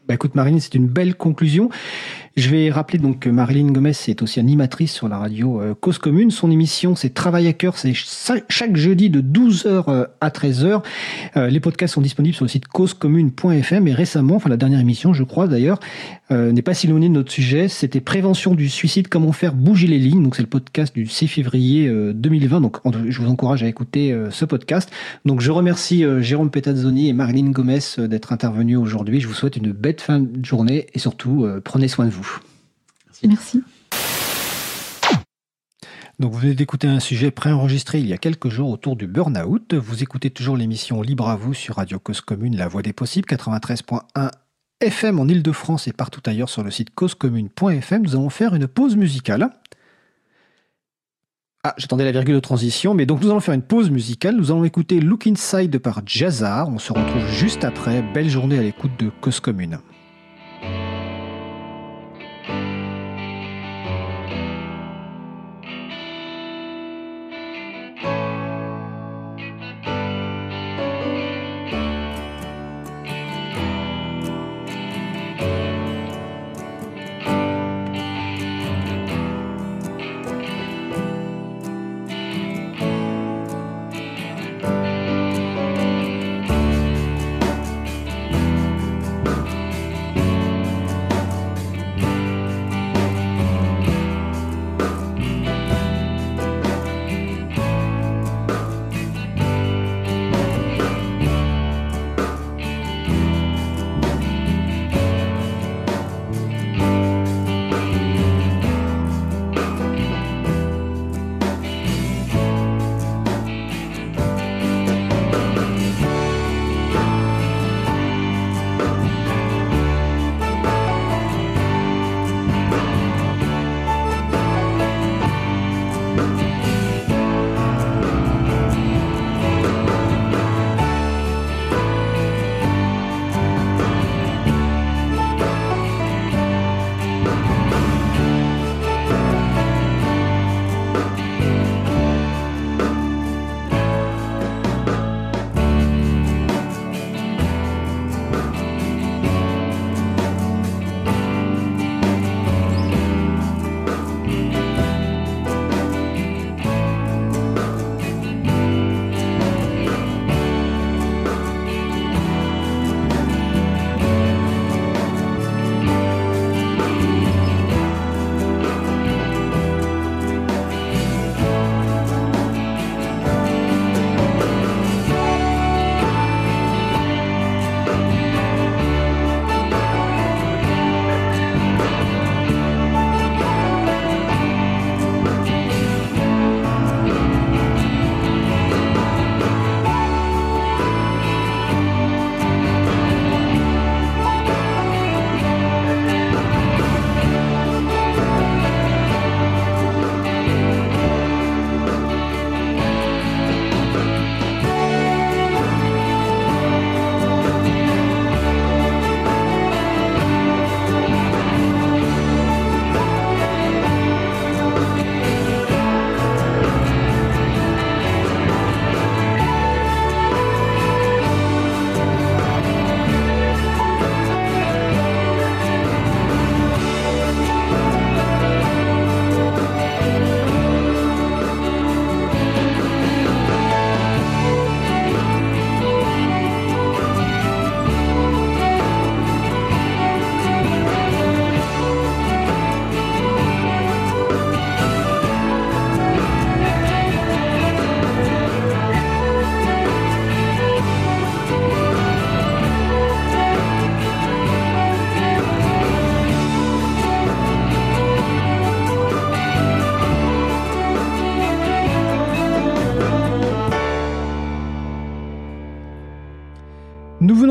Bah 0.09 0.15
écoute 0.15 0.35
Marilyn, 0.35 0.59
c'est 0.59 0.75
une 0.75 0.89
belle 0.89 1.15
conclusion. 1.15 1.71
Je 2.35 2.49
vais 2.49 2.71
rappeler 2.71 2.99
donc 2.99 3.19
que 3.21 3.29
Marilyn 3.29 3.73
Gomez 3.73 3.93
est 4.09 4.23
aussi 4.23 4.41
animatrice 4.41 4.93
sur 4.93 5.07
la 5.07 5.19
radio 5.19 5.61
euh, 5.61 5.75
Cause 5.79 5.99
Commune. 5.99 6.31
Son 6.31 6.51
émission, 6.51 6.97
c'est 6.97 7.13
Travail 7.13 7.47
à 7.47 7.53
cœur, 7.53 7.77
c'est 7.77 7.93
cha- 7.93 8.37
chaque 8.49 8.75
jeudi 8.77 9.11
de 9.11 9.21
12h 9.21 10.07
à 10.21 10.29
13h. 10.31 10.83
Euh, 11.37 11.49
les 11.49 11.61
podcasts 11.61 11.93
sont 11.95 12.01
disponibles 12.01 12.35
sur 12.35 12.47
le 12.47 12.49
site 12.49 12.69
causecommune.fm 12.69 13.87
et 13.87 13.93
récemment, 13.93 14.37
enfin 14.37 14.49
la 14.49 14.57
dernière 14.57 14.81
émission, 14.81 15.13
je 15.13 15.25
crois 15.25 15.47
d'ailleurs, 15.47 15.79
euh, 16.31 16.53
n'est 16.53 16.63
pas 16.63 16.73
si 16.73 16.87
éloignée 16.87 17.09
de 17.11 17.15
notre 17.15 17.31
sujet. 17.31 17.69
C'était 17.69 18.01
prévention 18.01 18.55
du 18.55 18.71
suicide, 18.71 19.09
comment 19.09 19.33
faire 19.33 19.53
bouger 19.55 19.87
les 19.87 19.99
lignes. 19.99 20.23
Donc 20.23 20.35
c'est 20.37 20.43
le 20.43 20.49
podcast 20.49 20.95
du 20.95 21.07
6 21.07 21.29
février 21.29 21.87
euh, 21.89 22.15
2020. 22.15 22.63
Donc 22.63 22.79
je 23.09 23.21
vous 23.21 23.29
encourage 23.29 23.63
à 23.63 23.67
écouter 23.69 24.11
euh, 24.13 24.31
ce 24.31 24.47
podcast. 24.47 24.91
Donc 25.27 25.43
je 25.43 25.51
remercie 25.51 26.03
euh, 26.03 26.23
Jérôme 26.23 26.51
Petazzoni 26.51 27.11
et 27.11 27.13
Marilyn 27.13 27.51
Gomez 27.51 27.79
euh, 27.99 28.09
d'être 28.09 28.33
intervenus 28.33 28.79
aujourd'hui. 28.79 29.21
Je 29.21 29.29
vous 29.29 29.35
souhaite 29.35 29.57
une 29.57 29.73
belle 29.73 30.01
fin 30.01 30.19
de 30.21 30.43
journée 30.45 30.87
et 30.95 30.99
surtout 30.99 31.45
euh, 31.45 31.61
prenez 31.63 31.89
soin 31.89 32.07
de 32.07 32.11
vous. 32.11 32.22
Merci. 33.27 33.63
Donc 36.19 36.33
vous 36.33 36.39
venez 36.39 36.55
d'écouter 36.55 36.87
un 36.87 37.01
sujet 37.01 37.31
préenregistré 37.31 37.99
il 37.99 38.07
y 38.07 38.13
a 38.13 38.19
quelques 38.19 38.49
jours 38.49 38.71
autour 38.71 38.97
du 38.97 39.07
burn-out. 39.07 39.75
Vous 39.75 40.03
écoutez 40.03 40.31
toujours 40.31 40.57
l'émission 40.57 41.03
Libre 41.03 41.29
à 41.29 41.37
vous 41.37 41.55
sur 41.55 41.77
Radio 41.77 41.99
Cause 41.99 42.21
Commune, 42.21 42.57
La 42.57 42.69
Voix 42.69 42.83
des 42.83 42.93
Possibles, 42.93 43.27
93.1 43.29 44.31
FM 44.81 45.19
en 45.19 45.27
Ile-de-France 45.27 45.89
et 45.89 45.93
partout 45.93 46.21
ailleurs 46.27 46.49
sur 46.49 46.63
le 46.63 46.71
site 46.71 46.95
causecommune.fm. 46.95 48.03
Nous 48.03 48.15
allons 48.15 48.31
faire 48.31 48.55
une 48.55 48.69
pause 48.69 48.97
musicale. 48.97 49.51
Ah, 51.65 51.75
j'attendais 51.77 52.05
la 52.05 52.13
virgule 52.13 52.35
de 52.35 52.41
transition, 52.41 52.93
mais 52.93 53.07
donc 53.07 53.23
nous 53.23 53.31
allons 53.31 53.41
faire 53.41 53.55
une 53.55 53.63
pause 53.63 53.91
musicale. 53.91 54.37
Nous 54.37 54.51
allons 54.51 54.65
écouter 54.65 55.01
Look 55.01 55.29
Inside 55.29 55.79
par 55.79 56.03
Jazzar. 56.05 56.69
On 56.69 56.79
se 56.79 56.93
retrouve 56.93 57.27
juste 57.29 57.65
après. 57.65 58.03
Belle 58.15 58.29
journée 58.29 58.59
à 58.59 58.63
l'écoute 58.63 58.93
de 58.99 59.11
Cause 59.21 59.39
Commune. 59.39 59.79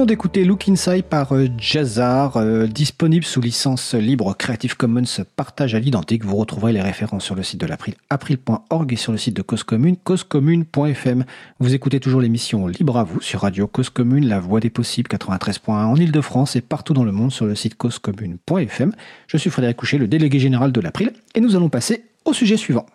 Venons 0.02 0.07
d'écouter 0.07 0.45
Look 0.45 0.68
Inside 0.68 1.03
par 1.03 1.36
euh, 1.36 1.48
Jazzar, 1.60 2.38
euh, 2.38 2.65
disponible 2.65 3.23
sous 3.23 3.40
licence 3.40 3.94
libre 3.94 4.34
Creative 4.36 4.76
Commons 4.76 5.03
partage 5.36 5.76
à 5.76 5.80
l'identique. 5.80 6.26
Vous 6.26 6.38
retrouverez 6.38 6.73
les 6.73 6.82
références 6.82 7.23
sur 7.23 7.36
le 7.36 7.44
site 7.44 7.61
de 7.61 7.68
l'April, 7.68 7.94
april.org 8.10 8.91
et 8.91 8.95
sur 8.95 9.11
le 9.11 9.19
site 9.19 9.36
de 9.36 9.44
Cause 9.44 9.64
Commune, 9.64 9.98
causecommune.fm. 9.98 11.23
Vous 11.60 11.76
écoutez 11.76 11.99
toujours 11.99 12.19
l'émission 12.19 12.65
Libre 12.65 12.98
à 12.98 13.03
vous 13.03 13.22
sur 13.22 13.41
Radio 13.41 13.68
Cause 13.68 13.91
Commune, 13.91 14.28
la 14.28 14.40
voix 14.40 14.60
des 14.60 14.72
possibles 14.72 15.07
93.1 15.07 15.72
en 15.72 15.95
Ile-de-France 15.95 16.56
et 16.56 16.61
partout 16.61 16.95
dans 16.95 17.03
le 17.03 17.11
monde 17.11 17.32
sur 17.32 17.45
le 17.45 17.53
site 17.53 17.76
causecommune.fm. 17.76 18.94
Je 19.28 19.38
suis 19.38 19.52
Frédéric 19.52 19.78
Couchet, 19.78 19.99
le 19.99 20.07
délégué 20.07 20.40
général 20.40 20.72
de 20.72 20.82
l'April, 20.82 21.14
et 21.36 21.41
nous 21.41 21.56
allons 21.56 21.69
passer 21.69 22.06
au 22.26 22.34
sujet 22.34 22.57
suivant. 22.57 22.88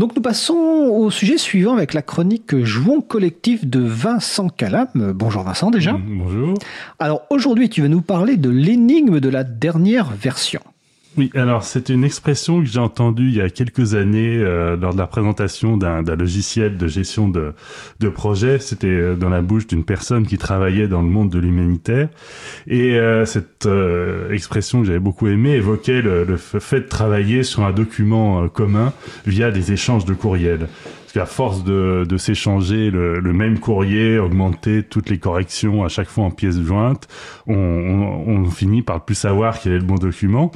Donc 0.00 0.16
nous 0.16 0.22
passons 0.22 0.54
au 0.54 1.10
sujet 1.10 1.36
suivant 1.36 1.74
avec 1.74 1.92
la 1.92 2.00
chronique 2.00 2.56
Jouons 2.64 3.02
collectif 3.02 3.66
de 3.66 3.80
Vincent 3.80 4.48
Calam. 4.48 4.88
Bonjour 4.94 5.42
Vincent 5.42 5.70
déjà. 5.70 5.92
Bonjour. 5.92 6.54
Alors 6.98 7.26
aujourd'hui 7.28 7.68
tu 7.68 7.82
vas 7.82 7.88
nous 7.88 8.00
parler 8.00 8.38
de 8.38 8.48
l'énigme 8.48 9.20
de 9.20 9.28
la 9.28 9.44
dernière 9.44 10.08
version. 10.08 10.62
Oui, 11.16 11.30
alors 11.34 11.64
c'est 11.64 11.88
une 11.88 12.04
expression 12.04 12.60
que 12.60 12.66
j'ai 12.66 12.78
entendue 12.78 13.28
il 13.28 13.34
y 13.34 13.40
a 13.40 13.50
quelques 13.50 13.94
années 13.94 14.36
euh, 14.36 14.76
lors 14.76 14.92
de 14.92 14.98
la 14.98 15.08
présentation 15.08 15.76
d'un 15.76 16.02
logiciel 16.02 16.76
de 16.76 16.86
gestion 16.86 17.28
de, 17.28 17.52
de 17.98 18.08
projet. 18.08 18.60
C'était 18.60 18.86
euh, 18.86 19.16
dans 19.16 19.28
la 19.28 19.42
bouche 19.42 19.66
d'une 19.66 19.84
personne 19.84 20.24
qui 20.24 20.38
travaillait 20.38 20.86
dans 20.86 21.02
le 21.02 21.08
monde 21.08 21.28
de 21.28 21.40
l'humanitaire. 21.40 22.08
Et 22.68 22.96
euh, 22.96 23.24
cette 23.24 23.68
expression 24.30 24.82
que 24.82 24.86
j'avais 24.86 25.00
beaucoup 25.00 25.26
aimée 25.26 25.54
évoquait 25.54 26.00
le, 26.00 26.22
le, 26.24 26.36
fait 26.36 26.82
de 26.82 26.88
travailler 26.88 27.42
sur 27.42 27.64
un 27.64 27.72
document 27.72 28.48
commun 28.48 28.92
via 29.26 29.50
des 29.50 29.72
échanges 29.72 30.04
de 30.04 30.14
courriels. 30.14 30.68
Parce 31.10 31.26
qu'à 31.26 31.34
force 31.34 31.64
de, 31.64 32.06
de 32.08 32.16
s'échanger 32.16 32.88
le, 32.88 33.18
le, 33.18 33.32
même 33.32 33.58
courrier, 33.58 34.20
augmenter 34.20 34.84
toutes 34.84 35.10
les 35.10 35.18
corrections 35.18 35.82
à 35.82 35.88
chaque 35.88 36.06
fois 36.06 36.22
en 36.22 36.30
pièces 36.30 36.60
jointes, 36.62 37.08
on, 37.48 37.56
on, 37.56 38.28
on 38.28 38.44
finit 38.44 38.82
par 38.82 39.04
plus 39.04 39.16
savoir 39.16 39.58
quel 39.58 39.72
est 39.72 39.78
le 39.78 39.84
bon 39.84 39.96
document. 39.96 40.52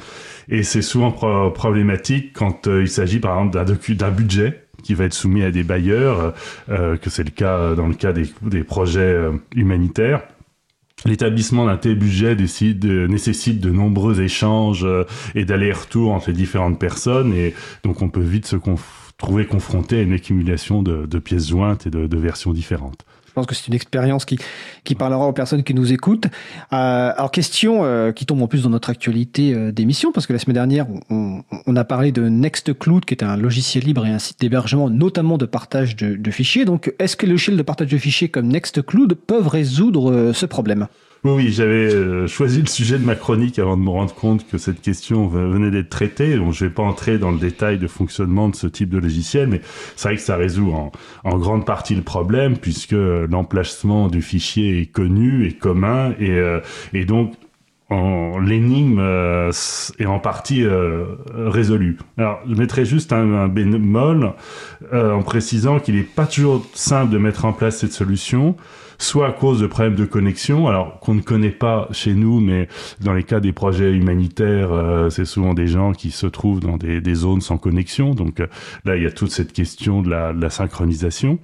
Et 0.47 0.63
c'est 0.63 0.81
souvent 0.81 1.11
pro 1.11 1.51
problématique 1.51 2.31
quand 2.31 2.67
euh, 2.67 2.83
il 2.83 2.87
s'agit 2.87 3.19
par 3.19 3.37
exemple 3.37 3.97
d'un 3.97 4.11
budget 4.11 4.63
qui 4.81 4.93
va 4.93 5.03
être 5.03 5.13
soumis 5.13 5.43
à 5.43 5.51
des 5.51 5.63
bailleurs, 5.63 6.33
euh, 6.69 6.95
que 6.95 7.09
c'est 7.09 7.25
le 7.25 7.31
cas 7.31 7.75
dans 7.75 7.87
le 7.87 7.95
cas 7.95 8.13
des, 8.13 8.29
des 8.41 8.63
projets 8.63 9.01
euh, 9.01 9.31
humanitaires. 9.57 10.21
L'établissement 11.03 11.65
d'un 11.65 11.75
tel 11.75 11.95
budget 11.99 12.37
décide, 12.37 12.85
nécessite 12.85 13.59
de 13.59 13.71
nombreux 13.71 14.21
échanges 14.21 14.87
et 15.35 15.43
d'allers-retours 15.43 16.13
entre 16.13 16.29
les 16.29 16.35
différentes 16.37 16.79
personnes 16.79 17.33
et 17.33 17.53
donc 17.83 18.01
on 18.01 18.07
peut 18.07 18.21
vite 18.21 18.45
se 18.45 18.55
confondre 18.55 19.04
trouver 19.17 19.45
confronté 19.45 19.99
à 19.99 20.01
une 20.01 20.13
accumulation 20.13 20.83
de, 20.83 21.19
pièces 21.19 21.49
jointes 21.49 21.87
et 21.87 21.89
de, 21.89 22.17
versions 22.17 22.53
différentes. 22.53 23.05
Je 23.27 23.41
pense 23.41 23.47
que 23.47 23.55
c'est 23.55 23.67
une 23.67 23.73
expérience 23.73 24.23
qui, 24.23 24.37
parlera 24.95 25.27
aux 25.27 25.33
personnes 25.33 25.63
qui 25.63 25.73
nous 25.73 25.91
écoutent. 25.91 26.27
Euh, 26.71 27.11
alors, 27.17 27.31
question 27.31 27.83
euh, 27.83 28.13
qui 28.13 28.25
tombe 28.25 28.41
en 28.41 28.47
plus 28.47 28.63
dans 28.63 28.69
notre 28.69 28.89
actualité 28.89 29.53
euh, 29.53 29.73
d'émission, 29.73 30.13
parce 30.13 30.25
que 30.25 30.31
la 30.31 30.39
semaine 30.39 30.53
dernière, 30.53 30.87
on, 31.09 31.75
a 31.75 31.83
parlé 31.83 32.13
de 32.13 32.29
Nextcloud, 32.29 33.03
qui 33.03 33.13
est 33.13 33.23
un 33.25 33.35
logiciel 33.35 33.83
libre 33.83 34.05
et 34.05 34.09
un 34.09 34.19
site 34.19 34.39
d'hébergement, 34.39 34.89
notamment 34.89 35.37
de 35.37 35.45
partage 35.45 35.97
de, 35.97 36.15
de 36.15 36.31
fichiers. 36.31 36.63
Donc, 36.63 36.93
est-ce 36.97 37.17
que 37.17 37.25
les 37.25 37.33
logiciels 37.33 37.57
de 37.57 37.61
partage 37.61 37.89
de 37.89 37.97
fichiers 37.97 38.29
comme 38.29 38.47
Nextcloud 38.47 39.15
peuvent 39.15 39.49
résoudre 39.49 40.31
ce 40.33 40.45
problème? 40.45 40.87
Oui, 41.25 41.31
oui, 41.31 41.51
j'avais 41.51 41.91
euh, 41.91 42.27
choisi 42.27 42.61
le 42.61 42.67
sujet 42.67 42.99
de 42.99 43.03
ma 43.03 43.15
chronique 43.15 43.57
avant 43.57 43.75
de 43.77 43.81
me 43.81 43.89
rendre 43.89 44.13
compte 44.13 44.47
que 44.47 44.59
cette 44.59 44.79
question 44.79 45.27
venait 45.27 45.71
d'être 45.71 45.89
traitée. 45.89 46.37
Donc, 46.37 46.53
je 46.53 46.65
vais 46.65 46.71
pas 46.71 46.83
entrer 46.83 47.17
dans 47.17 47.31
le 47.31 47.39
détail 47.39 47.79
de 47.79 47.87
fonctionnement 47.87 48.47
de 48.47 48.55
ce 48.55 48.67
type 48.67 48.89
de 48.89 48.99
logiciel, 48.99 49.47
mais 49.47 49.61
c'est 49.95 50.09
vrai 50.09 50.17
que 50.17 50.21
ça 50.21 50.35
résout 50.35 50.71
en, 50.71 51.37
grande 51.39 51.65
partie 51.65 51.95
le 51.95 52.03
problème 52.03 52.57
puisque 52.57 52.93
l'emplacement 52.93 54.07
du 54.07 54.21
fichier 54.21 54.79
est 54.81 54.85
connu 54.85 55.47
et 55.47 55.53
commun 55.53 56.13
et, 56.19 56.29
euh, 56.29 56.61
donc 57.07 57.33
l'énigme 57.91 58.99
euh, 58.99 59.51
est 59.99 60.05
en 60.05 60.19
partie 60.19 60.63
euh, 60.63 61.05
résolue. 61.29 61.97
Alors, 62.17 62.39
je 62.49 62.55
mettrai 62.55 62.85
juste 62.85 63.13
un, 63.13 63.47
bémol 63.47 64.33
euh, 64.93 65.13
en 65.13 65.21
précisant 65.21 65.79
qu'il 65.79 65.95
n'est 65.95 66.01
pas 66.01 66.25
toujours 66.25 66.65
simple 66.73 67.11
de 67.11 67.17
mettre 67.17 67.45
en 67.45 67.53
place 67.53 67.77
cette 67.77 67.93
solution 67.93 68.55
soit 68.97 69.27
à 69.27 69.31
cause 69.31 69.61
de 69.61 69.67
problèmes 69.67 69.95
de 69.95 70.05
connexion, 70.05 70.67
alors 70.67 70.99
qu'on 70.99 71.15
ne 71.15 71.21
connaît 71.21 71.49
pas 71.51 71.87
chez 71.91 72.13
nous, 72.13 72.39
mais 72.39 72.67
dans 73.01 73.13
les 73.13 73.23
cas 73.23 73.39
des 73.39 73.53
projets 73.53 73.91
humanitaires, 73.91 74.71
euh, 74.71 75.09
c'est 75.09 75.25
souvent 75.25 75.53
des 75.53 75.67
gens 75.67 75.91
qui 75.91 76.11
se 76.11 76.27
trouvent 76.27 76.59
dans 76.59 76.77
des, 76.77 77.15
zones 77.15 77.41
sans 77.41 77.57
connexion. 77.57 78.13
Donc 78.13 78.39
euh, 78.39 78.47
là, 78.83 78.95
il 78.97 79.03
y 79.03 79.05
a 79.05 79.11
toute 79.11 79.31
cette 79.31 79.53
question 79.53 80.01
de 80.01 80.09
la, 80.09 80.33
de 80.33 80.41
la 80.41 80.49
synchronisation. 80.49 81.39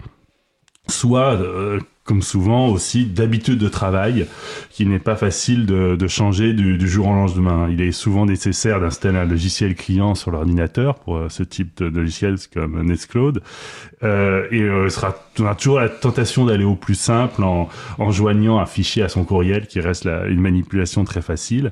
Soit 0.88 1.34
euh, 1.34 1.80
comme 2.04 2.24
souvent 2.24 2.68
aussi 2.68 3.06
d'habitude 3.06 3.60
de 3.60 3.70
travail 3.70 4.26
qui 4.72 4.86
n'est 4.88 5.00
pas 5.00 5.16
facile 5.16 5.68
de, 5.68 5.96
de 5.96 6.08
changer 6.08 6.54
du, 6.54 6.78
du, 6.78 6.88
jour 6.88 7.08
au 7.08 7.14
lendemain. 7.14 7.68
Il 7.70 7.80
est 7.80 7.92
souvent 7.92 8.26
nécessaire 8.26 8.80
d'installer 8.80 9.20
un 9.20 9.26
logiciel 9.26 9.76
client 9.76 10.16
sur 10.16 10.32
l'ordinateur 10.32 10.96
pour 10.96 11.18
euh, 11.18 11.30
ce 11.30 11.44
type 11.44 11.78
de 11.78 12.00
logiciel 12.00 12.36
comme 12.52 12.82
Nextcloud 12.82 13.42
euh, 14.04 14.48
et 14.50 14.62
euh, 14.62 14.90
sera, 14.90 15.16
on 15.40 15.46
a 15.46 15.54
toujours 15.54 15.80
la 15.80 15.90
tentation 15.90 16.46
d'aller 16.46 16.64
au 16.64 16.76
plus 16.76 16.96
simple 16.96 17.44
en, 17.44 17.70
en 18.00 18.12
joignant 18.12 18.60
un 18.60 18.66
fichier 18.66 19.04
à 19.04 19.10
son 19.10 19.24
courriel 19.24 19.68
qui 19.68 19.80
reste 19.80 20.06
une 20.06 20.42
manipulation 20.42 21.04
très 21.04 21.22
facile. 21.22 21.72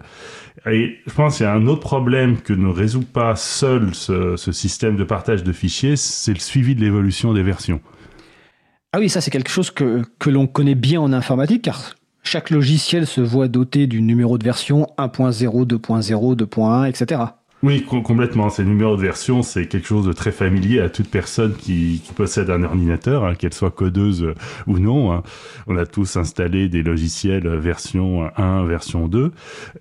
Et 0.70 0.98
je 1.08 1.14
pense 1.14 1.38
qu'il 1.38 1.46
y 1.46 1.50
a 1.50 1.54
un 1.54 1.66
autre 1.68 1.82
problème 1.82 2.38
que 2.38 2.54
ne 2.54 2.68
résout 2.68 3.02
pas 3.02 3.36
seul 3.36 3.96
ce, 3.96 4.36
ce 4.36 4.52
système 4.52 4.96
de 4.96 5.04
partage 5.04 5.44
de 5.44 5.52
fichiers, 5.54 5.96
c'est 5.96 6.34
le 6.34 6.40
suivi 6.40 6.76
de 6.76 6.82
l'évolution 6.82 7.34
des 7.34 7.44
versions. 7.44 7.82
Ah 8.92 8.98
oui, 8.98 9.08
ça 9.08 9.22
c'est 9.22 9.30
quelque 9.30 9.52
chose 9.52 9.70
que, 9.70 10.04
l'on 10.26 10.48
connaît 10.48 10.74
bien 10.74 11.00
en 11.00 11.14
informatique, 11.14 11.62
car 11.62 11.96
chaque 12.24 12.50
logiciel 12.50 13.06
se 13.06 13.22
voit 13.22 13.48
doté 13.48 13.86
du 13.86 14.02
numéro 14.02 14.40
de 14.40 14.44
version 14.44 14.88
1.0, 14.98 15.68
2.0, 15.68 16.36
2.1, 16.36 16.90
etc. 16.90 17.22
Oui, 17.62 17.84
complètement. 17.84 18.50
Ces 18.50 18.64
numéros 18.64 18.96
de 18.96 19.02
version, 19.02 19.44
c'est 19.44 19.66
quelque 19.66 19.86
chose 19.86 20.06
de 20.06 20.14
très 20.14 20.32
familier 20.32 20.80
à 20.80 20.90
toute 20.90 21.10
personne 21.10 21.54
qui, 21.56 22.02
possède 22.16 22.50
un 22.50 22.64
ordinateur, 22.64 23.26
hein, 23.26 23.36
qu'elle 23.36 23.54
soit 23.54 23.72
codeuse 23.72 24.34
ou 24.66 24.80
non. 24.80 25.12
Hein. 25.12 25.24
On 25.68 25.76
a 25.76 25.86
tous 25.86 26.16
installé 26.16 26.70
des 26.70 26.84
logiciels 26.84 27.48
version 27.48 28.30
1, 28.38 28.66
version 28.66 29.10
2. 29.10 29.34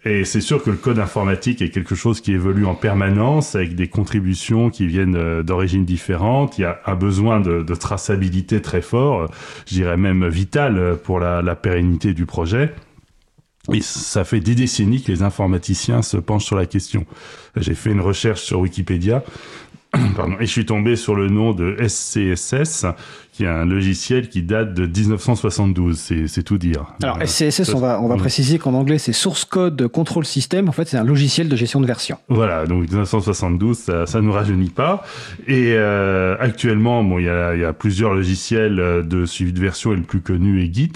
Et 0.04 0.24
c'est 0.24 0.40
sûr 0.40 0.62
que 0.62 0.70
le 0.70 0.76
code 0.76 0.98
informatique 0.98 1.62
est 1.62 1.70
quelque 1.70 1.94
chose 1.94 2.20
qui 2.20 2.32
évolue 2.32 2.66
en 2.66 2.74
permanence 2.74 3.54
avec 3.54 3.76
des 3.76 3.86
contributions 3.86 4.70
qui 4.70 4.88
viennent 4.88 5.16
euh, 5.16 5.44
d'origines 5.44 5.84
différentes. 5.84 6.58
Il 6.58 6.62
y 6.62 6.64
a 6.64 6.80
un 6.84 6.96
besoin 6.96 7.38
de, 7.40 7.62
traçabilité 7.74 8.60
très 8.60 8.82
fort, 8.82 9.30
je 9.66 9.74
dirais 9.74 9.96
même 9.96 10.26
vital 10.26 10.96
pour 11.04 11.20
la 11.20 11.54
pérennité 11.54 12.12
du 12.12 12.26
projet. 12.26 12.74
Et 13.72 13.80
ça 13.80 14.24
fait 14.24 14.40
des 14.40 14.54
décennies 14.54 15.02
que 15.02 15.12
les 15.12 15.22
informaticiens 15.22 16.02
se 16.02 16.16
penchent 16.16 16.46
sur 16.46 16.56
la 16.56 16.66
question. 16.66 17.04
J'ai 17.56 17.74
fait 17.74 17.90
une 17.90 18.00
recherche 18.00 18.42
sur 18.42 18.60
Wikipédia 18.60 19.22
Pardon, 20.16 20.34
et 20.38 20.44
je 20.44 20.50
suis 20.50 20.66
tombé 20.66 20.96
sur 20.96 21.14
le 21.14 21.30
nom 21.30 21.54
de 21.54 21.74
SCSS, 21.86 22.84
qui 23.32 23.44
est 23.44 23.48
un 23.48 23.64
logiciel 23.64 24.28
qui 24.28 24.42
date 24.42 24.74
de 24.74 24.86
1972. 24.86 25.96
C'est 26.26 26.42
tout 26.42 26.58
dire. 26.58 26.84
Alors 27.02 27.18
SCSS, 27.24 27.72
on 27.74 27.78
va, 27.78 27.98
on 28.02 28.08
va 28.08 28.16
préciser 28.16 28.58
qu'en 28.58 28.74
anglais 28.74 28.98
c'est 28.98 29.14
Source 29.14 29.46
Code 29.46 29.88
Control 29.88 30.26
System. 30.26 30.68
En 30.68 30.72
fait, 30.72 30.88
c'est 30.88 30.98
un 30.98 31.04
logiciel 31.04 31.48
de 31.48 31.56
gestion 31.56 31.80
de 31.80 31.86
version. 31.86 32.18
Voilà, 32.28 32.66
donc 32.66 32.82
1972, 32.82 33.78
ça, 33.78 34.06
ça 34.06 34.20
nous 34.20 34.32
rajeunit 34.32 34.70
pas. 34.70 35.04
Et 35.46 35.72
euh, 35.72 36.36
actuellement, 36.38 37.02
bon, 37.02 37.18
il 37.18 37.24
y 37.24 37.30
a, 37.30 37.56
y 37.56 37.64
a 37.64 37.72
plusieurs 37.72 38.12
logiciels 38.12 39.06
de 39.06 39.24
suivi 39.24 39.54
de 39.54 39.60
version 39.60 39.94
et 39.94 39.96
le 39.96 40.02
plus 40.02 40.20
connu 40.20 40.62
est 40.62 40.74
Git. 40.74 40.92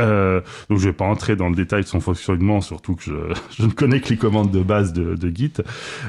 Euh, 0.00 0.40
donc 0.68 0.78
je 0.78 0.88
vais 0.88 0.92
pas 0.92 1.04
entrer 1.04 1.36
dans 1.36 1.48
le 1.48 1.54
détail 1.54 1.82
de 1.82 1.86
son 1.86 2.00
fonctionnement, 2.00 2.60
surtout 2.60 2.94
que 2.94 3.02
je, 3.02 3.12
je 3.58 3.64
ne 3.64 3.70
connais 3.70 4.00
que 4.00 4.08
les 4.10 4.16
commandes 4.16 4.50
de 4.50 4.62
base 4.62 4.92
de, 4.92 5.14
de 5.14 5.34
Git. 5.34 5.54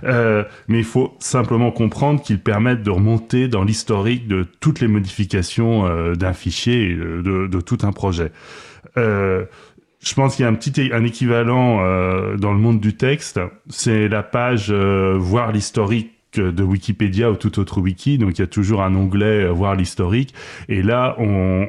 Euh, 0.03 0.43
mais 0.67 0.79
il 0.79 0.85
faut 0.85 1.15
simplement 1.19 1.71
comprendre 1.71 2.21
qu'ils 2.21 2.39
permettent 2.39 2.83
de 2.83 2.91
remonter 2.91 3.47
dans 3.47 3.63
l'historique 3.63 4.27
de 4.27 4.45
toutes 4.59 4.79
les 4.79 4.87
modifications 4.87 5.85
euh, 5.85 6.15
d'un 6.15 6.33
fichier, 6.33 6.95
de, 6.95 7.47
de, 7.47 7.61
tout 7.61 7.79
un 7.83 7.91
projet. 7.91 8.31
Euh, 8.97 9.45
je 9.99 10.13
pense 10.13 10.35
qu'il 10.35 10.43
y 10.43 10.45
a 10.45 10.51
un 10.51 10.55
petit 10.55 10.89
un 10.93 11.03
équivalent 11.03 11.79
euh, 11.81 12.37
dans 12.37 12.53
le 12.53 12.59
monde 12.59 12.79
du 12.79 12.95
texte, 12.95 13.39
c'est 13.69 14.07
la 14.07 14.23
page 14.23 14.71
voir 14.71 15.51
l'historique 15.51 16.16
de 16.39 16.63
Wikipédia 16.63 17.31
ou 17.31 17.35
tout 17.35 17.59
autre 17.59 17.81
wiki. 17.81 18.17
Donc 18.17 18.37
il 18.37 18.41
y 18.41 18.43
a 18.43 18.47
toujours 18.47 18.81
un 18.81 18.95
onglet 18.95 19.45
euh, 19.45 19.51
voir 19.51 19.75
l'historique. 19.75 20.33
Et 20.69 20.81
là, 20.81 21.15
on, 21.19 21.67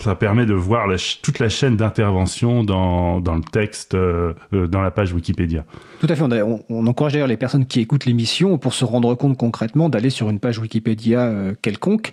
ça 0.00 0.14
permet 0.14 0.46
de 0.46 0.54
voir 0.54 0.88
toute 1.22 1.38
la 1.38 1.48
chaîne 1.48 1.76
d'intervention 1.76 2.64
dans, 2.64 3.20
le 3.20 3.50
texte, 3.50 3.94
euh, 3.94 4.34
dans 4.52 4.82
la 4.82 4.90
page 4.90 5.12
Wikipédia. 5.12 5.64
Tout 6.04 6.12
à 6.12 6.16
fait. 6.16 6.42
On, 6.68 6.86
encourage 6.86 7.14
d'ailleurs 7.14 7.28
les 7.28 7.38
personnes 7.38 7.64
qui 7.64 7.80
écoutent 7.80 8.04
l'émission 8.04 8.58
pour 8.58 8.74
se 8.74 8.84
rendre 8.84 9.14
compte 9.14 9.38
concrètement 9.38 9.88
d'aller 9.88 10.10
sur 10.10 10.28
une 10.28 10.38
page 10.38 10.58
Wikipédia 10.58 11.20
euh, 11.20 11.54
quelconque, 11.62 12.12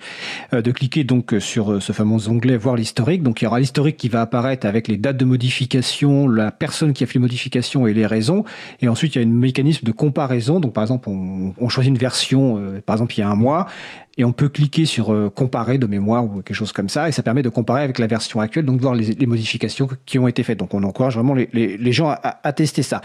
euh, 0.54 0.62
de 0.62 0.72
cliquer 0.72 1.04
donc 1.04 1.36
sur 1.40 1.84
ce 1.84 1.92
fameux 1.92 2.30
onglet 2.30 2.56
voir 2.56 2.78
l'historique. 2.78 3.22
Donc 3.22 3.42
il 3.42 3.46
y 3.46 3.48
aura 3.50 3.60
l'historique 3.60 3.98
qui 3.98 4.08
va 4.08 4.22
apparaître 4.22 4.66
avec 4.66 4.88
les 4.88 4.96
dates 4.96 5.18
de 5.18 5.26
modification, 5.26 6.30
la 6.30 6.52
personne 6.52 6.94
qui 6.94 7.04
a 7.04 7.08
fait 7.08 7.16
les 7.16 7.20
modifications 7.20 7.86
et 7.86 7.94
les 7.94 8.06
raisons. 8.06 8.46
Et 8.80 8.88
ensuite 8.88 9.16
il 9.16 9.22
y 9.22 9.26
a 9.26 9.28
un 9.28 9.30
mécanisme 9.30 9.86
de 9.86 9.92
comparaison. 9.92 10.62
Donc 10.62 10.72
par 10.72 10.86
exemple, 10.86 11.10
on, 11.10 11.68
choisit 11.68 11.90
une 11.90 11.98
version, 11.98 12.62
par 12.86 12.96
exemple, 12.96 13.14
il 13.18 13.20
y 13.20 13.24
a 13.24 13.30
un 13.30 13.36
mois, 13.36 13.68
et 14.18 14.26
on 14.26 14.34
peut 14.34 14.50
cliquer 14.50 14.86
sur 14.86 15.16
comparer 15.34 15.78
de 15.78 15.88
mémoire 15.88 16.26
ou 16.26 16.42
quelque 16.42 16.54
chose 16.54 16.74
comme 16.74 16.90
ça, 16.90 17.08
et 17.08 17.14
ça 17.14 17.24
permet 17.24 17.44
de 17.44 17.50
comparer 17.50 17.84
avec 17.84 17.98
la 17.98 18.08
version 18.08 18.42
actuelle, 18.42 18.66
donc 18.66 18.78
de 18.78 18.82
voir 18.82 18.94
les, 18.94 19.26
modifications 19.26 19.88
qui 20.06 20.20
ont 20.20 20.28
été 20.28 20.44
faites. 20.44 20.60
Donc 20.60 20.74
on 20.74 20.84
encourage 20.84 21.16
vraiment 21.16 21.34
les, 21.34 21.92
gens 21.92 22.14
à, 22.22 22.54
tester 22.54 22.84
ça. 22.84 23.02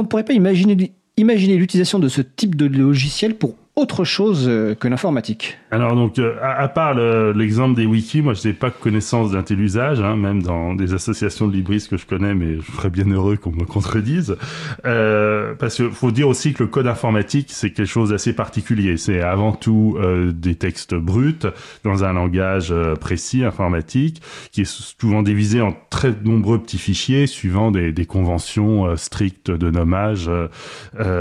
Qu'on 0.00 0.04
ne 0.04 0.08
pourrait 0.08 0.24
pas 0.24 0.32
imaginer 0.32 1.56
l'utilisation 1.56 1.98
de 1.98 2.08
ce 2.08 2.22
type 2.22 2.54
de 2.54 2.66
logiciel 2.66 3.36
pour 3.36 3.54
autre 3.80 4.04
chose 4.04 4.46
euh, 4.46 4.74
que 4.74 4.88
l'informatique. 4.88 5.58
Alors 5.70 5.94
donc, 5.94 6.18
euh, 6.18 6.36
à, 6.42 6.68
part 6.68 6.94
l'exemple 6.94 7.74
des 7.74 7.86
wikis, 7.86 8.22
moi 8.22 8.34
je 8.34 8.46
n'ai 8.46 8.54
pas 8.54 8.70
connaissance 8.70 9.32
d'un 9.32 9.42
tel 9.42 9.60
usage, 9.60 10.00
hein, 10.00 10.16
même 10.16 10.42
dans 10.42 10.74
des 10.74 10.92
associations 10.92 11.48
de 11.48 11.52
libristes 11.52 11.88
que 11.88 11.96
je 11.96 12.06
connais, 12.06 12.34
mais 12.34 12.56
je 12.60 12.72
serais 12.76 12.90
bien 12.90 13.06
heureux 13.06 13.36
qu'on 13.36 13.52
me 13.52 13.64
contredise. 13.64 14.36
Euh, 14.84 15.54
parce 15.58 15.76
qu'il 15.76 15.90
faut 15.90 16.10
dire 16.10 16.28
aussi 16.28 16.52
que 16.52 16.62
le 16.62 16.68
code 16.68 16.86
informatique, 16.86 17.48
c'est 17.50 17.70
quelque 17.70 17.86
chose 17.86 18.10
d'assez 18.10 18.34
particulier. 18.34 18.96
C'est 18.96 19.20
avant 19.20 19.52
tout 19.52 19.98
des 20.32 20.54
textes 20.54 20.94
bruts 20.94 21.38
dans 21.84 22.04
un 22.04 22.12
langage 22.12 22.74
précis, 23.00 23.44
informatique, 23.44 24.20
qui 24.52 24.62
est 24.62 24.70
souvent 24.70 25.22
divisé 25.22 25.60
en 25.60 25.74
très 25.90 26.12
nombreux 26.24 26.58
petits 26.58 26.78
fichiers 26.78 27.26
suivant 27.26 27.70
des, 27.70 27.92
des 27.92 28.06
conventions 28.06 28.96
strictes 28.96 29.50
de 29.50 29.70
nommage. 29.70 30.30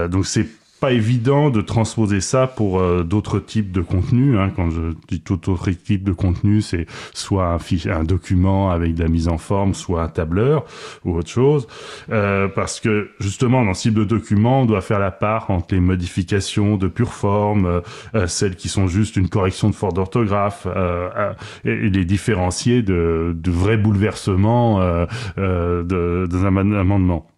donc 0.10 0.26
c'est 0.26 0.48
pas 0.80 0.92
évident 0.92 1.50
de 1.50 1.62
transposer 1.62 2.22
ça 2.22 2.48
pour 2.48 2.80
euh, 2.80 3.04
d'autres 3.04 3.40
types 3.40 3.72
de 3.72 3.82
contenus. 3.82 4.38
Hein. 4.38 4.52
Quand 4.56 4.70
je 4.70 4.94
dis 5.08 5.22
tout 5.22 5.50
autre 5.50 5.70
type 5.72 6.04
de 6.04 6.12
contenu, 6.12 6.62
c'est 6.62 6.86
soit 7.14 7.48
un, 7.48 7.60
fichier, 7.60 7.92
un 7.92 8.04
document 8.04 8.72
avec 8.72 8.96
de 8.96 9.04
la 9.04 9.10
mise 9.10 9.28
en 9.28 9.38
forme, 9.38 9.74
soit 9.74 10.02
un 10.04 10.08
tableur 10.08 10.66
ou 11.06 11.18
autre 11.18 11.30
chose. 11.30 11.68
Euh, 12.10 12.48
parce 12.48 12.80
que 12.80 13.10
justement, 13.20 13.64
dans 13.64 13.74
ce 13.74 13.84
type 13.84 13.94
de 13.94 14.04
document, 14.04 14.62
on 14.62 14.66
doit 14.66 14.82
faire 14.82 15.00
la 15.00 15.12
part 15.12 15.52
entre 15.52 15.74
les 15.74 15.82
modifications 15.82 16.78
de 16.78 16.88
pure 16.88 17.14
forme, 17.14 17.82
euh, 18.16 18.28
celles 18.28 18.56
qui 18.56 18.70
sont 18.70 18.88
juste 18.88 19.16
une 19.16 19.30
correction 19.30 19.70
de 19.70 19.76
faute 19.76 19.96
d'orthographe, 19.96 20.68
et, 21.66 21.90
les 21.90 22.06
différencier 22.06 22.82
de, 22.82 23.36
de 23.36 23.52
vrais 23.52 23.78
bouleversements 23.78 24.80
de, 24.80 25.84
de 25.84 26.46
un 26.46 26.74
amendement 26.74 27.29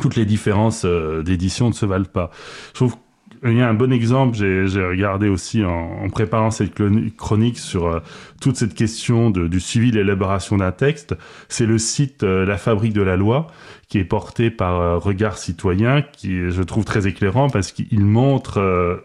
toutes 0.00 0.16
les 0.16 0.24
différences 0.24 0.84
euh, 0.84 1.22
d'édition 1.22 1.68
ne 1.68 1.74
se 1.74 1.86
valent 1.86 2.04
pas. 2.04 2.30
Je 2.68 2.74
trouve 2.74 2.96
il 3.44 3.56
y 3.56 3.62
a 3.62 3.68
un 3.68 3.74
bon 3.74 3.92
exemple, 3.92 4.36
j'ai 4.36 4.84
regardé 4.84 5.28
aussi 5.28 5.64
en, 5.64 6.08
préparant 6.10 6.50
cette 6.50 6.72
chronique 7.16 7.58
sur 7.58 7.86
euh, 7.86 8.00
toute 8.40 8.56
cette 8.56 8.74
question 8.74 9.30
du 9.30 9.60
suivi 9.60 9.92
de 9.92 9.98
l'élaboration 9.98 10.56
d'un 10.56 10.72
texte. 10.72 11.14
C'est 11.48 11.66
le 11.66 11.78
site 11.78 12.24
euh, 12.24 12.44
La 12.44 12.56
Fabrique 12.56 12.94
de 12.94 13.02
la 13.02 13.16
Loi 13.16 13.46
qui 13.88 13.98
est 13.98 14.04
porté 14.04 14.50
par 14.50 15.00
Regard 15.00 15.38
Citoyen, 15.38 16.02
qui 16.02 16.50
je 16.50 16.62
trouve 16.62 16.84
très 16.84 17.06
éclairant 17.06 17.48
parce 17.48 17.70
qu'il 17.70 18.04
montre 18.04 19.00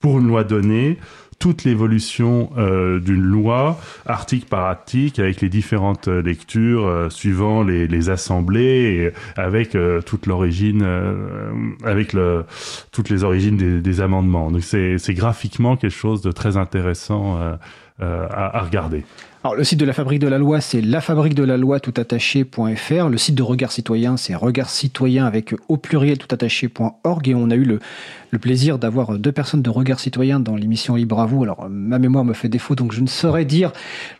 pour 0.00 0.18
une 0.18 0.26
loi 0.26 0.44
donnée 0.44 0.98
toute 1.38 1.64
l'évolution 1.64 2.50
euh, 2.56 2.98
d'une 2.98 3.22
loi, 3.22 3.78
article 4.06 4.46
par 4.48 4.64
article, 4.64 5.20
avec 5.20 5.40
les 5.40 5.48
différentes 5.48 6.08
euh, 6.08 6.22
lectures 6.22 6.86
euh, 6.86 7.10
suivant 7.10 7.62
les, 7.62 8.10
assemblées, 8.10 9.12
avec 9.36 9.76
toute 10.04 10.26
l'origine, 10.26 10.86
avec 11.84 12.12
le, 12.12 12.44
toutes 12.92 13.08
les 13.08 13.24
origines 13.24 13.56
des, 13.56 13.80
des 13.80 14.00
amendements. 14.00 14.50
Donc 14.50 14.62
c'est 14.62 15.14
graphiquement 15.14 15.76
quelque 15.76 15.90
chose 15.96 16.22
de 16.22 16.30
très 16.30 16.56
intéressant 16.56 17.36
à, 17.98 18.58
à 18.58 18.62
regarder. 18.62 19.04
Alors, 19.46 19.54
le 19.54 19.62
site 19.62 19.78
de 19.78 19.84
la 19.84 19.92
Fabrique 19.92 20.18
de 20.18 20.26
la 20.26 20.38
Loi, 20.38 20.60
c'est 20.60 20.80
lafabriquedelaloi 20.80 21.78
toutattaché.fr. 21.78 23.08
Le 23.08 23.16
site 23.16 23.36
de 23.36 23.44
Regard 23.44 23.70
Citoyen, 23.70 24.16
c'est 24.16 24.34
Regard 24.34 24.68
Citoyen 24.68 25.24
avec 25.24 25.54
au 25.68 25.76
pluriel 25.76 26.18
toutattaché.org. 26.18 27.28
Et 27.28 27.34
on 27.36 27.48
a 27.50 27.54
eu 27.54 27.62
le, 27.62 27.78
plaisir 28.40 28.78
d'avoir 28.78 29.18
deux 29.18 29.32
personnes 29.32 29.62
de 29.62 29.70
Regard 29.70 29.98
Citoyen 29.98 30.40
dans 30.40 30.56
l'émission 30.56 30.94
Libre 30.96 31.20
à 31.20 31.26
vous. 31.26 31.44
Alors, 31.44 31.68
ma 31.70 31.98
mémoire 31.98 32.24
me 32.24 32.34
fait 32.34 32.50
défaut, 32.50 32.74
donc 32.74 32.92
je 32.92 33.00
ne 33.00 33.06
saurais 33.06 33.46
dire 33.46 33.72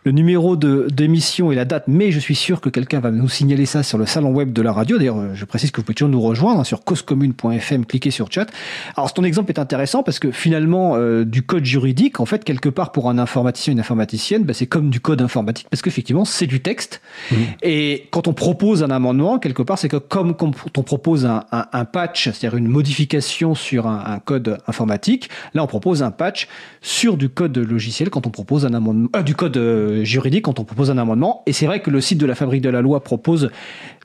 le 0.05 0.11
numéro 0.11 0.55
d'émission 0.55 1.51
et 1.51 1.55
la 1.55 1.65
date, 1.65 1.83
mais 1.87 2.11
je 2.11 2.19
suis 2.19 2.33
sûr 2.33 2.59
que 2.59 2.69
quelqu'un 2.69 2.99
va 2.99 3.11
nous 3.11 3.29
signaler 3.29 3.67
ça 3.67 3.83
sur 3.83 3.99
le 3.99 4.07
salon 4.07 4.31
web 4.31 4.53
de 4.53 4.61
la 4.63 4.71
radio. 4.71 4.97
D'ailleurs, 4.97 5.35
je 5.35 5.45
précise 5.45 5.69
que 5.69 5.81
vous 5.81 5.83
pouvez 5.83 5.93
toujours 5.93 6.09
nous 6.09 6.21
rejoindre 6.21 6.61
hein, 6.61 6.63
sur 6.63 6.83
causecommune.fm, 6.83 7.85
cliquez 7.85 8.09
sur 8.09 8.31
chat. 8.31 8.47
Alors, 8.95 9.13
ton 9.13 9.23
exemple 9.23 9.51
est 9.51 9.59
intéressant 9.59 10.01
parce 10.01 10.17
que 10.17 10.31
finalement, 10.31 10.95
euh, 10.95 11.23
du 11.23 11.43
code 11.43 11.65
juridique, 11.65 12.19
en 12.19 12.25
fait, 12.25 12.43
quelque 12.43 12.69
part 12.69 12.93
pour 12.93 13.09
un 13.09 13.19
informaticien, 13.19 13.73
une 13.73 13.81
informaticienne, 13.81 14.45
bah, 14.45 14.53
c'est 14.55 14.65
comme 14.65 14.89
du 14.89 14.99
code 14.99 15.16
informatique 15.21 15.67
parce 15.69 15.81
qu'effectivement, 15.81 16.25
c'est 16.25 16.47
du 16.47 16.61
texte. 16.61 17.01
Mmh. 17.31 17.35
Et 17.61 18.07
quand 18.11 18.27
on 18.27 18.33
propose 18.33 18.83
un 18.83 18.89
amendement, 18.89 19.37
quelque 19.39 19.61
part, 19.63 19.77
c'est 19.77 19.89
que 19.89 19.97
comme 19.97 20.35
quand 20.35 20.51
on 20.77 20.83
propose 20.83 21.25
un, 21.25 21.43
un 21.51 21.85
patch, 21.85 22.25
c'est-à-dire 22.25 22.55
une 22.57 22.67
modification 22.67 23.53
sur 23.53 23.85
un 23.87 23.97
un, 24.05 24.19
code 24.19 24.57
informatique. 24.67 25.29
Là, 25.53 25.63
on 25.63 25.67
propose 25.67 26.03
un 26.03 26.11
patch 26.11 26.47
sur 26.81 27.17
du 27.17 27.29
code 27.29 27.57
logiciel 27.57 28.09
quand 28.09 28.27
on 28.27 28.29
propose 28.29 28.65
un 28.65 28.73
amendement, 28.73 29.09
euh, 29.15 29.21
du 29.21 29.35
code 29.35 29.57
euh, 29.57 30.03
juridique 30.03 30.45
quand 30.45 30.59
on 30.59 30.63
propose 30.63 30.91
un 30.91 30.97
amendement. 30.97 31.43
Et 31.45 31.53
c'est 31.53 31.65
vrai 31.65 31.81
que 31.81 31.89
le 31.89 32.01
site 32.01 32.17
de 32.17 32.25
la 32.25 32.35
Fabrique 32.35 32.61
de 32.61 32.69
la 32.69 32.81
Loi 32.81 33.03
propose 33.03 33.51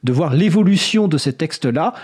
de 0.02 0.12
voir 0.12 0.34
l'évolution 0.34 1.08
de 1.08 1.16
ces 1.16 1.32
textes-là, 1.32 1.94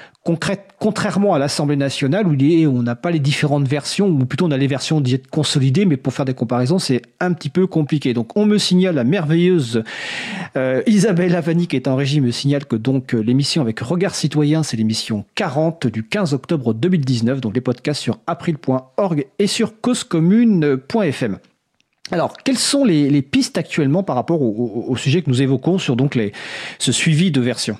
contrairement 0.79 1.35
à 1.35 1.39
l'Assemblée 1.39 1.77
nationale 1.77 2.27
où 2.27 2.37
on 2.77 2.83
n'a 2.83 2.95
pas 2.95 3.11
les 3.11 3.19
différentes 3.19 3.67
versions, 3.67 4.09
ou 4.09 4.25
plutôt 4.25 4.47
on 4.47 4.51
a 4.51 4.57
les 4.57 4.67
versions 4.67 5.01
dites 5.01 5.29
consolidées, 5.29 5.85
mais 5.85 5.97
pour 5.97 6.13
faire 6.13 6.25
des 6.25 6.35
comparaisons, 6.35 6.79
c'est 6.79 7.03
un 7.21 7.33
petit 7.33 7.49
peu 7.49 7.67
compliqué. 7.67 8.15
Donc 8.15 8.37
on 8.37 8.47
me 8.47 8.59
signale, 8.59 8.95
la 8.95 9.05
merveilleuse 9.05 9.83
euh, 10.57 10.83
Isabelle 10.87 11.35
Avani 11.35 11.67
qui 11.67 11.77
est 11.77 11.89
en 11.89 11.97
régie 11.97 12.21
me 12.21 12.31
signale 12.31 12.67
que 12.67 12.77
donc 12.77 13.15
euh, 13.15 13.21
l'émission 13.21 13.63
avec 13.63 13.81
Regard 13.81 14.15
Citoyen, 14.15 14.63
c'est 14.63 14.77
l'émission 14.77 15.25
40 15.35 15.87
du 15.87 16.05
15 16.05 16.35
octobre 16.35 16.75
2019, 16.75 17.41
donc 17.41 17.55
les 17.55 17.61
podcasts 17.61 18.03
sur 18.03 18.19
april.org 18.27 19.27
et 19.39 19.47
sur 19.47 19.81
causecommune.fm. 19.81 21.39
Alors, 22.11 22.37
quelles 22.39 22.59
sont 22.59 22.85
les, 22.85 23.23
pistes 23.23 23.59
actuellement 23.59 24.03
par 24.03 24.17
rapport 24.17 24.41
au, 24.41 24.97
sujet 24.97 25.23
que 25.23 25.29
nous 25.29 25.43
évoquons 25.43 25.79
sur 25.79 25.95
donc 25.95 26.19
ce 26.79 26.93
suivi 26.93 27.31
de 27.31 27.41
versions? 27.41 27.79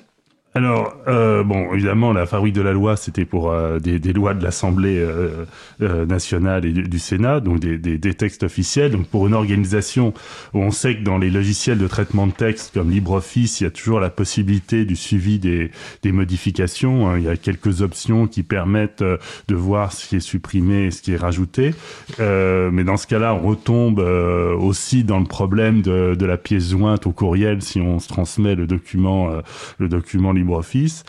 Alors, 0.55 0.97
euh, 1.07 1.43
bon, 1.43 1.71
évidemment, 1.75 2.11
la 2.11 2.25
fabrique 2.25 2.55
de 2.55 2.61
la 2.61 2.71
loi, 2.71 2.97
c'était 2.97 3.25
pour 3.25 3.51
euh, 3.51 3.77
des, 3.77 3.99
des, 3.99 4.13
lois 4.13 4.33
de 4.33 4.43
l'Assemblée 4.43 4.97
euh, 4.97 5.45
euh 5.83 6.07
nationale 6.07 6.65
et 6.65 6.71
du, 6.71 6.99
Sénat, 6.99 7.39
donc 7.39 7.59
des, 7.59 7.77
des, 7.77 7.99
des, 7.99 8.13
textes 8.15 8.41
officiels. 8.41 8.91
Donc, 8.91 9.05
pour 9.07 9.27
une 9.27 9.35
organisation 9.35 10.11
où 10.55 10.59
on 10.59 10.71
sait 10.71 10.95
que 10.95 11.03
dans 11.03 11.19
les 11.19 11.29
logiciels 11.29 11.77
de 11.77 11.87
traitement 11.87 12.25
de 12.25 12.31
texte 12.31 12.73
comme 12.73 12.89
LibreOffice, 12.89 13.61
il 13.61 13.65
y 13.65 13.67
a 13.67 13.69
toujours 13.69 13.99
la 13.99 14.09
possibilité 14.09 14.85
du 14.85 14.95
suivi 14.95 15.37
des, 15.37 15.69
modifications. 16.03 17.07
Hein. 17.07 17.19
Il 17.19 17.25
y 17.25 17.29
a 17.29 17.37
quelques 17.37 17.83
options 17.83 18.25
qui 18.25 18.41
permettent 18.41 19.03
euh, 19.03 19.17
de 19.49 19.55
voir 19.55 19.93
ce 19.93 20.07
qui 20.09 20.15
est 20.15 20.19
supprimé 20.19 20.85
et 20.85 20.91
ce 20.91 21.03
qui 21.03 21.13
est 21.13 21.17
rajouté. 21.17 21.75
mais 22.17 22.83
dans 22.83 22.97
ce 22.97 23.05
cas-là, 23.05 23.35
on 23.35 23.47
retombe 23.47 23.99
aussi 23.99 25.03
dans 25.03 25.19
le 25.19 25.25
problème 25.25 25.83
de, 25.83 26.15
de, 26.15 26.25
la 26.25 26.37
pièce 26.37 26.71
jointe 26.71 27.05
au 27.05 27.11
courriel 27.11 27.61
si 27.61 27.79
on 27.79 27.99
se 27.99 28.07
transmet 28.07 28.55
le 28.55 28.65
document, 28.65 29.29
le 29.77 29.87
document 29.87 30.33
LibreOffice. 30.39 31.03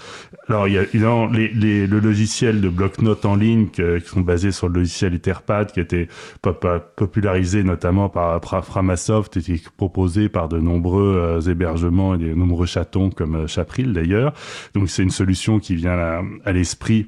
Alors, 0.49 0.69
il 0.69 0.75
y 0.75 0.79
a 0.79 1.29
les, 1.33 1.49
les, 1.49 1.87
le 1.87 2.01
logiciel 2.01 2.61
de 2.61 2.69
bloc-notes 2.69 3.25
en 3.25 3.37
ligne 3.37 3.69
qui 3.69 3.83
sont 4.05 4.21
basés 4.21 4.53
sur 4.53 4.69
le 4.69 4.81
logiciel 4.81 5.15
Etherpad 5.15 5.73
qui 5.73 5.81
a 5.81 5.83
été 5.83 6.09
popularisé 6.97 7.63
notamment 7.63 8.09
par 8.09 8.65
Framasoft 8.65 9.37
et 9.37 9.41
qui 9.41 9.53
est 9.55 9.71
proposé 9.71 10.29
par 10.29 10.49
de 10.49 10.59
nombreux 10.59 11.17
euh, 11.17 11.41
hébergements 11.41 12.15
et 12.15 12.19
de 12.19 12.35
nombreux 12.35 12.67
chatons 12.67 13.11
comme 13.11 13.37
euh, 13.37 13.47
Chapril 13.47 13.93
d'ailleurs. 13.93 14.33
Donc, 14.75 14.91
c'est 14.91 15.03
une 15.03 15.11
solution 15.11 15.59
qui 15.59 15.75
vient 15.77 15.93
à, 15.93 16.23
à 16.45 16.53
l'esprit 16.53 17.07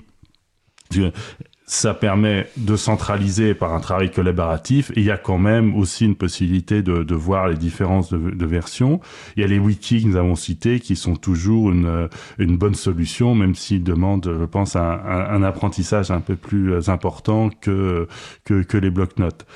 ça 1.66 1.94
permet 1.94 2.48
de 2.56 2.76
centraliser 2.76 3.54
par 3.54 3.72
un 3.74 3.80
travail 3.80 4.10
collaboratif 4.10 4.92
il 4.96 5.04
y 5.04 5.10
a 5.10 5.16
quand 5.16 5.38
même 5.38 5.76
aussi 5.76 6.04
une 6.04 6.16
possibilité 6.16 6.82
de, 6.82 7.02
de 7.02 7.14
voir 7.14 7.48
les 7.48 7.56
différences 7.56 8.10
de, 8.12 8.18
de, 8.18 8.46
versions. 8.46 9.00
Il 9.36 9.42
y 9.42 9.44
a 9.44 9.48
les 9.48 9.58
wikis 9.58 10.02
que 10.02 10.08
nous 10.08 10.16
avons 10.16 10.34
cités 10.34 10.80
qui 10.80 10.96
sont 10.96 11.16
toujours 11.16 11.70
une, 11.70 12.08
une 12.38 12.56
bonne 12.56 12.74
solution, 12.74 13.34
même 13.34 13.54
s'ils 13.54 13.82
demandent, 13.82 14.36
je 14.38 14.44
pense, 14.44 14.76
un, 14.76 14.80
un, 14.80 15.42
apprentissage 15.42 16.10
un 16.10 16.20
peu 16.20 16.36
plus 16.36 16.88
important 16.88 17.50
que, 17.60 18.06
que, 18.44 18.62
que 18.62 18.76
les 18.76 18.90
blocs-notes. 18.90 19.46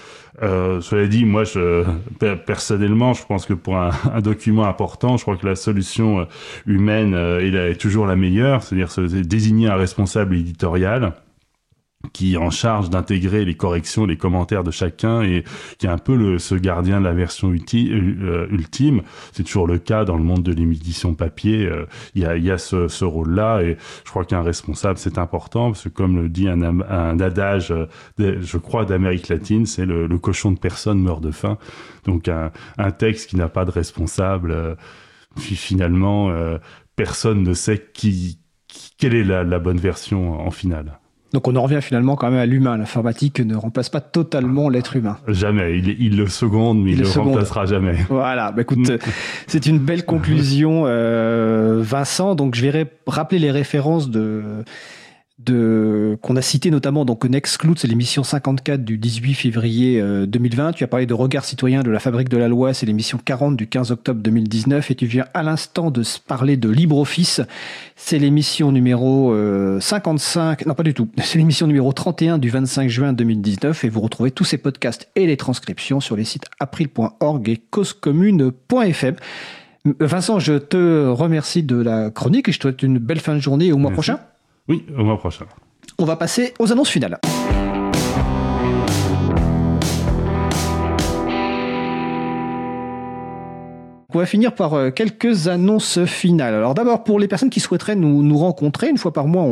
Euh, 0.42 0.80
cela 0.80 1.06
dit, 1.06 1.24
moi, 1.24 1.44
je, 1.44 1.84
personnellement, 2.46 3.14
je 3.14 3.24
pense 3.24 3.46
que 3.46 3.54
pour 3.54 3.76
un, 3.76 3.90
un, 4.12 4.20
document 4.20 4.66
important, 4.66 5.16
je 5.16 5.22
crois 5.22 5.36
que 5.36 5.46
la 5.46 5.56
solution 5.56 6.20
euh, 6.20 6.24
humaine 6.66 7.14
euh, 7.14 7.70
est 7.70 7.80
toujours 7.80 8.06
la 8.06 8.16
meilleure, 8.16 8.62
c'est-à-dire 8.62 8.88
désigner 9.24 9.68
un 9.68 9.76
responsable 9.76 10.36
éditorial 10.36 11.14
qui 12.12 12.34
est 12.34 12.36
en 12.36 12.50
charge 12.50 12.90
d'intégrer 12.90 13.44
les 13.44 13.54
corrections, 13.54 14.06
les 14.06 14.16
commentaires 14.16 14.64
de 14.64 14.70
chacun 14.70 15.22
et 15.22 15.44
qui 15.78 15.86
est 15.86 15.90
un 15.90 15.98
peu 15.98 16.16
le, 16.16 16.38
ce 16.38 16.54
gardien 16.54 17.00
de 17.00 17.04
la 17.04 17.12
version 17.12 17.52
euh, 17.52 18.46
ultime. 18.50 19.02
C'est 19.32 19.44
toujours 19.44 19.66
le 19.66 19.78
cas 19.78 20.04
dans 20.04 20.16
le 20.16 20.24
monde 20.24 20.42
de 20.42 20.52
l'édition 20.52 21.14
papier. 21.14 21.66
Euh, 21.66 21.86
il 22.14 22.22
y 22.22 22.26
a, 22.26 22.36
y 22.36 22.50
a 22.50 22.58
ce, 22.58 22.88
ce 22.88 23.04
rôle-là 23.04 23.62
et 23.62 23.76
je 24.04 24.10
crois 24.10 24.24
qu'un 24.24 24.42
responsable 24.42 24.98
c'est 24.98 25.18
important 25.18 25.70
parce 25.70 25.84
que 25.84 25.88
comme 25.88 26.16
le 26.16 26.28
dit 26.28 26.48
un, 26.48 26.62
un 26.62 27.20
adage, 27.20 27.72
euh, 27.72 27.86
je 28.18 28.58
crois 28.58 28.84
d'Amérique 28.84 29.28
latine, 29.28 29.66
c'est 29.66 29.86
le, 29.86 30.06
le, 30.06 30.18
cochon 30.18 30.52
de 30.52 30.58
personne 30.58 31.00
meurt 31.00 31.20
de 31.22 31.30
faim. 31.30 31.58
Donc 32.04 32.28
un, 32.28 32.50
un 32.78 32.90
texte 32.90 33.30
qui 33.30 33.36
n'a 33.36 33.48
pas 33.48 33.64
de 33.64 33.70
responsable, 33.70 34.76
finalement 35.36 36.30
personne 36.96 37.42
ne 37.42 37.52
sait 37.52 37.90
qui, 37.92 38.38
quelle 38.98 39.14
est 39.14 39.24
la, 39.24 39.44
la 39.44 39.58
bonne 39.58 39.78
version 39.78 40.40
en 40.40 40.50
finale. 40.50 40.98
Donc 41.32 41.48
on 41.48 41.56
en 41.56 41.62
revient 41.62 41.80
finalement 41.82 42.16
quand 42.16 42.30
même 42.30 42.38
à 42.38 42.46
l'humain. 42.46 42.76
L'informatique 42.76 43.40
ne 43.40 43.56
remplace 43.56 43.88
pas 43.88 44.00
totalement 44.00 44.68
l'être 44.68 44.96
humain. 44.96 45.18
Jamais. 45.28 45.78
Il, 45.78 46.16
le 46.16 46.28
seconde, 46.28 46.82
mais 46.82 46.92
il, 46.92 46.98
ne 46.98 47.04
le, 47.04 47.20
remplacera 47.20 47.66
jamais. 47.66 47.96
Voilà. 48.08 48.52
Bah, 48.52 48.62
écoute, 48.62 48.90
c'est 49.46 49.66
une 49.66 49.78
belle 49.78 50.04
conclusion, 50.04 50.84
euh, 50.86 51.80
Vincent. 51.82 52.34
Donc 52.34 52.54
je 52.54 52.66
vais 52.66 52.86
rappeler 53.06 53.38
les 53.38 53.50
références 53.50 54.08
de 54.08 54.42
de 55.38 56.18
qu'on 56.22 56.34
a 56.36 56.42
cité 56.42 56.70
notamment 56.70 57.04
donc 57.04 57.26
Nextcloud, 57.26 57.78
c'est 57.78 57.88
l'émission 57.88 58.24
54 58.24 58.82
du 58.82 58.96
18 58.96 59.34
février 59.34 60.02
2020. 60.26 60.68
Euh, 60.68 60.72
tu 60.72 60.82
as 60.82 60.86
parlé 60.86 61.04
de 61.04 61.12
Regard 61.12 61.44
citoyen 61.44 61.82
de 61.82 61.90
la 61.90 61.98
Fabrique 62.00 62.30
de 62.30 62.38
la 62.38 62.48
loi, 62.48 62.72
c'est 62.72 62.86
l'émission 62.86 63.20
40 63.22 63.54
du 63.54 63.66
15 63.66 63.90
octobre 63.90 64.22
2019 64.22 64.90
et 64.90 64.94
tu 64.94 65.04
viens 65.04 65.26
à 65.34 65.42
l'instant 65.42 65.90
de 65.90 66.02
parler 66.26 66.56
de 66.56 66.70
LibreOffice, 66.70 67.42
c'est 67.96 68.18
l'émission 68.18 68.72
numéro 68.72 69.34
55, 69.78 70.62
euh, 70.62 70.64
non 70.68 70.74
pas 70.74 70.82
du 70.82 70.94
tout, 70.94 71.08
c'est 71.22 71.38
l'émission 71.38 71.66
numéro 71.66 71.92
31 71.92 72.38
du 72.38 72.48
25 72.48 72.88
juin 72.88 73.12
2019 73.12 73.84
et 73.84 73.88
vous 73.90 74.00
retrouvez 74.00 74.30
tous 74.30 74.44
ces 74.44 74.56
podcasts 74.56 75.08
et 75.16 75.26
les 75.26 75.36
transcriptions 75.36 76.00
sur 76.00 76.16
les 76.16 76.24
sites 76.24 76.46
april.org 76.60 77.48
et 77.50 77.58
causecommune.fm. 77.58 79.16
Vincent, 80.00 80.38
je 80.38 80.54
te 80.54 81.06
remercie 81.06 81.62
de 81.62 81.76
la 81.76 82.10
chronique 82.10 82.48
et 82.48 82.52
je 82.52 82.58
te 82.58 82.62
souhaite 82.62 82.82
une 82.82 82.98
belle 82.98 83.20
fin 83.20 83.34
de 83.34 83.40
journée 83.40 83.66
et 83.66 83.72
au 83.72 83.78
mois 83.78 83.92
prochain. 83.92 84.18
Oui, 84.68 84.84
au 84.96 85.04
mois 85.04 85.18
prochain. 85.18 85.46
On 85.98 86.04
va 86.04 86.16
passer 86.16 86.54
aux 86.58 86.72
annonces 86.72 86.90
finales. 86.90 87.18
On 94.16 94.20
va 94.20 94.24
finir 94.24 94.54
par 94.54 94.72
euh, 94.72 94.90
quelques 94.90 95.46
annonces 95.46 96.06
finales. 96.06 96.54
Alors 96.54 96.72
d'abord, 96.72 97.04
pour 97.04 97.20
les 97.20 97.28
personnes 97.28 97.50
qui 97.50 97.60
souhaiteraient 97.60 97.96
nous, 97.96 98.38
rencontrer, 98.38 98.88
une 98.88 98.96
fois 98.96 99.12
par 99.12 99.26
mois, 99.26 99.42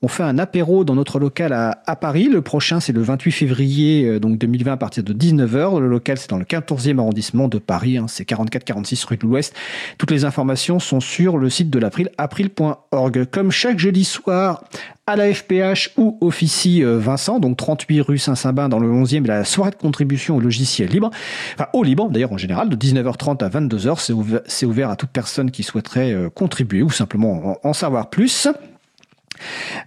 on, 0.00 0.08
fait 0.08 0.22
un 0.22 0.38
apéro 0.38 0.82
dans 0.82 0.94
notre 0.94 1.18
local 1.18 1.52
à, 1.52 1.96
Paris. 1.96 2.30
Le 2.30 2.40
prochain, 2.40 2.80
c'est 2.80 2.94
le 2.94 3.02
28 3.02 3.32
février 3.32 4.06
euh, 4.06 4.18
donc 4.18 4.38
2020 4.38 4.72
à 4.72 4.76
partir 4.78 5.04
de 5.04 5.12
19h. 5.12 5.78
Le 5.78 5.88
local, 5.88 6.16
c'est 6.16 6.30
dans 6.30 6.38
le 6.38 6.46
14e 6.46 6.98
arrondissement 7.00 7.48
de 7.48 7.58
Paris. 7.58 7.98
Hein. 7.98 8.06
c'est 8.08 8.26
44-46 8.26 9.06
rue 9.06 9.18
de 9.18 9.26
l'Ouest. 9.26 9.54
Toutes 9.98 10.10
les 10.10 10.24
informations 10.24 10.78
sont 10.78 11.00
sur 11.00 11.36
le 11.36 11.50
site 11.50 11.68
de 11.68 11.78
l'April, 11.78 12.08
april.org. 12.16 13.26
Comme 13.30 13.50
chaque 13.50 13.78
jeudi 13.78 14.04
soir, 14.04 14.64
à 15.06 15.16
la 15.16 15.32
FPH 15.32 15.90
ou 15.98 16.16
officie 16.22 16.82
euh, 16.82 16.98
Vincent, 16.98 17.38
donc 17.38 17.58
38 17.58 18.00
rue 18.00 18.18
Saint-Sabin 18.18 18.70
dans 18.70 18.78
le 18.78 18.88
11e, 18.88 19.26
la 19.26 19.44
soirée 19.44 19.70
de 19.70 19.76
contribution 19.76 20.36
au 20.36 20.40
logiciel 20.40 20.88
libre, 20.88 21.10
enfin 21.54 21.66
au 21.74 21.82
libre 21.82 22.08
d'ailleurs 22.08 22.32
en 22.32 22.38
général, 22.38 22.70
de 22.70 22.76
19h30 22.76 23.44
à 23.44 23.48
22h, 23.48 23.98
c'est 23.98 24.13
ouvert, 24.14 24.40
ouvert, 24.64 24.90
à 24.90 24.96
toute 24.96 25.10
personne 25.10 25.50
qui 25.50 25.62
souhaiterait 25.62 26.12
euh, 26.12 26.30
contribuer 26.30 26.82
ou 26.82 26.90
simplement 26.90 27.58
en, 27.62 27.72
savoir 27.72 28.10
plus. 28.10 28.48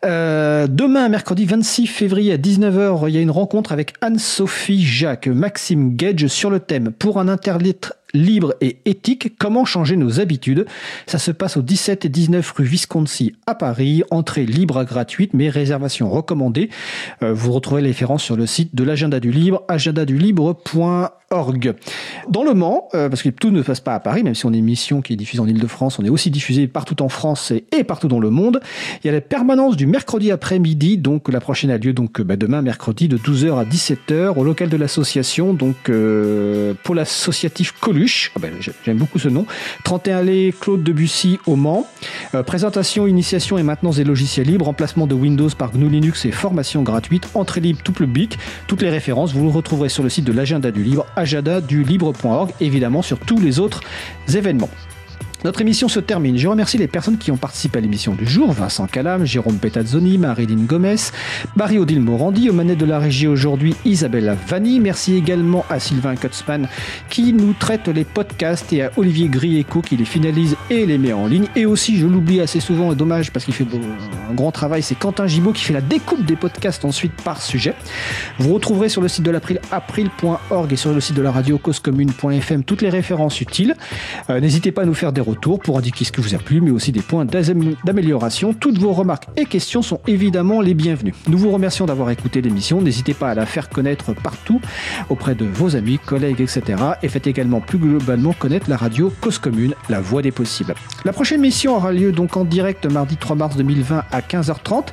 Euh, 0.05 0.67
demain, 0.67 1.09
mercredi 1.09 1.45
26 1.45 1.87
février 1.87 2.33
à 2.33 2.37
19h, 2.37 3.05
il 3.07 3.15
y 3.15 3.17
a 3.17 3.21
une 3.21 3.31
rencontre 3.31 3.71
avec 3.71 3.93
Anne-Sophie 4.01 4.83
Jacques, 4.83 5.27
Maxime 5.27 5.95
Gage 5.95 6.27
sur 6.27 6.49
le 6.49 6.59
thème 6.59 6.91
Pour 6.91 7.19
un 7.19 7.27
interlitre 7.27 7.93
libre 8.13 8.55
et 8.61 8.77
éthique, 8.85 9.37
comment 9.37 9.65
changer 9.65 9.95
nos 9.95 10.19
habitudes? 10.19 10.65
Ça 11.05 11.19
se 11.19 11.31
passe 11.31 11.57
au 11.57 11.61
17 11.61 12.05
et 12.05 12.09
19 12.09 12.51
rue 12.51 12.65
Visconti 12.65 13.35
à 13.45 13.55
Paris, 13.55 14.03
entrée 14.11 14.45
libre 14.45 14.83
gratuite 14.83 15.33
mais 15.33 15.49
réservation 15.49 16.09
recommandée. 16.09 16.69
Euh, 17.23 17.33
vous 17.33 17.51
retrouvez 17.51 17.81
les 17.81 17.89
références 17.89 18.23
sur 18.23 18.35
le 18.35 18.45
site 18.45 18.75
de 18.75 18.83
l'agenda 18.83 19.19
du 19.19 19.31
libre, 19.31 19.63
agendadulibre.org. 21.29 21.75
Dans 22.29 22.43
le 22.43 22.53
Mans, 22.53 22.87
euh, 22.93 23.09
parce 23.09 23.21
que 23.21 23.29
tout 23.29 23.51
ne 23.51 23.61
passe 23.61 23.79
pas 23.79 23.95
à 23.95 23.99
Paris, 23.99 24.23
même 24.23 24.35
si 24.35 24.45
on 24.45 24.53
est 24.53 24.57
une 24.57 24.63
émission 24.63 25.01
qui 25.01 25.13
est 25.13 25.15
diffusée 25.15 25.41
en 25.41 25.47
Ile-de-France, 25.47 25.99
on 25.99 26.05
est 26.05 26.09
aussi 26.09 26.29
diffusé 26.31 26.67
partout 26.67 27.01
en 27.01 27.09
France 27.09 27.51
et, 27.51 27.83
partout 27.83 28.07
dans 28.07 28.19
le 28.19 28.29
monde. 28.29 28.59
Il 29.03 29.07
y 29.07 29.09
a 29.09 29.13
la 29.13 29.21
permanence 29.21 29.75
du 29.75 29.87
mercredi 29.87 30.31
après-midi, 30.31 30.97
donc 30.97 31.29
la 31.29 31.39
prochaine 31.39 31.69
a 31.69 31.77
lieu 31.77 31.93
donc 31.93 32.21
bah, 32.21 32.35
demain 32.35 32.61
mercredi 32.61 33.07
de 33.07 33.17
12h 33.17 33.59
à 33.59 33.65
17h 33.65 34.37
au 34.37 34.43
local 34.43 34.69
de 34.69 34.77
l'association, 34.77 35.53
donc 35.53 35.89
euh, 35.89 36.73
pour 36.83 36.95
l'associatif 36.95 37.73
Coluche 37.79 38.31
ah 38.35 38.39
ben, 38.39 38.51
j'aime 38.83 38.97
beaucoup 38.97 39.19
ce 39.19 39.29
nom. 39.29 39.45
31 39.83 40.17
allées 40.17 40.53
Claude 40.59 40.83
Debussy 40.83 41.39
au 41.45 41.55
Mans. 41.55 41.87
Euh, 42.35 42.43
présentation, 42.43 43.07
initiation 43.07 43.57
et 43.57 43.63
maintenance 43.63 43.97
des 43.97 44.03
logiciels 44.03 44.47
libres, 44.47 44.67
emplacement 44.67 45.07
de 45.07 45.13
Windows 45.13 45.49
par 45.57 45.71
GNU 45.71 45.89
Linux 45.89 46.25
et 46.25 46.31
formation 46.31 46.83
gratuite, 46.83 47.29
entrée 47.33 47.61
libre 47.61 47.79
tout 47.83 47.93
public. 47.93 48.37
Toutes 48.67 48.81
les 48.81 48.89
références, 48.89 49.33
vous 49.33 49.43
le 49.43 49.49
retrouverez 49.49 49.89
sur 49.89 50.03
le 50.03 50.09
site 50.09 50.25
de 50.25 50.31
l'agenda 50.31 50.71
du 50.71 50.83
libre, 50.83 51.05
agenda-du-libre.org, 51.18 52.52
évidemment 52.61 53.02
sur 53.02 53.19
tous 53.19 53.39
les 53.39 53.60
autres 53.60 53.81
événements. 54.34 54.69
Notre 55.43 55.61
émission 55.61 55.88
se 55.88 55.99
termine. 55.99 56.35
Je 56.35 56.47
remercie 56.47 56.80
les 56.80 56.88
personnes 56.88 57.19
qui 57.19 57.30
ont 57.30 57.38
participé 57.38 57.77
à 57.77 57.81
l'émission 57.81 58.15
du 58.15 58.26
jour. 58.26 58.51
Vincent 58.53 58.88
Calam, 58.88 59.23
Jérôme 59.23 59.59
Petazzoni, 59.59 60.18
Marilyn 60.18 60.64
Gomez, 60.65 60.95
Marie-Odile 61.55 62.01
Morandi, 62.01 62.49
au 62.49 62.53
manettes 62.53 62.80
de 62.80 62.85
la 62.85 62.97
régie 62.97 63.27
aujourd'hui, 63.27 63.76
Isabelle 63.85 64.35
Vanni. 64.47 64.80
Merci 64.80 65.15
également 65.15 65.64
à 65.69 65.80
Sylvain 65.80 66.15
Kutzmann 66.15 66.68
qui 67.09 67.34
nous 67.34 67.53
traite 67.53 67.88
les 67.88 68.03
podcasts 68.03 68.73
et 68.73 68.84
à 68.84 68.91
Olivier 68.97 69.27
Grieco 69.27 69.81
qui 69.81 69.95
les 69.95 70.05
finalise 70.05 70.55
et 70.72 70.88
les 70.88 70.97
met 70.97 71.14
en 71.14 71.27
ligne. 71.27 71.45
Et 71.55 71.68
aussi, 71.68 71.97
je 71.97 72.07
l'oublie 72.07 72.41
assez 72.41 72.59
souvent 72.59 72.91
et 72.91 72.95
dommage 72.95 73.31
parce 73.31 73.45
qu'il 73.45 73.53
fait 73.53 73.68
un 74.30 74.34
grand 74.34 74.51
travail, 74.51 74.81
c'est 74.81 74.95
Quentin 74.95 75.27
Gibaud 75.27 75.53
qui 75.53 75.64
fait 75.64 75.73
la 75.73 75.81
découpe 75.81 76.26
des 76.26 76.35
podcasts 76.35 76.84
ensuite 76.84 77.14
par 77.22 77.43
sujet. 77.43 77.76
Vous 78.39 78.55
retrouverez 78.55 78.89
sur 78.89 79.03
le 79.03 79.07
site 79.07 79.23
de 79.23 79.31
l'April, 79.31 79.61
april.org 79.72 80.73
et 80.73 80.76
sur 80.76 80.93
le 80.93 80.99
site 80.99 81.15
de 81.15 81.22
la 81.22 81.31
radio 81.31 81.59
causecommune.fm 81.59 82.64
toutes 82.64 82.81
les 82.81 82.89
références 82.89 83.39
utiles. 83.39 83.76
Euh, 84.31 84.39
n'hésitez 84.39 84.72
pas 84.72 84.81
à 84.81 84.85
nous 84.85 84.95
faire 84.95 85.14
des 85.14 85.26
retour 85.27 85.59
pour 85.59 85.77
indiquer 85.77 86.05
ce 86.05 86.11
qui 86.11 86.21
vous 86.21 86.35
a 86.35 86.37
plu, 86.37 86.61
mais 86.61 86.71
aussi 86.71 86.91
des 86.91 87.01
points 87.01 87.25
d'amélioration. 87.25 88.53
Toutes 88.53 88.77
vos 88.77 88.93
remarques 88.93 89.27
et 89.35 89.45
questions 89.45 89.81
sont 89.81 89.99
évidemment 90.07 90.61
les 90.61 90.73
bienvenues. 90.73 91.13
Nous 91.27 91.37
vous 91.37 91.51
remercions 91.51 91.85
d'avoir 91.85 92.09
écouté 92.09 92.41
l'émission. 92.41 92.81
N'hésitez 92.81 93.13
pas 93.13 93.29
à 93.29 93.35
la 93.35 93.45
faire 93.45 93.69
connaître 93.69 94.13
partout 94.13 94.61
auprès 95.09 95.35
de 95.35 95.45
vos 95.45 95.75
amis, 95.75 95.99
collègues, 95.99 96.41
etc. 96.41 96.61
Et 97.03 97.09
faites 97.09 97.27
également 97.27 97.59
plus 97.59 97.77
globalement 97.77 98.33
connaître 98.33 98.69
la 98.69 98.77
radio 98.77 99.11
Cause 99.21 99.39
Commune, 99.39 99.73
la 99.89 99.99
voix 99.99 100.21
des 100.21 100.31
possibles. 100.31 100.73
La 101.03 101.13
prochaine 101.13 101.41
mission 101.41 101.75
aura 101.75 101.91
lieu 101.91 102.11
donc 102.11 102.37
en 102.37 102.45
direct 102.45 102.85
mardi 102.85 103.17
3 103.17 103.35
mars 103.35 103.55
2020 103.57 104.03
à 104.11 104.21
15h30. 104.21 104.87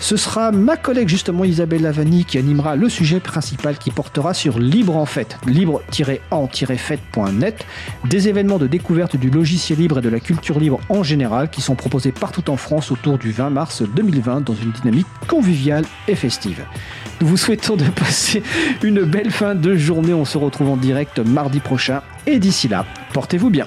Ce 0.00 0.16
sera 0.16 0.50
ma 0.50 0.76
collègue 0.76 1.08
justement 1.08 1.44
Isabelle 1.44 1.82
Lavani 1.82 2.24
qui 2.24 2.38
animera 2.38 2.76
le 2.76 2.88
sujet 2.88 3.20
principal 3.20 3.78
qui 3.78 3.90
portera 3.90 4.34
sur 4.34 4.58
Libre 4.58 4.96
en 4.96 5.06
fait, 5.06 5.38
libre-en-fait.net, 5.46 7.66
des 8.04 8.28
événements 8.28 8.58
de 8.58 8.66
découverte 8.66 9.16
du 9.16 9.30
logiciel 9.30 9.73
libre 9.74 9.98
et 9.98 10.02
de 10.02 10.08
la 10.08 10.20
culture 10.20 10.58
libre 10.58 10.80
en 10.88 11.02
général 11.02 11.50
qui 11.50 11.60
sont 11.60 11.74
proposés 11.74 12.12
partout 12.12 12.50
en 12.50 12.56
France 12.56 12.90
autour 12.90 13.18
du 13.18 13.30
20 13.32 13.50
mars 13.50 13.82
2020 13.82 14.40
dans 14.42 14.54
une 14.54 14.72
dynamique 14.72 15.06
conviviale 15.28 15.84
et 16.08 16.14
festive. 16.14 16.64
Nous 17.20 17.26
vous 17.26 17.36
souhaitons 17.36 17.76
de 17.76 17.84
passer 17.84 18.42
une 18.82 19.02
belle 19.02 19.30
fin 19.30 19.54
de 19.54 19.74
journée. 19.76 20.14
On 20.14 20.24
se 20.24 20.38
retrouve 20.38 20.70
en 20.70 20.76
direct 20.76 21.18
mardi 21.18 21.60
prochain 21.60 22.02
et 22.26 22.38
d'ici 22.38 22.68
là, 22.68 22.84
portez-vous 23.12 23.50
bien. 23.50 23.66